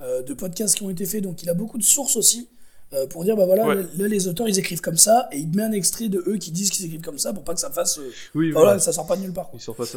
euh, 0.00 0.22
de 0.22 0.34
podcasts 0.34 0.76
qui 0.76 0.82
ont 0.84 0.90
été 0.90 1.04
faits. 1.04 1.22
Donc, 1.22 1.42
il 1.42 1.50
a 1.50 1.54
beaucoup 1.54 1.78
de 1.78 1.82
sources 1.82 2.14
aussi 2.16 2.48
euh, 2.92 3.08
pour 3.08 3.24
dire 3.24 3.34
bah 3.36 3.44
voilà, 3.46 3.66
Ouais. 3.66 3.82
là, 3.96 4.06
les 4.06 4.28
auteurs, 4.28 4.48
ils 4.48 4.56
écrivent 4.58 4.80
comme 4.82 4.96
ça. 4.96 5.28
Et 5.32 5.38
il 5.38 5.48
met 5.48 5.64
un 5.64 5.72
extrait 5.72 6.08
de 6.08 6.22
eux 6.28 6.36
qui 6.36 6.52
disent 6.52 6.70
qu'ils 6.70 6.84
écrivent 6.84 7.00
comme 7.00 7.18
ça 7.18 7.32
pour 7.32 7.42
pas 7.42 7.54
que 7.54 7.60
ça 7.60 7.70
fasse. 7.72 7.98
euh, 7.98 8.12
Oui, 8.36 8.52
voilà, 8.52 8.66
voilà. 8.68 8.78
ça 8.80 8.92
sort 8.92 9.06
pas 9.06 9.16
de 9.16 9.22
nulle 9.22 9.32
part. 9.32 9.50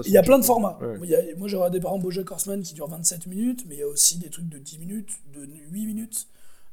Il 0.06 0.12
y 0.12 0.18
a 0.18 0.24
plein 0.24 0.40
de 0.40 0.46
formats. 0.46 0.80
Ouais. 0.82 0.98
Moi, 0.98 1.06
il 1.06 1.10
y 1.12 1.16
a- 1.16 1.36
moi, 1.36 1.48
j'ai 1.48 1.58
regardé 1.58 1.80
par 1.80 1.92
exemple 1.92 2.06
Bojack 2.06 2.32
Horseman 2.32 2.62
qui 2.64 2.74
dure 2.74 2.88
27 2.88 3.28
minutes, 3.28 3.66
mais 3.70 3.76
il 3.76 3.80
y 3.80 3.84
a 3.84 3.88
aussi 3.88 4.18
des 4.18 4.30
trucs 4.32 4.50
de 4.50 4.58
10 4.58 4.80
minutes, 4.80 5.10
de 5.36 5.48
8 5.72 5.86
minutes, 5.86 6.28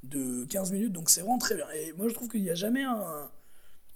de 0.04 0.44
15 0.46 0.72
minutes, 0.72 0.92
donc 0.92 1.10
c'est 1.10 1.20
vraiment 1.20 1.38
très 1.38 1.56
bien. 1.56 1.66
Et 1.76 1.92
moi, 1.98 2.08
je 2.08 2.14
trouve 2.14 2.28
qu'il 2.28 2.42
n'y 2.42 2.50
a 2.50 2.54
jamais 2.54 2.84
un. 2.84 3.04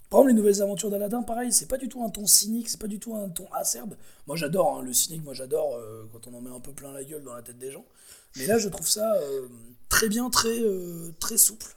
Par 0.09 0.19
exemple, 0.21 0.29
les 0.29 0.33
nouvelles 0.41 0.61
aventures 0.63 0.89
d'Aladin, 0.89 1.21
pareil, 1.21 1.51
c'est 1.51 1.67
pas 1.67 1.77
du 1.77 1.87
tout 1.87 2.03
un 2.03 2.09
ton 2.09 2.25
cynique, 2.25 2.67
c'est 2.69 2.79
pas 2.79 2.87
du 2.87 2.99
tout 2.99 3.15
un 3.15 3.29
ton 3.29 3.47
acerbe. 3.53 3.95
Moi, 4.25 4.35
j'adore 4.35 4.77
hein, 4.77 4.81
le 4.81 4.91
cynique, 4.91 5.23
moi, 5.23 5.33
j'adore 5.35 5.75
euh, 5.75 6.09
quand 6.11 6.27
on 6.27 6.35
en 6.35 6.41
met 6.41 6.49
un 6.49 6.59
peu 6.59 6.71
plein 6.71 6.91
la 6.91 7.03
gueule 7.03 7.23
dans 7.23 7.35
la 7.35 7.43
tête 7.43 7.59
des 7.59 7.71
gens. 7.71 7.85
Mais 8.37 8.47
là, 8.47 8.57
je 8.57 8.69
trouve 8.69 8.87
ça 8.87 9.13
euh, 9.21 9.47
très 9.87 10.09
bien, 10.09 10.29
très, 10.31 10.59
euh, 10.61 11.11
très 11.19 11.37
souple. 11.37 11.67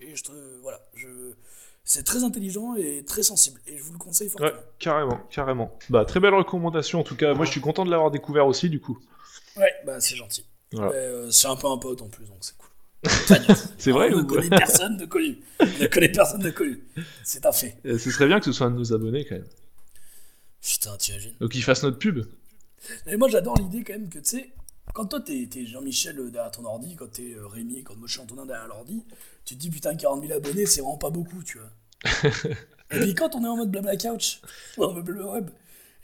Et 0.00 0.14
je 0.14 0.22
voilà, 0.62 0.80
je. 0.94 1.08
C'est 1.86 2.04
très 2.04 2.24
intelligent 2.24 2.76
et 2.76 3.04
très 3.04 3.22
sensible. 3.22 3.60
Et 3.66 3.76
je 3.76 3.82
vous 3.82 3.92
le 3.92 3.98
conseille 3.98 4.28
Ouais, 4.28 4.32
fortement. 4.32 4.62
carrément, 4.78 5.20
carrément. 5.30 5.78
Bah, 5.90 6.04
très 6.06 6.18
belle 6.18 6.32
recommandation 6.34 7.00
en 7.00 7.04
tout 7.04 7.16
cas. 7.16 7.34
Moi, 7.34 7.44
je 7.44 7.50
suis 7.50 7.60
content 7.60 7.84
de 7.84 7.90
l'avoir 7.90 8.10
découvert 8.10 8.46
aussi, 8.46 8.70
du 8.70 8.80
coup. 8.80 8.98
Ouais, 9.56 9.70
bah 9.84 10.00
c'est 10.00 10.16
gentil. 10.16 10.46
Voilà. 10.72 10.90
Ouais, 10.92 11.30
c'est 11.30 11.46
un 11.48 11.56
peu 11.56 11.66
un 11.66 11.76
pote 11.76 12.00
en 12.02 12.08
plus, 12.08 12.26
donc 12.26 12.38
c'est 12.40 12.56
cool. 12.56 12.70
C'est 13.78 13.92
vrai 13.92 14.12
On 14.12 14.18
ne 14.18 14.22
connaît 14.22 14.48
personne 14.48 14.96
de 14.96 15.06
connu. 15.06 15.38
On 15.60 15.64
ne 15.64 15.86
connaît 15.86 16.12
personne 16.12 16.42
de 16.42 16.50
connu. 16.50 16.82
C'est 17.22 17.44
un 17.46 17.52
fait. 17.52 17.76
Euh, 17.86 17.98
Ce 17.98 18.10
serait 18.10 18.26
bien 18.26 18.38
que 18.38 18.46
ce 18.46 18.52
soit 18.52 18.66
un 18.66 18.70
de 18.70 18.76
nos 18.76 18.92
abonnés 18.92 19.24
quand 19.24 19.36
même. 19.36 19.46
Putain, 20.62 20.96
t'imagines. 20.96 21.34
Donc, 21.40 21.54
il 21.54 21.62
fasse 21.62 21.82
notre 21.82 21.98
pub. 21.98 22.24
Mais 23.06 23.16
moi, 23.16 23.28
j'adore 23.28 23.56
l'idée 23.58 23.84
quand 23.84 23.94
même 23.94 24.08
que, 24.08 24.18
tu 24.18 24.38
sais, 24.38 24.50
quand 24.92 25.06
toi, 25.06 25.20
t'es 25.20 25.48
t'es 25.50 25.66
Jean-Michel 25.66 26.18
euh, 26.18 26.30
derrière 26.30 26.50
ton 26.50 26.64
ordi, 26.64 26.94
quand 26.96 27.10
t'es 27.10 27.34
euh, 27.34 27.46
Rémi, 27.46 27.82
quand 27.82 27.96
moi, 27.96 28.06
je 28.06 28.12
suis 28.12 28.20
Antonin 28.20 28.46
derrière 28.46 28.68
l'ordi, 28.68 29.04
tu 29.44 29.54
te 29.54 29.60
dis, 29.60 29.70
putain, 29.70 29.94
40 29.94 30.26
000 30.26 30.32
abonnés, 30.32 30.66
c'est 30.66 30.80
vraiment 30.80 30.98
pas 30.98 31.10
beaucoup, 31.10 31.42
tu 31.42 31.58
vois. 31.58 32.30
et 32.90 33.00
puis 33.00 33.14
quand 33.14 33.34
on 33.34 33.44
est 33.44 33.48
en 33.48 33.56
mode 33.56 33.70
blabla 33.70 33.96
couch, 33.96 34.40
ou 34.76 34.84
en 34.84 34.92
mode 34.92 35.04
blabla 35.04 35.26
web, 35.26 35.50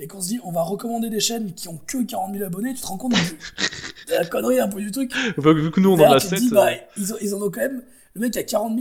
et 0.00 0.06
qu'on 0.06 0.20
se 0.20 0.28
dit, 0.28 0.40
on 0.44 0.50
va 0.50 0.62
recommander 0.62 1.10
des 1.10 1.20
chaînes 1.20 1.52
qui 1.52 1.68
ont 1.68 1.78
que 1.86 2.02
40 2.02 2.32
000 2.32 2.44
abonnés, 2.44 2.72
tu 2.72 2.80
te 2.80 2.86
rends 2.86 2.96
compte 2.96 3.12
de, 3.12 3.18
de 3.18 4.14
la 4.18 4.24
connerie 4.26 4.58
un 4.58 4.68
peu 4.68 4.80
du 4.80 4.90
truc. 4.90 5.14
Vu 5.36 5.70
que 5.70 5.80
nous, 5.80 5.90
on 5.90 6.00
en 6.00 6.12
a 6.12 6.18
tu 6.18 6.26
te 6.28 6.34
7. 6.36 6.38
dis, 6.40 6.50
bah, 6.50 6.70
ils, 6.96 7.34
en 7.34 7.42
ont 7.42 7.50
quand 7.50 7.60
même. 7.60 7.82
Le 8.14 8.20
mec 8.22 8.36
a 8.36 8.42
40 8.42 8.80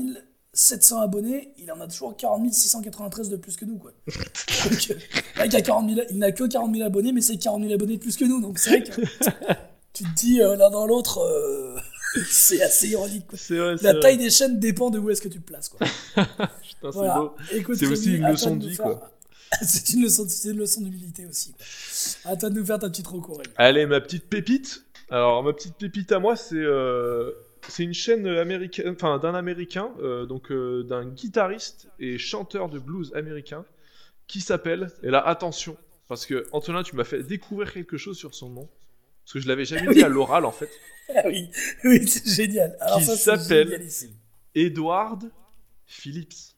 700 0.54 1.02
abonnés, 1.02 1.54
il 1.58 1.72
en 1.72 1.80
a 1.82 1.88
toujours 1.88 2.16
40 2.16 2.52
693 2.52 3.30
de 3.30 3.36
plus 3.36 3.58
que 3.58 3.66
nous, 3.66 3.78
quoi. 3.78 3.92
Donc, 4.08 4.88
euh, 4.92 4.94
le 5.36 5.42
mec 5.44 5.54
a 5.56 5.62
40 5.62 5.90
000 5.90 6.02
il 6.10 6.18
n'a 6.18 6.32
que 6.32 6.46
40 6.46 6.74
000 6.74 6.86
abonnés, 6.88 7.12
mais 7.12 7.22
c'est 7.22 7.38
40 7.38 7.62
000 7.64 7.74
abonnés 7.74 7.98
de 7.98 8.02
plus 8.02 8.16
que 8.16 8.26
nous, 8.26 8.42
donc 8.42 8.58
c'est 8.58 8.70
vrai 8.70 8.84
que 8.84 9.02
tu 9.94 10.04
te 10.06 10.16
dis 10.16 10.42
euh, 10.42 10.56
l'un 10.56 10.70
dans 10.72 10.88
l'autre, 10.88 11.20
euh, 11.20 11.78
c'est 12.30 12.62
assez 12.62 12.88
ironique, 12.88 13.28
quoi. 13.28 13.38
Vrai, 13.50 13.76
La 13.82 13.92
vrai. 13.92 14.00
taille 14.00 14.18
des 14.18 14.30
chaînes 14.30 14.60
dépend 14.60 14.90
de 14.90 15.00
où 15.00 15.10
est-ce 15.10 15.22
que 15.22 15.28
tu 15.28 15.40
te 15.40 15.46
places, 15.46 15.70
quoi. 15.70 15.86
Putain, 16.16 16.92
c'est 16.92 17.64
beau. 17.64 17.76
C'est 17.76 17.88
aussi 17.88 18.16
une 18.16 18.28
leçon 18.28 18.56
de 18.56 18.68
vie, 18.68 18.78
quoi. 18.78 19.12
c'est 19.62 19.94
une 19.94 20.04
leçon, 20.04 20.28
une 20.28 20.58
leçon 20.58 20.82
d'humilité 20.82 21.26
aussi. 21.26 21.54
Quoi. 21.54 22.32
À 22.32 22.36
toi 22.38 22.50
de 22.50 22.60
nous 22.60 22.66
faire 22.66 22.80
ta 22.80 22.90
petite 22.90 23.08
recours. 23.08 23.42
Allez, 23.56 23.86
ma 23.86 24.02
petite 24.02 24.26
pépite. 24.26 24.84
Alors, 25.10 25.44
ma 25.44 25.54
petite 25.54 25.76
pépite 25.76 26.12
à 26.12 26.20
moi, 26.20 26.36
c'est 26.36 26.56
euh, 26.56 27.32
c'est 27.68 27.84
une 27.84 27.94
chaîne 27.94 28.28
américaine, 28.28 28.90
enfin 28.90 29.18
d'un 29.18 29.34
américain, 29.34 29.92
euh, 30.02 30.26
donc 30.26 30.52
euh, 30.52 30.84
d'un 30.84 31.06
guitariste 31.06 31.88
et 32.00 32.18
chanteur 32.18 32.70
de 32.70 32.80
blues 32.80 33.12
américain, 33.16 33.66
qui 34.28 34.40
s'appelle. 34.42 34.92
Et 35.02 35.10
là, 35.10 35.20
attention, 35.26 35.78
parce 36.08 36.26
que 36.26 36.46
Antonin, 36.52 36.84
tu 36.84 36.96
m'as 36.96 37.04
fait 37.04 37.24
découvrir 37.24 37.74
quelque 37.74 37.98
chose 37.98 38.18
sur 38.18 38.36
son 38.36 38.50
nom, 38.50 38.70
parce 39.24 39.34
que 39.34 39.40
je 39.40 39.48
l'avais 39.48 39.66
jamais 39.66 39.94
dit 39.94 40.04
à 40.04 40.10
l'oral 40.10 40.46
en 40.46 40.52
fait. 40.52 40.70
Ah 41.16 41.24
oui, 41.26 41.50
oui, 41.86 42.08
c'est 42.08 42.28
génial. 42.28 42.78
Alors 42.80 43.00
Qui 43.00 43.06
s'appelle-. 43.06 43.88
Edward 44.54 45.32
Phillips. 45.88 46.56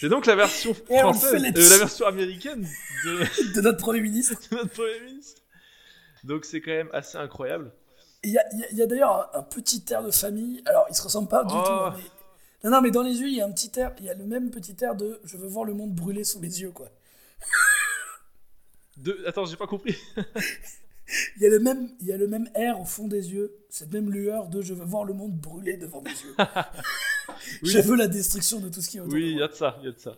C'est 0.00 0.08
donc 0.08 0.26
la 0.26 0.36
version 0.36 0.74
française, 0.74 1.34
euh, 1.44 1.70
la 1.70 1.78
version 1.78 2.06
américaine 2.06 2.66
de, 3.04 3.52
De 3.54 3.60
notre 3.60 3.78
Premier 3.78 4.00
ministre. 4.00 4.34
de 4.50 4.56
notre 4.56 4.70
Premier 4.70 5.00
ministre. 5.00 5.40
Donc 6.24 6.44
c'est 6.44 6.60
quand 6.60 6.70
même 6.70 6.90
assez 6.92 7.18
incroyable. 7.18 7.72
Il 8.24 8.30
y 8.30 8.82
a, 8.82 8.86
d'ailleurs 8.86 9.30
un, 9.34 9.38
un 9.40 9.42
petit 9.42 9.84
air 9.90 10.02
de 10.02 10.10
famille. 10.10 10.62
Alors, 10.66 10.86
il 10.88 10.94
se 10.94 11.02
ressemble 11.02 11.28
pas 11.28 11.44
du 11.44 11.54
Oh. 11.56 11.62
tout. 11.64 11.96
mais- 11.96 12.68
Non, 12.68 12.76
non, 12.76 12.80
mais 12.82 12.90
dans 12.90 13.02
les 13.02 13.12
yeux, 13.20 13.28
il 13.28 13.34
y 13.36 13.40
a 13.40 13.46
un 13.46 13.52
petit 13.52 13.70
air. 13.78 13.92
Il 13.98 14.04
y 14.06 14.10
a 14.10 14.14
le 14.14 14.24
même 14.24 14.50
petit 14.50 14.76
air 14.82 14.96
de 14.96 15.20
je 15.24 15.36
veux 15.36 15.46
voir 15.46 15.64
le 15.64 15.74
monde 15.74 15.94
brûler 15.94 16.24
sous 16.24 16.40
mes 16.40 16.48
yeux, 16.48 16.72
quoi. 16.72 16.88
De... 18.96 19.16
Attends, 19.26 19.44
j'ai 19.46 19.56
pas 19.56 19.68
compris. 19.68 19.96
Il 21.36 21.42
y 21.42 21.46
a 21.46 21.48
le 21.50 21.60
même, 21.60 21.88
il 22.00 22.06
y 22.08 22.12
a 22.12 22.16
le 22.16 22.26
même 22.26 22.50
air 22.54 22.80
au 22.80 22.84
fond 22.84 23.06
des 23.08 23.32
yeux, 23.32 23.54
cette 23.70 23.92
même 23.92 24.10
lueur 24.10 24.48
de 24.48 24.60
je 24.60 24.74
veux 24.74 24.84
voir 24.84 25.04
le 25.04 25.14
monde 25.14 25.32
brûler 25.38 25.76
devant 25.76 26.02
mes 26.02 26.10
yeux. 26.10 26.34
Oui. 27.62 27.70
Je 27.70 27.78
veux 27.78 27.96
la 27.96 28.08
destruction 28.08 28.60
de 28.60 28.68
tout 28.68 28.80
ce 28.80 28.88
qui 28.88 28.96
est 28.98 29.00
autour 29.00 29.12
Oui, 29.14 29.30
il 29.32 29.38
y 29.38 29.42
a 29.42 29.48
de 29.48 29.52
ça, 29.52 29.76
il 29.80 29.86
y 29.86 29.88
a 29.88 29.92
de 29.92 29.98
ça. 29.98 30.16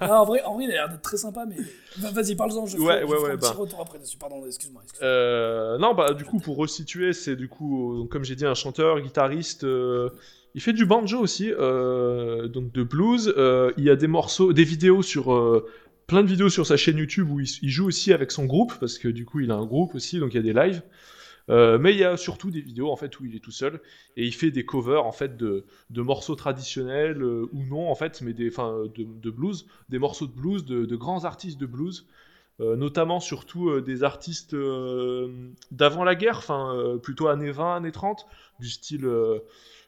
Ah, 0.00 0.20
en 0.22 0.24
vrai, 0.24 0.42
en 0.42 0.54
vrai, 0.54 0.64
il 0.64 0.70
a 0.70 0.74
l'air 0.74 0.88
d'être 0.88 1.02
très 1.02 1.16
sympa, 1.16 1.44
mais 1.46 1.56
Va- 1.98 2.10
vas-y, 2.10 2.34
parle-en. 2.34 2.66
Je 2.66 2.76
ferai, 2.76 2.86
Ouais, 2.86 3.00
je 3.00 3.04
ouais, 3.06 3.16
ferai 3.16 3.22
ouais, 3.28 3.30
un 3.34 3.36
petit 3.36 3.50
bah. 3.50 3.56
retour 3.58 3.80
après 3.80 3.98
dessus. 3.98 4.16
Pardon, 4.18 4.44
excuse-moi. 4.46 4.82
Euh, 5.02 5.78
non, 5.78 5.94
bah 5.94 6.12
du 6.14 6.24
coup, 6.24 6.38
pour 6.40 6.56
resituer, 6.56 7.12
c'est 7.12 7.36
du 7.36 7.48
coup, 7.48 8.02
euh, 8.02 8.06
comme 8.06 8.24
j'ai 8.24 8.34
dit, 8.36 8.46
un 8.46 8.54
chanteur, 8.54 9.00
guitariste. 9.00 9.64
euh, 9.64 10.08
il 10.54 10.60
fait 10.62 10.72
du 10.72 10.86
banjo 10.86 11.18
aussi, 11.20 11.52
euh, 11.52 12.48
donc 12.48 12.72
de 12.72 12.82
blues. 12.82 13.32
Il 13.76 13.84
y 13.84 13.90
a 13.90 13.96
des 13.96 14.06
morceaux, 14.08 14.52
des 14.52 14.64
vidéos 14.64 15.02
sur 15.02 15.62
plein 16.06 16.22
de 16.22 16.28
vidéos 16.28 16.48
sur 16.48 16.66
sa 16.66 16.76
chaîne 16.76 16.98
YouTube 16.98 17.30
où 17.30 17.40
il, 17.40 17.48
il 17.62 17.68
joue 17.70 17.86
aussi 17.86 18.12
avec 18.12 18.30
son 18.30 18.44
groupe 18.44 18.72
parce 18.80 18.96
que 18.98 19.08
du 19.08 19.24
coup, 19.26 19.40
il 19.40 19.50
a 19.50 19.54
un 19.54 19.66
groupe 19.66 19.94
aussi, 19.94 20.18
donc 20.18 20.32
il 20.34 20.36
y 20.36 20.40
a 20.40 20.42
des 20.42 20.52
lives. 20.52 20.82
Euh, 21.48 21.78
mais 21.78 21.92
il 21.92 21.98
y 21.98 22.04
a 22.04 22.16
surtout 22.16 22.50
des 22.50 22.60
vidéos 22.60 22.90
en 22.90 22.96
fait 22.96 23.20
où 23.20 23.24
il 23.24 23.36
est 23.36 23.40
tout 23.40 23.52
seul 23.52 23.80
et 24.16 24.24
il 24.24 24.34
fait 24.34 24.50
des 24.50 24.64
covers 24.64 25.06
en 25.06 25.12
fait 25.12 25.36
de, 25.36 25.64
de 25.90 26.02
morceaux 26.02 26.34
traditionnels 26.34 27.22
euh, 27.22 27.48
ou 27.52 27.62
non 27.62 27.88
en 27.88 27.94
fait, 27.94 28.20
mais 28.22 28.32
des, 28.32 28.48
enfin, 28.48 28.84
de, 28.94 29.04
de 29.04 29.30
blues, 29.30 29.66
des 29.88 29.98
morceaux 29.98 30.26
de 30.26 30.32
blues 30.32 30.64
de, 30.64 30.84
de 30.84 30.96
grands 30.96 31.24
artistes 31.24 31.58
de 31.58 31.66
blues. 31.66 32.06
Euh, 32.58 32.74
notamment 32.74 33.20
surtout 33.20 33.82
des 33.82 34.02
artistes 34.02 34.56
d'avant 35.70 36.04
la 36.04 36.14
guerre, 36.14 36.38
enfin 36.38 36.98
plutôt 37.02 37.28
années 37.28 37.50
20, 37.50 37.76
années 37.76 37.92
30, 37.92 38.26
du 38.60 38.70
style 38.70 39.06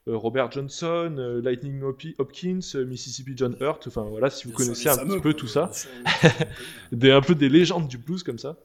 Robert 0.07 0.53
Johnson, 0.53 1.41
Lightning 1.43 1.83
Hopkins, 2.19 2.61
Mississippi 2.87 3.33
John 3.35 3.57
Hurt, 3.61 3.87
enfin 3.87 4.03
voilà, 4.03 4.29
si 4.29 4.47
vous 4.47 4.53
connaissez 4.53 4.91
un 4.91 4.99
petit 4.99 5.07
peu 5.07 5.21
quoi, 5.21 5.33
tout 5.33 5.47
ça, 5.47 5.71
des, 6.93 7.11
un 7.11 7.23
peu 7.23 7.35
des 7.35 7.49
légendes 7.49 7.89
du 7.89 7.97
blues 7.97 8.23
comme 8.23 8.39
ça, 8.39 8.59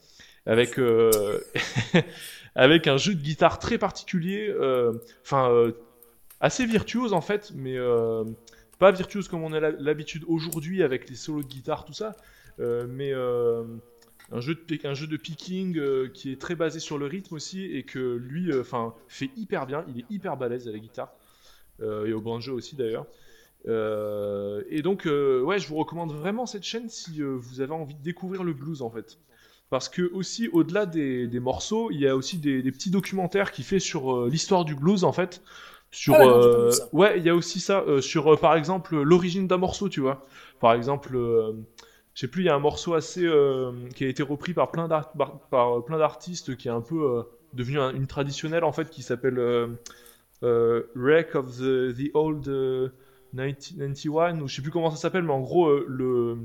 avec, 0.44 0.78
avec 2.54 2.86
un 2.86 2.96
jeu 2.96 3.14
de 3.14 3.20
guitare 3.20 3.58
très 3.58 3.78
particulier, 3.78 4.48
euh, 4.48 4.92
enfin 5.22 5.50
euh, 5.50 5.72
assez 6.40 6.66
virtuose 6.66 7.12
en 7.12 7.20
fait, 7.20 7.52
mais 7.54 7.76
euh, 7.76 8.24
pas 8.78 8.92
virtuose 8.92 9.28
comme 9.28 9.42
on 9.42 9.52
a 9.52 9.60
l'habitude 9.60 10.24
aujourd'hui 10.26 10.82
avec 10.82 11.08
les 11.08 11.16
solos 11.16 11.42
de 11.42 11.48
guitare, 11.48 11.84
tout 11.84 11.92
ça, 11.92 12.12
mais 12.58 13.12
un 13.12 14.40
jeu 14.40 14.54
de, 14.54 15.16
picking 15.16 16.10
qui 16.12 16.32
est 16.32 16.40
très 16.40 16.54
basé 16.54 16.80
sur 16.80 16.98
le 16.98 17.06
rythme 17.06 17.34
aussi 17.34 17.64
et 17.64 17.82
que 17.84 18.16
lui 18.16 18.50
fait 19.08 19.30
hyper 19.36 19.66
bien, 19.66 19.84
il 19.88 20.00
est 20.00 20.06
hyper 20.10 20.36
balèze 20.36 20.68
à 20.68 20.72
la 20.72 20.78
guitare 20.78 21.12
et 21.80 22.12
au 22.12 22.20
banjo 22.20 22.54
aussi 22.54 22.76
d'ailleurs. 22.76 23.06
Et 23.66 24.82
donc, 24.82 25.04
ouais, 25.06 25.58
je 25.58 25.68
vous 25.68 25.76
recommande 25.76 26.12
vraiment 26.12 26.46
cette 26.46 26.64
chaîne 26.64 26.88
si 26.88 27.22
vous 27.22 27.60
avez 27.60 27.72
envie 27.72 27.94
de 27.94 28.02
découvrir 28.02 28.42
le 28.44 28.52
blues 28.52 28.82
en 28.82 28.90
fait. 28.90 29.18
Parce 29.74 29.88
que 29.88 30.02
aussi, 30.12 30.48
au-delà 30.52 30.86
des, 30.86 31.26
des 31.26 31.40
morceaux, 31.40 31.90
il 31.90 31.98
y 32.00 32.06
a 32.06 32.14
aussi 32.14 32.38
des, 32.38 32.62
des 32.62 32.70
petits 32.70 32.90
documentaires 32.90 33.50
qu'il 33.50 33.64
fait 33.64 33.80
sur 33.80 34.02
euh, 34.14 34.28
l'histoire 34.30 34.64
du 34.64 34.76
blues 34.76 35.02
en 35.02 35.10
fait. 35.12 35.42
Sur, 35.90 36.14
Ah, 36.14 36.22
euh, 36.24 36.70
ouais, 36.92 37.18
il 37.18 37.24
y 37.24 37.28
a 37.28 37.34
aussi 37.34 37.58
ça 37.58 37.80
euh, 37.88 38.00
sur, 38.00 38.38
par 38.38 38.54
exemple, 38.54 38.94
l'origine 39.02 39.48
d'un 39.48 39.56
morceau, 39.56 39.88
tu 39.88 40.00
vois. 40.00 40.22
Par 40.60 40.74
exemple, 40.74 41.16
je 42.14 42.20
sais 42.20 42.28
plus, 42.28 42.42
il 42.42 42.46
y 42.46 42.48
a 42.48 42.54
un 42.54 42.60
morceau 42.60 42.94
assez 42.94 43.28
qui 43.96 44.04
a 44.04 44.08
été 44.08 44.22
repris 44.22 44.54
par 44.54 44.70
plein 44.70 44.86
d'art- 44.86 45.10
par, 45.12 45.40
par, 45.50 45.84
plein 45.84 45.98
d'artistes 45.98 46.56
qui 46.56 46.68
est 46.68 46.70
un 46.70 46.80
peu 46.80 47.24
devenu 47.52 47.80
un- 47.80 47.92
une 47.94 48.06
traditionnelle 48.06 48.62
en 48.64 48.72
fait, 48.72 48.90
qui 48.90 49.02
s'appelle 49.02 49.38
Wreck 50.42 51.34
of 51.34 51.56
the, 51.58 51.92
the 51.96 52.10
Old 52.14 52.46
euh, 52.48 52.88
1991 53.32 54.40
ou 54.42 54.48
je 54.48 54.56
sais 54.56 54.62
plus 54.62 54.70
comment 54.70 54.90
ça 54.90 54.96
s'appelle, 54.96 55.24
mais 55.24 55.32
en 55.32 55.40
gros 55.40 55.68
le 55.88 56.36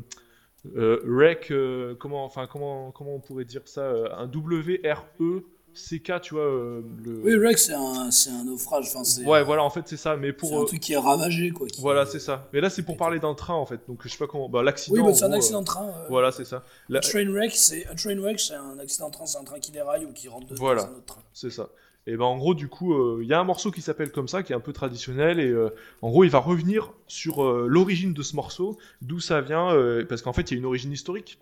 euh, 0.75 0.99
Wreck, 1.05 1.51
euh, 1.51 1.95
comment, 1.99 2.23
enfin 2.25 2.47
comment, 2.51 2.91
comment 2.91 3.15
on 3.15 3.19
pourrait 3.19 3.45
dire 3.45 3.61
ça, 3.65 3.81
euh, 3.81 4.07
un 4.17 4.27
W 4.27 4.81
R 4.85 5.05
E 5.19 5.43
C 5.73 5.99
K, 5.99 6.19
tu 6.21 6.33
vois. 6.33 6.43
euh, 6.43 6.81
le... 7.05 7.21
Oui, 7.23 7.35
Rex, 7.47 7.67
c'est 7.67 7.73
un, 7.73 8.09
c'est 8.11 8.31
un 8.31 8.43
naufrage. 8.43 8.87
Enfin, 8.89 9.03
c'est 9.03 9.23
Ouais, 9.23 9.43
voilà, 9.43 9.63
en 9.63 9.69
fait 9.69 9.83
c'est 9.87 9.97
ça, 9.97 10.17
mais 10.17 10.27
c'est 10.27 10.33
pour 10.33 10.57
un 10.57 10.61
euh, 10.63 10.65
truc 10.65 10.79
qui 10.81 10.93
est 10.93 10.97
ravagé, 10.97 11.51
quoi. 11.51 11.67
qui- 11.67 11.79
voilà, 11.79 12.05
c'est 12.07 12.19
ça. 12.19 12.49
Mais 12.51 12.59
là 12.59 12.69
c'est 12.69 12.81
pour 12.83 12.97
parler 12.97 13.19
d'un 13.19 13.35
train 13.35 13.53
en 13.53 13.65
fait, 13.65 13.79
donc 13.87 14.01
je 14.03 14.09
sais 14.09 14.17
pas 14.17 14.27
comment, 14.27 14.49
bah 14.49 14.63
l'accident. 14.63 14.95
Oui, 14.95 15.01
bah, 15.07 15.13
c'est 15.13 15.23
un 15.25 15.27
gros, 15.29 15.37
accident 15.37 15.61
de 15.61 15.65
train. 15.67 15.87
euh, 15.87 16.07
Voilà, 16.09 16.31
c'est 16.31 16.43
ça. 16.45 16.63
La- 16.89 16.97
Un 16.97 17.01
train 17.01 17.31
wreck, 17.31 17.51
c'est 17.55 17.85
un 17.87 17.95
train 17.95 18.19
wreck, 18.19 18.39
c'est 18.39 18.55
un 18.55 18.79
accident 18.79 19.07
de 19.09 19.13
train, 19.13 19.25
c'est 19.27 19.37
un 19.37 19.43
train 19.43 19.59
qui 19.59 19.71
déraille 19.71 20.05
ou 20.05 20.11
qui 20.11 20.27
rentre 20.27 20.47
dedans 20.47 20.59
Voilà. 20.59 20.81
dans 20.83 20.89
un 20.89 20.91
autre 20.93 21.05
train. 21.05 21.21
C'est 21.33 21.51
ça. 21.51 21.69
Et 22.11 22.17
ben 22.17 22.25
en 22.25 22.37
gros 22.37 22.55
du 22.55 22.67
coup 22.67 23.21
il 23.21 23.27
y 23.27 23.33
a 23.33 23.39
un 23.39 23.43
morceau 23.43 23.69
qui 23.69 23.81
s'appelle 23.81 24.11
comme 24.11 24.27
ça 24.27 24.41
qui 24.41 24.51
est 24.51 24.55
un 24.55 24.59
peu 24.59 24.73
traditionnel 24.73 25.39
et 25.39 25.47
euh, 25.49 25.69
en 26.01 26.09
gros 26.09 26.23
il 26.23 26.31
va 26.31 26.39
revenir 26.39 26.91
sur 27.07 27.43
euh, 27.43 27.67
l'origine 27.69 28.13
de 28.13 28.23
ce 28.23 28.35
morceau, 28.35 28.77
d'où 29.03 29.19
ça 29.19 29.41
vient 29.41 29.71
euh, 29.75 30.03
parce 30.05 30.21
qu'en 30.23 30.33
fait 30.33 30.49
il 30.49 30.55
y 30.55 30.57
a 30.57 30.59
une 30.59 30.65
origine 30.65 30.91
historique. 30.91 31.37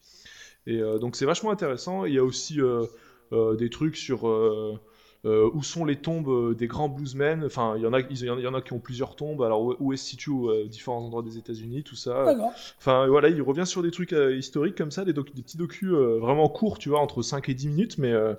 Et 0.66 0.82
euh, 0.82 1.00
donc 1.00 1.16
c'est 1.16 1.26
vachement 1.26 1.52
intéressant. 1.52 2.04
Il 2.04 2.14
y 2.14 2.18
a 2.20 2.24
aussi 2.24 2.60
euh, 2.60 2.86
euh, 3.32 3.56
des 3.56 3.70
trucs 3.70 3.96
sur 3.96 4.28
euh, 4.28 4.78
euh, 5.26 5.50
où 5.54 5.64
sont 5.64 5.86
les 5.86 5.96
tombes 5.96 6.28
euh, 6.28 6.54
des 6.54 6.68
grands 6.68 6.90
bluesmen. 6.90 7.44
Enfin 7.46 7.76
il 7.78 7.84
y 7.84 7.88
en 7.88 7.94
a 7.94 8.02
il 8.02 8.18
y 8.26 8.30
en 8.48 8.54
a- 8.54 8.62
qui 8.62 8.74
ont 8.74 8.80
plusieurs 8.80 9.16
tombes. 9.16 9.42
Alors 9.44 9.62
où, 9.64 9.76
où 9.80 9.94
est 9.94 9.98
situé 9.98 10.34
euh, 10.34 10.66
différents 10.68 11.00
endroits 11.06 11.24
des 11.24 11.38
États-Unis, 11.38 11.84
tout 11.84 11.96
ça. 11.96 12.26
Enfin 12.78 13.08
voilà, 13.08 13.30
il 13.30 13.42
revient 13.42 13.66
sur 13.66 13.82
des 13.84 13.92
trucs 13.92 14.12
euh, 14.12 14.36
historiques 14.36 14.76
comme 14.78 14.92
ça, 14.92 15.06
des, 15.06 15.14
doc- 15.14 15.34
des 15.34 15.42
petits 15.42 15.58
docus 15.58 15.90
euh, 15.94 16.18
vraiment 16.20 16.50
courts, 16.50 16.78
tu 16.78 16.90
vois, 16.90 17.00
entre 17.00 17.22
5 17.22 17.48
et 17.48 17.54
10 17.54 17.70
minutes, 17.70 17.98
mais 17.98 18.12
euh, 18.12 18.34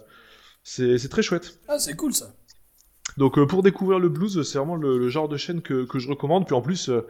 c'est 0.63 1.09
très 1.09 1.23
chouette. 1.23 1.59
Ah, 1.69 1.79
c'est 1.79 1.95
cool 1.95 2.15
ça. 2.15 2.33
Donc 3.17 3.39
euh, 3.39 3.47
pour 3.47 3.63
découvrir 3.63 3.99
le 3.99 4.09
blues, 4.09 4.43
c'est 4.43 4.59
vraiment 4.59 4.77
le, 4.77 4.99
le 4.99 5.09
genre 5.09 5.29
de 5.29 5.37
chaîne 5.37 5.63
que, 5.63 5.85
que 5.85 5.99
je 5.99 6.09
recommande. 6.09 6.47
Puis 6.47 6.55
en 6.55 6.61
plus, 6.63 6.89
euh, 6.91 7.07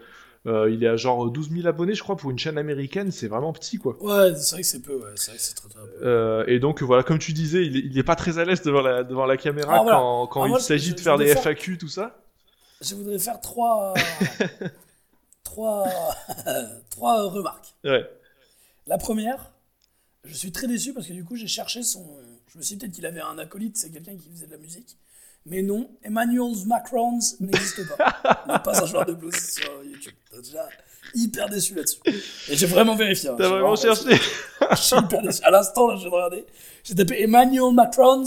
euh, 0.46 0.70
il 0.70 0.82
est 0.84 0.88
à 0.88 0.96
genre 0.96 1.28
12 1.30 1.50
000 1.50 1.66
abonnés, 1.66 1.94
je 1.94 2.02
crois, 2.02 2.16
pour 2.16 2.30
une 2.30 2.38
chaîne 2.38 2.56
américaine, 2.56 3.10
c'est 3.10 3.26
vraiment 3.28 3.52
petit, 3.52 3.76
quoi. 3.78 3.96
Ouais, 4.02 4.34
c'est 4.36 4.54
vrai 4.54 4.62
que 4.62 4.66
c'est 4.68 4.80
peu, 4.80 4.94
ouais. 4.94 5.10
C'est 5.16 5.32
vrai 5.32 5.38
que 5.38 5.42
c'est 5.44 5.54
très 5.54 5.68
très 5.68 5.80
peu. 5.80 6.06
Euh, 6.06 6.44
et 6.46 6.60
donc 6.60 6.82
voilà, 6.82 7.02
comme 7.02 7.18
tu 7.18 7.32
disais, 7.32 7.66
il 7.66 7.76
est, 7.76 7.80
il 7.80 7.98
est 7.98 8.02
pas 8.04 8.14
très 8.16 8.38
à 8.38 8.44
l'aise 8.44 8.62
devant 8.62 8.80
la, 8.80 9.02
devant 9.02 9.26
la 9.26 9.36
caméra 9.36 9.78
Ah, 9.78 9.82
voilà. 9.82 9.98
quand, 9.98 10.26
quand 10.28 10.42
Ah, 10.44 10.56
il 10.58 10.62
s'agit 10.62 10.94
de 10.94 11.00
faire 11.00 11.18
des 11.18 11.26
faire- 11.26 11.42
FAQ, 11.42 11.76
tout 11.78 11.88
ça. 11.88 12.22
Je 12.80 12.94
voudrais 12.94 13.18
faire 13.18 13.40
trois. 13.40 13.92
trois. 15.44 15.86
trois 16.90 17.28
remarques. 17.30 17.74
Ouais. 17.84 18.08
La 18.86 18.98
première, 18.98 19.50
je 20.24 20.34
suis 20.34 20.52
très 20.52 20.66
déçu 20.68 20.94
parce 20.94 21.06
que 21.06 21.12
du 21.12 21.24
coup, 21.24 21.36
j'ai 21.36 21.48
cherché 21.48 21.82
son. 21.82 22.06
Je 22.52 22.58
me 22.58 22.62
suis 22.62 22.76
dit 22.76 22.80
peut-être 22.80 22.94
qu'il 22.94 23.06
avait 23.06 23.20
un 23.20 23.38
acolyte, 23.38 23.76
c'est 23.76 23.90
quelqu'un 23.90 24.16
qui 24.16 24.28
faisait 24.30 24.46
de 24.46 24.52
la 24.52 24.58
musique. 24.58 24.96
Mais 25.46 25.62
non, 25.62 25.88
Emmanuel 26.02 26.52
Macrons 26.66 27.18
n'existe 27.40 27.88
pas. 27.96 28.42
Il 28.46 28.52
n'est 28.52 28.58
pas 28.58 28.82
un 28.82 28.86
joueur 28.86 29.06
de 29.06 29.12
blues 29.14 29.34
sur 29.34 29.70
YouTube. 29.84 30.14
Donc 30.32 30.42
déjà, 30.42 30.68
hyper 31.14 31.48
déçu 31.48 31.74
là-dessus. 31.74 32.00
Et 32.06 32.56
j'ai 32.56 32.66
vraiment 32.66 32.96
vérifié. 32.96 33.30
hein. 33.30 33.36
T'as 33.38 33.48
vraiment 33.48 33.76
cherché 33.76 34.18
Je 34.70 34.76
suis 34.76 34.96
hyper 34.96 35.22
déçu. 35.22 35.40
À 35.44 35.50
l'instant, 35.50 35.86
là, 35.88 35.94
je 35.96 36.00
viens 36.00 36.10
de 36.10 36.14
regarder. 36.14 36.44
J'ai 36.84 36.94
tapé 36.94 37.22
Emmanuel 37.22 37.72
Macrons. 37.72 38.24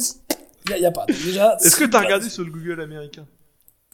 Il 0.69 0.75
n'y 0.75 0.85
a, 0.85 0.91
pas. 0.91 1.05
Déjà, 1.07 1.57
Est-ce 1.61 1.75
que 1.75 1.85
t'as 1.85 1.99
regardé 1.99 2.25
déçu. 2.25 2.35
sur 2.35 2.43
le 2.43 2.51
Google 2.51 2.81
américain? 2.81 3.27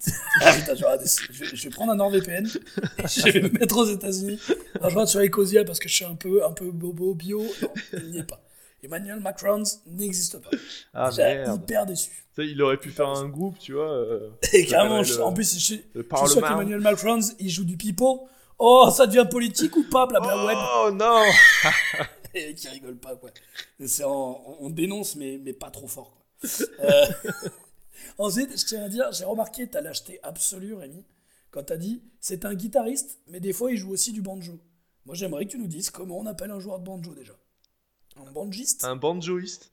Ah 0.42 0.54
putain, 0.54 0.76
je 0.76 0.84
vais, 0.84 1.06
je, 1.32 1.44
vais, 1.44 1.56
vais 1.56 1.70
prendre 1.72 1.92
un 1.92 1.96
NordVPN, 1.96 2.46
je 2.48 3.32
vais 3.32 3.42
me 3.42 3.50
mettre 3.50 3.78
aux 3.78 3.86
États-Unis. 3.86 4.40
Alors, 4.76 4.90
je 4.92 4.94
regarde 4.96 5.08
sur 5.10 5.20
Ecosia 5.22 5.66
parce 5.66 5.80
que 5.80 5.90
je 5.90 5.96
suis 5.96 6.06
un 6.06 6.14
peu, 6.14 6.46
un 6.46 6.52
peu 6.52 6.70
bobo 6.70 7.16
bio. 7.16 7.44
Non, 7.64 7.70
il 7.94 8.12
n'y 8.12 8.20
est 8.20 8.24
pas. 8.24 8.40
Emmanuel 8.84 9.20
Macron 9.20 9.64
n'existe 9.88 10.40
pas. 10.40 10.50
Ah 10.94 11.10
J'ai 11.12 11.44
hyper 11.54 11.86
déçu. 11.86 12.26
Il 12.38 12.62
aurait 12.62 12.78
pu 12.78 12.92
faire 12.92 13.10
un 13.10 13.28
groupe, 13.28 13.58
tu 13.58 13.74
vois. 13.74 13.92
euh, 13.92 14.30
Et 14.54 14.66
carrément, 14.66 15.02
le- 15.02 15.24
en 15.24 15.34
plus, 15.34 15.56
je, 15.56 15.60
suis 15.60 15.84
sûr 15.96 16.42
qu'Emmanuel 16.42 16.80
Macron, 16.82 17.20
il 17.40 17.50
joue 17.50 17.66
du 17.66 17.78
pipeau. 17.78 18.28
Oh, 18.60 18.90
ça 18.96 19.08
devient 19.08 19.28
politique 19.30 19.76
ou 19.76 19.84
pas, 19.90 20.06
blabla 20.06 20.46
web. 20.46 20.58
Oh 20.60 20.92
non 20.92 21.24
Et 22.34 22.54
qui 22.54 22.68
rigole 22.70 22.98
pas, 22.98 23.16
quoi. 23.16 23.32
En- 24.04 24.44
on, 24.60 24.66
on 24.66 24.70
dénonce, 24.70 25.16
mais, 25.16 25.40
mais 25.44 25.54
pas 25.54 25.72
trop 25.72 25.88
fort, 25.88 26.12
quoi. 26.12 26.50
Euh, 26.82 27.06
Ensuite, 28.20 28.60
je 28.60 28.66
tiens 28.66 28.84
à 28.84 28.90
dire, 28.90 29.12
j'ai 29.12 29.26
remarqué 29.26 29.68
ta 29.68 29.82
lâcheté 29.82 30.20
absolue, 30.24 30.74
Rémi, 30.74 31.04
quand 31.52 31.64
t'as 31.64 31.78
dit 31.78 32.02
c'est 32.20 32.46
un 32.46 32.54
guitariste, 32.54 33.20
mais 33.28 33.40
des 33.40 33.54
fois 33.54 33.72
il 33.72 33.78
joue 33.78 33.92
aussi 33.92 34.12
du 34.12 34.22
banjo. 34.22 34.60
Moi, 35.06 35.16
j'aimerais 35.16 35.46
que 35.46 35.52
tu 35.52 35.58
nous 35.60 35.68
dises 35.68 35.90
comment 35.90 36.18
on 36.20 36.26
appelle 36.26 36.52
un 36.52 36.60
joueur 36.60 36.80
de 36.80 36.86
banjo 36.86 37.14
déjà. 37.14 37.34
Un 38.26 38.32
banjiste 38.32 38.84
Un 38.84 38.96
banjoiste 38.96 39.72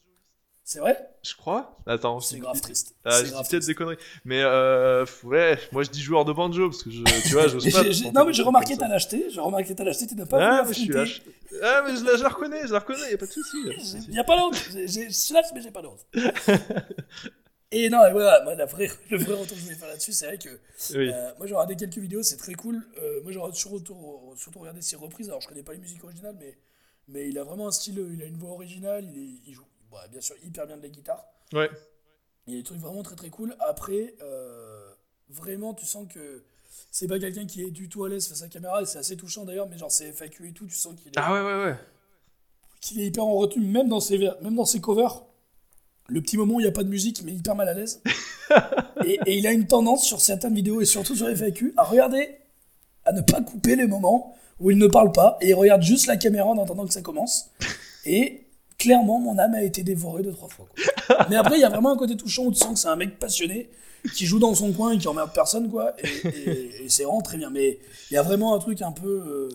C'est 0.65 0.79
vrai 0.81 0.99
Je 1.23 1.35
crois 1.37 1.77
Attends, 1.87 2.21
C'est 2.21 2.39
grave 2.39 2.61
triste. 2.61 2.95
Ah, 3.05 3.19
C'est 3.19 3.27
je 3.27 3.33
dis 3.35 3.49
peut-être 3.51 3.67
des 3.67 3.75
conneries. 3.75 3.97
Mais 4.25 4.41
euh, 4.43 5.05
ouais, 5.25 5.59
moi 5.73 5.83
je 5.83 5.91
dis 5.91 6.01
joueur 6.03 6.25
de 6.25 6.33
banjo 6.33 6.71
parce 6.71 6.83
que 6.83 6.91
je, 6.91 7.03
tu 7.29 7.35
vois, 7.35 7.49
j'ose 7.49 7.65
pas. 7.73 7.83
non, 8.13 8.25
mais 8.27 8.33
j'ai 8.33 8.43
remarqué 8.43 8.71
comme 8.75 8.79
ta 8.81 8.87
ça. 8.87 8.93
lâcheté. 8.93 9.27
J'ai 9.31 9.41
remarqué 9.41 9.75
ta 9.75 9.85
lâcheté. 9.85 10.07
Tu 10.07 10.15
n'as 10.15 10.27
pas 10.27 10.39
Ah, 10.59 10.63
mais 10.67 10.73
je 10.73 10.79
suis 10.81 10.89
lâche. 10.93 11.23
Ah, 11.63 11.83
mais 11.87 11.97
je 11.97 12.05
la, 12.05 12.17
je 12.17 12.23
la 12.23 12.29
reconnais, 12.31 12.67
je 12.67 12.73
la 12.73 12.79
reconnais, 12.81 13.11
y 13.11 13.15
a 13.15 13.19
pas 13.19 13.27
de 13.27 13.31
souci. 13.33 13.57
y 13.65 13.71
a 13.71 13.73
pas 13.75 13.81
de 13.81 13.85
souci. 13.85 14.05
Il 14.09 14.13
n'y 14.15 14.19
a 14.19 14.25
pas 14.25 14.51
j'ai- 14.87 14.87
Je 15.09 15.11
suis 15.11 15.35
lâche, 15.35 15.47
mais 15.55 15.61
j'ai 15.61 15.71
pas 15.71 15.83
d'honte. 15.83 16.07
Et 17.77 17.89
non, 17.91 18.07
et 18.07 18.13
voilà, 18.13 18.41
moi, 18.45 18.55
la 18.55 18.67
vraie, 18.67 18.89
le 19.11 19.17
vrai 19.19 19.33
retour 19.35 19.49
que 19.49 19.57
je 19.57 19.63
voulais 19.65 19.75
faire 19.75 19.89
là-dessus, 19.89 20.13
c'est 20.13 20.27
vrai 20.27 20.39
que 20.39 20.49
Oui. 20.95 21.11
euh, 21.13 21.31
moi 21.39 21.47
j'ai 21.49 21.55
regardé 21.55 21.75
quelques 21.75 21.99
vidéos, 21.99 22.23
c'est 22.23 22.37
très 22.37 22.55
cool. 22.55 22.87
Euh, 23.03 23.21
moi 23.25 23.33
j'ai 23.33 23.41
surtout, 23.59 23.97
surtout 24.37 24.61
regardé 24.61 24.81
ses 24.81 24.95
reprises, 24.95 25.29
alors 25.29 25.41
je 25.41 25.49
connais 25.49 25.65
pas 25.65 25.73
les 25.73 25.81
musiques 25.81 26.05
originales, 26.05 26.37
mais, 26.39 26.57
mais 27.09 27.29
il 27.29 27.39
a 27.39 27.45
vraiment 27.45 27.69
un 27.69 27.73
style, 27.73 28.05
il 28.13 28.23
a 28.23 28.27
une 28.27 28.37
voix 28.37 28.51
originale, 28.53 29.05
il, 29.15 29.19
est- 29.19 29.41
il 29.47 29.53
joue 29.55 29.65
bah, 29.91 30.07
bien 30.11 30.21
sûr 30.21 30.37
hyper 30.45 30.67
bien 30.67 30.77
de 30.77 30.83
la 30.83 30.89
guitare. 30.89 31.25
Ouais. 31.53 31.71
Il 32.47 32.55
y 32.55 32.57
a 32.57 32.61
des 32.61 32.65
trucs 32.65 32.79
vraiment 32.81 33.03
très 33.03 33.17
très 33.17 33.31
cool. 33.31 33.57
Après, 33.61 34.15
euh, 34.23 34.91
vraiment, 35.31 35.73
tu 35.75 35.87
sens 35.87 36.07
que 36.13 36.45
c'est 36.91 37.07
pas 37.07 37.19
quelqu'un 37.19 37.47
qui 37.47 37.63
est 37.63 37.71
du 37.71 37.89
tout 37.89 38.05
à 38.05 38.09
l'aise 38.09 38.27
face 38.29 38.43
à 38.43 38.47
la 38.47 38.51
caméra, 38.51 38.83
et 38.83 38.87
c'est 38.87 38.99
assez 38.99 39.17
touchant 39.17 39.45
d'ailleurs, 39.45 39.69
mais 39.69 39.79
genre 39.79 39.91
c'est 39.93 40.13
FAQ 40.13 40.49
et 40.49 40.53
tout, 40.53 40.67
tu 40.67 40.75
sens 40.77 40.95
qu'il 41.01 41.09
est, 41.09 41.15
Ah 41.17 41.33
ouais, 41.33 41.41
ouais, 41.41 41.65
ouais. 41.65 41.77
qu'il 42.81 43.01
est 43.01 43.07
hyper 43.07 43.25
en 43.25 43.35
retenue, 43.35 43.67
même 43.67 43.89
dans 43.89 44.01
ses, 44.01 44.19
même 44.19 44.57
dans 44.57 44.65
ses 44.65 44.81
covers. 44.81 45.25
Le 46.09 46.21
petit 46.21 46.37
moment 46.37 46.57
où 46.57 46.61
il 46.61 46.65
n'y 46.65 46.69
a 46.69 46.73
pas 46.73 46.85
de 46.85 46.89
musique, 46.91 47.23
mais 47.23 47.33
hyper 47.33 47.55
mal 47.55 47.69
à 47.69 47.73
l'aise. 47.75 48.03
et, 49.07 49.19
et 49.27 49.39
il 49.39 49.47
a 49.47 49.53
une 49.53 49.67
tendance 49.67 50.05
sur 50.05 50.21
certaines 50.21 50.55
vidéos 50.55 50.81
et 50.83 50.85
surtout 50.85 51.17
sur 51.17 51.29
FAQ 51.29 51.73
à 51.79 51.85
regarder, 51.85 52.37
à 53.07 53.13
ne 53.13 53.23
pas 53.23 53.41
couper 53.41 53.75
les 53.77 53.87
moments 53.87 54.37
où 54.65 54.71
il 54.71 54.79
ne 54.79 54.87
parle 54.87 55.13
pas 55.13 55.37
et 55.43 55.51
il 55.51 55.55
regarde 55.55 55.83
juste 55.83 56.07
la 56.07 56.17
caméra 56.17 56.49
en 56.49 56.59
attendant 56.61 56.87
que 56.87 56.93
ça 56.95 57.03
commence. 57.03 57.51
Et 58.07 58.47
clairement, 58.79 59.21
mon 59.21 59.39
âme 59.39 59.55
a 59.55 59.63
été 59.63 59.83
dévorée 59.83 60.23
deux, 60.23 60.33
trois 60.33 60.49
fois. 60.49 60.67
Mais 61.29 61.37
après, 61.37 61.59
il 61.59 61.61
y 61.61 61.65
a 61.65 61.69
vraiment 61.69 61.93
un 61.93 61.97
côté 61.99 62.17
touchant 62.17 62.45
où 62.47 62.51
tu 62.53 62.59
sens 62.59 62.73
que 62.73 62.79
c'est 62.79 62.89
un 62.89 62.97
mec 62.97 63.19
passionné 63.19 63.69
qui 64.15 64.25
joue 64.25 64.39
dans 64.39 64.55
son 64.55 64.73
coin 64.73 64.93
et 64.93 64.99
qui 64.99 65.07
emmerde 65.07 65.33
personne, 65.35 65.71
quoi. 65.71 65.95
Et 66.03 66.87
c'est 66.89 67.05
vraiment 67.05 67.21
très 67.21 67.37
bien. 67.37 67.51
Mais 67.51 67.79
il 68.11 68.15
y 68.15 68.17
a 68.17 68.23
vraiment 68.23 68.55
un 68.55 68.59
truc 68.59 68.81
un 68.81 68.93
peu. 68.93 69.07
euh, 69.09 69.49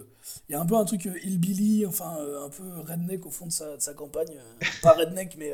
il 0.49 0.53
y 0.53 0.55
a 0.55 0.61
un 0.61 0.65
peu 0.65 0.75
un 0.75 0.83
truc 0.83 1.05
euh, 1.05 1.11
hillbilly, 1.23 1.85
enfin 1.85 2.17
euh, 2.19 2.43
un 2.43 2.49
peu 2.49 2.63
redneck 2.91 3.23
au 3.27 3.29
fond 3.29 3.45
de 3.45 3.51
sa, 3.51 3.75
de 3.77 3.81
sa 3.81 3.93
campagne. 3.93 4.31
euh, 4.35 4.65
pas 4.81 4.93
redneck, 4.93 5.35
mais 5.37 5.53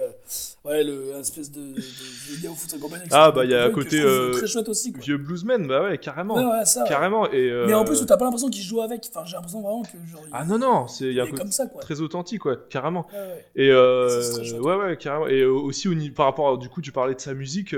ouais, 0.64 0.86
le, 0.86 1.14
un 1.16 1.20
espèce 1.20 1.52
de, 1.52 1.60
de, 1.60 1.74
de 1.76 2.42
gars 2.42 2.50
au 2.52 2.56
fond 2.56 2.66
de 2.66 2.72
sa 2.72 2.78
campagne. 2.78 3.02
Ah, 3.12 3.30
bah, 3.30 3.44
il 3.44 3.52
y 3.52 3.56
a 3.56 3.68
je 3.68 3.74
côté, 3.74 4.02
très 4.32 4.48
chouette 4.48 4.70
aussi. 4.70 4.94
Quoi. 4.94 5.02
Vieux 5.04 5.18
bluesman, 5.18 5.68
bah 5.68 5.84
ouais, 5.84 5.98
carrément. 5.98 6.36
Ouais, 6.36 6.46
ouais, 6.60 6.66
ça. 6.66 6.86
Carrément. 6.88 7.30
Et, 7.32 7.52
Mais 7.68 7.74
en 7.74 7.84
plus, 7.84 8.06
t'as 8.06 8.16
pas 8.16 8.24
l'impression 8.24 8.50
qu'il 8.50 8.64
joue 8.64 8.80
avec. 8.80 9.06
Enfin, 9.10 9.26
j'ai 9.26 9.34
l'impression 9.36 9.62
vraiment 9.62 9.84
que 9.84 9.98
genre. 10.10 10.22
Ah 10.32 10.46
non, 10.46 10.58
non, 10.60 10.88
c'est- 10.88 11.06
il 11.08 11.14
y 11.14 11.20
a 11.20 11.24
un 11.24 11.28
côté 11.30 11.44
très 11.82 12.00
authentique, 12.00 12.46
ouais, 12.46 12.56
carrément. 12.70 13.06
Ouais, 13.12 13.20
ouais. 13.20 13.46
Et 13.58 13.74
ouais, 13.76 14.76
ouais, 14.76 14.98
carrément. 14.98 15.28
Et 15.28 15.44
aussi, 15.44 15.90
par 16.12 16.28
rapport 16.28 16.54
à, 16.54 16.58
du 16.58 16.70
coup, 16.70 16.82
tu 16.82 16.94
parlais 16.94 17.16
de 17.16 17.20
sa 17.20 17.34
musique, 17.34 17.76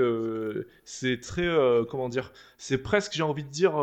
c'est 0.84 1.20
très, 1.20 1.48
comment 1.90 2.08
dire, 2.08 2.32
c'est 2.58 2.78
presque, 2.78 3.12
j'ai 3.14 3.24
envie 3.24 3.42
de 3.44 3.50
dire, 3.50 3.74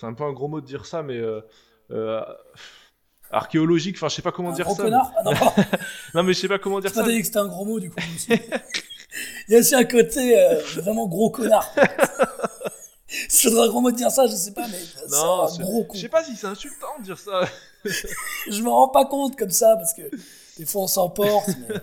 c'est 0.00 0.06
un 0.06 0.14
peu 0.14 0.24
un 0.24 0.32
gros 0.32 0.48
mot 0.48 0.62
de 0.62 0.66
dire 0.66 0.86
ça, 0.86 1.02
mais 1.02 1.20
archéologique, 3.30 3.96
enfin, 3.96 4.08
je 4.08 4.14
sais 4.16 4.22
pas 4.22 4.32
comment 4.32 4.50
Un 4.50 4.54
dire 4.54 4.66
gros 4.66 4.74
ça. 4.76 4.82
connard 4.84 5.12
Ah 5.16 5.22
non, 5.24 5.32
mais- 5.32 5.64
Non, 6.14 6.22
mais 6.22 6.32
je 6.34 6.40
sais 6.40 6.48
pas 6.48 6.58
comment 6.58 6.80
dire 6.80 6.90
j'ai 6.90 6.94
pas 7.00 7.04
ça. 7.06 7.10
dit 7.10 7.18
que 7.20 7.26
c'était 7.26 7.38
un 7.38 7.48
gros 7.48 7.64
mot, 7.64 7.80
du 7.80 7.90
coup. 7.90 7.96
Il 9.48 9.52
y 9.52 9.56
a 9.56 9.58
aussi 9.58 9.74
un 9.74 9.84
côté 9.84 10.38
euh, 10.38 10.60
vraiment 10.76 11.06
gros 11.06 11.30
connard. 11.30 11.68
Si 13.28 13.48
faudrait 13.48 13.66
un 13.66 13.68
gros 13.68 13.80
mot 13.82 13.90
de 13.90 13.96
dire 13.96 14.10
ça, 14.10 14.26
je 14.26 14.32
sais 14.32 14.52
pas, 14.52 14.66
mais 14.68 14.78
c'est 14.78 15.10
Non, 15.10 15.42
un 15.42 15.48
c'est- 15.48 15.62
gros 15.62 15.84
con. 15.84 15.94
je 15.94 16.00
sais 16.00 16.08
pas 16.08 16.24
si 16.24 16.34
c'est 16.34 16.46
insultant 16.46 16.98
de 16.98 17.04
dire 17.04 17.18
ça. 17.18 17.42
Je 17.84 18.62
me 18.62 18.68
rends 18.70 18.88
pas 18.88 19.04
compte 19.06 19.36
comme 19.36 19.50
ça 19.50 19.74
parce 19.76 19.92
que 19.92 20.02
des 20.56 20.64
fois 20.64 20.82
on 20.82 20.86
s'emporte. 20.86 21.48
Mais... 21.68 21.74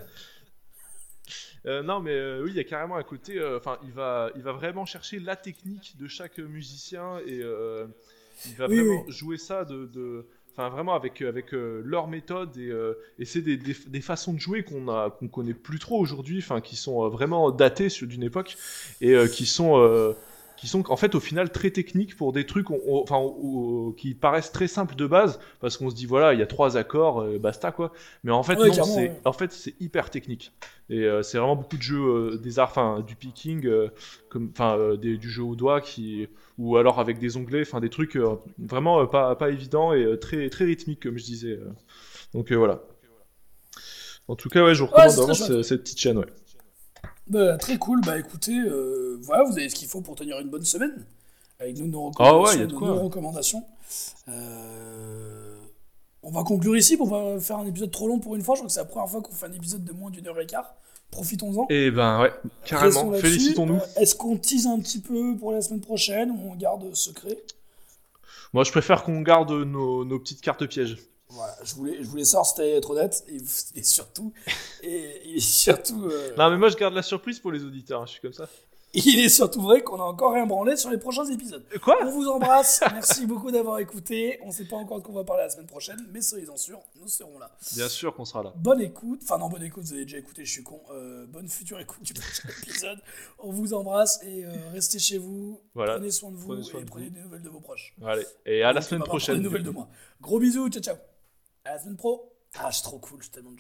Euh, 1.65 1.83
non, 1.83 1.99
mais 1.99 2.13
euh, 2.13 2.41
oui, 2.43 2.51
il 2.51 2.55
y 2.55 2.59
a 2.59 2.63
carrément 2.63 2.95
un 2.95 3.03
côté. 3.03 3.37
euh, 3.37 3.57
Enfin, 3.57 3.77
il 3.83 3.91
va, 3.91 4.29
il 4.35 4.41
va 4.41 4.53
vraiment 4.53 4.85
chercher 4.85 5.19
la 5.19 5.35
technique 5.35 5.97
de 5.99 6.07
chaque 6.07 6.37
musicien 6.39 7.19
et. 7.27 7.41
Euh, 8.45 8.49
il 8.49 8.55
va 8.55 8.67
Oui, 8.67 8.79
vraiment 8.79 9.05
oui. 9.05 9.09
jouer 9.09 9.37
ça 9.37 9.65
de, 9.65 9.85
de- 9.85 10.27
enfin 10.51 10.69
vraiment 10.69 10.93
avec 10.95 11.21
avec 11.21 11.53
euh, 11.53 11.81
leur 11.85 12.07
méthode 12.07 12.57
et, 12.57 12.69
euh, 12.69 12.93
et 13.19 13.25
c'est 13.25 13.41
des, 13.41 13.57
des, 13.57 13.75
des 13.87 14.01
façons 14.01 14.33
de 14.33 14.39
jouer 14.39 14.63
qu'on 14.63 14.87
a 14.89 15.11
qu'on 15.11 15.27
connaît 15.27 15.53
plus 15.53 15.79
trop 15.79 15.99
aujourd'hui, 15.99 16.39
enfin 16.39 16.61
qui 16.61 16.75
sont 16.75 17.05
euh, 17.05 17.09
vraiment 17.09 17.51
datées 17.51 17.87
d'une 18.01 18.23
époque 18.23 18.57
et 19.01 19.13
euh, 19.13 19.27
qui 19.27 19.45
sont 19.45 19.77
euh, 19.77 20.13
qui 20.59 20.67
sont 20.67 20.83
en 20.91 20.97
fait 20.97 21.15
au 21.15 21.19
final 21.21 21.51
très 21.51 21.71
techniques 21.71 22.17
pour 22.17 22.33
des 22.33 22.45
trucs 22.45 22.69
on- 22.69 22.81
on- 22.85 23.01
enfin 23.01 23.15
on- 23.17 23.91
qui 23.93 24.13
paraissent 24.13 24.51
très 24.51 24.67
simples 24.67 24.95
de 24.95 25.07
base 25.07 25.39
parce 25.61 25.77
qu'on 25.77 25.89
se 25.89 25.95
dit 25.95 26.05
voilà 26.05 26.33
il 26.33 26.39
y 26.39 26.43
a 26.43 26.47
trois 26.47 26.75
accords 26.75 27.21
euh, 27.21 27.39
basta 27.39 27.71
quoi. 27.71 27.93
Mais 28.23 28.31
en 28.31 28.43
fait 28.43 28.57
Ouais, 28.59 28.67
non 28.67 28.73
clairement, 28.73 28.93
c'est 28.95 29.09
ouais. 29.09 29.21
en 29.23 29.31
fait 29.33 29.51
c'est 29.53 29.75
hyper 29.79 30.09
technique. 30.09 30.51
Et 30.89 31.05
euh, 31.05 31.21
c'est 31.23 31.37
vraiment 31.37 31.55
beaucoup 31.55 31.77
de 31.77 31.81
jeux 31.81 32.01
euh, 32.01 32.37
des 32.37 32.59
arts 32.59 32.69
enfin 32.71 32.99
du 33.07 33.15
picking 33.15 33.65
euh, 33.67 33.87
comme 34.29 34.49
enfin 34.51 34.95
du 34.95 35.29
jeu 35.29 35.43
au 35.43 35.55
doigt 35.55 35.79
qui 35.81 36.27
ou 36.57 36.75
alors 36.77 36.99
avec 36.99 37.19
des 37.19 37.37
onglets 37.37 37.61
enfin 37.61 37.79
des 37.79 37.89
trucs 37.89 38.17
vraiment 38.57 39.05
pas 39.07 39.35
pas 39.35 39.49
évidents 39.51 39.93
et 39.93 40.19
très 40.19 40.49
très 40.49 40.65
rythmiques 40.65 41.03
comme 41.03 41.17
je 41.17 41.23
disais 41.23 41.59
donc 42.33 42.51
voilà. 42.51 42.81
En 44.27 44.35
tout 44.35 44.49
cas 44.49 44.63
ouais 44.63 44.75
je 44.75 44.81
vous 44.83 44.87
recommande 44.87 45.15
vraiment 45.15 45.63
cette 45.63 45.83
petite 45.83 45.99
chaîne 45.99 46.17
ouais 46.17 46.25
Bah, 47.29 47.57
très 47.57 47.77
cool, 47.77 48.01
bah 48.01 48.17
écoutez, 48.17 48.57
euh, 48.59 49.17
voilà, 49.21 49.43
vous 49.43 49.51
avez 49.53 49.69
ce 49.69 49.75
qu'il 49.75 49.87
faut 49.87 50.01
pour 50.01 50.15
tenir 50.15 50.39
une 50.39 50.49
bonne 50.49 50.65
semaine. 50.65 51.05
Avec 51.59 51.77
nous, 51.77 51.87
nos 51.87 52.11
Ah 52.19 52.31
recommandations. 52.31 52.51
ouais, 52.51 52.59
y 52.59 52.63
a 52.63 52.65
de 52.67 52.73
nos- 52.73 53.03
recommandations. 53.03 53.63
Euh, 54.29 55.55
on 56.23 56.31
va 56.31 56.43
conclure 56.43 56.75
ici, 56.77 56.97
on 56.99 57.05
va 57.05 57.39
faire 57.39 57.57
un 57.57 57.65
épisode 57.65 57.91
trop 57.91 58.07
long 58.07 58.19
pour 58.19 58.35
une 58.35 58.41
fois. 58.41 58.55
Je 58.55 58.59
crois 58.59 58.67
que 58.67 58.73
c'est 58.73 58.79
la 58.79 58.85
première 58.85 59.09
fois 59.09 59.21
qu'on 59.21 59.33
fait 59.33 59.45
un 59.47 59.53
épisode 59.53 59.83
de 59.83 59.91
moins 59.93 60.09
d'une 60.11 60.27
heure 60.27 60.39
et 60.39 60.45
quart. 60.45 60.75
Profitons-en. 61.11 61.65
et 61.69 61.89
ben 61.89 62.21
ouais 62.21 62.31
carrément 62.65 63.11
félicitons-nous 63.13 63.77
Euh, 63.77 63.99
Est-ce 64.01 64.13
qu'on 64.13 64.37
tease 64.37 64.67
un 64.67 64.79
petit 64.79 65.01
peu 65.01 65.35
pour 65.37 65.51
la 65.51 65.61
semaine 65.63 65.81
prochaine 65.81 66.29
ou 66.29 66.51
on 66.51 66.55
garde 66.55 66.93
secret? 66.93 67.35
Moi 68.53 68.63
je 68.63 68.69
préfère 68.71 69.03
qu'on 69.03 69.21
garde 69.21 69.51
nos, 69.51 70.05
nos 70.05 70.19
petites 70.19 70.41
cartes 70.41 70.65
pièges 70.67 70.97
Voilà, 71.31 71.55
je 71.63 71.75
voulais, 71.75 71.97
je 72.01 72.07
voulais 72.07 72.25
si 72.25 72.35
t'allais 72.55 72.77
être 72.77 72.89
honnête 72.89 73.23
et, 73.27 73.37
et 73.79 73.83
surtout, 73.83 74.33
et, 74.81 75.35
et 75.35 75.39
surtout, 75.39 76.05
euh, 76.05 76.33
non 76.37 76.49
mais 76.49 76.57
moi 76.57 76.69
je 76.69 76.75
garde 76.77 76.93
la 76.95 77.03
surprise 77.03 77.39
pour 77.39 77.51
les 77.51 77.63
auditeurs 77.63 78.01
hein, 78.01 78.05
je 78.07 78.11
suis 78.13 78.21
comme 78.21 78.33
ça 78.33 78.47
il 78.93 79.19
est 79.19 79.29
surtout 79.29 79.61
vrai 79.61 79.83
qu'on 79.83 79.99
a 80.01 80.03
encore 80.03 80.33
rien 80.33 80.47
branlé 80.47 80.75
sur 80.75 80.89
les 80.89 80.97
prochains 80.97 81.25
épisodes. 81.25 81.63
Euh, 81.75 81.77
quoi? 81.77 81.97
On 82.01 82.09
vous 82.09 82.27
embrasse, 82.27 82.81
merci 82.91 83.27
beaucoup 83.27 83.51
d'avoir 83.51 83.77
écouté. 83.77 84.39
On 84.43 84.51
sait 84.51 84.65
pas 84.65 84.77
encore 84.77 84.97
de 84.97 85.03
quoi 85.03 85.13
on 85.13 85.17
va 85.17 85.23
parler 85.23 85.43
la 85.43 85.49
semaine 85.51 85.67
prochaine, 85.67 85.99
mais 86.11 86.21
soyez-en 86.21 86.57
sûrs, 86.57 86.79
nous 86.99 87.07
serons 87.07 87.37
là. 87.37 87.51
bien 87.75 87.87
sûr 87.87 88.15
qu'on 88.15 88.25
sera 88.25 88.41
là 88.41 88.51
Bonne 88.55 88.81
écoute, 88.81 89.19
enfin 89.23 89.37
non, 89.37 89.47
bonne 89.47 89.61
écoute, 89.61 89.83
vous 89.83 89.93
avez 89.93 90.05
déjà 90.05 90.17
écouté, 90.17 90.43
je 90.43 90.51
suis 90.51 90.63
con. 90.63 90.81
Euh, 90.91 91.27
bonne 91.27 91.47
future 91.47 91.79
écoute 91.79 92.01
du 92.01 92.13
prochain 92.19 92.49
épisode. 92.63 92.97
On 93.37 93.51
vous 93.51 93.75
embrasse 93.75 94.19
et 94.23 94.45
euh, 94.45 94.49
restez 94.73 94.97
chez 94.97 95.19
vous. 95.19 95.61
Voilà. 95.75 95.93
Prenez 95.93 96.09
soin 96.09 96.31
de 96.31 96.37
vous 96.37 96.47
Prenez 96.47 96.63
soin 96.63 96.79
et 96.79 96.83
de 96.83 96.89
prenez 96.89 97.09
vous. 97.09 97.13
des 97.13 97.21
nouvelles 97.21 97.43
de 97.43 97.49
vos 97.49 97.59
proches. 97.59 97.93
allez 98.03 98.25
et 98.47 98.63
à 98.63 98.73
la 98.73 98.79
Donc, 98.79 98.89
semaine 98.89 99.03
prochaine 99.03 99.37
des 99.37 99.43
nouvelles 99.43 99.61
de 99.61 99.69
moi. 99.69 99.87
Gros 100.19 100.39
bisous, 100.39 100.67
ciao 100.69 100.81
ciao. 100.81 100.95
À 101.69 101.73
la 101.73 101.93
pro. 101.95 102.33
Ah, 102.55 102.71
suis 102.71 102.83
trop 102.83 102.97
cool, 102.97 103.19
je 103.19 103.25
suis 103.25 103.31
tellement. 103.31 103.51